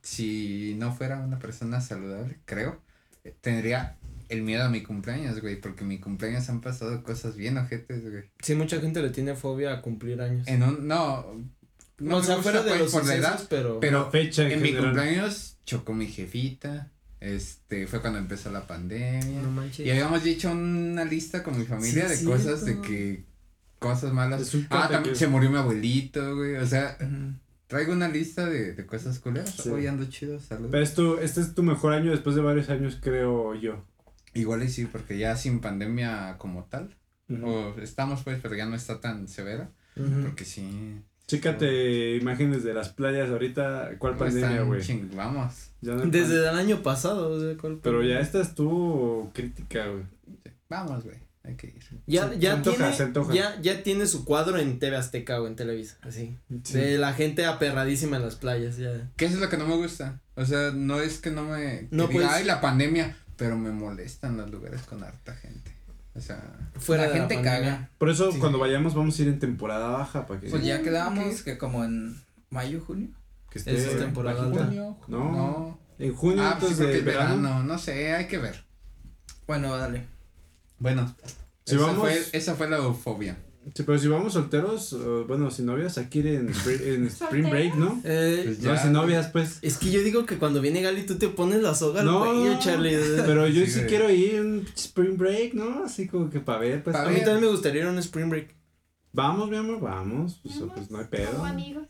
si 0.00 0.76
no 0.78 0.94
fuera 0.94 1.18
una 1.18 1.40
persona 1.40 1.80
saludable, 1.80 2.38
creo, 2.44 2.80
eh, 3.24 3.34
tendría 3.40 3.96
el 4.28 4.42
miedo 4.42 4.62
a 4.62 4.68
mi 4.68 4.84
cumpleaños, 4.84 5.40
güey, 5.40 5.60
porque 5.60 5.82
mi 5.84 5.98
cumpleaños 5.98 6.48
han 6.48 6.60
pasado 6.60 7.02
cosas 7.02 7.34
bien 7.36 7.58
ojetes, 7.58 8.08
güey. 8.08 8.30
Sí, 8.40 8.54
mucha 8.54 8.80
gente 8.80 9.02
le 9.02 9.10
tiene 9.10 9.34
fobia 9.34 9.72
a 9.72 9.82
cumplir 9.82 10.22
años. 10.22 10.46
En 10.46 10.62
un, 10.62 10.86
no, 10.86 11.26
no, 12.02 12.16
o 12.18 12.22
sea, 12.22 12.36
fuera 12.38 12.62
de 12.62 12.78
los 12.78 12.92
por 12.92 13.04
la 13.06 13.14
edad, 13.16 13.28
sucesos, 13.32 13.46
pero. 13.48 13.80
pero 13.80 14.04
La 14.04 14.10
fecha 14.10 14.44
en 14.44 14.52
en 14.52 14.62
mi 14.62 14.74
cumpleaños 14.74 15.56
chocó 15.64 15.92
mi 15.94 16.06
jefita, 16.06 16.90
este, 17.20 17.86
fue 17.86 18.00
cuando 18.00 18.18
empezó 18.18 18.50
la 18.50 18.66
pandemia. 18.66 19.42
No 19.42 19.50
manches. 19.50 19.86
Y 19.86 19.90
habíamos 19.90 20.22
dicho 20.24 20.50
una 20.50 21.04
lista 21.04 21.42
con 21.42 21.58
mi 21.58 21.64
familia 21.64 22.08
Sí, 22.08 22.24
de 22.24 22.30
cosas 22.30 22.64
de 22.64 22.80
que 22.80 23.24
cosas 23.78 24.12
malas. 24.12 24.54
Ah, 24.70 24.88
también 24.90 25.14
que- 25.14 25.18
se 25.18 25.28
murió 25.28 25.50
mi 25.50 25.56
abuelito, 25.58 26.36
güey. 26.36 26.56
O 26.56 26.66
sea, 26.66 26.96
traigo 27.68 27.92
una 27.92 28.08
lista 28.08 28.46
de, 28.46 28.74
de 28.74 28.86
cosas 28.86 29.18
culeras. 29.18 29.50
Sí. 29.50 29.68
Hoy 29.68 29.86
ando 29.86 30.04
chido, 30.06 30.38
salud. 30.40 30.68
Pero 30.70 30.82
es 30.82 30.94
tu, 30.94 31.16
este 31.18 31.40
es 31.40 31.54
tu 31.54 31.62
mejor 31.62 31.92
año 31.94 32.10
después 32.10 32.34
de 32.36 32.42
varios 32.42 32.68
años, 32.70 32.98
creo 33.00 33.54
yo. 33.54 33.84
Igual 34.34 34.62
y 34.62 34.68
sí, 34.68 34.86
porque 34.86 35.18
ya 35.18 35.36
sin 35.36 35.60
pandemia 35.60 36.36
como 36.38 36.64
tal. 36.64 36.96
O 37.42 37.74
estamos 37.80 38.22
pues, 38.24 38.40
pero 38.42 38.54
ya 38.56 38.66
no 38.66 38.74
está 38.76 39.00
tan 39.00 39.26
severa. 39.28 39.70
Porque 39.94 40.44
sí. 40.44 41.00
Chécate 41.36 42.16
imágenes 42.16 42.62
de 42.62 42.74
las 42.74 42.90
playas 42.90 43.30
ahorita. 43.30 43.92
¿Cuál 43.98 44.16
pandemia, 44.16 44.62
güey? 44.62 44.80
ching- 44.82 45.14
Vamos. 45.14 45.70
Ya 45.80 45.94
no 45.94 46.02
hay 46.02 46.10
Desde 46.10 46.44
pan- 46.44 46.52
el 46.54 46.58
año 46.60 46.82
pasado, 46.82 47.30
o 47.30 47.40
sea, 47.40 47.56
¿cuál 47.58 47.80
Pero 47.82 48.02
ya 48.02 48.20
esta 48.20 48.40
estuvo 48.42 49.30
crítica, 49.34 49.86
güey. 49.86 50.04
Vamos, 50.68 51.04
güey. 51.04 51.16
Hay 51.44 51.56
que 51.56 51.68
ir. 51.68 51.82
Ya, 52.06 52.28
se- 52.28 52.38
ya 52.38 52.50
se 52.50 52.56
antoja, 52.58 52.76
tiene, 52.76 52.92
se 52.94 53.02
antoja. 53.02 53.34
Ya, 53.34 53.60
ya 53.62 53.82
tiene 53.82 54.06
su 54.06 54.24
cuadro 54.24 54.58
en 54.58 54.78
TV 54.78 54.94
Azteca 54.96 55.40
o 55.40 55.46
en 55.46 55.56
Televisa, 55.56 55.96
así. 56.02 56.38
Sí. 56.64 56.78
De 56.78 56.98
la 56.98 57.14
gente 57.14 57.46
aperradísima 57.46 58.16
en 58.18 58.22
las 58.22 58.36
playas, 58.36 58.76
ya. 58.76 59.10
¿Qué 59.16 59.24
es 59.24 59.34
lo 59.34 59.48
que 59.48 59.56
no 59.56 59.66
me 59.66 59.76
gusta? 59.76 60.20
O 60.36 60.44
sea, 60.44 60.70
no 60.72 61.00
es 61.00 61.18
que 61.18 61.30
no 61.30 61.44
me. 61.44 61.88
No, 61.90 62.04
No, 62.04 62.06
diga, 62.08 62.20
pues- 62.26 62.32
Ay, 62.32 62.44
la 62.44 62.60
pandemia. 62.60 63.16
Pero 63.36 63.56
me 63.58 63.70
molestan 63.70 64.36
los 64.36 64.50
lugares 64.50 64.82
con 64.82 65.02
harta 65.02 65.34
gente. 65.34 65.71
O 66.14 66.20
sea. 66.20 66.40
Fuera 66.78 67.06
la 67.06 67.12
de 67.12 67.18
gente 67.20 67.40
caga. 67.42 67.90
Por 67.98 68.10
eso 68.10 68.30
Sí. 68.32 68.38
cuando 68.38 68.58
vayamos 68.58 68.94
vamos 68.94 69.18
a 69.18 69.22
ir 69.22 69.28
en 69.28 69.38
temporada 69.38 69.88
baja 69.88 70.26
para 70.26 70.40
que, 70.40 70.48
Pues 70.50 70.62
ya 70.64 70.78
Mm, 70.78 70.82
quedábamos 70.84 71.42
que 71.42 71.56
como 71.58 71.84
en 71.84 72.20
mayo, 72.50 72.80
junio. 72.86 73.08
que 73.50 73.58
esté 73.58 73.74
Esa 73.76 73.90
es 73.92 73.98
temporada 73.98 74.40
bajita. 74.40 74.60
alta. 74.60 74.66
Junio. 74.66 74.96
No. 75.08 75.18
No. 75.32 75.78
En 75.98 76.14
junio 76.14 76.42
Ah, 76.44 76.56
pues 76.58 76.72
antes 76.80 76.96
sí, 76.98 77.02
verano. 77.02 77.36
verano. 77.42 77.62
No 77.64 77.78
sé, 77.78 78.12
hay 78.12 78.26
que 78.26 78.38
ver. 78.38 78.64
Bueno, 79.46 79.76
dale. 79.76 80.06
Bueno. 80.78 81.14
Si 81.64 81.76
esa, 81.76 81.84
vamos- 81.86 82.00
fue, 82.00 82.22
esa 82.32 82.54
fue 82.56 82.68
la 82.68 82.78
eufobia. 82.78 83.36
Sí, 83.74 83.84
pero 83.84 83.98
si 83.98 84.08
vamos 84.08 84.32
solteros, 84.32 84.92
uh, 84.92 85.24
bueno, 85.28 85.50
sin 85.50 85.66
novias, 85.66 85.96
aquí 85.98 86.18
en, 86.20 86.50
en 86.84 87.06
Spring 87.06 87.48
Break, 87.50 87.74
¿no? 87.76 88.00
Eh, 88.04 88.42
Pues 88.44 88.60
No, 88.62 88.76
sin 88.76 88.92
novias, 88.92 89.28
pues. 89.28 89.58
es 89.62 89.78
que 89.78 89.90
yo 89.90 90.02
digo 90.02 90.26
que 90.26 90.36
cuando 90.38 90.60
viene 90.60 90.82
Gali 90.82 91.06
tú 91.06 91.16
te 91.16 91.28
pones 91.28 91.62
la 91.62 91.74
soga 91.74 92.00
al 92.00 92.06
No, 92.06 92.20
cuello, 92.20 92.58
Charlie. 92.58 92.96
Pero 93.24 93.46
yo 93.46 93.64
Sí, 93.66 93.82
quiero 93.88 94.10
ir 94.10 94.34
en 94.34 94.66
Spring 94.76 95.16
Break, 95.16 95.54
¿no? 95.54 95.84
Así 95.84 96.08
como 96.08 96.28
que 96.28 96.40
para 96.40 96.58
ver, 96.58 96.82
pues. 96.82 96.96
Pa' 96.96 97.04
A 97.06 97.08
mí 97.10 97.18
también 97.18 97.40
me 97.42 97.46
gustaría 97.48 97.82
ir 97.82 97.86
a 97.88 97.90
un 97.92 97.98
Spring 97.98 98.28
Break. 98.28 98.54
Vamos, 99.12 99.48
mi 99.50 99.56
amor, 99.56 99.80
vamos. 99.80 100.40
Pues, 100.42 100.58
Vamos, 100.58 100.74
pues 100.74 100.90
no 100.90 100.98
hay 100.98 101.04
Como 101.04 101.10
pedo. 101.32 101.44
amigos. 101.44 101.86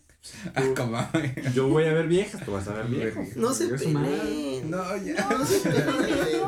Ah. 0.55 1.11
Yo 1.55 1.68
voy 1.68 1.85
a 1.85 1.93
ver 1.93 2.07
viejas, 2.07 2.45
tú 2.45 2.53
vas 2.53 2.68
a 2.68 2.75
ver 2.75 2.87
viejos. 2.87 3.37
No 3.37 3.53
se 3.53 3.68
peleen. 3.68 4.70
No, 4.70 4.97
ya. 4.97 5.29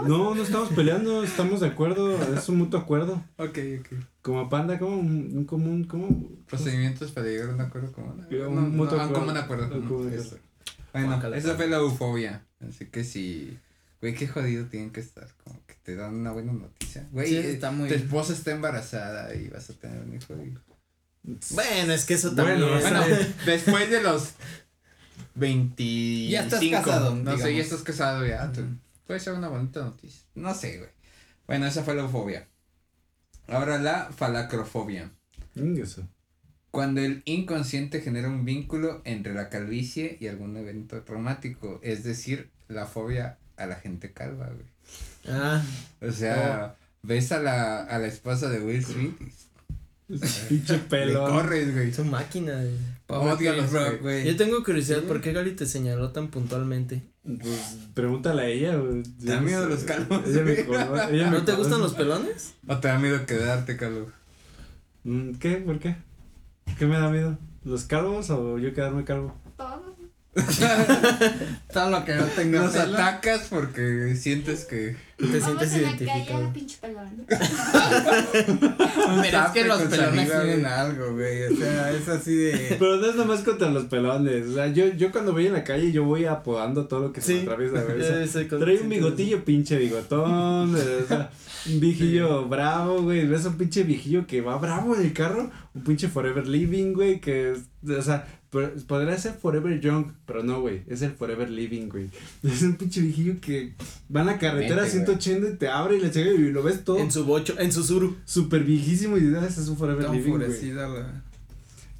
No, 0.06 0.40
estamos 0.40 0.68
peleando, 0.70 1.24
estamos 1.24 1.60
de 1.60 1.68
acuerdo, 1.68 2.16
es 2.34 2.48
un 2.48 2.58
mutuo 2.58 2.78
acuerdo. 2.80 3.24
ok, 3.36 3.58
ok. 3.80 3.88
Como 4.22 4.48
panda, 4.48 4.78
como 4.78 4.96
un, 4.98 5.36
un 5.36 5.44
común, 5.44 5.84
como 5.84 6.08
Procedimientos 6.46 7.10
para 7.12 7.26
llegar 7.26 7.50
a 7.50 7.54
un 7.54 7.60
acuerdo 7.60 7.92
común. 7.92 8.26
un 8.30 8.76
mutuo 8.76 9.00
acuerdo. 9.00 9.08
Un 9.08 9.12
común 9.12 9.36
acuerdo. 9.36 10.38
Bueno, 10.92 11.34
esa 11.34 11.54
fue 11.56 11.66
la 11.68 11.78
eufobia. 11.78 12.46
Así 12.66 12.86
que 12.86 13.02
sí. 13.04 13.58
Güey, 14.00 14.14
qué 14.14 14.28
jodido 14.28 14.66
tienen 14.66 14.90
que 14.90 15.00
estar. 15.00 15.26
Como 15.42 15.60
que 15.66 15.74
te 15.82 15.96
dan 15.96 16.14
una 16.14 16.30
buena 16.30 16.52
noticia. 16.52 17.08
Güey, 17.10 17.26
Sí, 17.28 17.36
está 17.36 17.70
muy- 17.70 17.88
tu 17.88 17.94
esposa 17.94 18.32
está 18.34 18.52
embarazada 18.52 19.34
y 19.34 19.48
vas 19.48 19.68
a 19.70 19.72
tener 19.74 20.00
un 20.02 20.14
hijo. 20.14 20.34
Bueno, 21.50 21.92
es 21.92 22.04
que 22.04 22.14
eso 22.14 22.32
Bueno, 22.34 22.66
también. 22.66 22.80
Bueno, 22.80 23.00
¿sabes? 23.02 23.28
después 23.46 23.90
de 23.90 24.02
los 24.02 24.32
25. 25.34 26.30
Ya 26.30 26.42
estás 26.44 26.64
casado, 26.84 27.14
No 27.14 27.30
sé, 27.32 27.36
digamos. 27.36 27.56
ya 27.56 27.62
estás 27.62 27.82
casado 27.82 28.26
ya. 28.26 28.52
Puede 29.06 29.20
ser 29.20 29.32
una 29.34 29.48
bonita 29.48 29.80
noticia. 29.82 30.22
No 30.34 30.54
sé, 30.54 30.78
güey. 30.78 30.90
Bueno, 31.46 31.66
esa 31.66 31.82
fue 31.82 31.94
la 31.94 32.02
eufobia. 32.02 32.46
Ahora 33.48 33.78
la 33.78 34.10
falacrofobia. 34.16 35.10
Eso. 35.54 36.06
Cuando 36.70 37.00
el 37.00 37.22
inconsciente 37.24 38.00
genera 38.00 38.28
un 38.28 38.44
vínculo 38.44 39.00
entre 39.04 39.34
la 39.34 39.48
calvicie 39.48 40.16
y 40.20 40.26
algún 40.28 40.56
evento 40.56 41.02
traumático, 41.02 41.78
es 41.82 42.02
decir, 42.04 42.50
la 42.68 42.86
fobia 42.86 43.38
a 43.56 43.66
la 43.66 43.76
gente 43.76 44.12
calva, 44.12 44.46
güey. 44.46 44.66
Ah, 45.28 45.62
O 46.00 46.10
sea, 46.10 46.76
ves 47.02 47.30
a 47.32 47.38
la, 47.40 47.84
a 47.84 47.98
la 47.98 48.06
esposa 48.06 48.48
de 48.48 48.60
Will 48.60 48.84
Smith 48.84 49.14
Pinche 50.48 50.74
le 50.74 50.78
pelo. 50.80 51.26
corres, 51.28 51.72
güey. 51.74 51.92
su 51.92 52.04
máquina. 52.04 52.54
güey. 52.54 52.70
Pobre 53.06 53.32
Odio 53.32 53.52
Chris 53.52 53.62
los- 53.62 53.72
Rock, 53.72 54.00
güey. 54.02 54.24
Yo 54.26 54.36
tengo 54.36 54.62
curiosidad. 54.64 55.02
¿por 55.02 55.20
qué 55.20 55.32
Gali 55.32 55.52
te 55.52 55.66
señaló 55.66 56.10
tan 56.12 56.28
puntualmente? 56.28 57.02
Pues 57.22 57.76
pregúntale 57.94 58.42
a 58.42 58.46
ella. 58.46 58.76
güey. 58.76 59.02
Te 59.02 59.26
da 59.26 59.40
miedo 59.40 59.68
los 59.68 59.84
calvos, 59.84 60.22
Ella 60.26 60.42
me 60.42 61.30
me 61.30 61.30
¿No 61.30 61.44
te 61.44 61.52
gustan 61.52 61.80
los 61.80 61.94
pelones? 61.94 62.54
¿O 62.66 62.78
te 62.78 62.88
da 62.88 62.98
miedo 62.98 63.24
quedarte, 63.26 63.76
Carlos? 63.76 64.08
Mm, 65.04 65.32
¿Qué? 65.34 65.56
¿Por 65.56 65.78
qué? 65.78 65.96
¿Qué 66.78 66.86
me 66.86 66.98
da 66.98 67.10
miedo? 67.10 67.38
¿Los 67.64 67.84
calvos 67.84 68.30
o 68.30 68.58
yo 68.58 68.72
quedarme 68.74 69.04
calvo? 69.04 69.34
Todo. 69.56 69.94
Todo 71.72 71.90
lo 71.90 72.04
que 72.04 72.14
no 72.14 72.24
tenga 72.24 72.60
Nos 72.62 72.72
pelo. 72.72 72.94
atacas 72.94 73.46
porque 73.50 74.14
sientes 74.16 74.64
que... 74.64 74.96
Te 75.16 75.26
Vamos 75.38 75.44
sientes 75.44 75.72
en 75.74 75.82
la 75.82 75.90
calle, 75.92 76.04
identificado. 76.04 76.52
pinche 76.52 76.76
pelón. 76.80 77.24
Pero 79.22 79.44
es 79.44 79.50
que 79.52 79.64
los 79.64 79.82
pelones 79.82 80.28
tienen 80.28 80.66
algo, 80.66 81.12
güey. 81.12 81.44
O 81.44 81.56
sea, 81.56 81.92
es 81.92 82.08
así 82.08 82.34
de. 82.34 82.76
Pero 82.80 82.96
no 82.96 83.06
es 83.06 83.14
nomás 83.14 83.40
contra 83.42 83.70
los 83.70 83.84
pelones. 83.84 84.48
O 84.48 84.54
sea, 84.54 84.66
yo, 84.68 84.88
yo 84.88 85.12
cuando 85.12 85.32
voy 85.32 85.46
en 85.46 85.52
la 85.52 85.62
calle, 85.62 85.92
yo 85.92 86.02
voy 86.02 86.24
apodando 86.24 86.86
todo 86.86 86.98
lo 87.00 87.12
que 87.12 87.20
se 87.20 87.34
me 87.34 87.40
Sí. 87.40 87.46
atraviesa. 87.46 87.84
O 87.84 88.26
sea, 88.26 88.48
Trae 88.58 88.80
un 88.80 88.88
bigotillo, 88.88 89.44
pinche 89.44 89.76
bigotón. 89.78 90.74
o 90.74 91.06
sea, 91.06 91.30
un 91.66 91.78
viejillo 91.78 92.46
bravo, 92.48 93.02
güey. 93.02 93.24
Ves 93.26 93.44
un 93.46 93.56
pinche 93.56 93.84
viejillo 93.84 94.26
que 94.26 94.40
va 94.40 94.58
bravo 94.58 94.96
en 94.96 95.02
el 95.02 95.12
carro. 95.12 95.48
Un 95.74 95.84
pinche 95.84 96.08
Forever 96.08 96.46
Living, 96.48 96.92
güey. 96.92 97.20
Que, 97.20 97.54
o 97.88 98.02
sea, 98.02 98.26
podría 98.86 99.18
ser 99.18 99.34
Forever 99.34 99.80
Young, 99.80 100.06
pero 100.26 100.42
no, 100.42 100.60
güey. 100.60 100.82
Es 100.86 101.02
el 101.02 101.12
Forever 101.12 101.50
Living, 101.50 101.88
güey. 101.88 102.10
Es 102.42 102.62
un 102.62 102.76
pinche 102.76 103.00
viejillo 103.00 103.40
que 103.40 103.74
va 104.14 104.20
en 104.20 104.26
la 104.26 104.38
carretera 104.38 104.82
a 104.82 104.86
Mente, 104.86 104.98
güey. 105.04 105.20
180 105.20 105.48
y 105.48 105.56
te 105.56 105.68
abre 105.68 105.96
y 105.96 106.00
le 106.00 106.10
llega 106.10 106.30
y 106.30 106.50
lo 106.52 106.62
ves 106.62 106.84
todo 106.84 106.98
En 106.98 107.10
su 107.10 107.24
bocho, 107.24 107.54
en 107.58 107.72
su 107.72 107.82
suru. 107.82 108.16
súper 108.24 108.64
viejísimo 108.64 109.16
y 109.16 109.20
dices, 109.20 109.58
es 109.58 109.68
un 109.68 109.76
Forever 109.76 110.10
Living, 110.10 110.30
güey. 110.38 110.72
la. 110.72 111.22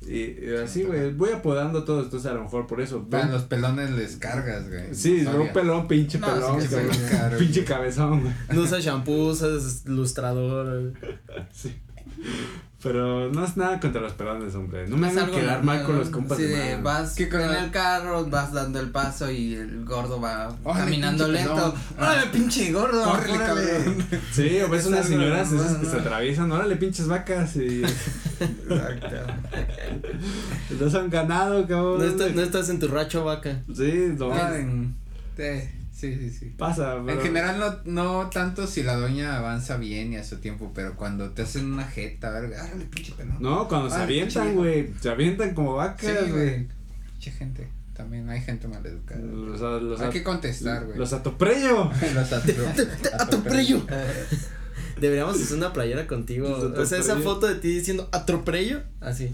Y, 0.07 0.19
y 0.45 0.55
así, 0.63 0.83
güey. 0.83 1.13
Voy 1.13 1.31
apodando 1.31 1.85
todo, 1.85 2.03
entonces 2.03 2.31
a 2.31 2.35
lo 2.35 2.43
mejor 2.45 2.67
por 2.67 2.81
eso. 2.81 3.05
Vean, 3.09 3.31
los 3.33 3.45
pelones 3.45 3.91
les 3.91 4.17
cargas, 4.17 4.69
güey. 4.69 4.95
Sí, 4.95 5.23
No 5.23 5.43
un 5.43 5.53
pelón, 5.53 5.89
pinche 5.89 6.19
No, 6.19 6.27
pelón, 6.27 6.61
sí 6.61 6.69
pelón 6.69 6.97
caro, 7.11 7.39
pinche 7.39 7.61
güey. 7.63 7.65
cabezón, 7.65 8.21
güey. 8.21 8.35
No 8.53 8.63
usa 8.63 8.81
shampoo, 8.81 9.31
usas 9.31 9.85
lustrador. 9.87 10.93
Sí. 11.53 11.75
Pero 12.85 13.31
no 13.33 13.45
es 13.45 13.57
nada 13.57 13.81
contra 13.81 14.01
los 14.03 14.13
pelones, 14.13 14.55
hombre. 14.55 14.87
No 14.87 14.97
me 14.99 15.09
hagan 15.09 15.31
quedar 15.31 15.65
mal 15.65 15.83
con 15.85 15.99
los 15.99 16.11
compas 16.11 16.37
sí, 16.39 16.45
de 16.45 16.77
vas 16.83 17.15
¿Qué 17.15 17.25
en 17.25 17.31
con 17.31 17.41
el 17.41 17.71
carro, 17.71 18.27
vas 18.27 18.53
dando 18.53 18.79
el 18.79 18.91
paso 18.91 19.31
y 19.31 19.55
el 19.55 19.85
gordo 19.87 20.21
va 20.21 20.55
Órale, 20.63 20.85
caminando 20.85 21.25
pinche 21.25 21.39
lento. 21.41 21.55
pelón. 21.55 21.75
¡Órale, 21.99 22.27
pinche 22.27 22.73
gordo! 22.73 23.11
Órale! 23.11 23.39
cabrón. 23.39 24.07
Sí, 24.33 24.61
o 24.61 24.69
ves 24.69 24.83
Es 24.83 24.87
unas 24.89 25.07
señoras 25.07 25.51
esas 25.51 25.77
que 25.79 25.87
se 25.87 25.95
¿no? 25.95 26.01
atraviesan, 26.03 26.53
órale, 26.53 26.77
pinches 26.77 27.09
vacas, 27.09 27.57
y 27.57 27.83
Exacto. 28.41 29.17
no 30.81 30.91
son 30.91 31.09
ganado, 31.11 31.67
cabrón. 31.67 31.99
No, 31.99 32.05
está- 32.05 32.29
no 32.29 32.43
estás 32.43 32.69
en 32.69 32.79
tu 32.81 32.89
racho 32.89 33.25
vaca. 33.25 33.63
Sí, 33.75 34.13
no, 34.19 34.31
Ah, 34.31 34.53
eh, 35.39 35.71
sí, 36.13 36.31
sí, 36.31 36.31
sí. 36.31 36.55
pasa, 36.57 37.01
pero... 37.05 37.19
En 37.19 37.25
general 37.25 37.59
no, 37.59 37.93
no 37.93 38.31
tanto 38.31 38.67
si 38.67 38.83
la 38.83 38.97
doña 38.97 39.37
avanza 39.37 39.77
bien 39.77 40.13
y 40.13 40.17
a 40.17 40.25
su 40.25 40.37
tiempo, 40.39 40.73
pero 40.75 40.97
cuando 40.97 41.31
te 41.31 41.43
hacen 41.43 41.73
una 41.73 41.85
jeta, 41.85 42.31
verga, 42.31 42.65
árale, 42.65 42.85
pinche 42.87 43.13
pelón. 43.13 43.37
No, 43.41 43.69
cuando 43.69 43.91
se 43.91 43.97
avientan, 43.97 44.55
güey, 44.55 44.93
se 45.01 45.11
avientan 45.11 45.55
como 45.55 45.73
Sí, 45.73 45.77
vacas, 45.77 46.31
güey. 46.31 46.31
güey. 46.31 46.69
Pinche 47.13 47.31
gente. 47.33 47.69
También 47.95 48.29
hay 48.29 48.41
gente 48.41 48.67
maleducada. 48.67 49.21
Los, 49.21 49.61
los, 49.61 50.01
Hay 50.01 50.11
que 50.11 50.25
contestar, 50.25 50.85
güey. 50.85 50.99
los 50.99 51.13
atopello. 51.13 51.91
Los 52.15 52.33
¡Atropello! 52.33 53.87
Deberíamos 55.01 55.41
hacer 55.41 55.57
una 55.57 55.73
playera 55.73 56.07
contigo. 56.07 56.49
O 56.77 56.87
sea, 56.87 56.99
esa 56.99 57.17
foto 57.17 57.47
de 57.47 57.57
ti 57.57 57.69
diciendo 57.69 58.09
atropello. 58.13 58.83
Así. 59.01 59.31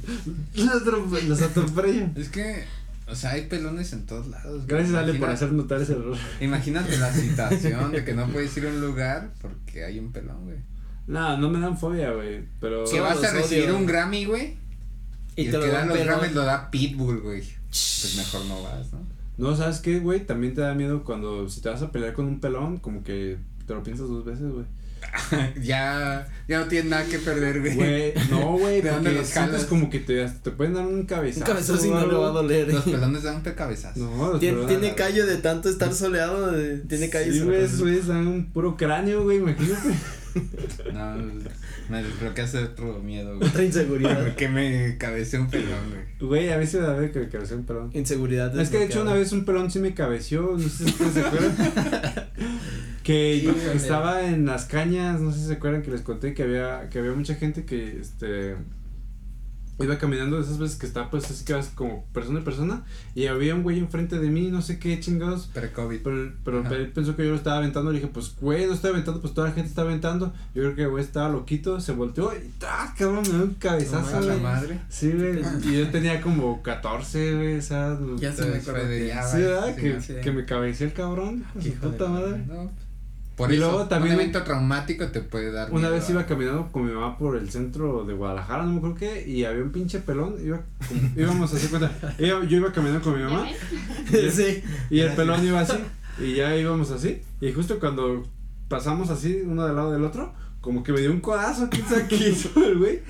Los 0.54 1.42
atopello. 1.42 2.06
Es 2.16 2.28
que, 2.28 2.64
o 3.11 3.14
sea, 3.14 3.32
hay 3.32 3.46
pelones 3.46 3.92
en 3.92 4.06
todos 4.06 4.28
lados. 4.28 4.54
güey. 4.54 4.66
Gracias, 4.66 4.94
Ale, 4.94 5.14
por 5.14 5.30
hacer 5.30 5.52
notar 5.52 5.80
ese 5.80 5.92
error. 5.92 6.16
Imagínate 6.40 6.96
la 6.98 7.12
situación 7.12 7.92
de 7.92 8.04
que 8.04 8.14
no 8.14 8.28
puedes 8.28 8.56
ir 8.56 8.66
a 8.66 8.68
un 8.68 8.80
lugar 8.80 9.32
porque 9.40 9.84
hay 9.84 9.98
un 9.98 10.12
pelón, 10.12 10.44
güey. 10.44 10.58
No, 11.06 11.36
no 11.36 11.50
me 11.50 11.58
dan 11.58 11.76
fobia, 11.76 12.12
güey. 12.12 12.44
Pero. 12.61 12.84
Yo 12.90 13.02
vas 13.02 13.22
a 13.24 13.32
recibir 13.32 13.64
odio. 13.70 13.78
un 13.78 13.86
Grammy, 13.86 14.24
güey. 14.26 14.56
Y, 15.36 15.42
Y 15.42 15.46
el 15.46 15.50
te 15.52 15.58
lo 15.58 15.64
que 15.64 15.70
da 15.70 15.78
dan 15.78 15.88
los. 15.88 15.98
Grammys 15.98 16.34
lo 16.34 16.44
da 16.44 16.70
Pitbull, 16.70 17.20
güey. 17.20 17.42
Pues 17.68 18.14
mejor 18.16 18.44
no 18.46 18.62
vas, 18.62 18.92
¿no? 18.92 19.00
No, 19.38 19.56
¿sabes 19.56 19.80
qué, 19.80 19.98
güey? 19.98 20.26
También 20.26 20.54
te 20.54 20.61
da 20.61 20.74
miedo 20.74 21.02
cuando. 21.02 21.48
Si 21.48 21.61
te 21.61 21.68
vas 21.68 21.82
a 21.82 21.90
pelear 21.90 22.12
con 22.12 22.26
un 22.26 22.40
pelón, 22.40 22.78
como 22.78 23.02
que 23.02 23.38
te 23.66 23.74
lo 23.74 23.82
piensas 23.82 24.08
dos 24.08 24.24
veces, 24.24 24.50
güey. 24.52 24.66
ya, 25.62 26.28
ya 26.48 26.59
no 26.61 26.66
tienes 26.66 26.90
nada 26.90 27.05
que 27.05 27.18
perder, 27.18 27.61
güey. 27.61 27.74
Güey, 27.74 28.14
no, 28.30 28.59
güey, 28.59 28.80
¿De 28.80 28.90
dónde 28.90 29.12
los 29.12 29.26
sientes 29.28 29.64
como 29.64 29.88
que 29.90 30.01
te, 30.01 30.26
te 30.28 30.51
pueden 30.51 30.74
dar 30.74 30.86
un 30.86 31.05
cabezazo. 31.07 31.40
Un 31.40 31.46
cabezazo 31.46 31.86
y 31.86 31.90
no 31.90 32.07
le 32.07 32.14
va 32.14 32.28
a 32.28 32.32
doler. 32.32 32.72
Los 32.72 32.84
pelones 32.84 33.22
dan 33.22 33.36
un 33.36 33.42
cabezazo. 33.42 34.01
No, 34.01 34.30
los 34.32 34.40
Tiene, 34.40 34.59
pelones- 34.59 34.68
tiene 34.80 34.94
callo 34.94 35.26
de 35.26 35.36
tanto 35.38 35.68
estar 35.68 35.92
soleado, 35.94 36.53
de- 36.53 36.78
tiene 36.78 37.09
callo. 37.11 37.32
Sí, 37.32 37.40
güey, 37.40 37.66
güeyes 37.78 38.07
dan 38.07 38.26
un 38.26 38.53
puro 38.53 38.76
cráneo, 38.76 39.22
güey, 39.24 39.38
imagínate. 39.38 39.94
No, 40.92 41.16
me 41.88 42.02
desbloqueaste 42.02 42.58
otro 42.58 43.00
miedo, 43.00 43.36
güey. 43.36 43.48
Otra 43.48 43.64
inseguridad. 43.64 44.24
Porque 44.24 44.48
me 44.48 44.96
cabeceé 44.98 45.40
un 45.40 45.48
pelón, 45.48 45.90
güey. 45.90 46.28
Güey, 46.28 46.50
a 46.50 46.56
me 46.78 46.86
da 46.86 46.94
miedo 46.94 47.10
que 47.10 47.20
me 47.20 47.28
cabecee 47.28 47.56
un 47.56 47.64
pelón. 47.64 47.90
Inseguridad. 47.94 48.58
Es 48.58 48.70
que 48.70 48.78
de 48.78 48.84
hecho 48.86 49.02
una 49.02 49.14
vez 49.14 49.32
un 49.32 49.44
pelón 49.44 49.70
sí 49.70 49.78
me 49.78 49.94
cabeció, 49.94 50.56
no 50.56 50.68
sé 50.68 50.84
si 50.84 50.84
ustedes 50.84 51.12
se 51.12 51.20
acuerdan. 51.20 51.56
que 53.02 53.40
yo 53.40 53.52
estaba 53.74 54.26
en 54.26 54.46
las 54.46 54.66
cañas, 54.66 55.20
no 55.20 55.32
sé 55.32 55.40
si 55.40 55.46
se 55.46 55.54
acuerdan 55.54 55.82
que 55.82 55.90
les 55.90 56.02
conté 56.02 56.34
que 56.34 56.42
había, 56.42 56.88
que 56.90 56.98
había 56.98 57.12
mucha 57.12 57.34
gente 57.34 57.64
que 57.64 58.00
este 58.00 58.56
iba 59.82 59.98
caminando 59.98 60.36
de 60.36 60.42
esas 60.42 60.58
veces 60.58 60.76
que 60.76 60.86
está 60.86 61.10
pues 61.10 61.30
así 61.30 61.44
que 61.44 61.52
vas 61.54 61.68
como 61.74 62.04
persona 62.12 62.40
a 62.40 62.44
persona 62.44 62.84
y 63.14 63.26
había 63.26 63.54
un 63.54 63.62
güey 63.62 63.78
enfrente 63.78 64.18
de 64.18 64.28
mí, 64.28 64.50
no 64.50 64.62
sé 64.62 64.78
qué 64.78 64.98
chingados. 65.00 65.48
Pre-COVID. 65.54 66.00
Pero, 66.02 66.32
pero 66.44 66.76
él 66.76 66.92
pensó 66.92 67.16
que 67.16 67.24
yo 67.24 67.30
lo 67.30 67.36
estaba 67.36 67.58
aventando, 67.58 67.90
le 67.90 67.98
dije, 67.98 68.10
pues 68.12 68.34
güey, 68.40 68.66
no 68.66 68.74
estoy 68.74 68.90
aventando, 68.90 69.20
pues 69.20 69.34
toda 69.34 69.48
la 69.48 69.54
gente 69.54 69.68
está 69.68 69.82
aventando. 69.82 70.32
Yo 70.54 70.62
creo 70.62 70.74
que 70.74 70.82
el 70.82 70.88
güey 70.90 71.04
estaba 71.04 71.28
loquito, 71.28 71.80
se 71.80 71.92
volteó 71.92 72.32
y 72.34 72.50
¡ah, 72.66 72.94
cabrón! 72.96 73.22
Me 73.22 73.34
dio 73.34 73.42
un 73.44 73.54
cabezazo, 73.54 74.18
A 74.18 74.20
la 74.20 74.36
madre. 74.36 74.80
Sí, 74.88 75.10
güey. 75.12 75.40
Y 75.64 75.78
yo 75.78 75.90
tenía 75.90 76.20
como 76.20 76.62
14, 76.62 77.34
güey, 77.36 77.58
o 77.58 77.62
sea. 77.62 77.98
Ya 78.18 78.32
se 78.32 78.46
me 78.46 79.06
ya, 79.06 79.22
Sí, 79.22 79.38
¿verdad? 79.38 79.74
sí, 79.74 79.80
que, 79.80 79.94
no. 79.94 80.02
sí. 80.02 80.14
que 80.22 80.32
me 80.32 80.44
cabeceó 80.44 80.86
el 80.86 80.92
cabrón. 80.92 81.44
Su 81.54 81.60
de 81.60 81.70
puta 81.72 82.04
la 82.04 82.10
madre. 82.10 82.44
No, 82.46 82.70
Por 83.41 83.51
Y 83.53 83.57
eso, 83.57 83.70
luego 83.70 83.86
también- 83.88 84.14
un 84.16 84.20
evento 84.20 84.43
traumático 84.43 85.07
te 85.09 85.20
puede 85.22 85.51
dar 85.51 85.70
Una 85.70 85.80
miedo 85.88 85.93
vez 85.95 86.11
iba 86.11 86.26
caminando 86.26 86.68
con 86.70 86.84
mi 86.84 86.93
mamá 86.93 87.16
por 87.16 87.36
el 87.38 87.49
centro 87.51 88.05
de 88.05 88.12
Guadalajara, 88.12 88.64
no 88.64 88.72
me 88.72 88.76
acuerdo 88.78 88.97
qué, 88.97 89.26
y 89.26 89.45
había 89.45 89.62
un 89.62 89.72
pinche 89.72 90.01
pelón, 90.01 90.36
iba, 90.45 90.61
como- 90.86 91.01
íbamos 91.16 91.51
a 91.53 91.57
hacer 91.57 91.70
cuenta, 91.70 91.91
iba- 92.18 92.45
yo 92.45 92.57
iba 92.59 92.70
caminando 92.70 93.03
con 93.03 93.16
mi 93.16 93.24
mamá, 93.24 93.47
sí. 94.30 94.62
y 94.91 95.01
el 95.01 95.12
pelón 95.14 95.43
iba 95.47 95.61
así, 95.61 95.78
y 96.18 96.34
ya 96.34 96.55
íbamos 96.55 96.91
así, 96.91 97.22
y 97.41 97.51
justo 97.53 97.80
cuando 97.80 98.24
pasamos 98.68 99.09
así, 99.11 99.41
uno 99.47 99.66
del 99.66 99.74
lado 99.76 99.91
del 99.93 100.05
otro, 100.05 100.34
como 100.61 100.82
que 100.82 100.93
me 100.93 101.01
dio 101.01 101.11
un 101.11 101.20
codazo, 101.20 101.68
quién 101.70 101.86
sabe 101.86 102.07
qué 102.09 102.28
hizo 102.28 102.51
el 102.62 102.76
güey, 102.78 103.01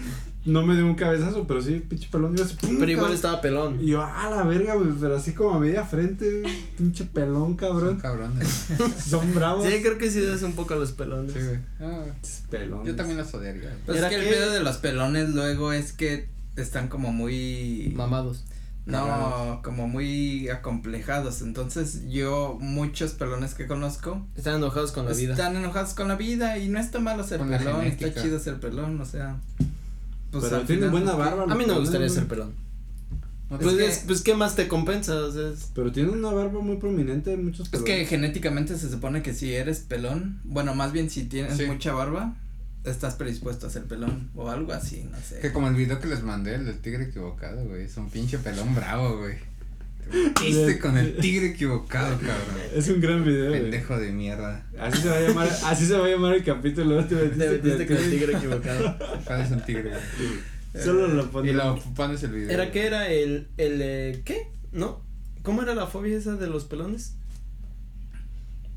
no 0.47 0.65
me 0.65 0.75
dio 0.75 0.87
un 0.87 0.95
cabezazo, 0.95 1.47
pero 1.47 1.61
sí, 1.61 1.83
pinche 1.87 2.09
pelón 2.11 2.35
iba 2.35 2.45
así, 2.47 2.55
¡pum! 2.57 2.77
Pero 2.79 2.91
igual 2.91 3.13
estaba 3.13 3.41
pelón. 3.41 3.79
Y 3.81 3.89
yo, 3.89 4.03
ah, 4.03 4.31
la 4.35 4.43
verga, 4.45 4.75
güey, 4.75 4.89
pero 5.01 5.17
así 5.17 5.33
como 5.33 5.55
a 5.55 5.59
media 5.61 5.85
frente, 5.85 6.43
pinche 6.79 7.05
pelón, 7.05 7.43
Son 7.49 7.57
cabrón, 7.57 7.97
cabrones. 8.01 8.67
son 9.07 9.35
bravos. 9.35 9.67
Sí, 9.67 9.83
creo 9.83 9.99
que 9.99 10.11
sí 10.11 10.23
es 10.23 10.43
un 10.43 10.53
poco 10.55 10.75
a 10.75 10.77
los 10.79 10.93
pelones. 10.93 11.33
Sí, 11.35 11.41
güey. 11.41 11.59
Ah, 11.81 12.05
Pelón. 12.51 12.85
yo 12.87 12.97
también 12.97 13.19
los 13.19 13.33
odiaría. 13.35 13.77
Pues 13.87 13.99
Era 13.99 14.09
es 14.11 14.15
que, 14.17 14.21
que- 14.23 14.29
el 14.29 14.35
pedo 14.35 14.53
de 14.53 14.61
los 14.61 14.77
pelones 14.79 15.31
luego 15.31 15.73
es 15.73 15.93
que 15.93 16.29
están 16.57 16.89
como 16.89 17.13
muy 17.13 17.93
Mamados. 17.95 18.45
no, 18.87 19.61
como 19.63 19.89
muy 19.89 20.49
acomplejados. 20.49 21.43
Entonces, 21.43 22.09
yo 22.09 22.57
muchos 22.61 23.13
pelones 23.13 23.55
que 23.55 23.67
conozco 23.67 24.27
Están 24.37 24.57
enojados 24.57 24.93
con 24.93 25.05
la 25.07 25.13
vida. 25.13 25.33
están 25.35 25.55
enojados 25.57 25.95
con 25.95 26.09
la 26.09 26.17
vida 26.17 26.59
y 26.59 26.69
no 26.69 26.81
está 26.81 26.99
malo 26.99 27.25
ser 27.25 27.39
Con 27.39 27.51
pelón, 27.51 27.85
está 27.85 28.15
chido 28.15 28.39
ser 28.41 28.59
pelón, 28.59 29.01
o 29.01 29.05
sea, 29.05 29.37
pues 30.31 30.45
Pero 30.45 30.57
al 30.57 30.67
tiene 30.67 30.83
final, 30.87 30.91
buena 30.91 31.13
barba. 31.15 31.45
A 31.45 31.55
mí 31.55 31.65
no 31.67 31.75
me 31.75 31.81
gustaría 31.81 32.09
ser 32.09 32.27
pelón. 32.27 32.53
No, 33.51 33.59
Pues, 33.59 33.75
que- 33.77 33.87
es- 33.87 34.03
pues, 34.07 34.23
¿qué 34.23 34.35
más 34.35 34.55
te 34.55 34.69
compensa? 34.69 35.17
O 35.17 35.33
sea, 35.33 35.49
es- 35.49 35.71
Pero 35.75 35.91
tiene 35.91 36.11
una 36.11 36.31
barba 36.31 36.61
muy 36.61 36.77
prominente, 36.77 37.37
muchos 37.37 37.67
Es 37.67 37.69
pelones. 37.71 37.93
que 37.95 38.07
genéticamente 38.07 38.79
se 38.79 38.89
supone 38.89 39.23
que 39.23 39.35
si 39.35 39.53
eres 39.53 39.81
pelón, 39.81 40.41
bueno, 40.45 40.75
más 40.77 40.93
bien 40.93 41.11
si 41.11 41.25
tienes 41.25 41.57
Sí. 41.57 41.67
mucha 41.67 41.93
barba, 41.93 42.37
estás 42.85 43.15
predispuesto 43.17 43.67
a 43.67 43.71
ser 43.71 43.85
pelón 43.87 44.31
o 44.37 44.49
algo 44.51 44.73
así, 44.73 45.03
no 45.11 45.19
sé. 45.19 45.41
Que 45.41 45.53
como 45.53 45.67
el 45.69 45.75
video 45.75 45.99
que 46.01 46.07
les 46.07 46.23
mandé, 46.23 46.55
el 46.55 46.65
del 46.65 46.79
tigre 46.79 47.05
equivocado, 47.07 47.65
güey. 47.65 47.83
Es 47.87 47.97
un 47.97 48.09
pinche 48.09 48.39
pelón 48.39 48.73
bravo, 48.75 49.19
güey. 49.19 49.35
Te 50.11 50.21
metiste 50.21 50.79
con 50.79 50.99
el 50.99 51.17
tigre 51.17 51.49
equivocado, 51.49 52.19
cabrón. 52.19 52.57
Es 52.75 52.89
un 52.89 53.01
gran 53.01 53.25
video. 53.25 53.53
Pendejo 53.53 53.99
de 53.99 54.13
mierda. 54.13 54.67
Así 54.79 55.03
se 55.03 55.09
va 55.09 55.17
a 55.17 55.21
llamar, 55.21 55.49
así 55.65 55.87
se 55.87 55.97
va 55.97 56.07
a 56.07 56.09
llamar 56.09 56.35
el 56.35 56.45
capítulo. 56.45 57.05
Te 57.05 57.15
metiste 57.15 57.45
te 57.47 57.51
metiste 57.51 57.87
con 57.87 57.97
el 57.97 58.11
tigre. 58.11 58.37
equivocado. 58.37 58.97
¿Cuál 59.25 59.41
es 59.43 59.51
un 59.51 59.65
tigre? 59.65 59.93
Solo 60.85 61.09
lo 61.09 61.31
pones. 61.31 61.53
Y 61.53 61.57
lo 61.57 61.77
pones 61.95 62.23
el 62.23 62.33
video. 62.33 62.51
¿Era 62.51 62.71
qué 62.71 62.87
era 62.87 63.09
el, 63.09 63.49
el, 63.57 63.81
eh, 63.83 64.23
qué? 64.25 64.49
¿No? 64.73 65.05
¿Cómo 65.43 65.63
era 65.63 65.75
la 65.75 65.87
fobia 65.87 66.17
esa 66.17 66.37
de 66.37 66.47
los 66.47 66.65
pelones? 66.65 67.17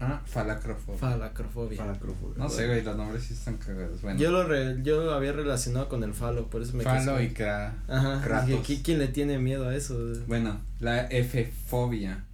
Ah, 0.06 0.22
falacrofobia. 0.26 0.99
Falacrofobia. 0.99 1.78
Falacrofobia. 1.78 2.38
No 2.38 2.49
sé, 2.49 2.68
güey, 2.68 2.84
los 2.84 2.95
nombres 2.97 3.24
sí 3.24 3.34
están 3.34 3.58
cagados. 3.58 4.01
Bueno, 4.01 4.20
Yo 4.20 4.32
lo 4.32 4.43
re, 4.47 4.78
yo 4.84 5.04
lo 5.04 5.14
había 5.14 5.32
relacionado 5.34 5.89
con 5.89 6.04
el 6.04 6.14
falo, 6.14 6.49
por 6.49 6.62
eso 6.62 6.76
me 6.76 6.84
falo 6.84 7.18
quedé- 7.18 7.24
y 7.26 7.30
cra. 7.34 7.84
Ajá. 7.88 8.22
Kratos. 8.24 8.47
Dije, 8.49 8.62
¿qui- 8.64 8.82
¿quién 8.84 8.99
le 8.99 9.08
tiene 9.08 9.39
miedo 9.39 9.68
a 9.68 9.76
eso? 9.76 9.97
Bueno, 10.28 10.62
la 10.80 11.06
F-fobia. 11.08 12.26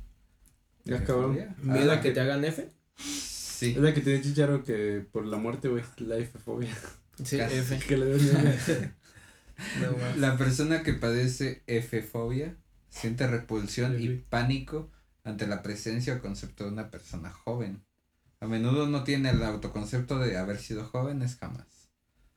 Ya, 0.86 1.04
cabrón. 1.04 1.38
¿Miedo 1.62 1.92
Ah, 1.92 1.96
a 1.96 2.02
que 2.02 2.12
te 2.12 2.20
hagan 2.20 2.44
F? 2.46 2.70
Sí. 2.98 3.72
Es 3.72 3.78
la 3.78 3.94
que 3.94 4.02
tiene 4.02 4.22
chicharo 4.22 4.64
que 4.64 5.06
por 5.12 5.26
la 5.26 5.38
muerte, 5.38 5.68
güey. 5.68 5.84
La 5.98 6.18
F-fobia. 6.18 6.74
Sí, 7.24 7.38
Casi. 7.38 7.56
F. 7.58 7.80
Que 7.88 7.98
le. 7.98 8.06
No. 9.82 10.18
La 10.18 10.38
persona 10.38 10.84
que 10.84 10.94
padece 10.94 11.64
F-fobia 11.68 12.56
siente 12.90 13.28
repulsión 13.28 14.02
y 14.02 14.08
pánico 14.16 14.90
ante 15.30 15.48
la 15.48 15.62
presencia 15.62 16.16
o 16.16 16.22
concepto 16.22 16.66
de 16.66 16.72
una 16.72 16.90
persona 16.90 17.32
joven. 17.32 17.84
A 18.42 18.48
menudo 18.48 18.88
no 18.88 19.04
tiene 19.04 19.30
el 19.32 19.44
autoconcepto 19.44 20.20
de 20.20 20.38
haber 20.38 20.60
sido 20.60 20.86
jóvenes 20.86 21.38
jamás. 21.38 21.68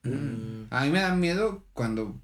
Mm. 0.03 0.65
A 0.71 0.85
mí 0.85 0.91
me 0.91 1.01
da 1.01 1.15
miedo 1.15 1.65
cuando 1.73 2.21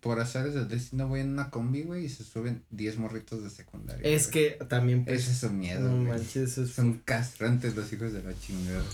por 0.00 0.20
azares 0.20 0.54
del 0.54 0.68
destino 0.68 1.08
voy 1.08 1.20
en 1.20 1.30
una 1.32 1.50
combi, 1.50 1.82
güey, 1.82 2.04
y 2.04 2.08
se 2.08 2.22
suben 2.24 2.64
10 2.70 2.98
morritos 2.98 3.42
de 3.42 3.50
secundaria. 3.50 4.08
Es 4.08 4.30
güey. 4.30 4.58
que 4.58 4.64
también 4.66 5.04
pues, 5.04 5.22
Ese 5.22 5.32
es 5.32 5.38
su 5.38 5.50
miedo, 5.50 5.88
no 5.88 5.96
güey. 5.96 6.08
manches, 6.08 6.52
eso 6.52 6.62
es 6.62 6.70
Son 6.70 6.98
castrantes 7.04 7.74
los 7.74 7.92
hijos 7.92 8.12
de 8.12 8.22
la 8.22 8.38
chingada. 8.38 8.84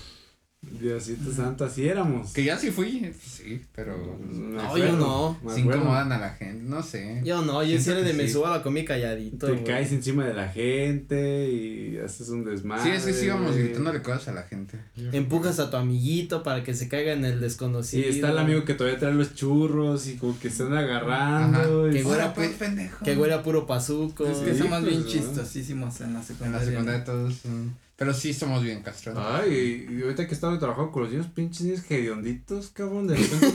Diosito 0.80 1.32
santo, 1.32 1.64
así 1.64 1.86
éramos. 1.88 2.32
Que 2.32 2.44
ya 2.44 2.58
sí 2.58 2.70
fui, 2.70 3.12
sí, 3.22 3.62
pero 3.74 3.96
Me 4.30 4.56
No, 4.56 4.60
acuerdo, 4.62 4.86
yo 4.86 4.96
no. 5.44 5.50
se 5.54 5.60
incomodan 5.60 6.12
a 6.12 6.18
la 6.18 6.30
gente, 6.30 6.62
no 6.64 6.82
sé. 6.82 7.20
Yo 7.24 7.42
no, 7.42 7.62
yo 7.62 7.78
era 7.78 8.00
de 8.02 8.12
me 8.12 8.26
sí. 8.26 8.32
subo 8.34 8.46
a 8.46 8.56
la 8.58 8.62
comida 8.62 8.84
calladito. 8.86 9.46
Te 9.46 9.62
caes 9.62 9.92
encima 9.92 10.26
de 10.26 10.34
la 10.34 10.48
gente 10.48 11.48
y 11.50 11.98
haces 11.98 12.28
un 12.28 12.44
desmadre. 12.44 12.82
Sí, 12.84 12.90
es 12.90 13.04
que 13.04 13.12
sí 13.12 13.26
íbamos 13.26 13.56
gritándole 13.56 14.02
cosas 14.02 14.28
a 14.28 14.32
la 14.34 14.42
gente. 14.42 14.78
Empujas 15.12 15.58
a 15.60 15.70
tu 15.70 15.76
amiguito 15.76 16.42
para 16.42 16.62
que 16.64 16.74
se 16.74 16.88
caiga 16.88 17.12
en 17.12 17.24
el 17.24 17.34
Sí, 17.34 17.40
desconocido. 17.40 18.08
está 18.08 18.30
el 18.30 18.38
amigo 18.38 18.64
que 18.64 18.74
todavía 18.74 18.98
trae 18.98 19.14
los 19.14 19.34
churros 19.34 20.06
y 20.08 20.16
como 20.16 20.38
que 20.38 20.48
están 20.48 20.72
agarrando. 20.76 21.84
Ajá. 21.84 21.88
y- 21.90 21.92
Que 21.94 22.02
güera, 22.02 22.22
Ahora, 22.24 22.34
pues, 22.34 22.50
pendejo. 22.52 23.04
Que 23.04 23.16
huele 23.16 23.34
a 23.34 23.42
puro 23.42 23.66
pazuco. 23.66 24.26
Es 24.26 24.38
que 24.38 24.52
Sí, 24.54 24.58
somos 24.58 24.82
bien 24.84 25.02
pues, 25.02 25.12
chistosísimos 25.12 26.00
en 26.00 26.12
la 26.14 26.20
En 26.20 26.24
secundaria. 26.24 26.58
la 26.60 26.64
secundaria 26.70 27.04
todos 27.04 27.34
son- 27.36 27.74
Pero 27.96 28.12
sí 28.12 28.34
somos 28.34 28.62
bien 28.64 28.82
castrantes. 28.82 29.22
Ay, 29.24 29.86
y 29.88 30.02
ahorita 30.02 30.26
que 30.26 30.34
estaba 30.34 30.58
trabajando 30.58 30.90
con 30.90 31.04
los 31.04 31.12
niños, 31.12 31.28
pinches 31.28 31.60
niños 31.62 31.82
hedionditos, 31.88 32.70
cabrón, 32.70 33.06
de 33.06 33.16
repente 33.16 33.54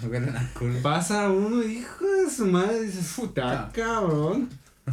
pasa 0.82 1.28
uno, 1.30 1.62
hijo 1.64 2.04
de 2.06 2.30
su 2.30 2.46
madre, 2.46 2.82
dices, 2.82 3.12
puta, 3.16 3.70
cabrón. 3.74 4.48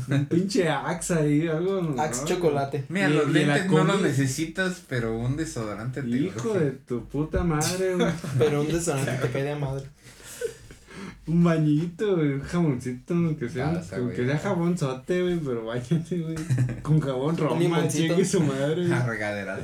Un 0.10 0.26
pinche 0.26 0.70
Axe 0.70 1.14
ahí, 1.14 1.48
algo. 1.48 1.82
¿no? 1.82 2.02
Axe 2.02 2.26
chocolate. 2.26 2.86
Mira, 2.90 3.10
Y- 3.10 3.14
los 3.14 3.30
lentes 3.32 3.68
no 3.68 3.84
los 3.84 4.02
necesitas, 4.02 4.84
pero 4.88 5.18
un 5.18 5.38
desodorante 5.38 6.02
te 6.04 6.10
Hijo 6.10 6.54
de 6.54 6.72
tu 6.72 7.06
puta 7.06 7.44
madre, 7.44 7.96
güey. 7.96 8.12
Pero 8.38 8.62
un 8.62 8.68
desodorante 8.68 9.12
te 9.28 9.32
cae 9.32 9.44
de 9.44 9.56
madre. 9.56 9.86
Un 11.28 11.44
bañito, 11.44 12.16
güey, 12.16 12.34
un 12.34 12.42
jamoncito, 12.42 13.14
aunque 13.14 13.50
sea, 13.50 13.70
Ah, 13.72 13.80
está 13.82 13.98
aunque 13.98 14.26
sea 14.26 14.38
jabón 14.40 14.78
sote, 14.78 15.22
güey, 15.22 15.40
pero 15.40 15.66
bañate, 15.66 16.20
güey. 16.22 16.36
Con 16.82 17.00
jabón 17.02 17.36
Roma, 17.70 17.88
chingue 17.90 18.24
su 18.26 18.42
madre, 18.42 18.76
güey. 18.88 18.90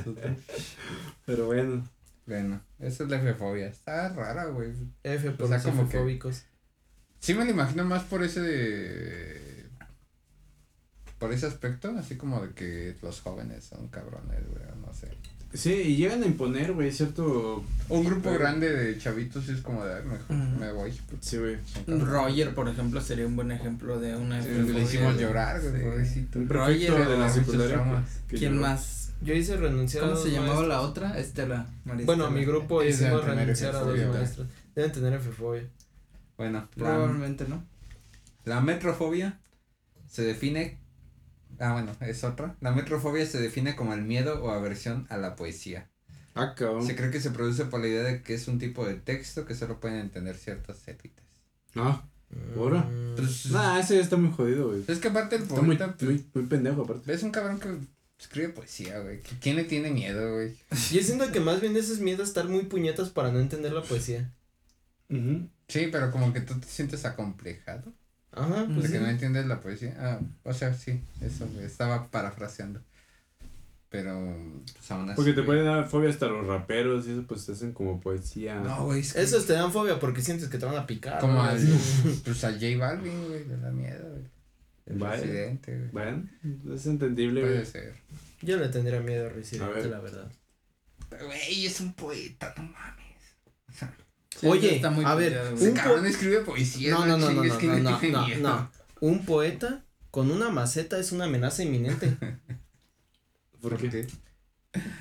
Pero 1.26 1.46
bueno. 1.46 1.88
Bueno, 2.26 2.60
esa 2.78 3.04
es 3.04 3.10
la 3.10 3.18
fefobia. 3.20 3.66
Está 3.68 4.10
rara, 4.10 4.44
güey. 4.46 4.72
F 5.02 5.30
por 5.32 5.46
O 5.46 5.48
sea, 5.48 5.56
los 5.58 5.66
como 5.66 5.88
que- 5.88 5.98
fóbicos. 5.98 6.44
Sí 7.20 7.32
me 7.34 7.44
lo 7.46 7.50
imagino 7.52 7.84
más 7.86 8.02
por 8.04 8.22
ese 8.22 8.40
de... 8.42 9.64
Por 11.18 11.32
ese 11.32 11.46
aspecto, 11.46 11.90
así 11.98 12.16
como 12.16 12.44
de 12.44 12.52
que 12.52 12.96
los 13.00 13.20
jóvenes 13.22 13.64
son 13.64 13.88
cabrones, 13.88 14.46
güey, 14.50 14.62
o 14.70 14.76
no 14.86 14.92
sé. 14.92 15.08
Sí, 15.54 15.72
y 15.72 15.96
llegan 15.96 16.22
a 16.22 16.26
imponer, 16.26 16.72
güey, 16.72 16.90
cierto. 16.90 17.64
Un 17.88 18.04
grupo 18.04 18.22
Pero- 18.24 18.38
grande 18.40 18.72
de 18.72 18.98
chavitos 18.98 19.48
es 19.48 19.60
como 19.60 19.84
de, 19.84 19.94
"Ay, 19.94 20.02
mejor 20.04 20.36
me 20.58 20.72
voy. 20.72 20.92
Sí, 21.20 21.38
güey. 21.38 21.56
Roger, 21.86 22.54
por 22.54 22.68
ejemplo, 22.68 23.00
sería 23.00 23.26
un 23.26 23.36
buen 23.36 23.52
ejemplo 23.52 24.00
de 24.00 24.16
una 24.16 24.42
Sí, 24.42 24.48
efefobia. 24.48 24.72
le 24.74 24.82
hicimos 24.82 25.16
llorar, 25.20 25.60
güey, 25.60 26.06
Sí. 26.06 26.26
Roger, 26.48 27.08
de 27.08 27.18
la 27.18 27.28
secundaria. 27.30 28.04
¿Quién 28.28 28.54
lloró. 28.54 28.62
más? 28.62 29.12
Yo 29.22 29.32
hice 29.34 29.56
renunciar 29.56 30.04
a 30.04 30.06
¿Cómo 30.08 30.16
dos 30.18 30.24
se 30.26 30.32
llamaba 30.32 30.54
maestros. 30.54 30.68
la 30.68 30.80
otra? 30.82 31.18
Estela. 31.20 31.66
Bueno, 32.04 32.30
mi 32.30 32.44
grupo 32.44 32.82
hicimos 32.82 33.24
renunciar 33.24 33.76
a 33.76 33.80
dos 33.80 33.98
maestros. 34.12 34.48
Deben 34.74 34.92
tener 34.92 35.12
F-fobia. 35.14 35.62
Bueno, 36.36 36.68
la, 36.74 36.84
Probablemente, 36.84 37.46
¿no? 37.48 37.62
la 38.44 38.60
metrofobia 38.60 39.38
se 40.08 40.22
define. 40.24 40.78
Ah, 41.58 41.72
bueno, 41.72 41.92
es 42.00 42.24
otra. 42.24 42.56
La 42.60 42.72
metrofobia 42.72 43.24
se 43.26 43.40
define 43.40 43.76
como 43.76 43.94
el 43.94 44.02
miedo 44.02 44.42
o 44.42 44.50
aversión 44.50 45.06
a 45.10 45.16
la 45.16 45.36
poesía. 45.36 45.90
Ah, 46.34 46.54
cabrón. 46.56 46.86
Se 46.86 46.96
cree 46.96 47.10
que 47.10 47.20
se 47.20 47.30
produce 47.30 47.64
por 47.66 47.80
la 47.80 47.86
idea 47.88 48.02
de 48.02 48.22
que 48.22 48.34
es 48.34 48.48
un 48.48 48.58
tipo 48.58 48.84
de 48.84 48.94
texto 48.94 49.46
que 49.46 49.54
solo 49.54 49.78
pueden 49.80 49.98
entender 50.00 50.36
ciertas 50.36 50.86
élites. 50.88 51.24
Ah, 51.76 52.04
¿Ahora? 52.56 52.88
Pues, 53.14 53.46
nah, 53.52 53.78
ese 53.78 53.94
ya 53.96 54.00
está 54.02 54.16
muy 54.16 54.32
jodido, 54.32 54.68
güey. 54.70 54.82
es 54.88 54.98
que 54.98 55.08
aparte 55.08 55.36
el 55.36 55.42
Está 55.42 55.62
muy, 55.62 55.76
poeta, 55.76 55.94
pues, 55.96 56.10
muy, 56.10 56.26
muy 56.34 56.46
pendejo, 56.46 56.82
aparte. 56.82 57.12
es 57.12 57.22
un 57.22 57.30
cabrón 57.30 57.60
que 57.60 57.68
escribe 58.18 58.48
poesía, 58.48 58.98
güey. 58.98 59.20
¿Qui- 59.22 59.38
¿Quién 59.40 59.54
le 59.56 59.64
tiene 59.64 59.90
miedo, 59.92 60.34
güey? 60.34 60.56
Yo 60.92 61.00
siento 61.02 61.30
que 61.30 61.38
más 61.38 61.60
bien 61.60 61.76
ese 61.76 61.92
es 61.92 62.00
miedo 62.00 62.22
a 62.22 62.26
estar 62.26 62.48
muy 62.48 62.64
puñetas 62.64 63.10
para 63.10 63.30
no 63.30 63.38
entender 63.38 63.72
la 63.72 63.82
poesía. 63.82 64.32
Ujú. 65.08 65.48
Sí, 65.68 65.88
pero 65.92 66.10
como 66.10 66.32
que 66.32 66.40
tú 66.40 66.58
te 66.58 66.66
sientes 66.66 67.04
acomplejado. 67.04 67.92
Ajá, 68.36 68.64
De 68.66 68.74
pues 68.74 68.90
que 68.90 68.98
sí. 68.98 69.02
no 69.02 69.08
entiendes 69.08 69.46
la 69.46 69.60
poesía. 69.60 69.94
Ah, 69.98 70.20
o 70.42 70.52
sea, 70.54 70.74
sí, 70.74 71.00
eso, 71.20 71.46
güey, 71.52 71.64
estaba 71.64 72.08
parafraseando. 72.08 72.80
Pero, 73.90 74.36
pues 74.72 74.90
aún 74.90 75.08
así. 75.08 75.14
Porque 75.16 75.30
te 75.32 75.42
güey. 75.42 75.46
pueden 75.46 75.66
dar 75.66 75.88
fobia 75.88 76.10
hasta 76.10 76.26
los 76.26 76.44
raperos 76.46 77.06
y 77.06 77.12
eso, 77.12 77.22
pues 77.28 77.46
te 77.46 77.52
hacen 77.52 77.72
como 77.72 78.00
poesía. 78.00 78.56
No, 78.60 78.86
güey, 78.86 79.00
es 79.00 79.12
que- 79.12 79.22
Esos 79.22 79.46
te 79.46 79.52
dan 79.52 79.70
fobia 79.72 80.00
porque 80.00 80.20
sientes 80.20 80.48
que 80.48 80.58
te 80.58 80.66
van 80.66 80.76
a 80.76 80.86
picar. 80.86 81.20
Como 81.20 81.34
¿no? 81.34 81.42
al, 81.44 81.58
pues 82.24 82.42
a 82.44 82.50
J 82.52 82.76
Balvin, 82.78 83.26
güey, 83.28 83.46
le 83.46 83.56
da 83.56 83.70
miedo, 83.70 84.10
güey. 84.10 84.24
El 84.86 84.98
presidente, 84.98 85.78
güey. 85.78 85.90
Bueno, 85.92 86.28
es 86.74 86.86
entendible, 86.86 87.40
Puede 87.42 87.54
güey. 87.54 87.66
ser. 87.66 87.94
Yo 88.42 88.56
le 88.58 88.68
tendría 88.68 89.00
miedo 89.00 89.26
a 89.26 89.30
A 89.30 89.32
Residente, 89.32 89.74
ver. 89.74 89.86
la 89.86 90.00
verdad. 90.00 90.30
Pero, 91.08 91.26
Güey, 91.26 91.64
es 91.64 91.80
un 91.80 91.94
poeta, 91.94 92.52
no 92.56 92.64
mames. 92.64 93.94
Sí, 94.40 94.46
Oye, 94.46 94.76
está 94.76 94.90
muy 94.90 95.04
a 95.04 95.14
ver. 95.14 95.40
Un 95.60 95.72
cabrón 95.72 96.00
po- 96.00 96.06
escribe 96.06 96.40
poesía. 96.40 96.92
No, 96.92 97.06
no, 97.06 97.16
no, 97.18 97.30
no, 97.30 97.44
no, 97.44 97.58
¿quién 97.58 97.82
no, 97.82 97.98
no. 98.40 98.70
Un 99.00 99.24
poeta 99.24 99.84
con 100.10 100.30
una 100.30 100.50
maceta 100.50 100.98
es 100.98 101.12
una 101.12 101.24
amenaza 101.24 101.62
inminente. 101.62 102.16
¿Por 103.60 103.76
qué? 103.76 104.06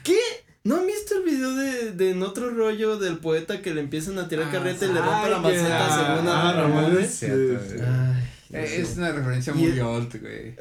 ¿Qué? 0.04 0.18
¿No 0.64 0.78
han 0.78 0.88
visto 0.88 1.18
el 1.18 1.24
video 1.24 1.56
de, 1.56 1.92
de 1.92 2.12
en 2.12 2.24
otro 2.24 2.50
rollo 2.52 2.98
del 2.98 3.18
poeta 3.18 3.62
que 3.62 3.74
le 3.74 3.82
empiezan 3.82 4.18
a 4.18 4.30
tirar 4.30 4.46
Ah, 4.48 4.52
carreta 4.52 4.86
y 4.86 4.94
le 4.94 5.02
rompe 5.02 5.30
la 5.30 5.40
maceta 5.40 5.86
ah, 5.88 6.16
según 6.16 6.30
ah, 6.30 6.50
a 6.50 6.54
Ramón? 6.54 6.98
Ay, 6.98 8.24
Eh, 8.52 8.78
Es 8.82 8.98
una 8.98 9.12
referencia 9.12 9.54
muy 9.54 9.66
el- 9.72 9.82
old, 9.82 10.22
güey. 10.22 10.56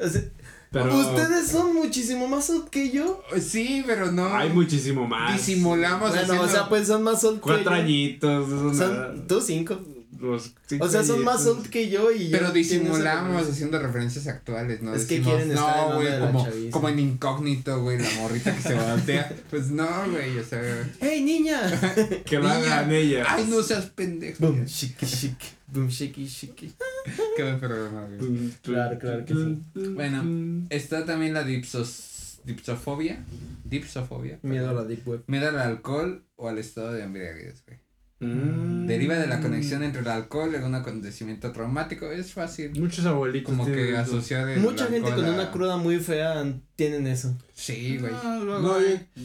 Pero 0.73 0.97
Ustedes 0.97 1.49
son 1.49 1.75
muchísimo 1.75 2.27
más 2.27 2.49
old 2.49 2.67
que 2.69 2.89
yo. 2.89 3.21
Sí, 3.39 3.83
pero 3.85 4.11
no. 4.11 4.33
hay 4.35 4.49
muchísimo 4.49 5.07
más. 5.07 5.33
Disimulamos 5.33 6.09
Bueno, 6.09 6.23
haciendo... 6.23 6.43
o 6.43 6.47
sea, 6.47 6.67
pues 6.67 6.87
son 6.87 7.03
más 7.03 7.23
old 7.23 7.35
que 7.35 7.41
Cuatro 7.41 7.63
yo. 7.75 7.81
añitos. 7.81 8.75
Son, 8.75 9.27
tú 9.27 9.39
cinco. 9.39 9.79
Los 10.19 10.53
O 10.79 10.87
sea, 10.87 11.03
son 11.03 11.23
más 11.23 11.45
old 11.45 11.69
que 11.69 11.89
yo 11.89 12.11
y 12.11 12.25
yo 12.25 12.31
Pero 12.31 12.45
esa 12.45 12.53
disimulamos 12.53 13.47
haciendo 13.47 13.79
referencias 13.79 14.27
actuales, 14.27 14.81
¿no? 14.81 14.93
Es 14.93 15.05
que 15.05 15.21
quieren 15.21 15.51
estar 15.51 15.85
en 15.85 15.89
no, 15.89 15.95
güey, 15.95 16.19
como, 16.19 16.45
chaviza". 16.45 16.71
como 16.71 16.89
en 16.89 16.99
incógnito, 16.99 17.81
güey, 17.81 17.99
la 17.99 18.09
morrita 18.19 18.55
que 18.55 18.61
se 18.61 18.75
voltea. 18.75 19.31
Pues 19.49 19.69
no, 19.69 19.87
güey, 20.09 20.37
o 20.37 20.43
sea. 20.43 20.61
¡Hey, 20.99 21.21
niña! 21.23 21.61
Que 22.25 22.39
lo 22.39 22.47
hagan 22.47 22.91
ellas. 22.91 23.27
Ay, 23.29 23.45
no 23.49 23.61
seas 23.61 23.85
pendejo. 23.87 24.37
Boom, 24.39 24.65
shiki, 24.65 25.05
shiki. 25.05 25.47
Boom, 25.67 25.87
shiki, 25.89 26.27
shiki. 26.27 26.73
Qué 27.35 27.43
buen 27.43 27.59
programa, 27.59 28.07
güey. 28.07 28.51
Claro, 28.61 28.97
claro 28.99 29.25
que 29.25 29.33
sí. 29.33 29.61
Bueno. 29.93 30.67
Está 30.69 31.05
también 31.05 31.33
la 31.33 31.43
dipsos, 31.43 32.39
dipsofobia. 32.45 33.23
Dipsofobia. 33.65 34.39
Miedo 34.41 34.69
a 34.69 34.73
la 34.73 34.83
deep 34.83 35.07
web. 35.07 35.23
Miedo 35.27 35.49
al 35.49 35.59
alcohol 35.59 36.23
o 36.35 36.47
al 36.47 36.57
estado 36.57 36.93
de 36.93 37.03
embriaguez, 37.03 37.63
güey. 37.65 37.82
Mm. 38.23 38.87
Deriva 38.87 39.15
de 39.15 39.27
la 39.27 39.39
conexión 39.39 39.83
entre 39.83 40.01
el 40.01 40.07
alcohol 40.07 40.51
y 40.53 40.63
un 40.63 40.75
acontecimiento 40.75 41.51
traumático. 41.51 42.11
Es 42.11 42.33
fácil. 42.33 42.71
Muchos 42.79 43.05
abuelitos. 43.05 43.49
Como 43.51 43.65
que 43.65 43.95
asociar 43.97 44.49
el 44.49 44.59
Mucha 44.59 44.87
gente 44.87 45.11
con 45.11 45.25
a- 45.25 45.31
una 45.31 45.51
cruda 45.51 45.77
muy 45.77 45.99
fea 45.99 46.43
tienen 46.75 47.07
eso. 47.07 47.37
Sí, 47.53 47.97
güey. 47.97 48.11
No, 48.11 48.59
No, 48.59 48.77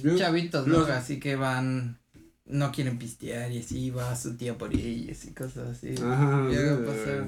yo- 0.02 0.16
chavitos, 0.16 0.66
¿no? 0.66 0.78
los- 0.80 0.90
Así 0.90 1.18
que 1.18 1.36
van, 1.36 1.98
no 2.46 2.72
quieren 2.72 2.98
pistear 2.98 3.50
y 3.52 3.58
así 3.58 3.90
va 3.90 4.14
su 4.16 4.36
tía 4.36 4.56
por 4.56 4.72
ellos 4.74 5.24
y 5.24 5.32
cosas 5.32 5.68
así. 5.76 5.94
Ajá. 6.02 6.48
Llega 6.48 6.74
a 6.74 6.84
pasar. 6.84 7.26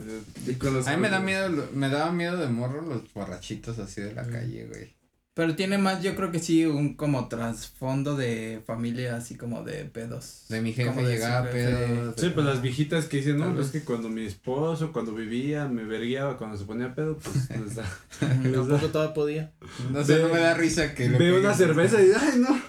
mí 0.97 1.03
me 1.03 1.11
da 1.11 1.21
miedo, 1.21 1.69
me 1.75 1.89
daba 1.89 2.13
miedo 2.13 2.37
de 2.37 2.47
morro 2.49 2.81
los 2.83 3.13
borrachitos 3.13 3.79
así 3.79 4.01
de 4.01 4.15
la 4.15 4.25
calle, 4.27 4.67
güey. 4.67 4.95
Pero 5.41 5.57
tiene 5.57 5.79
más, 5.79 6.03
yo 6.03 6.15
creo 6.17 6.31
que 6.31 6.39
sí, 6.39 6.67
un 6.67 6.93
como 6.97 7.27
trasfondo 7.29 8.15
de 8.15 8.61
familia 8.67 9.17
así 9.17 9.37
como 9.37 9.62
de 9.65 9.87
pedos. 9.87 10.45
De 10.51 10.61
mi 10.61 10.75
jefe 10.75 10.91
Como 10.91 11.01
llegaba 11.09 11.47
su 11.47 11.53
jefe. 11.57 11.77
pedo. 11.87 12.15
Sí, 12.19 12.29
pues 12.35 12.45
las 12.45 12.61
viejitas 12.61 13.07
que 13.07 13.17
dicen, 13.17 13.39
no, 13.39 13.47
pues 13.55 13.73
vez. 13.73 13.81
que 13.81 13.87
cuando 13.87 14.11
mi 14.11 14.27
esposo, 14.27 14.93
cuando 14.93 15.15
vivía, 15.15 15.67
me 15.67 15.85
verguiaba, 15.85 16.37
cuando 16.37 16.59
se 16.59 16.67
ponía 16.67 16.95
pedo, 16.95 17.17
pues 17.17 17.49
da. 17.75 17.85
Tampoco 18.21 18.89
todavía 18.91 19.15
podía. 19.15 19.53
No 19.91 20.05
sé, 20.05 20.17
Ve- 20.17 20.23
no 20.25 20.29
me 20.29 20.41
da 20.41 20.53
risa 20.53 20.95
que 20.95 21.09
Veo 21.09 21.41
una 21.41 21.55
cerveza 21.55 22.03
y 22.03 22.11
ay 22.15 22.39
no. 22.39 22.61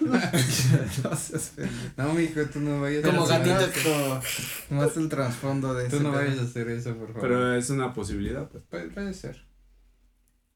No. 1.98 2.06
No, 2.06 2.14
mijo, 2.14 2.40
tú 2.46 2.60
no 2.60 2.80
vayas 2.80 3.04
como 3.04 3.20
a 3.20 3.24
hacer 3.36 3.46
gatito 3.48 3.78
eso. 3.78 4.20
que 4.68 4.74
más 4.74 4.96
el 4.96 5.08
trasfondo 5.10 5.74
de 5.74 5.90
Tú 5.90 5.96
ese 5.96 6.04
no 6.04 6.10
pedo. 6.12 6.22
vayas 6.22 6.38
a 6.38 6.42
hacer 6.44 6.68
eso, 6.70 6.96
por 6.96 7.08
favor. 7.08 7.20
Pero 7.20 7.54
es 7.54 7.68
una 7.68 7.92
posibilidad, 7.92 8.48
pues. 8.48 8.64
Puede, 8.70 8.88
puede 8.88 9.12
ser. 9.12 9.44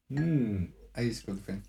Mm. 0.09 0.65
Ay, 0.93 1.09
disculpen. 1.09 1.61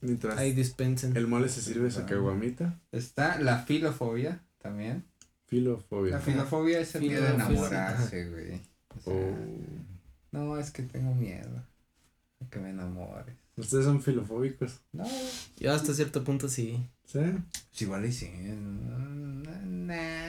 Mientras 0.00 0.38
Ahí 0.38 0.52
dispensen. 0.52 1.16
el 1.16 1.26
mole 1.26 1.48
se 1.48 1.60
sirve 1.60 1.90
su 1.90 2.04
caguamita. 2.06 2.78
Está 2.92 3.38
la 3.40 3.58
filofobia 3.64 4.40
también. 4.60 5.04
Filofobia. 5.46 6.12
La 6.14 6.20
filofobia 6.20 6.80
es 6.80 6.94
el 6.96 7.02
miedo 7.02 7.22
de 7.24 7.34
enamorarse, 7.34 8.28
güey. 8.30 8.60
O 8.96 9.00
sea, 9.00 9.12
Oh. 9.12 9.36
No, 10.32 10.58
es 10.58 10.70
que 10.70 10.82
tengo 10.82 11.14
miedo. 11.14 11.62
a 12.44 12.50
Que 12.50 12.58
me 12.58 12.70
enamores. 12.70 13.34
Ustedes 13.56 13.84
son 13.84 14.02
filofóbicos. 14.02 14.80
No, 14.92 15.04
Yo 15.58 15.72
hasta 15.72 15.94
cierto 15.94 16.22
punto 16.24 16.48
sí. 16.48 16.86
¿Sí? 17.06 17.20
pues 17.20 17.82
igual 17.82 18.04
y 18.04 18.12
sí. 18.12 18.30
No, 18.32 18.98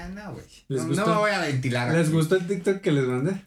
no, 0.10 0.34
güey. 0.34 0.46
¿Les 0.68 0.86
No, 0.86 1.06
me 1.08 1.16
voy 1.16 1.32
a 1.32 1.40
ventilar. 1.42 1.92
¿Les 1.94 2.08
aquí. 2.08 2.16
gustó 2.16 2.36
el 2.36 2.48
TikTok 2.48 2.82
que 2.82 2.92
les 2.92 3.06
mandé? 3.06 3.42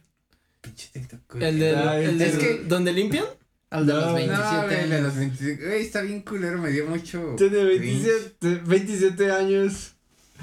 Pinche 0.61 0.89
TikTok, 0.93 1.19
güey. 1.33 1.45
El 1.45 1.59
de, 1.59 1.75
Ay, 1.75 2.05
el 2.05 2.21
es 2.21 2.33
de 2.33 2.39
que- 2.39 2.63
¿Dónde 2.65 2.93
limpian? 2.93 3.25
Al 3.71 3.85
de 3.87 3.93
No, 3.93 3.99
los 4.01 4.07
no, 4.09 4.13
27 4.15 4.37
no, 4.51 4.63
güey, 4.65 4.79
el 4.83 4.89
de 4.89 4.95
años. 4.95 5.07
los 5.07 5.15
25. 5.15 5.63
Güey, 5.65 5.81
está 5.81 6.01
bien 6.01 6.21
culero, 6.21 6.57
me 6.59 6.69
dio 6.69 6.85
mucho. 6.85 7.35
Tiene 7.37 7.77
cringe. 7.77 8.03
27, 8.39 8.61
27 8.65 9.31
años. 9.31 9.93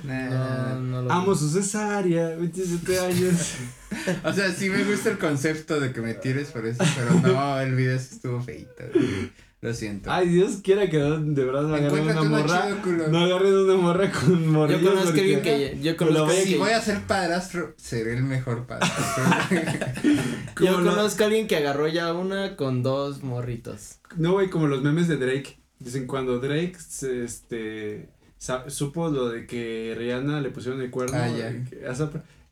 Nah. 0.05 0.75
No, 0.75 0.81
no 0.81 1.03
lo 1.03 1.13
Amo 1.13 1.35
su 1.35 1.49
cesárea. 1.51 2.31
27 2.37 2.99
años. 3.01 3.55
O 4.23 4.33
sea, 4.35 4.53
sí 4.53 4.69
me 4.69 4.85
gusta 4.85 5.09
el 5.11 5.19
concepto 5.19 5.81
de 5.81 5.93
que 5.95 6.03
me 6.03 6.13
tires 6.13 6.49
por 6.49 6.67
eso, 6.67 6.85
pero 6.95 7.15
no, 7.33 7.59
el 7.61 7.75
video 7.75 7.97
estuvo 7.97 8.41
feito. 8.43 8.85
güey. 8.93 9.31
Lo 9.61 9.75
siento. 9.75 10.09
Ay, 10.13 10.29
Dios 10.29 10.61
quiera 10.63 10.89
que 10.89 10.99
de 10.99 11.45
verdad 11.45 11.63
no 11.63 11.75
agarren 11.75 12.05
una 12.05 12.23
morra. 12.23 12.69
chido. 12.85 13.09
No 13.09 13.19
agarren 13.19 13.55
una 13.55 13.75
morra 13.75 14.11
con 14.13 14.45
Yo 14.45 14.51
morrillos. 14.53 14.83
conozco 14.83 15.01
a 15.01 15.05
porque- 15.07 15.21
alguien 15.21 15.43
que. 15.43 15.79
Yo 15.83 15.91
Lo 15.93 15.97
conozco, 15.97 16.27
voy 16.27 16.37
si 16.37 16.53
que- 16.53 16.59
voy 16.59 16.71
a 16.71 16.81
ser 16.81 17.01
padrastro, 17.09 17.75
seré 17.77 18.15
el 18.15 18.23
mejor 18.23 18.67
padrastro. 18.67 19.25
yo 20.65 20.75
conozco 20.77 21.23
a 21.23 21.27
alguien 21.27 21.47
que 21.49 21.57
agarró 21.57 21.89
ya 21.89 22.13
una 22.13 22.57
con 22.57 22.83
dos 22.83 23.23
morritos. 23.23 23.99
No, 24.17 24.33
güey, 24.33 24.49
como 24.49 24.67
los 24.69 24.83
memes 24.83 25.09
de 25.09 25.17
Drake. 25.17 25.59
Dicen 25.81 26.07
cuando 26.07 26.39
Drake 26.41 26.77
se, 26.79 27.25
este 27.25 28.09
supo 28.69 29.11
lo 29.11 29.29
de 29.29 29.47
que 29.47 29.95
Rihanna 29.99 30.41
le 30.41 30.51
pusieron 30.51 30.81
el 30.81 30.91
cuerno 30.91 31.17
Ah, 31.19 31.29
ya. 31.29 31.51
y 31.51 31.65
que- 31.65 31.87
asa- 31.87 32.11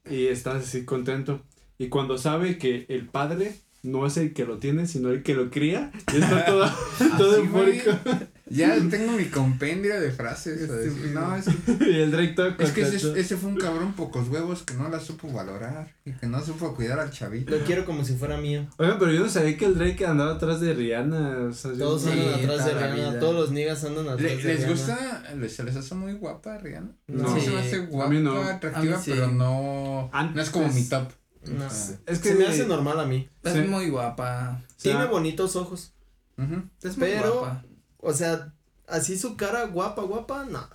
y 0.08 0.26
está 0.26 0.56
así 0.56 0.84
contento. 0.84 1.42
Y 1.78 1.88
cuando 1.88 2.18
sabe 2.18 2.58
que 2.58 2.86
el 2.88 3.06
padre 3.08 3.54
no 3.86 4.06
es 4.06 4.16
el 4.16 4.32
que 4.34 4.44
lo 4.44 4.58
tiene, 4.58 4.86
sino 4.86 5.10
el 5.10 5.22
que 5.22 5.34
lo 5.34 5.50
cría, 5.50 5.90
y 6.12 6.16
está 6.18 6.44
todo, 6.46 6.70
todo 7.16 7.36
eufórico. 7.36 7.90
ya 8.48 8.76
tengo 8.90 9.12
mi 9.12 9.24
compendio 9.26 10.00
de 10.00 10.10
frases. 10.10 10.68
decir, 10.68 11.10
no, 11.12 11.34
es 11.36 11.46
que, 11.78 11.90
y 11.90 11.96
el 12.02 12.10
Drake 12.10 12.34
todo 12.34 12.48
es 12.58 12.70
que 12.72 12.82
ese, 12.82 13.18
ese 13.18 13.36
fue 13.36 13.50
un 13.50 13.56
cabrón 13.56 13.92
pocos 13.94 14.28
huevos 14.28 14.62
que 14.62 14.74
no 14.74 14.88
la 14.88 15.00
supo 15.00 15.28
valorar 15.32 15.94
y 16.04 16.12
que 16.12 16.26
no 16.26 16.44
supo 16.44 16.74
cuidar 16.74 17.00
al 17.00 17.10
chavito. 17.10 17.50
Lo 17.56 17.64
quiero 17.64 17.84
como 17.84 18.04
si 18.04 18.14
fuera 18.14 18.36
mío. 18.36 18.66
Oigan, 18.78 18.98
pero 18.98 19.12
yo 19.12 19.20
no 19.20 19.28
sabía 19.28 19.56
que 19.56 19.64
el 19.66 19.74
Drake 19.76 20.06
andaba 20.06 20.34
atrás 20.34 20.60
de 20.60 20.74
Rihanna. 20.74 21.46
O 21.48 21.52
sea, 21.52 21.72
yo- 21.72 21.78
Todos 21.78 22.02
Sí, 22.02 22.10
andan 22.10 22.34
atrás 22.50 22.64
de 22.66 22.74
Rihanna. 22.74 22.94
vida. 22.94 23.20
Todos 23.20 23.34
los 23.34 23.50
niggas 23.52 23.84
andan 23.84 24.08
atrás 24.08 24.20
Le- 24.22 24.36
de 24.36 24.42
¿Les 24.44 24.56
Rihanna. 24.58 24.68
gusta? 24.72 25.22
¿les- 25.38 25.56
¿Se 25.56 25.64
les 25.64 25.76
hace 25.76 25.94
muy 25.94 26.12
guapa 26.14 26.58
Rihanna? 26.58 26.90
No. 27.08 27.28
Sí, 27.34 27.40
Sí, 27.40 27.46
se 27.46 27.52
me 27.52 27.58
hace 27.60 27.76
a 27.76 27.78
guapa, 27.86 28.10
mí 28.10 28.20
no. 28.20 28.40
atractiva, 28.42 28.94
A 28.94 28.98
mí 28.98 29.02
sí. 29.04 29.10
pero 29.14 29.28
no, 29.32 30.10
no 30.34 30.40
es 30.42 30.50
como 30.50 30.68
mi 30.68 30.84
top. 30.88 31.08
No. 31.48 31.64
Ah. 31.64 31.68
Es 32.06 32.18
que 32.20 32.28
Se 32.30 32.34
me 32.34 32.46
hace 32.46 32.66
normal 32.66 32.98
a 33.00 33.04
mí. 33.06 33.28
Es 33.44 33.52
Sí. 33.54 33.60
muy 33.60 33.88
guapa. 33.90 34.62
O 34.64 34.80
sea, 34.80 34.92
Tiene 34.92 35.06
bonitos 35.06 35.56
ojos. 35.56 35.92
Es 36.82 36.96
muy 36.98 37.08
Pero- 37.08 37.38
guapa. 37.40 37.64
O 37.98 38.12
sea, 38.12 38.52
así 38.86 39.18
su 39.18 39.36
cara 39.36 39.64
guapa, 39.66 40.02
guapa, 40.02 40.44
no. 40.44 40.68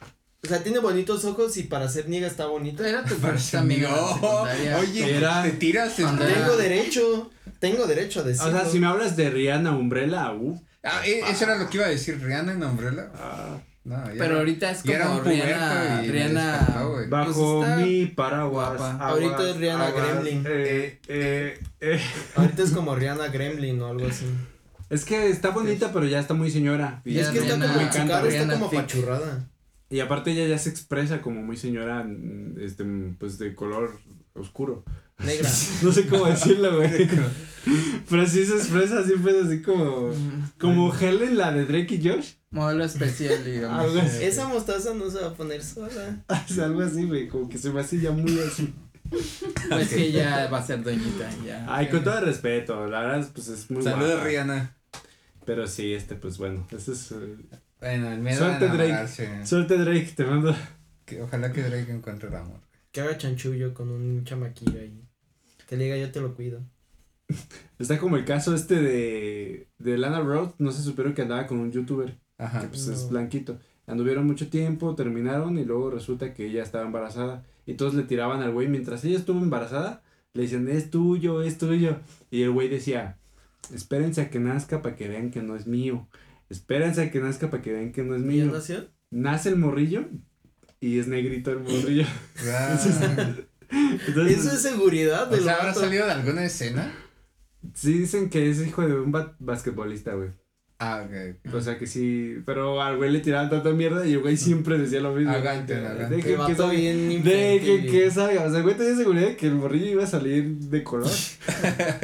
O 0.44 0.48
sea, 0.48 0.64
tiene 0.64 0.80
bonitos 0.80 1.24
ojos 1.24 1.56
y 1.58 1.64
para 1.64 1.88
ser 1.88 2.10
niega 2.10 2.28
está 2.28 2.48
bonito. 2.48 2.84
Era 2.84 3.04
tu 3.06 3.14
en 3.16 3.22
la 3.22 3.38
secundaria. 3.38 4.78
Oye, 4.80 5.18
Era- 5.18 5.44
te 5.44 5.52
tiras 5.52 5.98
en... 6.00 6.18
Tengo 6.18 6.58
derecho, 6.58 7.30
tengo 7.60 7.86
derecho 7.86 8.22
a 8.22 8.24
O 8.24 8.26
decirlo. 8.26 8.52
sea, 8.52 8.66
si 8.70 8.80
me 8.80 8.88
hablas 8.88 9.16
de 9.16 9.30
Rihanna 9.30 9.76
Umbrella, 9.78 10.34
uh. 10.34 10.60
Ah, 10.84 11.02
eh, 11.06 11.22
eso 11.30 11.44
era 11.44 11.58
lo 11.58 11.70
que 11.70 11.78
iba 11.78 11.86
a 11.86 11.90
decir, 11.90 12.20
Rihanna 12.20 12.54
en 12.54 12.64
Umbrella. 12.64 13.12
ah, 13.16 13.60
No, 13.84 13.96
ya 14.06 14.12
Pero 14.12 14.26
era- 14.26 14.38
ahorita 14.38 14.72
es 14.72 14.86
era 14.86 15.06
como 15.06 15.18
un 15.18 15.24
puberto 15.24 15.46
Rihanna. 15.46 16.02
Rihanna. 16.04 17.08
bajo 17.10 17.62
Pues 17.66 17.78
mi 17.88 18.06
paraguas. 18.08 18.74
aguas, 18.80 19.02
Ahorita 19.02 19.50
es 19.50 19.58
Rihanna 19.58 19.88
aguas, 19.88 20.06
Gremlin. 20.14 20.44
Eh, 20.48 21.00
eh, 21.08 21.60
eh. 21.80 22.02
Ahorita 22.36 22.62
es 22.64 22.72
como 22.72 22.96
Rihanna 22.96 23.28
Gremlin 23.30 23.82
o 23.82 23.88
algo 23.88 24.08
así. 24.08 24.26
Es 24.92 25.04
que 25.06 25.30
está 25.30 25.50
bonita, 25.50 25.92
pero 25.94 26.06
ya 26.06 26.20
está 26.20 26.34
muy 26.36 26.52
señora. 26.52 27.02
Y 27.06 27.18
es 27.18 27.30
que 27.30 27.40
está 27.40 27.54
como, 27.54 27.66
su 27.74 27.80
encanta 27.80 28.08
cara 28.14 28.28
está 28.28 28.30
Rihanna 28.30 28.54
como 28.54 28.70
Thick. 28.70 28.80
apachurrada. 28.80 29.48
Y 29.90 30.00
aparte 30.00 30.32
ella 30.32 30.46
ya 30.48 30.58
se 30.58 30.70
expresa 30.70 31.22
como 31.22 31.42
muy 31.42 31.58
señora, 31.58 32.04
mm, 32.04 32.60
este, 32.62 32.86
pues 33.18 33.38
de 33.40 33.56
color 33.56 34.00
oscuro. 34.36 34.84
Negra. 35.26 35.50
No 35.82 35.92
sé 35.92 36.08
cómo 36.08 36.26
decirlo, 36.26 36.78
güey. 36.78 37.08
Pero 38.10 38.26
sí 38.26 38.44
se 38.46 38.56
expresa 38.56 39.04
siempre 39.06 39.40
así 39.40 39.62
como, 39.62 40.12
como 40.60 40.94
Helen, 40.94 41.38
la 41.38 41.52
de 41.52 41.66
Drake 41.66 41.96
y 41.96 42.10
Josh. 42.10 42.32
Modelo 42.50 42.84
especial, 42.84 43.46
digamos. 43.46 43.80
Algo 43.80 44.00
así. 44.00 44.24
Esa 44.24 44.48
mostaza 44.48 44.94
no 44.96 45.10
se 45.10 45.20
va 45.22 45.28
a 45.28 45.34
poner 45.34 45.64
sola. 45.64 46.24
Es 46.50 46.58
algo 46.60 46.82
así, 46.82 47.06
güey, 47.06 47.28
como 47.28 47.48
que 47.48 47.58
se 47.58 47.70
me 47.70 47.82
hace 47.82 48.00
ya 48.00 48.12
muy 48.12 48.38
así. 48.40 48.74
Pues 49.70 49.90
que 49.90 50.12
ya 50.12 50.48
va 50.50 50.60
a 50.60 50.66
ser 50.66 50.82
doñita, 50.84 51.30
ya. 51.46 51.66
Ay, 51.70 51.88
con 51.90 52.04
todo 52.04 52.18
el 52.20 52.26
respeto, 52.26 52.88
la 52.88 53.02
verdad, 53.02 53.30
pues 53.34 53.48
es 53.50 53.70
muy 53.70 53.84
Saludos. 53.84 54.24
Rihanna. 54.24 54.76
Pero 55.46 55.68
sí, 55.68 55.94
este, 55.94 56.16
pues 56.16 56.38
bueno, 56.38 56.66
ese 56.72 56.94
es... 56.94 57.12
eh, 57.12 57.36
Bueno, 57.80 58.12
el 58.12 58.20
miedo 58.20 58.38
Suerte, 58.40 58.66
a 58.70 58.74
Drake. 58.74 59.46
Suerte, 59.46 59.78
Drake, 59.78 60.14
te 60.16 60.24
mando... 60.26 60.56
Que 61.06 61.22
ojalá 61.22 61.52
que 61.52 61.62
Drake 61.62 61.92
encuentre 61.92 62.30
el 62.30 62.36
amor. 62.36 62.60
Que 62.92 63.02
haga 63.02 63.18
chanchullo 63.18 63.74
con 63.74 63.90
un 63.90 64.24
chamaquillo 64.24 64.80
ahí. 64.80 65.04
Que 65.72 65.78
le 65.78 65.86
diga 65.86 65.96
yo 65.96 66.12
te 66.12 66.20
lo 66.20 66.36
cuido. 66.36 66.62
Está 67.80 67.98
como 67.98 68.18
el 68.18 68.26
caso 68.26 68.54
este 68.54 68.82
de, 68.82 69.70
de 69.80 69.98
Lana 69.98 70.20
Rhodes, 70.20 70.56
no 70.60 70.74
se 70.74 70.84
supieron 70.84 71.14
que 71.14 71.22
andaba 71.22 71.48
con 71.48 71.60
un 71.60 71.72
youtuber. 71.72 72.20
Ajá. 72.38 72.60
que 72.60 72.68
pues 72.68 72.88
es 72.90 73.08
blanquito. 73.08 73.58
Anduvieron 73.88 74.28
mucho 74.28 74.50
tiempo, 74.50 74.96
terminaron 74.96 75.58
y 75.58 75.64
luego 75.64 75.90
resulta 75.90 76.34
que 76.34 76.48
ella 76.48 76.62
estaba 76.62 76.86
embarazada. 76.86 77.46
Y 77.66 77.76
todos 77.76 77.94
le 77.94 78.04
tiraban 78.04 78.42
al 78.42 78.52
güey 78.52 78.68
mientras 78.68 79.06
ella 79.06 79.18
estuvo 79.18 79.40
embarazada. 79.40 80.04
Le 80.34 80.42
decían, 80.42 80.68
es 80.68 80.90
tuyo, 80.90 81.42
es 81.42 81.58
tuyo. 81.58 82.00
Y 82.32 82.42
el 82.42 82.52
güey 82.52 82.68
decía, 82.68 83.18
espérense 83.74 84.20
a 84.20 84.30
que 84.30 84.42
nazca 84.42 84.82
para 84.82 84.98
que 84.98 85.08
vean 85.08 85.32
que 85.32 85.42
no 85.42 85.56
es 85.56 85.68
mío. 85.68 86.10
Espérense 86.50 87.02
a 87.02 87.12
que 87.12 87.22
nazca 87.22 87.50
para 87.50 87.64
que 87.64 87.72
vean 87.72 87.94
que 87.94 88.04
no 88.04 88.14
es 88.14 88.24
¿Ya 88.24 88.28
mío. 88.28 88.46
nació? 88.52 88.90
Nace 89.10 89.48
el 89.48 89.56
morrillo 89.56 90.04
y 90.82 91.00
es 91.00 91.08
negrito 91.08 91.52
el 91.52 91.60
morrillo. 91.60 92.04
Entonces, 93.72 94.40
Eso 94.40 94.52
es 94.56 94.62
seguridad 94.62 95.28
O 95.32 95.36
del 95.36 95.44
sea, 95.44 95.56
¿habrá 95.56 95.74
salido 95.74 96.06
de 96.06 96.12
alguna 96.12 96.46
escena? 96.46 96.92
sí 97.74 97.94
dicen 98.00 98.30
que 98.30 98.50
es 98.50 98.60
hijo 98.66 98.86
de 98.86 98.94
un 98.96 99.12
ba- 99.12 99.36
basquetbolista, 99.40 100.14
güey. 100.14 100.30
Ah, 100.84 101.06
ok. 101.06 101.54
O 101.54 101.62
sea 101.62 101.78
que 101.78 101.86
sí, 101.86 102.38
pero 102.44 102.82
al 102.82 102.98
güey 102.98 103.12
le 103.12 103.20
tiraban 103.20 103.52
tanta 103.52 103.70
mierda 103.70 104.04
y 104.04 104.14
el 104.14 104.20
güey 104.20 104.36
siempre 104.36 104.80
decía 104.80 105.00
lo 105.00 105.14
mismo. 105.14 105.32
Agante, 105.32 105.76
De 105.76 106.16
que- 106.18 106.24
que 106.24 106.36
salga- 106.38 106.70
bien 106.72 107.24
De 107.24 107.62
que, 107.64 107.86
que 107.86 108.10
salga, 108.10 108.46
o 108.46 108.50
sea, 108.50 108.58
el 108.58 108.64
güey 108.64 108.76
tenía 108.76 108.96
seguridad 108.96 109.28
de 109.28 109.36
que 109.38 109.46
el 109.46 109.54
morrillo 109.54 109.86
iba 109.92 110.04
a 110.04 110.08
salir 110.08 110.56
de 110.58 110.84
color. 110.84 111.12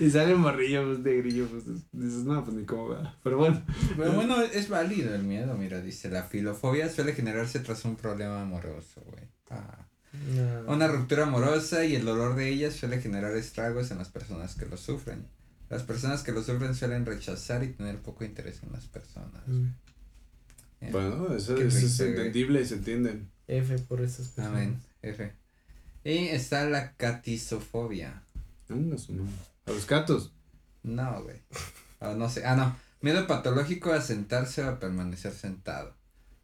y 0.00 0.10
sale 0.10 0.32
el 0.32 0.38
morrillo, 0.38 0.84
pues, 0.84 1.02
de 1.02 1.16
grillo, 1.16 1.46
pues, 1.48 1.64
dices, 1.92 2.24
no, 2.24 2.44
pues, 2.44 2.56
ni 2.56 2.64
cómo 2.64 2.88
va. 2.90 3.16
Pero 3.22 3.38
bueno, 3.38 3.62
Pero 3.96 4.12
bueno, 4.12 4.40
es 4.42 4.68
válido 4.68 5.14
el 5.14 5.22
miedo, 5.22 5.54
mira, 5.56 5.80
dice, 5.80 6.10
la 6.10 6.24
filofobia 6.24 6.88
suele 6.90 7.14
generarse 7.14 7.60
tras 7.60 7.84
un 7.86 7.96
problema 7.96 8.42
amoroso, 8.42 9.02
güey. 9.10 9.24
Ah. 9.50 9.85
No. 10.34 10.72
Una 10.72 10.88
ruptura 10.88 11.24
amorosa 11.24 11.84
y 11.84 11.94
el 11.94 12.04
dolor 12.04 12.34
de 12.34 12.48
ella 12.48 12.70
suele 12.70 13.00
generar 13.00 13.36
estragos 13.36 13.90
en 13.90 13.98
las 13.98 14.08
personas 14.08 14.54
que 14.54 14.66
lo 14.66 14.76
sufren. 14.76 15.26
Las 15.68 15.82
personas 15.82 16.22
que 16.22 16.32
lo 16.32 16.42
sufren 16.42 16.74
suelen 16.74 17.06
rechazar 17.06 17.64
y 17.64 17.68
tener 17.68 17.98
poco 17.98 18.24
interés 18.24 18.62
en 18.62 18.72
las 18.72 18.86
personas. 18.86 19.46
Mm. 19.46 19.66
Eh, 20.82 20.88
bueno, 20.92 21.34
eso, 21.34 21.56
es 21.56 22.00
entendible, 22.00 22.64
se 22.64 22.74
entienden. 22.74 23.30
F 23.48 23.78
por 23.80 24.00
esas 24.00 24.28
personas. 24.28 24.62
Amén. 24.62 24.80
F. 25.02 25.32
Y 26.04 26.28
está 26.28 26.68
la 26.68 26.92
catisofobia. 26.92 28.22
Anda 28.68 28.98
su 28.98 29.12
madre. 29.12 29.32
A 29.66 29.72
los 29.72 29.86
gatos. 29.86 30.32
No, 30.84 31.22
güey. 31.24 31.36
Ah, 31.98 32.14
no 32.16 32.28
sé. 32.28 32.44
Ah, 32.44 32.54
no. 32.54 32.76
Miedo 33.00 33.26
patológico 33.26 33.92
a 33.92 34.00
sentarse 34.00 34.62
o 34.62 34.68
a 34.68 34.78
permanecer 34.78 35.32
sentado. 35.32 35.95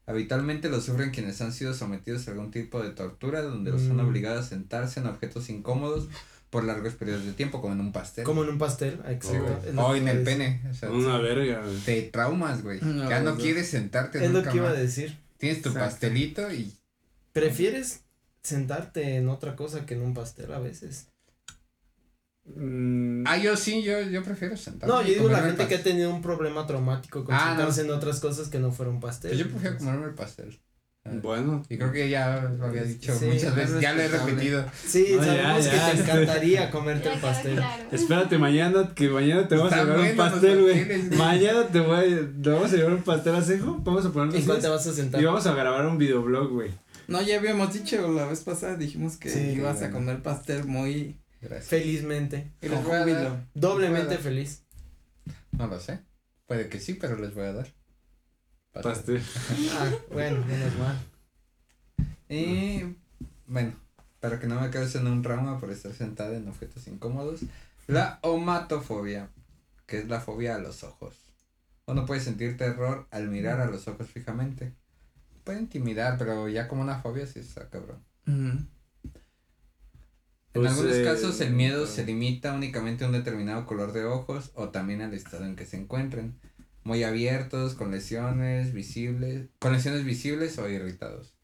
Habitualmente 0.06 0.68
lo 0.68 0.80
sufren 0.80 1.10
quienes 1.10 1.40
han 1.40 1.52
sido 1.52 1.74
sometidos 1.74 2.26
a 2.26 2.32
algún 2.32 2.50
tipo 2.50 2.82
de 2.82 2.90
tortura 2.90 3.42
donde 3.42 3.70
los 3.70 3.82
han 3.82 3.96
Mm. 3.96 4.08
obligado 4.08 4.40
a 4.40 4.42
sentarse 4.42 5.00
en 5.00 5.06
objetos 5.06 5.48
incómodos 5.48 6.08
por 6.50 6.64
largos 6.64 6.94
periodos 6.94 7.24
de 7.24 7.32
tiempo, 7.32 7.60
como 7.62 7.72
en 7.72 7.80
un 7.80 7.92
pastel. 7.92 8.24
Como 8.24 8.42
en 8.44 8.50
un 8.50 8.58
pastel, 8.58 9.00
exacto. 9.08 9.58
Oh. 9.68 9.72
lo 9.72 9.86
O 9.86 9.94
en 9.94 10.08
a 10.08 10.10
el 10.10 10.22
pene. 10.22 10.60
O 10.70 10.74
sea, 10.74 10.90
Una 10.90 11.18
verga, 11.18 11.62
güey. 11.64 11.78
te 11.78 12.02
traumas, 12.02 12.62
güey. 12.62 12.80
No, 12.82 13.08
ya 13.08 13.20
no 13.20 13.36
quieres 13.36 13.68
sentarte 13.70 14.18
Es 14.22 14.30
lo 14.30 14.38
nunca 14.38 14.50
que 14.50 14.56
iba 14.58 14.66
a 14.68 14.72
más. 14.72 14.78
decir. 14.78 15.16
Tienes 15.38 15.62
tu 15.62 15.70
Exacto. 15.70 15.88
pastelito 15.90 16.52
y 16.52 16.72
¿Prefieres 17.32 18.00
sentarte 18.42 19.16
en 19.16 19.28
otra 19.28 19.56
cosa 19.56 19.86
que 19.86 19.94
en 19.94 20.02
un 20.02 20.12
pastel 20.14 20.52
a 20.52 20.58
veces? 20.58 21.06
Mm, 22.44 23.24
Ah, 23.26 23.36
yo 23.36 23.56
sí, 23.56 23.82
yo, 23.82 24.00
yo 24.02 24.22
prefiero 24.22 24.56
sentarme. 24.56 24.92
No, 24.94 25.02
yo 25.02 25.08
y 25.08 25.14
digo 25.14 25.28
la 25.28 25.42
gente 25.42 25.66
que 25.68 25.76
ha 25.76 25.82
tenido 25.82 26.10
un 26.12 26.20
problema 26.22 26.66
traumático 26.66 27.24
con 27.24 27.34
Ah, 27.34 27.50
sentarse 27.56 27.82
en 27.82 27.90
otras 27.90 28.20
cosas 28.20 28.48
que 28.48 28.58
no 28.58 28.72
fuera 28.72 28.90
un 28.90 29.00
pastel. 29.00 29.30
Pues 29.30 29.40
yo 29.44 29.48
prefiero 29.50 29.78
comerme 29.78 30.06
el 30.06 30.14
pastel. 30.14 30.60
Ah, 31.04 31.10
bueno. 31.20 31.64
Y 31.68 31.78
creo 31.78 31.90
que 31.92 32.08
ya 32.08 32.40
lo 32.58 32.66
había 32.66 32.84
dicho 32.84 33.12
Sí, 33.16 33.26
muchas 33.26 33.42
es 33.44 33.54
veces, 33.56 33.80
ya 33.80 33.92
lo 33.92 34.02
he 34.02 34.08
repetido. 34.08 34.64
Sí, 34.86 35.14
No, 35.16 35.24
sabemos 35.24 35.64
ya, 35.64 35.70
que 35.90 35.96
te 35.96 36.02
encantaría 36.02 36.70
comerte 36.70 37.12
el 37.12 37.20
pastel. 37.20 37.56
claro. 37.56 37.84
Espérate 37.90 38.38
mañana, 38.38 38.92
que 38.94 39.08
mañana 39.08 39.48
te 39.48 39.56
vamos 39.56 39.72
a 39.72 39.84
llevar 39.84 39.98
un 40.10 40.16
pastel, 40.16 40.62
güey. 40.62 41.02
Mañana 41.16 41.66
te 41.68 41.80
voy 41.80 41.96
a, 41.96 42.42
te 42.42 42.50
vamos 42.50 42.72
a 42.72 42.76
llevar 42.76 42.92
un 42.94 43.02
pastel 43.02 43.34
a 43.34 43.42
cejo. 43.42 43.78
Vamos 43.84 44.04
a 44.06 44.12
ponernos 44.12 44.36
¿En 44.36 44.44
cuál 44.44 44.60
te 44.60 44.68
vas 44.68 44.86
a 44.86 44.92
sentar? 44.92 45.20
y 45.20 45.24
vamos 45.24 45.46
a 45.46 45.54
grabar 45.54 45.86
un 45.86 45.98
videoblog, 45.98 46.50
güey. 46.50 46.70
No, 47.08 47.20
ya 47.20 47.38
habíamos 47.38 47.72
dicho 47.74 48.10
la 48.12 48.26
vez 48.26 48.40
pasada, 48.40 48.76
dijimos 48.76 49.16
que 49.16 49.28
Sí, 49.28 49.40
ibas 49.56 49.82
a 49.82 49.90
comer 49.90 50.22
pastel 50.22 50.64
muy 50.64 51.18
Gracias. 51.42 51.66
Felizmente. 51.66 52.52
Y 52.62 52.68
les 52.68 52.82
voy 52.84 52.92
a 52.94 53.04
dar- 53.06 53.46
Doblemente 53.52 54.16
feliz. 54.18 54.62
No 55.50 55.66
lo 55.66 55.78
sé. 55.78 56.00
Puede 56.46 56.68
que 56.68 56.80
sí, 56.80 56.94
pero 56.94 57.16
les 57.18 57.34
voy 57.34 57.44
a 57.44 57.52
dar. 57.52 57.68
Pastel. 58.72 59.22
Ah, 59.72 59.90
bueno, 60.10 60.42
menos 60.46 60.74
mal. 60.78 60.98
Y 62.28 62.96
bueno, 63.46 63.74
para 64.20 64.38
que 64.40 64.46
no 64.46 64.60
me 64.60 64.70
causen 64.70 65.06
un 65.06 65.20
trauma 65.22 65.58
por 65.60 65.70
estar 65.70 65.92
sentada 65.92 66.36
en 66.36 66.48
objetos 66.48 66.86
incómodos, 66.86 67.40
la 67.86 68.18
omatofobia, 68.22 69.28
que 69.86 69.98
es 69.98 70.08
la 70.08 70.20
fobia 70.20 70.54
a 70.54 70.58
los 70.58 70.84
ojos. 70.84 71.14
Uno 71.86 72.06
puede 72.06 72.20
sentir 72.20 72.56
terror 72.56 73.06
al 73.10 73.28
mirar 73.28 73.60
a 73.60 73.66
los 73.66 73.88
ojos 73.88 74.08
fijamente. 74.08 74.72
Puede 75.44 75.58
intimidar, 75.58 76.16
pero 76.16 76.48
ya 76.48 76.68
como 76.68 76.82
una 76.82 77.00
fobia 77.02 77.26
sí 77.26 77.40
está 77.40 77.68
cabrón. 77.68 78.02
En 80.54 80.60
Pues, 80.62 80.72
algunos 80.72 80.96
eh, 80.96 81.04
casos 81.04 81.40
el 81.40 81.52
miedo 81.54 81.84
ah. 81.84 81.86
se 81.86 82.04
limita 82.04 82.52
únicamente 82.52 83.04
a 83.04 83.06
un 83.06 83.12
determinado 83.14 83.64
color 83.66 83.92
de 83.92 84.04
ojos 84.04 84.50
o 84.54 84.68
también 84.68 85.00
al 85.00 85.14
estado 85.14 85.44
en 85.44 85.56
que 85.56 85.64
se 85.66 85.76
encuentren. 85.78 86.38
Muy 86.84 87.04
abiertos, 87.04 87.74
con 87.74 87.90
lesiones 87.92 88.72
visibles, 88.72 89.48
con 89.60 89.72
lesiones 89.72 90.04
visibles 90.04 90.58
o 90.58 90.68
irritados. 90.68 91.34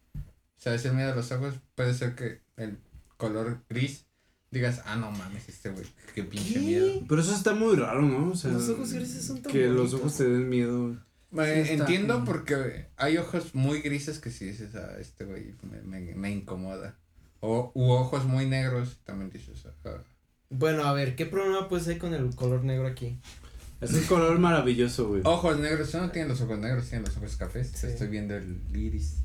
¿Sabes? 0.57 0.85
El 0.85 0.95
miedo 0.95 1.13
a 1.13 1.15
los 1.15 1.31
ojos 1.31 1.55
puede 1.77 1.95
ser 1.95 2.17
que 2.17 2.41
el 2.57 2.79
color 3.17 3.63
gris 3.69 4.07
digas, 4.51 4.83
ah, 4.85 4.97
no 4.97 5.11
mames, 5.13 5.49
este 5.49 5.71
güey, 5.71 5.87
qué 6.15 6.25
pinche 6.25 6.55
¿Qué? 6.55 6.61
miedo. 6.61 7.05
Pero 7.09 7.21
eso 7.21 7.35
está 7.35 7.55
muy 7.55 7.77
raro, 7.77 8.03
¿no? 8.03 8.33
O 8.33 8.35
sea, 8.37 8.51
Los 8.51 8.69
ojos 8.69 8.93
grises 8.93 9.25
son 9.25 9.41
tan 9.43 9.53
Que 9.53 9.69
los 9.69 9.95
ojos 9.95 10.17
te 10.17 10.25
den 10.29 10.49
miedo. 10.49 10.99
Bueno, 11.31 11.55
Sí 11.55 11.73
está 11.73 11.85
entiendo 11.85 12.25
porque 12.25 12.87
hay 12.97 13.17
ojos 13.19 13.55
muy 13.55 13.81
grises 13.81 14.19
que 14.19 14.31
si 14.31 14.47
dices, 14.47 14.75
ah, 14.75 14.97
este 14.99 15.25
güey 15.25 15.55
me, 15.63 15.83
me, 15.83 16.15
me 16.15 16.31
incomoda. 16.33 16.99
O, 17.41 17.71
u 17.75 17.91
ojos 17.91 18.25
muy 18.25 18.47
negros, 18.47 18.99
también 19.05 19.31
dices, 19.31 19.65
ah. 19.85 19.91
Bueno, 20.51 20.85
a 20.85 20.93
ver, 20.93 21.15
¿qué 21.15 21.27
problema 21.27 21.69
pues 21.69 21.87
hay 21.89 21.99
con 21.99 22.15
el 22.15 22.35
color 22.35 22.65
negro 22.65 22.87
aquí? 22.87 23.19
Es 23.81 23.93
un 23.93 24.03
color 24.05 24.39
maravilloso, 24.39 25.09
güey. 25.09 25.23
Ojos 25.25 25.59
negros, 25.61 25.95
no 25.95 26.11
tienen 26.11 26.29
los 26.29 26.41
ojos 26.41 26.59
negros, 26.59 26.89
tienen 26.89 27.05
los 27.07 27.17
ojos 27.17 27.37
cafés. 27.37 27.71
Sí. 27.75 27.87
Estoy 27.87 28.09
viendo 28.09 28.35
el 28.37 28.61
iris. 28.75 29.19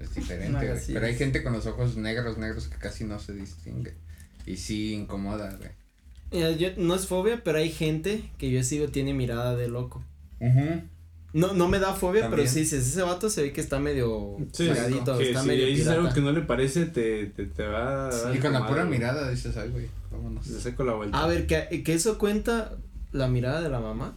Es 0.00 0.14
diferente, 0.14 0.66
güey. 0.66 0.80
Pero 0.92 1.06
hay 1.06 1.14
gente 1.16 1.42
con 1.42 1.52
los 1.52 1.66
ojos 1.66 1.96
negros, 1.96 2.38
negros 2.38 2.68
que 2.68 2.78
casi 2.78 3.04
no 3.04 3.18
se 3.18 3.34
distingue. 3.34 3.94
Y 4.46 4.56
sí 4.56 4.94
incomoda, 4.94 5.54
güey. 5.56 5.70
Mira, 6.30 6.50
yo- 6.52 6.70
no 6.78 6.94
es 6.94 7.06
fobia, 7.06 7.42
pero 7.44 7.58
hay 7.58 7.70
gente 7.70 8.30
que 8.38 8.50
yo 8.50 8.62
sigo 8.64 8.88
tiene 8.88 9.12
mirada 9.12 9.54
de 9.54 9.68
loco. 9.68 10.02
No, 11.34 11.54
no 11.54 11.66
me 11.68 11.78
da 11.78 11.94
fobia, 11.94 12.22
También. 12.22 12.42
pero 12.42 12.52
sí 12.52 12.60
dices, 12.60 12.86
ese 12.86 13.02
vato 13.02 13.30
se 13.30 13.42
ve 13.42 13.52
que 13.52 13.60
está 13.62 13.78
medio 13.78 14.36
Sí, 14.52 14.68
pegadito, 14.68 15.16
que 15.16 15.28
está 15.28 15.40
si 15.42 15.46
medio 15.48 15.64
le 15.64 15.70
dices 15.72 15.88
algo 15.88 16.12
que 16.12 16.20
no 16.20 16.30
le 16.32 16.42
parece, 16.42 16.84
te, 16.86 17.26
te, 17.26 17.46
te 17.46 17.66
va 17.66 18.08
a 18.08 18.10
dar 18.10 18.36
Y 18.36 18.38
con 18.38 18.52
la 18.52 18.66
pura 18.66 18.82
algo. 18.82 18.92
mirada 18.92 19.30
dices, 19.30 19.56
ay, 19.56 19.70
güey, 19.70 19.88
vámonos. 20.10 20.46
Le 20.46 20.60
saco 20.60 20.84
la 20.84 20.92
vuelta. 20.94 21.18
A 21.22 21.26
ver, 21.26 21.46
que, 21.46 21.82
que 21.82 21.94
eso 21.94 22.18
cuenta 22.18 22.72
la 23.12 23.28
mirada 23.28 23.62
de 23.62 23.70
la 23.70 23.80
mamá. 23.80 24.16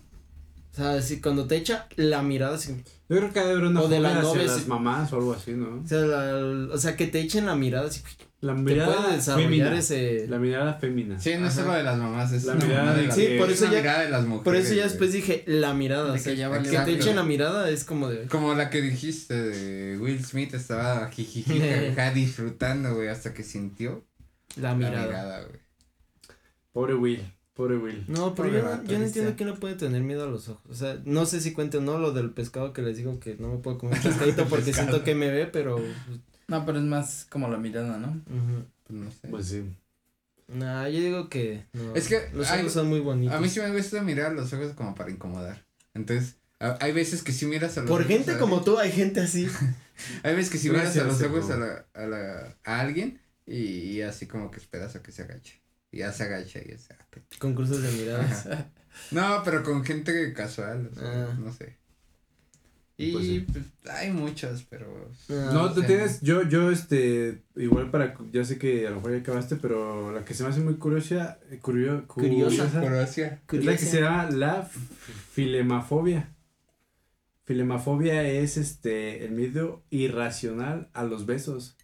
O 0.73 0.75
sea, 0.75 1.01
si 1.01 1.21
cuando 1.21 1.47
te 1.47 1.55
echa 1.55 1.87
la 1.95 2.21
mirada, 2.21 2.55
así, 2.55 2.75
Yo 3.07 3.15
creo 3.15 3.31
que 3.31 3.39
ha 3.39 3.45
de 3.45 3.51
haber 3.51 3.63
una 3.63 3.81
O 3.81 3.87
de 3.87 4.01
la 4.01 4.09
fobia 4.09 4.19
hacia 4.21 4.33
novia, 4.41 4.45
las 4.51 4.61
sí. 4.63 4.67
mamás 4.67 5.13
o 5.13 5.15
algo 5.15 5.31
así, 5.33 5.51
¿no? 5.51 5.81
o 5.83 5.87
sea, 5.87 5.99
la- 5.99 6.73
o 6.73 6.77
sea, 6.77 6.97
que 6.97 7.07
te 7.07 7.21
echen 7.21 7.45
la 7.45 7.55
mirada, 7.55 7.87
así, 7.87 8.01
La 8.41 8.53
mirada 8.53 9.11
desarrollar 9.15 9.73
ese. 9.73 10.27
La 10.27 10.37
mirada 10.37 10.73
fémina. 10.75 11.19
Sí, 11.19 11.33
no 11.39 11.47
es 11.47 11.53
solo 11.53 11.73
de 11.73 11.83
las 11.83 11.97
mamás, 11.97 12.31
es 12.31 12.43
La 12.43 12.53
una 12.53 12.65
mirada 12.65 12.93
de 12.95 13.07
las- 13.07 13.15
que- 13.15 13.27
Sí, 13.33 13.37
por 13.39 13.49
es 13.49 13.55
eso 13.61 13.71
ya- 13.71 13.79
mirada 13.79 14.01
de 14.03 14.09
las 14.09 14.25
mujeres. 14.25 14.43
Por 14.43 14.55
eso 14.55 14.73
ya 14.75 14.83
después 14.83 15.13
dije 15.13 15.43
la 15.47 15.73
mirada. 15.73 16.11
De 16.11 16.19
o 16.19 16.21
sea, 16.21 16.33
que 16.33 16.37
ya 16.37 16.51
que 16.61 16.69
te 16.69 16.91
echen 16.93 17.15
la 17.15 17.23
mirada 17.23 17.69
es 17.69 17.83
como 17.85 18.07
de. 18.09 18.27
Como 18.27 18.53
la 18.53 18.69
que 18.69 18.81
dijiste 18.81 19.33
de 19.33 19.97
Will 19.97 20.23
Smith 20.23 20.53
estaba 20.53 21.09
jijiji, 21.09 21.59
disfrutando, 22.13 22.93
güey, 22.93 23.07
hasta 23.07 23.33
que 23.33 23.41
sintió 23.43 24.03
La 24.57 24.69
la 24.69 24.75
mirada. 24.75 25.41
güey. 25.45 25.59
Pobre 26.71 26.93
Will, 26.93 27.21
pobre 27.53 27.77
Will. 27.77 28.03
No, 28.09 28.35
pero 28.35 28.49
Pobre 28.49 28.61
yo, 28.61 28.63
no- 28.75 28.83
yo 28.83 28.99
no 28.99 29.05
entiendo 29.05 29.33
quién 29.37 29.49
le 29.49 29.55
puede 29.55 29.75
tener 29.75 30.03
miedo 30.03 30.23
a 30.25 30.27
los 30.27 30.49
ojos. 30.49 30.61
O 30.69 30.75
sea, 30.75 30.99
no 31.05 31.25
sé 31.25 31.39
si 31.41 31.53
cuente 31.53 31.77
o 31.77 31.81
no 31.81 31.97
lo 31.97 32.11
del 32.11 32.29
pescado 32.31 32.73
que 32.73 32.81
les 32.81 32.97
digo 32.97 33.19
que 33.19 33.37
no 33.39 33.47
me 33.49 33.57
puedo 33.59 33.77
comer 33.77 33.97
un 33.97 34.03
pescadito 34.03 34.45
porque 34.49 34.65
Pescado. 34.65 34.89
siento 34.89 35.03
que 35.05 35.15
me 35.15 35.31
ve, 35.31 35.45
pero. 35.47 35.79
No, 36.47 36.65
pero 36.65 36.77
es 36.79 36.83
más 36.85 37.25
como 37.29 37.47
la 37.49 37.57
mirada, 37.57 37.97
¿no? 37.97 38.21
Pues 38.83 38.99
no 38.99 39.11
sé. 39.11 39.27
Pues 39.29 39.47
sí. 39.47 39.75
Nah, 40.47 40.87
yo 40.87 40.99
digo 40.99 41.29
que. 41.29 41.65
No, 41.73 41.95
Es 41.95 42.07
que 42.07 42.29
Los 42.33 42.49
hay- 42.51 42.61
ojos 42.61 42.73
son 42.73 42.87
muy 42.87 42.99
bonitos. 42.99 43.35
A 43.35 43.39
mí 43.39 43.49
sí 43.49 43.59
me 43.59 43.71
gusta 43.71 44.01
mirar 44.03 44.33
los 44.33 44.53
ojos 44.53 44.73
como 44.73 44.93
para 44.93 45.09
incomodar. 45.09 45.65
Entonces, 45.95 46.35
a- 46.59 46.77
hay 46.81 46.91
veces 46.91 47.23
que 47.23 47.31
sí 47.31 47.45
miras 47.47 47.77
a 47.77 47.81
los 47.81 47.89
Por 47.89 48.01
ojos 48.01 48.11
gente 48.13 48.31
a- 48.33 48.37
como 48.39 48.63
tú, 48.63 48.77
hay 48.77 48.91
gente 48.91 49.21
así. 49.21 49.47
Hay 50.23 50.35
veces 50.35 50.51
que 50.51 50.57
sí 50.57 50.69
miras 50.69 50.95
a 50.97 51.05
los 51.05 51.21
ojos 51.21 51.49
a, 51.51 51.55
la, 51.57 51.85
a, 51.93 52.05
la, 52.05 52.57
a 52.65 52.79
alguien 52.81 53.21
y, 53.45 53.55
y 53.63 54.01
así 54.01 54.27
como 54.27 54.51
que 54.51 54.59
esperas 54.59 54.93
a 54.97 55.01
que 55.01 55.13
se 55.13 55.21
agache. 55.23 55.61
Y 55.89 55.99
ya 55.99 56.11
se 56.11 56.23
agacha 56.23 56.59
y 56.59 56.71
ya 56.71 56.77
se 56.77 56.93
agacha. 56.93 57.21
Concursos 57.39 57.81
de 57.81 57.89
miradas. 57.93 58.45
No, 59.11 59.41
pero 59.45 59.63
con 59.63 59.85
gente 59.85 60.33
casual, 60.33 60.89
o 60.91 60.95
sea, 60.99 61.27
Ah. 61.29 61.37
no 61.39 61.51
sé. 61.53 61.77
Y 62.97 63.11
Pues 63.11 63.25
sí. 63.25 63.45
pues, 63.51 63.65
hay 63.93 64.09
muchos, 64.11 64.63
pero... 64.69 65.11
Ah, 65.29 65.49
No, 65.53 65.73
te 65.73 65.81
tienes, 65.83 66.21
yo, 66.21 66.43
yo, 66.43 66.71
este, 66.71 67.43
igual 67.57 67.91
para, 67.91 68.15
ya 68.31 68.45
sé 68.45 68.57
que 68.57 68.87
a 68.87 68.91
lo 68.91 68.95
mejor 68.97 69.11
ya 69.11 69.17
acabaste, 69.17 69.57
pero 69.57 70.13
la 70.13 70.23
que 70.23 70.33
se 70.33 70.43
me 70.43 70.49
hace 70.49 70.61
muy 70.61 70.75
curiosa, 70.75 71.37
eh, 71.51 71.59
curio- 71.61 72.07
Curiosa. 72.07 72.69
Croacia. 72.71 73.25
es 73.27 73.31
la 73.33 73.41
que 73.41 73.57
curiosa. 73.57 73.85
se 73.85 74.01
llama 74.01 74.29
la 74.31 74.69
filemafobia. 75.33 76.31
Filemafobia 77.43 78.23
es, 78.27 78.57
este, 78.57 79.25
el 79.25 79.31
miedo 79.31 79.83
irracional 79.89 80.89
a 80.93 81.03
los 81.03 81.25
besos. 81.25 81.77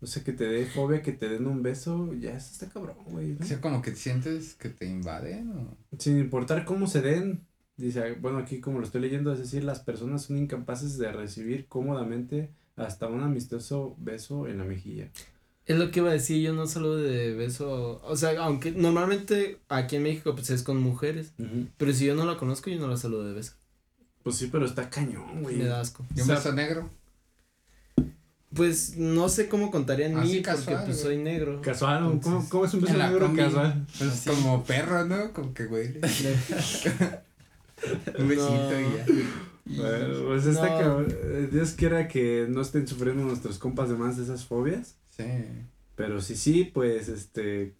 O 0.00 0.06
sea, 0.06 0.22
que 0.22 0.32
te 0.32 0.44
dé 0.44 0.64
fobia, 0.66 1.02
que 1.02 1.12
te 1.12 1.28
den 1.28 1.46
un 1.46 1.62
beso, 1.62 2.12
ya 2.14 2.36
eso 2.36 2.52
está 2.52 2.68
cabrón, 2.68 2.96
güey. 3.06 3.28
¿no? 3.28 3.38
O 3.40 3.44
sea, 3.44 3.60
como 3.60 3.82
que 3.82 3.96
sientes 3.96 4.54
que 4.54 4.68
te 4.68 4.86
invaden 4.86 5.50
o... 5.50 5.76
Sin 5.98 6.18
importar 6.18 6.64
cómo 6.64 6.86
se 6.86 7.00
den, 7.00 7.47
dice, 7.78 8.12
bueno, 8.20 8.38
aquí 8.38 8.60
como 8.60 8.78
lo 8.78 8.84
estoy 8.84 9.00
leyendo, 9.00 9.32
es 9.32 9.38
decir, 9.38 9.64
las 9.64 9.80
personas 9.80 10.22
son 10.24 10.36
incapaces 10.38 10.98
de 10.98 11.10
recibir 11.12 11.66
cómodamente 11.66 12.50
hasta 12.76 13.06
un 13.06 13.22
amistoso 13.22 13.94
beso 13.98 14.46
en 14.46 14.58
la 14.58 14.64
mejilla. 14.64 15.08
Es 15.66 15.78
lo 15.78 15.90
que 15.90 16.00
iba 16.00 16.10
a 16.10 16.12
decir, 16.14 16.42
yo 16.42 16.52
no 16.54 16.66
solo 16.66 16.96
de 16.96 17.34
beso, 17.34 18.00
o 18.04 18.16
sea, 18.16 18.40
aunque 18.42 18.72
normalmente 18.72 19.58
aquí 19.68 19.96
en 19.96 20.02
México 20.04 20.34
pues 20.34 20.48
es 20.50 20.62
con 20.62 20.80
mujeres, 20.80 21.32
pero 21.76 21.92
si 21.92 22.06
yo 22.06 22.14
no 22.14 22.24
la 22.24 22.36
conozco 22.36 22.70
yo 22.70 22.78
no 22.80 22.88
la 22.88 22.96
saludo 22.96 23.24
de 23.24 23.34
beso, 23.34 23.52
Pues 24.22 24.36
sí, 24.36 24.48
pero 24.50 24.64
está 24.64 24.88
cañón, 24.90 25.42
güey. 25.42 25.56
me 25.56 25.64
da 25.64 25.80
asco. 25.80 26.04
¿Y 26.14 26.20
un 26.20 26.22
O 26.22 26.24
sea, 26.26 26.34
beso 26.36 26.52
negro? 26.54 26.90
Pues 28.54 28.96
no 28.96 29.28
sé 29.28 29.46
cómo 29.48 29.70
contaría 29.70 30.06
en 30.06 30.16
Así 30.16 30.36
mí 30.36 30.42
casual, 30.42 30.64
porque 30.76 30.86
pues 30.86 31.02
güey. 31.04 31.16
soy 31.16 31.22
negro. 31.22 31.60
Casual. 31.60 32.18
¿cómo, 32.22 32.48
cómo 32.48 32.64
es 32.64 32.72
un 32.72 32.80
beso 32.80 32.96
negro 32.96 33.26
combi. 33.26 33.42
casual? 33.42 33.86
Pues 33.98 34.24
como 34.26 34.64
perro, 34.64 35.04
¿no? 35.04 35.32
Como 35.34 35.52
que 35.52 35.66
güey. 35.66 36.00
un 38.18 38.28
besito 38.28 38.70
No. 38.70 38.80
y 38.80 38.96
ya. 38.96 39.82
Bueno, 39.82 40.24
pues 40.26 40.46
está 40.46 40.68
No. 40.70 40.78
cabrón. 40.78 41.06
Eh, 41.24 41.48
Dios 41.52 41.72
quiera 41.72 42.08
que 42.08 42.46
no 42.48 42.62
estén 42.62 42.86
sufriendo 42.88 43.22
nuestros 43.24 43.58
compas 43.58 43.88
de 43.90 43.96
más 43.96 44.16
de 44.16 44.24
esas 44.24 44.44
fobias. 44.44 44.96
Sí. 45.16 45.24
Pero 45.94 46.20
si 46.20 46.36
sí, 46.36 46.64
pues 46.72 47.08
este. 47.08 47.74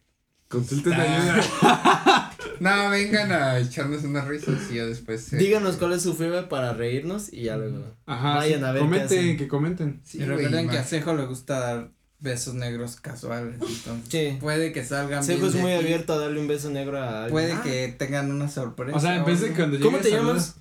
Consulten 0.49 0.95
Ah. 0.95 1.03
ayuda. 1.03 2.35
No, 2.61 2.91
vengan 2.91 3.31
a 3.31 3.59
echarnos 3.61 4.03
unas 4.03 4.27
risas 4.27 4.69
y 4.73 4.77
ya 4.77 4.85
después. 4.87 5.33
eh, 5.33 5.37
Díganos 5.37 5.77
cuál 5.77 5.93
es 5.93 6.03
su 6.03 6.15
fiebre 6.15 6.43
para 6.45 6.73
reírnos 6.73 7.33
y 7.33 7.43
ya 7.43 7.57
luego. 7.57 7.85
Ajá. 8.07 8.35
Vayan 8.37 8.59
sí, 8.61 8.65
a 8.65 8.73
ver 8.73 8.81
qué 8.83 8.87
comenten, 8.89 9.19
hacen. 9.19 9.37
que 9.37 9.49
comenten. 9.49 10.01
Sí, 10.05 10.19
y 10.19 10.25
recuerden 10.25 10.69
que 10.69 10.79
a 10.79 10.83
Cejo 10.83 11.15
le 11.15 11.27
gusta 11.27 11.61
dar 11.61 11.91
besos 12.21 12.55
negros 12.55 12.97
casuales, 12.97 13.55
entonces 13.61 14.09
Sí. 14.09 14.39
puede 14.41 14.73
que 14.73 14.85
salgan 14.85 15.23
Sejo 15.23 15.43
bien 15.47 15.55
es 15.55 15.61
muy 15.63 15.73
aquí, 15.73 15.85
abierto 15.85 16.15
a 16.15 16.19
darle 16.19 16.41
un 16.41 16.49
beso 16.49 16.69
negro 16.71 16.99
a 16.99 17.25
alguien. 17.25 17.31
Puede 17.33 17.53
Ah, 17.53 17.61
que 17.63 17.95
tengan 17.97 18.31
una 18.33 18.49
sorpresa. 18.49 18.97
O 18.97 19.01
sea, 19.01 19.17
en 19.17 19.25
vez 19.25 19.41
de 19.41 19.53
cuando 19.53 19.79
¿Cómo 19.79 19.99
llegues 19.99 20.11
te 20.11 20.17
a 20.17 20.21
llamas? 20.21 20.57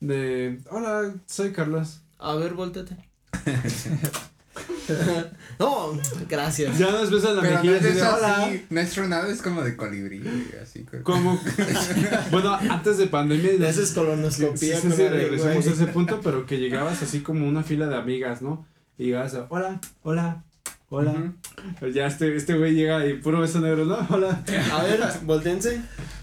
De. 0.00 0.60
Hola, 0.70 1.12
soy 1.26 1.52
Carlos. 1.52 2.02
A 2.18 2.34
ver, 2.36 2.54
volteate. 2.54 2.96
no, 5.58 5.98
gracias. 6.28 6.78
Ya 6.78 6.90
nos 6.90 7.10
besan 7.10 7.36
la 7.36 7.42
Pero 7.42 7.54
no 7.56 7.62
mejilla 7.64 7.88
es 7.90 7.96
eso 7.96 8.14
hola. 8.16 8.44
así, 8.44 8.66
no 8.70 8.80
es 8.80 8.90
tronado, 8.90 9.26
es 9.30 9.42
como 9.42 9.62
de 9.62 9.76
colibrí, 9.76 10.22
así. 10.62 10.84
co- 10.84 11.02
Como. 11.02 11.40
bueno, 12.30 12.54
antes 12.54 12.98
de 12.98 13.06
pandemia. 13.06 13.52
Le 13.58 13.68
haces 13.68 13.88
Sí, 13.90 13.94
colonoscopía 13.94 14.76
sí, 14.76 14.82
sí, 14.82 14.88
alguien, 15.02 15.12
regresamos 15.12 15.66
a 15.66 15.70
ese 15.70 15.86
punto, 15.88 16.20
pero 16.22 16.46
que 16.46 16.58
llegabas 16.58 17.02
así 17.02 17.20
como 17.20 17.46
una 17.48 17.62
fila 17.62 17.86
de 17.88 17.96
amigas, 17.96 18.42
¿no? 18.42 18.66
Y 18.98 19.06
llegabas 19.06 19.34
a, 19.34 19.46
hola, 19.50 19.80
hola, 20.02 20.44
hola. 20.90 21.32
Pues 21.80 21.94
Ya 21.94 22.06
este, 22.06 22.36
este 22.36 22.54
güey 22.56 22.74
llega 22.74 23.06
y 23.06 23.14
puro 23.14 23.40
beso 23.40 23.60
negro, 23.60 23.84
¿no? 23.84 23.96
Hola. 24.10 24.42
A 24.72 24.82
ver, 24.84 25.00
voltense. 25.24 25.80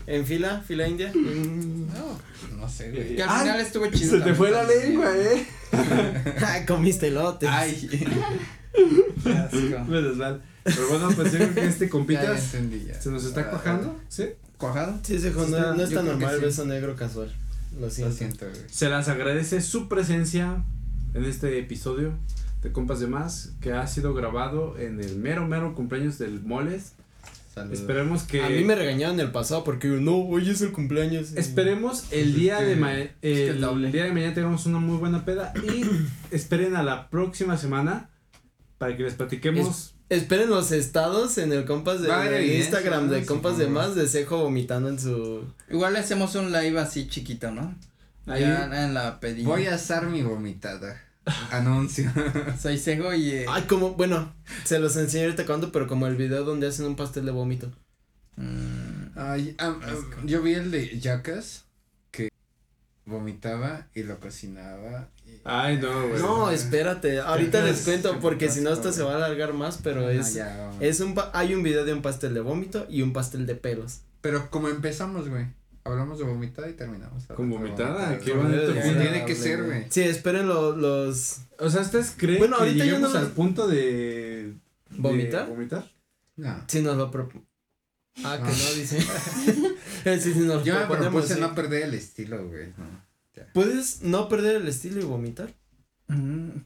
En 0.08 0.26
fila, 0.26 0.62
fila 0.66 0.88
india. 0.88 1.12
Mm. 1.14 1.88
No, 1.88 2.20
no 2.58 2.70
sé, 2.70 2.92
güey. 2.92 3.16
Que 3.16 3.24
al 3.24 3.30
Ay, 3.30 3.42
final 3.42 3.60
estuvo 3.62 3.88
chido. 3.88 4.18
Se 4.18 4.24
te 4.24 4.34
fue 4.34 4.52
la 4.52 4.64
lengua, 4.64 5.12
eh. 5.18 5.48
Ay, 6.46 6.66
comiste 6.66 7.08
elotes. 7.08 7.50
Ay, 7.50 7.90
Qué 9.24 9.30
asco. 9.32 9.86
Menos 9.88 10.18
mal. 10.18 10.42
Pero 10.64 10.88
bueno, 10.90 11.10
pues 11.16 11.32
yo 11.32 11.38
creo 11.40 11.54
que 11.56 11.66
este 11.66 11.90
compitas 11.90 12.42
se 12.42 13.10
nos 13.10 13.26
está 13.26 13.42
Ah, 13.42 13.50
cuajando, 13.50 14.00
¿sí? 14.10 14.26
¿Cuajado? 14.58 14.98
Sí, 15.04 15.20
sí, 15.20 15.30
no, 15.36 15.44
Está- 15.44 15.74
no 15.76 15.84
es 15.84 15.90
yo 15.90 15.96
tan 15.98 16.06
creo 16.06 16.18
que 16.18 16.22
normal 16.22 16.34
el 16.36 16.40
sí. 16.40 16.46
beso 16.46 16.66
negro 16.66 16.96
casual. 16.96 17.34
Lo 17.76 17.82
Lo 17.82 17.90
siento. 17.90 18.16
siento, 18.16 18.46
güey. 18.50 18.62
Se 18.70 18.88
las 18.90 19.08
agradece 19.10 19.60
su 19.62 19.90
presencia 19.90 20.64
en 21.14 21.26
este 21.26 21.60
episodio 21.60 22.14
de 22.64 22.72
Compas 22.72 23.00
de 23.00 23.08
Más, 23.08 23.52
que 23.62 23.74
ha 23.74 23.86
sido 23.88 24.14
grabado 24.14 24.78
en 24.80 25.00
el 25.02 25.18
mero, 25.18 25.46
mero 25.48 25.76
cumpleaños 25.76 26.18
del 26.18 26.42
Moles. 26.42 26.94
Saludos. 27.54 27.80
Esperemos 27.82 28.24
que... 28.24 28.42
A 28.42 28.50
mí 28.50 28.64
me 28.64 28.74
regañaron 28.74 29.20
en 29.20 29.28
el 29.28 29.32
pasado 29.32 29.64
porque 29.64 29.88
no, 29.88 30.16
hoy 30.18 30.50
es 30.50 30.62
el 30.62 30.72
cumpleaños. 30.72 31.34
Esperemos 31.34 32.06
el 32.12 32.34
día 32.34 32.60
de 32.62 32.76
ma- 32.76 32.94
que 33.22 33.50
el, 33.50 33.64
el 33.64 33.92
día 33.92 34.06
de 34.06 34.12
mañana 34.12 34.34
tengamos 34.34 34.66
una 34.66 34.80
muy 34.80 34.98
buena 34.98 35.24
peda 35.24 35.54
y 35.64 35.84
esperen 36.36 36.76
a 36.76 36.82
la 36.82 37.10
próxima 37.12 37.56
semana 37.58 38.10
para 38.80 38.98
que 38.98 39.04
les 39.04 39.14
platiquemos. 39.14 39.94
Esperen 40.10 40.50
los 40.50 40.72
estados 40.72 41.38
en 41.38 41.54
el 41.54 41.66
compas 41.66 42.02
de 42.02 42.08
Va 42.08 42.18
a 42.18 42.22
haber 42.24 42.42
en 42.42 42.50
el 42.50 42.58
Instagram 42.58 43.10
de 43.10 43.26
compas 43.26 43.58
de 43.58 43.68
más 43.68 43.94
de 43.96 44.08
Cejo 44.08 44.38
vomitando 44.40 44.90
en 44.90 45.00
su 45.00 45.44
Igual 45.70 45.94
le 45.94 46.00
hacemos 46.00 46.34
un 46.36 46.52
live 46.52 46.80
así 46.80 47.08
chiquito, 47.08 47.52
¿no? 47.52 47.76
Ahí- 48.26 48.42
Ya 48.42 48.86
en 48.86 48.94
la 48.96 49.20
pedilla. 49.20 49.48
Voy 49.48 49.66
a 49.68 49.76
asar 49.76 50.08
mi 50.08 50.22
vomitada. 50.24 51.02
Anuncio. 51.52 52.12
Soy 52.62 52.78
Cejo 52.78 53.14
y. 53.14 53.32
eh, 53.32 53.46
Ay, 53.50 53.64
como, 53.64 53.94
bueno, 53.94 54.34
se 54.66 54.80
los 54.80 54.96
enseñé 54.98 55.26
ahorita 55.26 55.46
cuando, 55.46 55.72
pero 55.72 55.88
como 55.88 56.08
el 56.08 56.16
video 56.16 56.44
donde 56.44 56.68
hacen 56.68 56.86
un 56.86 56.96
pastel 56.96 57.26
de 57.26 57.32
vómito. 57.32 57.72
mm, 58.36 59.18
Ay, 59.18 59.56
am- 59.60 59.80
am, 59.84 60.26
yo 60.28 60.42
vi 60.42 60.54
el 60.56 60.72
de 60.72 61.00
Jackass 61.00 61.66
que 62.12 62.30
vomitaba 63.06 63.88
y 63.94 64.04
lo 64.04 64.20
cocinaba. 64.20 65.10
y- 65.26 65.40
Ay, 65.46 65.78
no, 65.78 66.08
güey. 66.10 66.22
No, 66.22 66.50
espérate, 66.52 67.20
ahorita 67.20 67.62
les 67.64 67.82
cuento 67.84 68.20
porque 68.20 68.50
si 68.50 68.62
no 68.62 68.72
esto 68.72 68.92
se 68.92 69.04
va 69.04 69.14
a 69.14 69.16
alargar 69.18 69.54
más, 69.54 69.80
pero 69.84 70.08
Ah, 70.08 70.14
es 70.14 70.34
ya, 70.34 70.72
es 70.80 71.00
un 71.00 71.16
hay 71.34 71.54
un 71.54 71.64
video 71.64 71.86
de 71.86 71.94
un 71.94 72.02
pastel 72.02 72.34
de 72.34 72.40
vómito 72.42 72.86
y 72.90 73.02
un 73.02 73.14
pastel 73.14 73.46
de 73.46 73.56
pelos. 73.56 74.02
Pero 74.22 74.50
como 74.50 74.70
empezamos, 74.70 75.30
güey. 75.30 75.48
Hablamos 75.86 76.18
de 76.18 76.24
vomitada 76.24 76.70
y 76.70 76.74
terminamos. 76.74 77.26
¿Con 77.28 77.50
vomitada? 77.50 78.18
Qué 78.20 78.32
bonito. 78.34 78.72
tiene 78.74 79.26
que 79.26 79.36
ser, 79.36 79.64
güey. 79.64 79.86
Sí, 79.90 80.02
esperen 80.02 80.48
lo- 80.48 80.76
los 80.76 81.40
O 81.60 81.70
sea, 81.70 81.82
¿ustedes 81.82 82.14
creen 82.18 82.40
Bueno, 82.40 82.56
que 82.58 82.64
ahorita 82.64 82.78
ya 82.80 82.86
lleguemos 82.92 83.14
no 83.14 83.20
al 83.20 83.28
punto 83.32 83.68
de... 83.68 83.76
de 83.78 84.54
¿Vomitar? 84.92 85.50
vomitar? 85.50 85.92
No. 86.38 86.64
si 86.68 86.82
nos 86.82 86.98
lo 86.98 87.12
pro 87.12 87.30
Ah, 88.24 88.38
que 88.38 88.50
Ah. 88.50 88.56
no 88.58 88.74
dice. 88.76 89.00
Eh, 90.06 90.20
sí, 90.20 90.34
sí, 90.34 90.40
nos 90.40 90.64
Yo 90.66 90.74
me 90.74 90.80
proponemos, 90.82 91.12
propuse 91.14 91.36
sí. 91.36 91.40
no 91.40 91.56
perder 91.56 91.84
el 91.84 91.94
estilo, 91.94 92.46
güey. 92.48 92.68
no. 92.78 93.04
¿Puedes 93.54 94.02
no 94.04 94.28
perder 94.30 94.58
el 94.58 94.68
estilo 94.68 95.00
y 95.02 95.06
vomitar? 95.06 95.54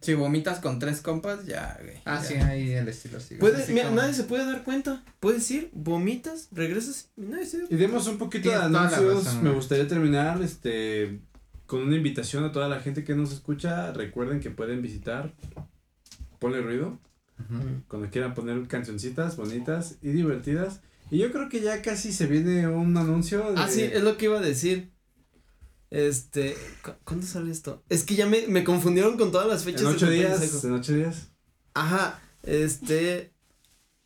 Si 0.01 0.13
vomitas 0.13 0.59
con 0.59 0.79
tres 0.79 1.01
compas, 1.01 1.45
ya, 1.45 1.77
güey. 1.81 1.95
Ah, 2.05 2.21
ya. 2.21 2.23
sí, 2.27 2.33
ahí 2.35 2.71
el 2.73 2.87
estilo. 2.89 3.17
Puedes, 3.39 3.65
sí, 3.65 3.73
mira, 3.73 3.85
como- 3.85 4.01
nadie 4.01 4.13
se 4.13 4.23
puede 4.23 4.45
dar 4.45 4.63
cuenta. 4.63 5.03
Puedes 5.19 5.49
ir, 5.51 5.69
vomitas, 5.73 6.49
regresas 6.51 7.09
y 7.15 7.21
nadie 7.21 7.45
se 7.45 7.63
Y 7.69 7.75
demos 7.75 8.07
un 8.07 8.17
poquito 8.17 8.49
de 8.49 8.57
Tienes 8.57 8.75
anuncios. 8.75 9.25
razón, 9.25 9.43
Me 9.43 9.51
gustaría 9.51 9.87
terminar 9.87 10.41
este 10.41 11.19
con 11.65 11.81
una 11.81 11.95
invitación 11.97 12.43
a 12.45 12.51
toda 12.51 12.67
la 12.69 12.79
gente 12.79 13.03
que 13.03 13.13
nos 13.15 13.31
escucha. 13.31 13.91
Recuerden 13.93 14.39
que 14.39 14.49
pueden 14.51 14.81
visitar 14.81 15.33
Ponle 16.39 16.61
Ruido. 16.61 16.99
Cuando 17.87 18.09
quieran 18.09 18.33
poner 18.33 18.67
cancioncitas 18.67 19.37
bonitas 19.37 19.97
y 20.01 20.09
divertidas. 20.09 20.81
Y 21.11 21.19
yo 21.19 21.31
creo 21.31 21.47
que 21.49 21.61
ya 21.61 21.81
casi 21.81 22.11
se 22.11 22.25
viene 22.25 22.67
un 22.67 22.97
anuncio 22.97 23.51
de... 23.53 23.59
Ah, 23.61 23.67
sí, 23.69 23.81
es 23.83 24.01
lo 24.03 24.17
que 24.17 24.25
iba 24.25 24.39
a 24.39 24.41
decir. 24.41 24.89
Este, 25.89 26.55
¿cu- 26.83 26.91
¿cuándo 27.03 27.25
sale 27.25 27.51
esto? 27.51 27.83
Es 27.89 28.03
que 28.03 28.15
ya 28.15 28.25
me, 28.25 28.47
me 28.47 28.63
confundieron 28.63 29.17
con 29.17 29.31
todas 29.31 29.47
las 29.47 29.63
fechas. 29.63 29.81
En 29.81 29.87
de 29.89 29.93
ocho 29.95 30.09
días, 30.09 30.39
seco. 30.39 30.67
en 30.67 30.73
ocho 30.73 30.93
días. 30.93 31.27
Ajá, 31.73 32.19
este, 32.43 33.33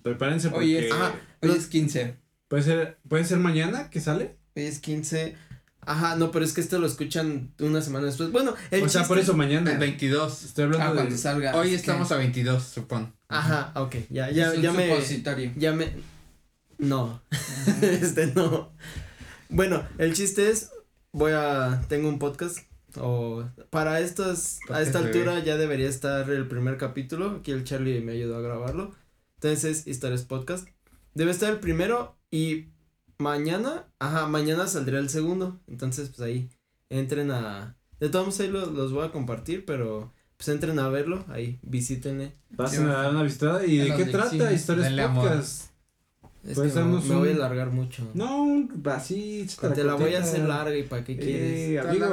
Prepárense 0.04 0.50
porque 0.50 0.66
Oye, 0.66 0.92
Ajá. 0.92 1.14
Hoy 1.42 1.52
es 1.52 1.68
15. 1.68 2.16
puede 2.48 2.64
ser, 2.64 3.00
puede 3.08 3.24
ser 3.26 3.38
mañana 3.40 3.90
que 3.90 4.00
sale. 4.02 4.38
hoy 4.56 4.64
es 4.64 4.80
15. 4.80 5.36
Ajá, 5.84 6.16
no, 6.16 6.30
pero 6.32 6.46
es 6.46 6.54
que 6.54 6.62
esto 6.62 6.78
lo 6.78 6.86
escuchan 6.86 7.54
una 7.60 7.82
semana 7.82 8.06
después. 8.06 8.32
Bueno, 8.32 8.54
el 8.70 8.84
o 8.84 8.90
sea, 8.90 9.08
por 9.08 9.18
eso 9.18 9.34
mañana. 9.36 9.72
El 9.72 9.80
22. 9.80 10.44
Estoy 10.44 10.64
Ah, 10.64 10.68
hablando 10.68 10.94
cuando 10.96 11.12
de. 11.12 11.18
salga. 11.18 11.56
Hoy 11.56 11.70
es 11.74 11.80
estamos 11.82 12.08
que 12.10 12.14
a 12.14 12.18
22, 12.18 12.62
supón. 12.64 13.16
Ajá, 13.30 13.72
ok, 13.76 13.96
ya, 14.12 14.30
ya, 14.30 14.50
es 14.52 14.58
un 14.58 14.62
ya 14.62 14.72
me, 14.74 15.54
ya 15.58 15.72
me, 15.72 15.92
no, 16.78 17.22
este 17.82 18.28
no. 18.28 18.72
Bueno, 19.50 19.84
el 19.98 20.14
chiste 20.14 20.52
es, 20.52 20.70
voy 21.12 21.32
a, 21.34 21.82
tengo 21.88 22.10
un 22.10 22.20
podcast, 22.20 22.60
o 22.98 23.44
para 23.70 24.00
estas, 24.00 24.60
a 24.70 24.82
esta 24.82 25.00
altura 25.00 25.40
ya 25.40 25.58
debería 25.58 25.88
estar 25.88 26.30
el 26.30 26.48
primer 26.48 26.78
capítulo, 26.78 27.38
aquí 27.40 27.52
el 27.52 27.64
Charlie 27.64 28.02
me 28.02 28.14
ayudó 28.14 28.38
a 28.38 28.42
grabarlo, 28.42 28.92
entonces 29.36 29.88
Historias 29.88 30.24
Podcast, 30.24 30.68
debe 31.14 31.32
estar 31.32 31.52
el 31.52 31.60
primero 31.60 32.18
y 32.30 32.68
mañana, 33.18 33.88
ajá, 34.00 34.28
mañana 34.28 34.68
saldrá 34.68 35.00
el 35.00 35.10
segundo, 35.10 35.60
entonces 35.68 36.10
pues 36.10 36.22
ahí, 36.22 36.50
entren 36.90 37.32
a, 37.32 37.78
de 38.00 38.10
todos 38.10 38.26
modos 38.26 38.40
ahí 38.40 38.50
los, 38.50 38.72
los 38.72 38.92
voy 38.92 39.06
a 39.06 39.12
compartir, 39.12 39.66
pero 39.66 40.14
pues 40.42 40.50
entren 40.50 40.80
a 40.80 40.90
verlo, 40.90 41.24
ahí, 41.28 41.60
visítenle. 41.62 42.34
Pasen 42.58 42.88
a 42.88 42.94
dar 42.94 43.12
una 43.12 43.22
visitada. 43.22 43.64
¿Y 43.64 43.78
de 43.78 43.96
qué 43.96 44.06
trata? 44.06 44.52
Historias 44.52 44.92
podcast. 45.12 45.71
Es 46.44 46.56
Puedes 46.56 46.74
que 46.74 46.80
me, 46.80 47.16
voy 47.16 47.30
a 47.30 47.34
alargar 47.34 47.70
mucho. 47.70 48.10
No, 48.16 48.42
un 48.44 48.82
así. 48.86 49.46
Te 49.76 49.84
la 49.84 49.94
voy 49.94 50.16
a 50.16 50.22
hacer 50.22 50.42
larga 50.42 50.76
y 50.76 50.84
para 50.84 51.04
qué 51.04 51.16
quieres. 51.16 51.60
Eh, 51.70 51.80
Tú 51.82 51.88
amigo, 51.88 52.06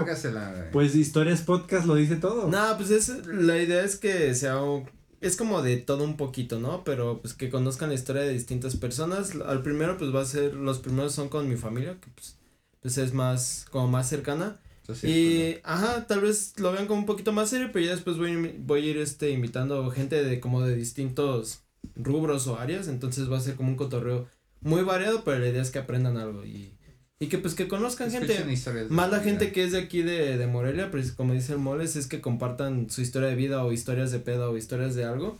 güey. 0.52 0.70
pues 0.70 0.94
historias 0.94 1.40
podcast 1.42 1.86
lo 1.86 1.94
dice 1.94 2.16
todo. 2.16 2.48
No, 2.48 2.76
pues 2.76 2.90
es, 2.90 3.26
la 3.26 3.56
idea 3.56 3.82
es 3.82 3.96
que 3.96 4.34
sea, 4.34 4.60
un- 4.62 4.88
es 5.22 5.36
como 5.36 5.62
de 5.62 5.78
todo 5.78 6.04
un 6.04 6.16
poquito, 6.18 6.58
¿no? 6.58 6.84
Pero 6.84 7.20
pues 7.22 7.32
que 7.32 7.48
conozcan 7.48 7.88
la 7.88 7.94
historia 7.94 8.22
de 8.22 8.32
distintas 8.34 8.76
personas. 8.76 9.32
Al 9.46 9.62
primero 9.62 9.96
pues 9.96 10.14
va 10.14 10.20
a 10.20 10.26
ser, 10.26 10.52
los 10.54 10.78
primeros 10.78 11.14
son 11.14 11.30
con 11.30 11.48
mi 11.48 11.56
familia, 11.56 11.96
que 11.98 12.08
pues, 12.14 12.36
pues 12.80 12.98
es 12.98 13.14
más, 13.14 13.66
como 13.70 13.88
más 13.88 14.08
cercana. 14.10 14.60
Entonces, 14.82 15.10
Y, 15.10 15.58
ajá, 15.64 16.06
tal 16.06 16.20
vez 16.20 16.52
lo 16.58 16.72
vean 16.72 16.86
como 16.86 17.00
un 17.00 17.06
poquito 17.06 17.32
más 17.32 17.50
serio, 17.50 17.70
pero 17.72 17.84
ya 17.84 17.92
después 17.92 18.16
voy, 18.18 18.54
voy 18.58 18.80
a 18.86 18.90
ir, 18.90 18.98
este, 18.98 19.30
invitando 19.30 19.90
gente 19.90 20.22
de 20.22 20.38
como 20.40 20.62
de 20.62 20.74
distintos 20.74 21.60
rubros 21.98 22.46
o 22.46 22.58
áreas, 22.58 22.88
entonces 22.88 23.30
va 23.30 23.36
a 23.36 23.40
ser 23.40 23.56
como 23.56 23.68
un 23.70 23.76
cotorreo 23.76 24.26
muy 24.60 24.82
variado, 24.82 25.24
pero 25.24 25.38
la 25.38 25.48
idea 25.48 25.62
es 25.62 25.70
que 25.70 25.78
aprendan 25.78 26.16
algo 26.16 26.44
y, 26.44 26.72
y 27.20 27.26
que 27.26 27.38
pues 27.38 27.54
que 27.54 27.68
conozcan 27.68 28.10
gente. 28.10 28.32
escuchen 28.32 28.74
de 28.74 28.84
Más 28.90 29.10
la 29.10 29.20
gente 29.20 29.52
que 29.52 29.64
es 29.64 29.72
de 29.72 29.78
aquí 29.78 30.02
de, 30.02 30.36
de 30.38 30.46
Morelia, 30.46 30.90
pues 30.90 31.12
como 31.12 31.32
dice 31.34 31.52
el 31.52 31.58
Moles, 31.58 31.96
es 31.96 32.06
que 32.06 32.20
compartan 32.20 32.88
su 32.90 33.00
historia 33.02 33.28
de 33.28 33.34
vida 33.34 33.64
o 33.64 33.72
historias 33.72 34.10
de 34.12 34.18
pedo 34.20 34.50
o 34.50 34.56
historias 34.56 34.94
de 34.94 35.04
algo. 35.04 35.38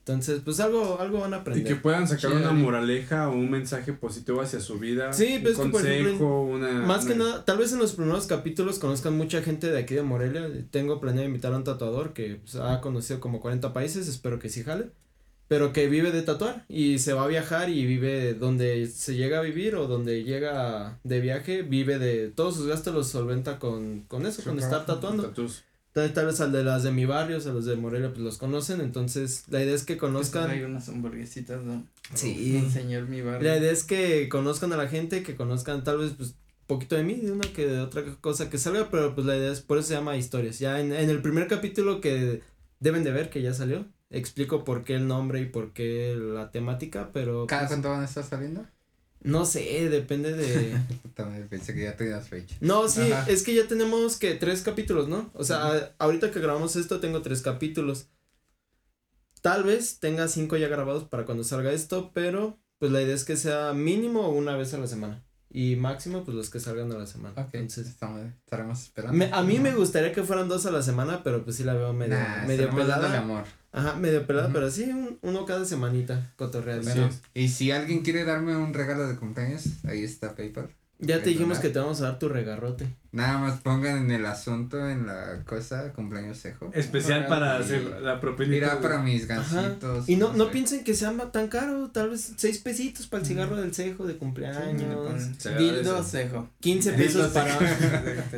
Entonces, 0.00 0.40
pues 0.42 0.58
algo, 0.60 0.98
algo 1.00 1.20
van 1.20 1.34
a 1.34 1.36
Y 1.36 1.40
aprender. 1.40 1.64
que 1.66 1.74
puedan 1.76 2.08
sacar 2.08 2.30
Sí, 2.30 2.36
una 2.38 2.52
moraleja 2.52 3.28
o 3.28 3.32
un 3.34 3.50
mensaje 3.50 3.92
positivo 3.92 4.40
hacia 4.40 4.58
su 4.58 4.78
vida. 4.78 5.12
Sí, 5.12 5.34
un 5.36 5.42
pues, 5.42 5.56
que, 5.56 5.62
por 5.64 5.70
consejo, 5.72 6.06
ejemplo, 6.06 6.40
una. 6.44 6.70
Más 6.86 7.04
que 7.04 7.12
una- 7.12 7.24
nada, 7.26 7.44
tal 7.44 7.58
vez 7.58 7.72
en 7.74 7.78
los 7.78 7.92
primeros 7.92 8.26
capítulos 8.26 8.78
conozcan 8.78 9.14
mucha 9.18 9.42
gente 9.42 9.70
de 9.70 9.76
aquí 9.78 9.94
de 9.94 10.00
Morelia. 10.00 10.48
Tengo 10.70 10.98
planeado 10.98 11.26
invitar 11.28 11.52
a 11.52 11.58
un 11.58 11.64
tatuador 11.64 12.14
que 12.14 12.36
pues, 12.36 12.54
ha 12.54 12.80
conocido 12.80 13.20
como 13.20 13.38
40 13.38 13.74
países, 13.74 14.08
espero 14.08 14.38
que 14.38 14.48
sí 14.48 14.62
jale. 14.62 14.92
Pero 15.48 15.72
que 15.72 15.88
vive 15.88 16.12
de 16.12 16.20
tatuar 16.22 16.64
y 16.68 16.98
se 16.98 17.14
va 17.14 17.24
a 17.24 17.26
viajar 17.26 17.70
y 17.70 17.86
vive 17.86 18.34
donde 18.34 18.86
se 18.86 19.16
llega 19.16 19.38
a 19.38 19.42
vivir 19.42 19.76
o 19.76 19.86
donde 19.86 20.22
llega 20.24 20.98
de 21.04 21.20
viaje, 21.20 21.62
vive 21.62 21.98
de 21.98 22.28
todos 22.28 22.56
sus 22.56 22.66
gastos 22.66 22.94
los 22.94 23.08
solventa 23.08 23.58
con, 23.58 24.02
con 24.08 24.26
eso, 24.26 24.42
Su 24.42 24.50
con 24.50 24.58
estar 24.58 24.84
tatuando. 24.84 25.22
Tatus. 25.24 25.64
Tal, 25.94 26.12
tal 26.12 26.26
vez 26.26 26.40
al 26.42 26.52
de 26.52 26.62
las 26.64 26.82
de 26.82 26.92
mi 26.92 27.06
barrio, 27.06 27.38
a 27.38 27.52
los 27.52 27.64
de 27.64 27.74
Morelia, 27.76 28.10
pues 28.10 28.20
los 28.20 28.36
conocen, 28.36 28.82
entonces 28.82 29.44
la 29.48 29.62
idea 29.64 29.74
es 29.74 29.84
que 29.84 29.94
Hay 29.94 29.98
conozcan. 29.98 30.62
unas 30.64 30.86
hamburguesitas, 30.90 31.64
¿no? 31.64 31.82
Sí. 32.14 32.60
Un 32.62 32.70
señor 32.70 33.08
mi 33.08 33.22
barrio. 33.22 33.48
La 33.50 33.56
idea 33.56 33.72
es 33.72 33.84
que 33.84 34.28
conozcan 34.28 34.72
a 34.74 34.76
la 34.76 34.86
gente, 34.88 35.22
que 35.22 35.34
conozcan 35.34 35.82
tal 35.82 35.96
vez 35.98 36.12
pues 36.16 36.34
poquito 36.66 36.94
de 36.94 37.04
mí, 37.04 37.14
de 37.14 37.32
una 37.32 37.50
que 37.54 37.66
de 37.66 37.80
otra 37.80 38.04
cosa 38.20 38.50
que 38.50 38.58
salga, 38.58 38.90
pero 38.90 39.14
pues 39.14 39.26
la 39.26 39.34
idea 39.38 39.50
es, 39.50 39.60
por 39.62 39.78
eso 39.78 39.88
se 39.88 39.94
llama 39.94 40.18
historias. 40.18 40.58
Ya 40.58 40.78
en, 40.78 40.92
en 40.92 41.08
el 41.08 41.22
primer 41.22 41.48
capítulo 41.48 42.02
que 42.02 42.42
deben 42.80 43.02
de 43.02 43.10
ver, 43.12 43.30
que 43.30 43.40
ya 43.40 43.54
salió, 43.54 43.86
explico 44.10 44.64
por 44.64 44.84
qué 44.84 44.94
el 44.96 45.06
nombre 45.06 45.40
y 45.40 45.46
por 45.46 45.72
qué 45.72 46.16
la 46.16 46.50
temática, 46.50 47.10
pero 47.12 47.46
¿Cada 47.46 47.62
pues, 47.62 47.68
cuánto 47.70 47.90
van 47.90 48.02
a 48.02 48.04
estar 48.06 48.24
saliendo? 48.24 48.66
no 49.22 49.44
sé, 49.44 49.88
depende 49.90 50.32
de... 50.32 50.76
Madre, 51.18 51.46
pensé 51.46 51.74
que 51.74 51.82
ya 51.82 51.96
tenías 51.96 52.28
fecha. 52.28 52.56
No, 52.60 52.88
sí, 52.88 53.00
Ajá. 53.12 53.28
es 53.30 53.42
que 53.42 53.54
ya 53.54 53.66
tenemos 53.66 54.16
que 54.16 54.34
tres 54.34 54.62
capítulos, 54.62 55.08
¿no? 55.08 55.30
O 55.34 55.44
sea, 55.44 55.66
a- 55.72 55.94
ahorita 55.98 56.30
que 56.30 56.40
grabamos 56.40 56.76
esto 56.76 57.00
tengo 57.00 57.22
tres 57.22 57.42
capítulos. 57.42 58.08
Tal 59.42 59.64
vez 59.64 59.98
tenga 60.00 60.28
cinco 60.28 60.56
ya 60.56 60.68
grabados 60.68 61.04
para 61.04 61.24
cuando 61.24 61.44
salga 61.44 61.72
esto, 61.72 62.12
pero 62.14 62.58
pues 62.78 62.92
la 62.92 63.02
idea 63.02 63.14
es 63.14 63.24
que 63.24 63.36
sea 63.36 63.72
mínimo 63.72 64.28
una 64.30 64.56
vez 64.56 64.74
a 64.74 64.78
la 64.78 64.86
semana. 64.86 65.24
Y 65.50 65.76
máximo 65.76 66.24
pues 66.24 66.36
los 66.36 66.50
que 66.50 66.60
salgan 66.60 66.92
a 66.92 66.98
la 66.98 67.06
semana. 67.06 67.40
Ok, 67.40 67.48
Entonces, 67.54 67.88
estamos, 67.88 68.20
estaremos 68.44 68.82
esperando. 68.82 69.16
me- 69.16 69.30
a 69.32 69.42
mí 69.42 69.58
me 69.58 69.74
gustaría 69.74 70.12
que 70.12 70.22
fueran 70.22 70.48
dos 70.48 70.66
a 70.66 70.70
la 70.70 70.82
semana, 70.82 71.22
pero 71.22 71.42
pues 71.44 71.56
sí 71.56 71.64
la 71.64 71.72
veo 71.74 71.92
medio, 71.94 72.16
Nah, 72.18 72.44
medio 72.46 72.68
pelada. 72.70 73.18
amor. 73.18 73.44
Ajá, 73.72 73.94
medio 73.96 74.26
pelada, 74.26 74.50
pero 74.52 74.70
sí, 74.70 74.84
un- 74.84 75.18
uno 75.22 75.44
cada 75.46 75.64
semanita, 75.64 76.32
cotorreando. 76.36 76.90
Bueno, 76.90 77.08
y 77.34 77.48
si 77.48 77.70
alguien 77.70 78.02
quiere 78.02 78.24
darme 78.24 78.56
un 78.56 78.74
regalo 78.74 79.06
de 79.08 79.16
cumpleaños, 79.16 79.64
ahí 79.84 80.02
está 80.04 80.34
PayPal. 80.34 80.68
Ya 81.00 81.22
te 81.22 81.30
dijimos 81.30 81.58
que 81.60 81.68
te 81.68 81.78
vamos 81.78 82.00
a 82.00 82.04
dar 82.04 82.18
tu 82.18 82.28
regarrote. 82.28 82.88
Nada 83.12 83.38
más 83.38 83.60
pongan 83.60 83.98
en 83.98 84.10
el 84.10 84.26
asunto, 84.26 84.88
en 84.90 85.06
la 85.06 85.42
cosa, 85.46 85.92
cumpleaños 85.92 86.40
cejo. 86.42 86.70
Especial 86.74 87.26
para 87.26 87.56
Y- 87.58 87.62
hacer 87.62 87.82
la 88.02 88.20
propinita. 88.20 88.54
Mira 88.66 88.80
para 88.80 88.98
mis 88.98 89.30
Ajá. 89.30 89.36
gancitos. 89.62 90.08
Y 90.08 90.16
no, 90.16 90.32
no 90.32 90.50
piensen 90.50 90.82
que 90.82 90.94
sea 90.94 91.12
tan 91.30 91.46
caro, 91.48 91.88
tal 91.92 92.10
vez 92.10 92.32
seis 92.36 92.58
pesitos 92.58 93.06
para 93.06 93.22
el 93.22 93.28
cigarro 93.28 93.56
del 93.56 93.72
cejo 93.72 94.04
de 94.06 94.12
Sí, 94.12 94.14
le 94.14 94.18
cumpleaños. 94.18 95.22
Se 95.38 95.54
Dildo 95.54 96.02
cejo. 96.02 96.50
15 96.60 96.92
pesos 96.94 97.28
para 97.32 97.56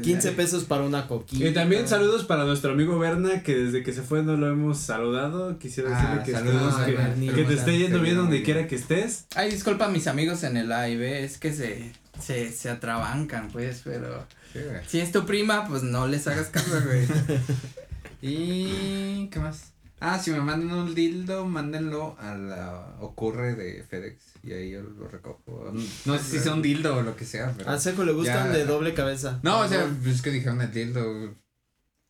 15 0.03 0.33
pesos 0.37 0.65
para 0.65 0.85
una 0.85 1.07
coquita. 1.09 1.47
Y 1.49 1.55
también 1.55 1.89
saludos 1.89 2.25
para 2.25 2.45
nuestro 2.45 2.73
amigo 2.73 2.99
Berna, 2.99 3.43
que 3.43 3.57
desde 3.57 3.83
que 3.83 3.93
se 3.95 4.03
fue 4.03 4.23
no 4.23 4.37
lo 4.37 4.49
hemos 4.49 4.79
saludado. 4.79 5.59
Quisiera 5.59 5.91
Ah, 5.99 6.17
decirle 6.19 6.25
que, 6.27 6.33
saludos, 6.51 6.75
que, 6.85 7.33
que 7.35 7.45
te 7.45 7.55
esté 7.55 7.79
yendo 7.79 8.01
bien 8.01 8.17
donde 8.17 8.43
quiera 8.43 8.67
que 8.69 8.77
estés. 8.77 9.25
Ay, 9.35 9.51
disculpa 9.51 9.87
a 9.87 9.89
mis 9.89 10.07
amigos 10.07 10.43
en 10.45 10.59
el 10.59 10.69
live, 10.69 11.21
eh, 11.21 11.25
es 11.25 11.39
que 11.39 11.53
se, 11.53 11.93
se, 12.21 12.53
se 12.53 12.71
atrabancan, 12.71 13.49
pues, 13.51 13.83
pero 13.85 14.27
Sí, 14.53 14.59
güey. 14.61 14.81
si 14.87 15.01
es 15.01 15.13
tu 15.13 15.25
prima, 15.27 15.67
pues 15.69 15.83
no 15.83 16.07
les 16.07 16.27
hagas 16.27 16.49
caso, 16.49 16.81
güey. 16.85 17.07
Y 18.23 19.29
qué 19.29 19.39
más. 19.41 19.73
Ah, 20.03 20.19
si 20.19 20.31
me 20.31 20.41
mandan 20.41 20.73
un 20.77 20.95
dildo, 20.95 21.45
mándenlo 21.45 22.17
a 22.19 22.35
la 22.35 22.97
ocurre 23.01 23.55
de 23.55 23.83
FedEx 23.83 24.23
y 24.43 24.53
ahí 24.53 24.71
yo 24.71 24.83
lo 24.83 25.09
recojo. 25.09 25.73
No 26.07 26.19
sé 26.19 26.25
si 26.25 26.39
sea 26.39 26.55
un 26.55 26.63
dildo 26.63 26.97
o 26.97 27.03
lo 27.03 27.17
que 27.17 27.25
sea, 27.27 27.53
pero. 27.57 27.71
A 27.71 27.79
Sejo 27.79 28.05
le 28.05 28.13
gustan 28.13 28.49
Ya. 28.51 28.59
de 28.59 28.65
doble 28.65 28.95
cabeza. 28.95 29.41
No, 29.43 29.61
o 29.61 29.69
sea, 29.69 29.87
pues 30.03 30.17
es 30.17 30.23
que 30.23 30.31
dijeron 30.31 30.61
el 30.63 30.73
dildo. 30.73 31.35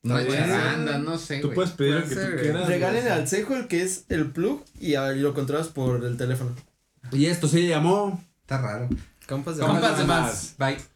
Una 0.02 0.20
Está 0.22 0.32
bien. 0.32 0.46
charanda, 0.48 0.98
no 0.98 1.18
sé. 1.18 1.40
Tú 1.40 1.48
güey. 1.48 1.54
puedes 1.56 1.70
pedir 1.72 1.94
lo 1.94 2.00
Puede 2.02 2.08
que 2.08 2.14
ser, 2.20 2.24
tú 2.26 2.32
güey. 2.32 2.42
quieras. 2.44 2.68
Regalen 2.68 3.08
al 3.08 3.28
Sejo 3.28 3.56
el 3.56 3.66
que 3.68 3.82
es 3.82 4.04
el 4.08 4.30
plug 4.30 4.64
y 4.80 4.94
lo 4.94 5.34
controlas 5.34 5.68
por 5.68 6.04
el 6.04 6.16
teléfono. 6.16 6.54
Y 7.12 7.26
esto 7.26 7.48
se 7.48 7.66
llamó. 7.66 8.22
Está 8.42 8.60
raro. 8.62 8.88
Compas 9.30 9.56
de 9.56 9.64
Compas 9.64 10.06
más. 10.06 10.54
de 10.58 10.89